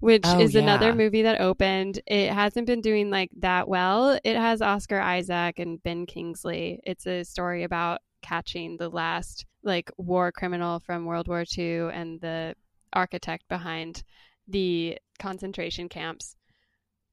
which 0.00 0.22
Oh, 0.24 0.40
is 0.40 0.54
yeah. 0.54 0.62
another 0.62 0.94
movie 0.94 1.22
that 1.22 1.40
opened. 1.40 2.00
It 2.06 2.32
hasn't 2.32 2.66
been 2.66 2.80
doing 2.80 3.10
like 3.10 3.30
that 3.40 3.68
well. 3.68 4.18
It 4.24 4.36
has 4.36 4.62
Oscar 4.62 4.98
Isaac 4.98 5.58
and 5.58 5.82
Ben 5.82 6.06
Kingsley. 6.06 6.80
It's 6.84 7.06
a 7.06 7.24
story 7.24 7.64
about 7.64 8.00
catching 8.22 8.76
the 8.76 8.88
last 8.88 9.46
like 9.62 9.90
war 9.96 10.32
criminal 10.32 10.80
from 10.80 11.04
World 11.04 11.28
War 11.28 11.44
II 11.56 11.90
and 11.92 12.20
the 12.20 12.54
architect 12.92 13.44
behind 13.48 14.02
the 14.48 14.98
concentration 15.18 15.88
camps. 15.88 16.36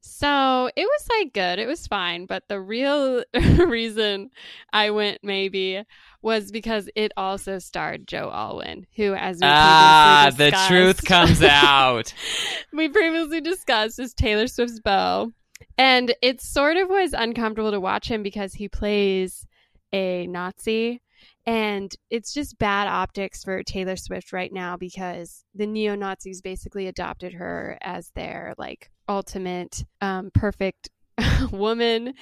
So 0.01 0.69
it 0.75 0.83
was 0.85 1.07
like 1.09 1.33
good. 1.33 1.59
It 1.59 1.67
was 1.67 1.85
fine. 1.85 2.25
But 2.25 2.43
the 2.47 2.61
real 2.61 3.23
reason 3.33 4.29
I 4.71 4.91
went 4.91 5.19
maybe 5.23 5.83
was 6.21 6.51
because 6.51 6.89
it 6.95 7.11
also 7.17 7.59
starred 7.59 8.07
Joe 8.07 8.31
Alwyn, 8.33 8.85
who, 8.95 9.13
as 9.13 9.37
we 9.37 9.47
Ah, 9.47 10.31
the 10.35 10.51
truth 10.67 11.03
comes 11.03 11.43
out. 11.43 12.13
we 12.73 12.89
previously 12.89 13.41
discussed 13.41 13.99
is 13.99 14.13
Taylor 14.13 14.47
Swift's 14.47 14.79
beau. 14.79 15.31
And 15.77 16.13
it 16.21 16.41
sort 16.41 16.77
of 16.77 16.89
was 16.89 17.13
uncomfortable 17.13 17.71
to 17.71 17.79
watch 17.79 18.09
him 18.09 18.23
because 18.23 18.53
he 18.53 18.69
plays 18.69 19.45
a 19.93 20.27
Nazi. 20.27 21.01
And 21.45 21.91
it's 22.09 22.33
just 22.33 22.59
bad 22.59 22.87
optics 22.87 23.43
for 23.43 23.63
Taylor 23.63 23.95
Swift 23.95 24.33
right 24.33 24.51
now 24.51 24.77
because 24.77 25.43
the 25.55 25.65
neo 25.65 25.95
Nazis 25.95 26.41
basically 26.41 26.87
adopted 26.87 27.33
her 27.33 27.77
as 27.81 28.11
their 28.15 28.53
like 28.57 28.89
ultimate 29.07 29.83
um, 30.01 30.29
perfect 30.33 30.89
woman. 31.51 32.13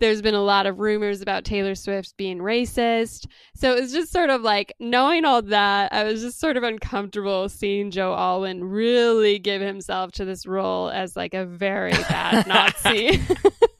There's 0.00 0.22
been 0.22 0.34
a 0.34 0.42
lot 0.42 0.66
of 0.66 0.78
rumors 0.78 1.20
about 1.20 1.44
Taylor 1.44 1.74
Swift 1.74 2.16
being 2.16 2.38
racist. 2.38 3.26
So 3.54 3.74
it 3.74 3.80
was 3.80 3.92
just 3.92 4.12
sort 4.12 4.30
of 4.30 4.42
like 4.42 4.72
knowing 4.78 5.24
all 5.24 5.42
that, 5.42 5.92
I 5.92 6.04
was 6.04 6.20
just 6.20 6.38
sort 6.38 6.56
of 6.56 6.62
uncomfortable 6.62 7.48
seeing 7.48 7.90
Joe 7.90 8.14
Alwyn 8.14 8.64
really 8.64 9.38
give 9.38 9.60
himself 9.62 10.12
to 10.12 10.24
this 10.24 10.46
role 10.46 10.90
as 10.90 11.16
like 11.16 11.34
a 11.34 11.46
very 11.46 11.92
bad 11.92 12.46
Nazi. 12.84 13.20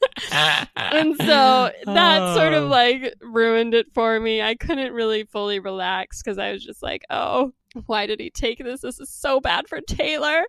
and 0.75 1.15
so 1.17 1.71
that 1.85 2.35
sort 2.35 2.53
of 2.53 2.63
Oh. 2.63 2.67
like 2.67 3.13
ruined 3.21 3.73
it 3.73 3.87
for 3.93 4.19
me. 4.19 4.41
I 4.41 4.55
couldn't 4.55 4.93
really 4.93 5.23
fully 5.25 5.59
relax 5.59 6.21
because 6.21 6.37
I 6.37 6.51
was 6.51 6.63
just 6.63 6.81
like, 6.83 7.03
oh, 7.09 7.53
why 7.87 8.05
did 8.05 8.19
he 8.19 8.29
take 8.29 8.59
this? 8.59 8.81
This 8.81 8.99
is 8.99 9.09
so 9.09 9.39
bad 9.41 9.67
for 9.67 9.81
Taylor. 9.81 10.43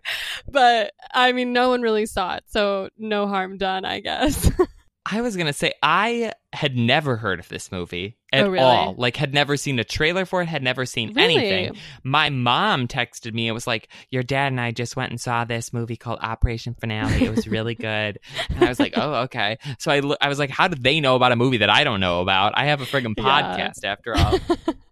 But 0.49 0.93
I 1.13 1.31
mean, 1.33 1.51
no 1.53 1.69
one 1.69 1.81
really 1.81 2.05
saw 2.05 2.35
it. 2.35 2.43
So 2.47 2.89
no 2.97 3.27
harm 3.27 3.57
done, 3.57 3.83
I 3.85 3.99
guess. 3.99 4.49
I 5.09 5.21
was 5.21 5.37
gonna 5.37 5.53
say 5.53 5.73
I 5.81 6.33
had 6.51 6.75
never 6.75 7.15
heard 7.15 7.39
of 7.39 7.47
this 7.49 7.71
movie 7.71 8.17
at 8.33 8.43
Oh, 8.45 8.49
really? 8.49 8.65
all. 8.65 8.95
Like 8.97 9.15
had 9.15 9.33
never 9.33 9.55
seen 9.55 9.79
a 9.79 9.83
trailer 9.85 10.25
for 10.25 10.41
it, 10.41 10.47
had 10.47 10.61
never 10.63 10.85
seen 10.85 11.17
anything. 11.17 11.77
My 12.03 12.29
mom 12.29 12.87
texted 12.87 13.33
me. 13.33 13.47
It 13.47 13.53
was 13.53 13.65
like, 13.67 13.87
"Your 14.09 14.23
dad 14.23 14.47
and 14.47 14.59
I 14.59 14.71
just 14.71 14.95
went 14.97 15.11
and 15.11 15.21
saw 15.21 15.45
this 15.45 15.71
movie 15.71 15.95
called 15.95 16.19
Operation 16.21 16.75
Finale. 16.79 17.23
It 17.23 17.33
was 17.33 17.47
really 17.47 17.75
good." 17.89 18.19
and 18.49 18.63
I 18.63 18.67
was 18.67 18.79
like, 18.79 18.93
"Oh, 18.97 19.13
okay." 19.23 19.57
So 19.79 19.91
I, 19.91 20.01
I 20.19 20.27
was 20.27 20.39
like, 20.39 20.49
"How 20.49 20.67
did 20.67 20.83
they 20.83 20.99
know 20.99 21.15
about 21.15 21.31
a 21.31 21.35
movie 21.37 21.57
that 21.57 21.69
I 21.69 21.83
don't 21.85 21.99
know 22.01 22.21
about? 22.21 22.53
I 22.57 22.65
have 22.65 22.81
a 22.81 22.85
friggin' 22.85 23.13
Yeah. 23.17 23.23
podcast 23.57 23.85
after 23.85 24.15
all." 24.17 24.39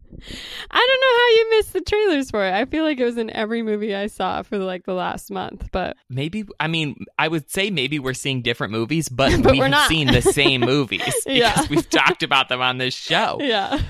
I 0.72 0.88
don't 0.88 1.02
know 1.02 1.18
how 1.18 1.30
you 1.36 1.58
missed 1.58 1.74
the 1.74 1.82
trailers 1.82 2.30
for 2.32 2.46
it. 2.46 2.54
I 2.54 2.66
feel 2.66 2.84
like 2.84 3.00
it 3.00 3.06
was 3.06 3.18
in 3.18 3.30
every 3.32 3.62
movie 3.62 3.96
I 3.96 4.08
saw 4.08 4.42
for 4.42 4.58
like 4.58 4.86
the 4.86 4.94
last 4.94 5.32
month, 5.32 5.70
but 5.72 5.96
maybe 6.10 6.46
I 6.60 6.68
mean 6.68 6.96
I 7.20 7.28
would 7.28 7.50
say 7.50 7.70
maybe 7.70 8.00
we're 8.00 8.14
seeing 8.14 8.42
different 8.42 8.72
movies, 8.72 9.10
but, 9.10 9.32
But 9.44 9.52
we 9.54 9.60
we're 9.60 9.66
have 9.66 9.72
not. 9.72 9.90
seen 9.90 10.08
the 10.08 10.22
same 10.22 10.62
movies 10.76 11.02
because 11.26 11.26
Yeah. 11.26 11.66
we've 11.70 11.90
talked 11.90 12.24
about 12.24 12.50
them 12.50 12.62
on 12.62 12.78
this 12.78 12.94
show. 12.94 13.38
yeah. 13.42 13.82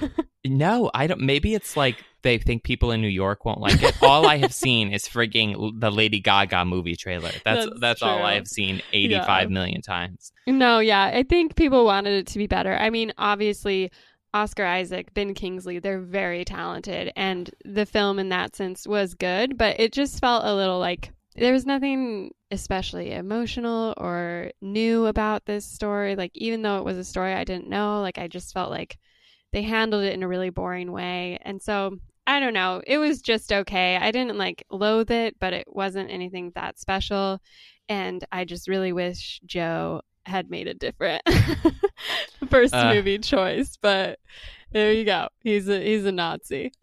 No, 0.46 0.92
I 0.94 1.08
don't. 1.08 1.22
Maybe 1.22 1.56
it's 1.56 1.76
like 1.76 2.04
they 2.22 2.38
think 2.38 2.64
people 2.64 2.92
in 2.92 3.02
New 3.02 3.08
York 3.08 3.46
won't 3.46 3.60
like 3.62 3.82
it. 3.82 3.96
all 4.04 4.28
I 4.28 4.38
have 4.38 4.54
seen 4.54 4.92
is 4.94 5.08
frigging 5.08 5.80
the 5.80 5.90
Lady 5.92 6.20
Gaga 6.20 6.66
movie 6.66 6.96
trailer. 6.96 7.32
That's 7.44 7.66
that's, 7.66 7.80
That's 7.80 8.02
all. 8.04 8.22
I 8.24 8.36
have 8.36 8.48
seen 8.48 8.82
eighty-five 8.94 9.50
Yeah. 9.50 9.54
million 9.54 9.82
times. 9.82 10.32
No, 10.46 10.78
yeah. 10.80 11.06
I 11.06 11.24
think 11.24 11.56
people 11.56 11.84
wanted 11.86 12.14
it 12.14 12.28
to 12.28 12.38
be 12.38 12.46
better. 12.46 12.76
I 12.78 12.92
mean, 12.92 13.12
obviously, 13.18 13.92
Oscar 14.36 14.66
Isaac, 14.66 15.14
Ben 15.14 15.34
Kingsley, 15.34 15.80
they're 15.80 16.02
very 16.02 16.44
talented. 16.44 17.12
And 17.16 17.50
the 17.64 17.86
film 17.86 18.20
in 18.20 18.30
that 18.30 18.56
sense 18.56 18.86
was 18.86 19.14
good, 19.14 19.58
but 19.58 19.80
it 19.80 19.94
just 19.94 20.20
felt 20.20 20.44
a 20.46 20.54
little 20.54 20.78
like 20.78 21.12
there 21.38 21.54
was 21.54 21.66
nothing 21.66 22.32
especially 22.52 23.12
emotional 23.14 23.94
or 23.98 24.52
new 24.62 25.06
about 25.06 25.46
this 25.46 25.66
story. 25.66 26.16
Like, 26.16 26.32
even 26.36 26.62
though 26.62 26.78
it 26.78 26.86
was 26.86 26.98
a 26.98 27.04
story 27.04 27.34
I 27.34 27.46
didn't 27.46 27.70
know, 27.70 28.02
like, 28.02 28.18
I 28.18 28.28
just 28.28 28.54
felt 28.54 28.72
like 28.72 28.98
they 29.52 29.62
handled 29.62 30.04
it 30.04 30.14
in 30.14 30.24
a 30.24 30.28
really 30.28 30.50
boring 30.52 30.92
way. 30.92 31.40
And 31.42 31.62
so. 31.62 31.98
I 32.28 32.40
don't 32.40 32.56
know. 32.56 32.82
It 32.88 32.98
was 32.98 33.22
just 33.22 33.54
okay. 33.54 33.98
I 33.98 34.10
didn't 34.10 34.40
like 34.40 34.66
loathe 34.72 35.12
it, 35.12 35.36
but 35.40 35.54
it 35.54 35.68
wasn't 35.68 36.10
anything 36.10 36.52
that 36.56 36.80
special. 36.80 37.40
And 37.88 38.26
I 38.32 38.46
just 38.46 38.68
really 38.68 38.94
wish 38.94 39.40
Joe 39.46 40.02
had 40.26 40.50
made 40.50 40.68
a 40.68 40.74
different 40.74 41.22
first 42.50 42.74
Uh. 42.74 42.94
movie 42.94 43.20
choice. 43.20 43.78
But 43.82 44.20
there 44.72 44.92
you 44.94 45.06
go. 45.06 45.28
He's 45.42 45.68
a 45.70 45.84
he's 45.84 46.06
a 46.06 46.12
Nazi. 46.12 46.72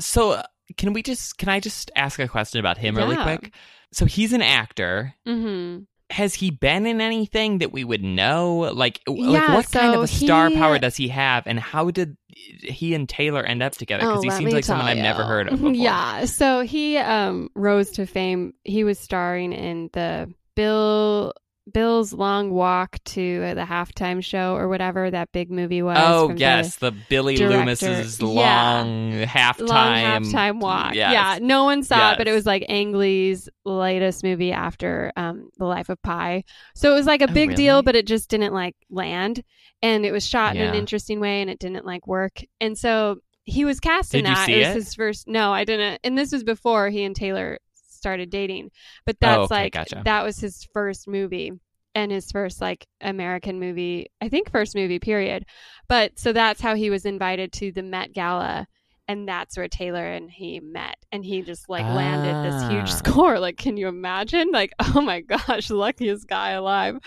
So 0.00 0.32
uh, 0.32 0.42
can 0.76 0.94
we 0.94 1.02
just 1.02 1.38
can 1.38 1.48
I 1.48 1.60
just 1.60 1.92
ask 1.94 2.18
a 2.18 2.26
question 2.26 2.58
about 2.58 2.76
him 2.76 2.96
really 2.96 3.14
quick? 3.16 3.54
So 3.92 4.04
he's 4.04 4.32
an 4.32 4.42
actor. 4.42 5.14
hmm 5.24 5.80
Has 6.10 6.34
he 6.34 6.50
been 6.50 6.86
in 6.86 7.00
anything 7.00 7.58
that 7.58 7.72
we 7.72 7.84
would 7.84 8.02
know? 8.02 8.72
Like, 8.74 8.98
Yeah, 9.06 9.28
like 9.28 9.48
what 9.50 9.70
kind 9.70 9.94
of 9.94 10.02
a 10.02 10.08
star 10.08 10.48
he- 10.48 10.56
power 10.56 10.80
does 10.80 10.96
he 10.96 11.06
have, 11.08 11.46
and 11.46 11.60
how 11.60 11.92
did 11.92 12.16
he 12.28 12.94
and 12.94 13.08
Taylor 13.08 13.44
end 13.44 13.62
up 13.62 13.74
together? 13.74 14.00
Because 14.02 14.18
Oh, 14.18 14.22
he 14.22 14.30
seems 14.30 14.52
like 14.52 14.64
someone 14.64 14.86
tell 14.86 14.96
I've 14.96 15.02
never 15.02 15.22
heard 15.22 15.46
of. 15.46 15.52
Before. 15.60 15.72
Yeah. 15.72 16.24
So 16.24 16.62
he 16.62 16.96
um 16.96 17.48
rose 17.54 17.90
to 17.92 18.04
fame. 18.06 18.54
He 18.64 18.82
was 18.82 18.98
starring 18.98 19.52
in 19.52 19.88
the 19.92 20.32
Bill 20.56 21.32
Bill's 21.72 22.12
Long 22.12 22.50
Walk 22.50 22.98
to 23.04 23.54
the 23.54 23.62
halftime 23.64 24.22
show 24.22 24.56
or 24.56 24.68
whatever 24.68 25.10
that 25.10 25.30
big 25.32 25.50
movie 25.50 25.80
was. 25.82 25.96
Oh 26.00 26.26
from 26.28 26.36
the 26.36 26.40
yes, 26.40 26.76
the, 26.76 26.90
Billy 27.08 27.36
director. 27.36 27.58
Loomis's 27.58 28.20
Yeah. 28.20 28.26
long 28.26 29.12
halftime. 29.26 29.68
long 29.68 29.94
halftime 29.94 30.60
walk. 30.60 30.94
Yes. 30.94 31.12
Yeah, 31.12 31.38
no 31.46 31.64
one 31.64 31.82
saw 31.84 32.12
it, 32.12 32.18
but 32.18 32.26
it 32.26 32.32
was 32.32 32.46
like 32.46 32.64
Ang 32.68 32.92
Lee's 32.92 33.48
latest 33.64 34.24
movie 34.24 34.50
after 34.52 35.12
um, 35.16 35.50
The 35.58 35.64
Life 35.66 35.88
of 35.88 36.02
Pi. 36.02 36.42
So 36.74 36.90
it 36.90 36.94
was 36.94 37.06
like 37.06 37.22
a 37.22 37.30
Oh, 37.30 37.34
big 37.34 37.50
really? 37.50 37.56
deal, 37.62 37.82
but 37.82 37.94
it 37.94 38.06
just 38.08 38.28
didn't 38.28 38.52
like 38.52 38.74
land, 38.90 39.44
and 39.82 40.04
it 40.04 40.10
was 40.12 40.26
shot 40.26 40.56
in 40.56 40.62
an 40.62 40.74
interesting 40.74 41.20
way, 41.20 41.40
and 41.42 41.48
it 41.50 41.58
didn't 41.60 41.86
like 41.86 42.06
work, 42.08 42.40
and 42.60 42.76
so 42.76 43.18
he 43.44 43.64
was 43.64 43.80
cast 43.80 44.14
in 44.14 44.24
Did 44.24 44.34
that. 44.34 44.48
it 44.48 44.58
was 44.58 44.66
it? 44.68 44.74
his 44.74 44.94
first. 44.94 45.28
No, 45.28 45.52
I 45.52 45.64
didn't, 45.64 46.00
and 46.04 46.18
this 46.18 46.32
was 46.32 46.42
before 46.44 46.90
he 46.90 47.04
and 47.04 47.14
Taylor 47.14 47.58
started 48.02 48.28
dating, 48.30 48.70
but 49.06 49.16
that's 49.20 49.38
Oh, 49.38 49.42
okay, 49.44 49.54
like 49.54 49.72
gotcha. 49.74 50.02
that 50.04 50.24
was 50.24 50.38
his 50.38 50.66
first 50.74 51.06
movie. 51.08 51.52
And 51.94 52.10
his 52.10 52.30
first 52.32 52.60
like 52.60 52.86
American 53.02 53.60
movie, 53.60 54.06
I 54.20 54.28
think 54.30 54.50
first 54.50 54.74
movie 54.74 54.98
period. 54.98 55.44
But 55.88 56.18
so 56.18 56.32
that's 56.32 56.60
how 56.62 56.74
he 56.74 56.88
was 56.88 57.04
invited 57.04 57.52
to 57.54 57.70
the 57.70 57.82
Met 57.82 58.12
Gala 58.14 58.66
and 59.08 59.28
that's 59.28 59.56
where 59.58 59.68
Taylor 59.68 60.06
and 60.06 60.30
he 60.30 60.58
met 60.60 60.96
and 61.10 61.24
he 61.24 61.42
just 61.42 61.68
like 61.68 61.84
landed 61.84 62.50
this 62.50 62.70
huge 62.70 62.88
Ah. 62.88 62.96
score 63.10 63.38
like 63.40 63.56
can 63.58 63.76
you 63.76 63.88
imagine 63.88 64.50
like 64.52 64.72
oh 64.78 65.00
my 65.00 65.20
gosh 65.20 65.70
luckiest 65.84 66.28
guy 66.28 66.50
alive 66.52 66.98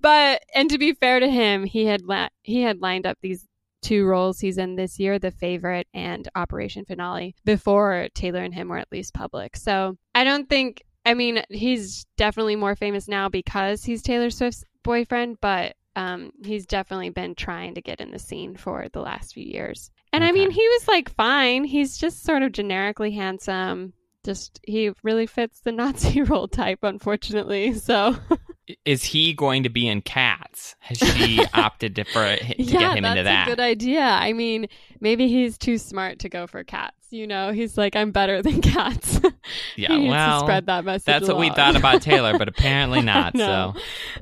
but 0.00 0.42
and 0.56 0.68
to 0.70 0.76
be 0.76 0.92
fair 0.92 1.20
to 1.20 1.30
him 1.30 1.62
he 1.64 1.86
had 1.86 2.02
la- 2.02 2.28
he 2.42 2.62
had 2.62 2.80
lined 2.82 3.06
up 3.06 3.16
these 3.22 3.45
two 3.86 4.04
roles 4.04 4.40
he's 4.40 4.58
in 4.58 4.76
this 4.76 4.98
year 4.98 5.18
the 5.18 5.30
favorite 5.30 5.86
and 5.94 6.28
operation 6.34 6.84
finale 6.84 7.34
before 7.44 8.08
Taylor 8.14 8.42
and 8.42 8.54
him 8.54 8.68
were 8.68 8.78
at 8.78 8.90
least 8.90 9.14
public 9.14 9.56
so 9.56 9.96
I 10.14 10.24
don't 10.24 10.48
think 10.48 10.82
I 11.04 11.14
mean 11.14 11.42
he's 11.50 12.04
definitely 12.16 12.56
more 12.56 12.74
famous 12.74 13.06
now 13.06 13.28
because 13.28 13.84
he's 13.84 14.02
Taylor 14.02 14.30
Swift's 14.30 14.64
boyfriend 14.82 15.38
but 15.40 15.76
um, 15.96 16.30
he's 16.44 16.66
definitely 16.66 17.08
been 17.10 17.34
trying 17.34 17.74
to 17.74 17.80
get 17.80 18.00
in 18.00 18.10
the 18.10 18.18
scene 18.18 18.54
for 18.54 18.86
the 18.92 19.00
last 19.00 19.32
few 19.32 19.44
years. 19.44 19.90
And 20.12 20.22
I 20.22 20.30
mean, 20.30 20.50
he 20.50 20.68
was 20.68 20.86
like 20.86 21.14
fine. 21.14 21.64
He's 21.64 21.96
just 21.96 22.22
sort 22.22 22.42
of 22.42 22.52
generically 22.52 23.12
handsome. 23.12 23.94
Just 24.22 24.60
he 24.62 24.92
really 25.02 25.26
fits 25.26 25.60
the 25.60 25.72
Nazi 25.72 26.22
role 26.22 26.48
type, 26.48 26.80
unfortunately. 26.82 27.72
So 27.74 28.14
Is 28.84 29.04
he 29.04 29.32
going 29.32 29.62
to 29.62 29.68
be 29.68 29.86
in 29.86 30.02
Cats? 30.02 30.74
Has 30.80 30.98
she 30.98 31.44
opted 31.54 31.96
to, 31.96 32.04
for 32.04 32.36
to 32.36 32.62
yeah, 32.62 32.80
get 32.80 32.98
him 32.98 33.04
into 33.04 33.22
that? 33.22 33.46
a 33.46 33.50
good 33.50 33.60
idea. 33.60 34.00
I 34.00 34.32
mean, 34.32 34.66
maybe 35.00 35.28
he's 35.28 35.56
too 35.56 35.78
smart 35.78 36.18
to 36.20 36.28
go 36.28 36.46
for 36.46 36.64
cats. 36.64 36.96
You 37.10 37.26
know, 37.28 37.52
he's 37.52 37.78
like, 37.78 37.94
I'm 37.94 38.10
better 38.10 38.42
than 38.42 38.60
cats. 38.60 39.20
yeah, 39.76 39.96
well, 40.08 40.40
to 40.40 40.46
spread 40.46 40.66
that 40.66 40.84
message. 40.84 41.04
that's 41.04 41.28
what 41.28 41.38
we 41.38 41.50
thought 41.50 41.76
about 41.76 42.02
Taylor, 42.02 42.36
but 42.36 42.48
apparently 42.48 43.02
not. 43.02 43.36
so 43.36 43.74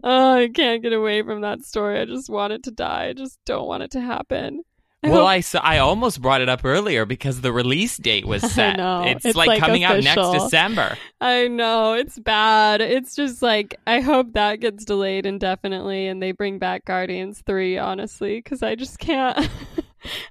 oh, 0.02 0.34
I 0.34 0.48
can't 0.48 0.82
get 0.82 0.92
away 0.92 1.22
from 1.22 1.40
that 1.40 1.62
story. 1.62 2.00
I 2.00 2.04
just 2.04 2.28
want 2.28 2.52
it 2.52 2.62
to 2.64 2.70
die. 2.70 3.06
I 3.06 3.12
just 3.14 3.38
don't 3.46 3.66
want 3.66 3.82
it 3.82 3.92
to 3.92 4.00
happen. 4.00 4.62
I 5.04 5.08
well, 5.10 5.20
hope- 5.20 5.28
I 5.28 5.40
saw, 5.40 5.60
I 5.60 5.78
almost 5.78 6.20
brought 6.22 6.40
it 6.40 6.48
up 6.48 6.64
earlier 6.64 7.04
because 7.04 7.40
the 7.42 7.52
release 7.52 7.96
date 7.98 8.26
was 8.26 8.42
I 8.44 8.48
set. 8.48 8.76
know. 8.78 9.02
It's, 9.04 9.24
It's, 9.24 9.36
like, 9.36 9.48
like, 9.48 9.60
coming 9.60 9.84
out 9.84 10.02
next. 10.02 10.32
December. 10.32 10.96
I 11.20 11.46
know 11.48 11.92
it's 11.92 12.18
bad. 12.18 12.80
It's 12.80 13.14
just 13.14 13.42
like 13.42 13.78
I 13.86 14.00
hope 14.00 14.32
that 14.32 14.60
gets 14.60 14.84
delayed 14.84 15.26
indefinitely, 15.26 16.06
and 16.08 16.22
they 16.22 16.32
bring 16.32 16.58
back 16.58 16.84
Guardians 16.86 17.42
three. 17.46 17.76
Honestly, 17.78 18.36
because 18.38 18.62
I 18.62 18.74
just 18.74 18.98
can't. 18.98 19.36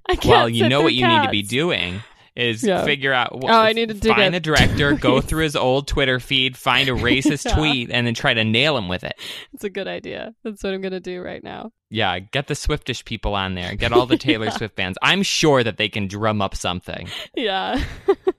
I 0.09 0.15
can't. 0.15 0.25
Well, 0.25 0.49
you 0.49 0.67
know 0.69 0.81
what 0.81 0.93
you 0.93 1.07
need 1.07 1.23
to 1.23 1.29
be 1.29 1.41
doing 1.41 2.01
is 2.35 2.63
Yeah. 2.63 2.83
figure 2.83 3.13
out. 3.13 3.29
wh- 3.43 3.45
Oh, 3.49 3.59
I 3.59 3.73
need 3.73 3.89
to 3.89 3.93
dig 3.93 4.15
find 4.15 4.33
the 4.33 4.39
director, 4.39 4.93
go 4.93 5.21
through 5.21 5.43
his 5.43 5.55
old 5.55 5.87
Twitter 5.87 6.19
feed, 6.19 6.57
find 6.57 6.89
a 6.89 6.93
racist 6.93 7.45
Yeah. 7.45 7.55
tweet, 7.55 7.91
and 7.91 8.07
then 8.07 8.15
try 8.15 8.33
to 8.33 8.43
nail 8.43 8.75
him 8.77 8.87
with 8.87 9.03
it. 9.03 9.13
It's 9.53 9.63
a 9.63 9.69
good 9.69 9.87
idea. 9.87 10.33
That's 10.43 10.63
what 10.63 10.73
I'm 10.73 10.81
gonna 10.81 10.99
do 10.99 11.21
right 11.21 11.43
now. 11.43 11.71
Yeah, 11.93 12.17
get 12.19 12.47
the 12.47 12.55
Swiftish 12.55 13.05
people 13.05 13.35
on 13.35 13.53
there. 13.53 13.75
Get 13.75 13.93
all 13.93 14.07
the 14.07 14.17
Taylor 14.17 14.45
Yeah. 14.47 14.51
Swift 14.57 14.75
fans. 14.75 14.97
I'm 15.03 15.21
sure 15.21 15.63
that 15.63 15.77
they 15.77 15.89
can 15.89 16.07
drum 16.07 16.41
up 16.41 16.55
something. 16.55 17.07
Yeah, 17.35 17.83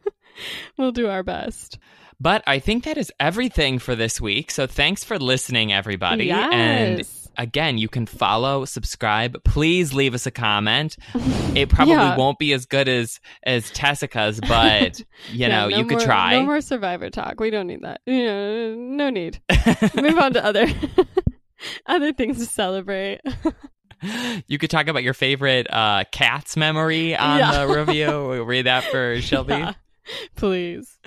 we'll 0.77 0.93
do 0.93 1.09
our 1.09 1.23
best. 1.23 1.79
But 2.21 2.43
I 2.47 2.59
think 2.59 2.85
that 2.85 2.97
is 2.97 3.13
everything 3.21 3.79
for 3.79 3.95
this 3.95 4.21
week. 4.21 4.51
So 4.51 4.67
thanks 4.67 5.05
for 5.05 5.19
listening, 5.19 5.73
everybody. 5.73 6.31
And 6.31 7.03
again, 7.37 7.77
you 7.79 7.89
can 7.89 8.07
follow, 8.07 8.65
subscribe. 8.65 9.43
Please 9.45 9.93
leave 9.93 10.15
us 10.15 10.25
a 10.27 10.31
comment. 10.31 10.97
It 11.55 11.69
probably 11.69 11.95
Yeah. 11.95 12.17
won't 12.17 12.39
be 12.39 12.53
as 12.53 12.67
good 12.67 12.89
as 12.89 13.21
as 13.45 13.71
Tessica's, 13.73 14.41
but 14.41 14.99
you 14.99 15.05
Yeah, 15.33 15.49
know, 15.49 15.69
no 15.69 15.77
you 15.79 15.85
could 15.85 15.99
more- 15.99 16.07
try. 16.07 16.33
No 16.35 16.45
more 16.45 16.61
Survivor 16.61 17.11
talk. 17.11 17.41
We 17.41 17.51
don't 17.51 17.67
need 17.67 17.83
that. 17.83 18.01
You 18.07 18.25
know, 18.25 18.75
no 18.75 19.11
need. 19.11 19.41
Move 19.95 20.19
on 20.19 20.33
to 20.35 20.45
other. 20.45 20.67
Other 21.87 22.13
things 22.13 22.39
to 22.39 22.47
celebrate. 22.47 23.21
You 24.49 24.59
could 24.59 24.69
talk 24.69 24.89
about 24.89 25.03
your 25.03 25.15
favorite 25.15 25.67
uh, 25.73 26.05
cats 26.13 26.59
memory 26.59 27.17
on 27.17 27.39
Yeah. 27.39 27.65
the 27.65 27.75
review. 27.75 28.07
We'll 28.29 28.45
read 28.45 28.67
that 28.67 28.85
for 28.85 29.19
Shelby. 29.23 29.55
Yeah. 29.55 29.73
Please. 30.37 30.99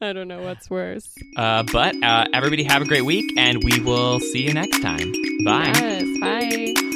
I 0.00 0.12
don't 0.12 0.26
know 0.26 0.42
what's 0.42 0.68
worse. 0.68 1.14
Uh, 1.36 1.62
but 1.62 1.94
uh, 2.02 2.26
everybody 2.32 2.64
have 2.64 2.82
a 2.82 2.86
great 2.86 3.04
week, 3.04 3.30
and 3.38 3.62
we 3.62 3.78
will 3.78 4.18
see 4.18 4.42
you 4.42 4.52
next 4.52 4.80
time. 4.82 5.12
Bye. 5.44 5.70
Yes. 5.76 6.18
Bye. 6.20 6.89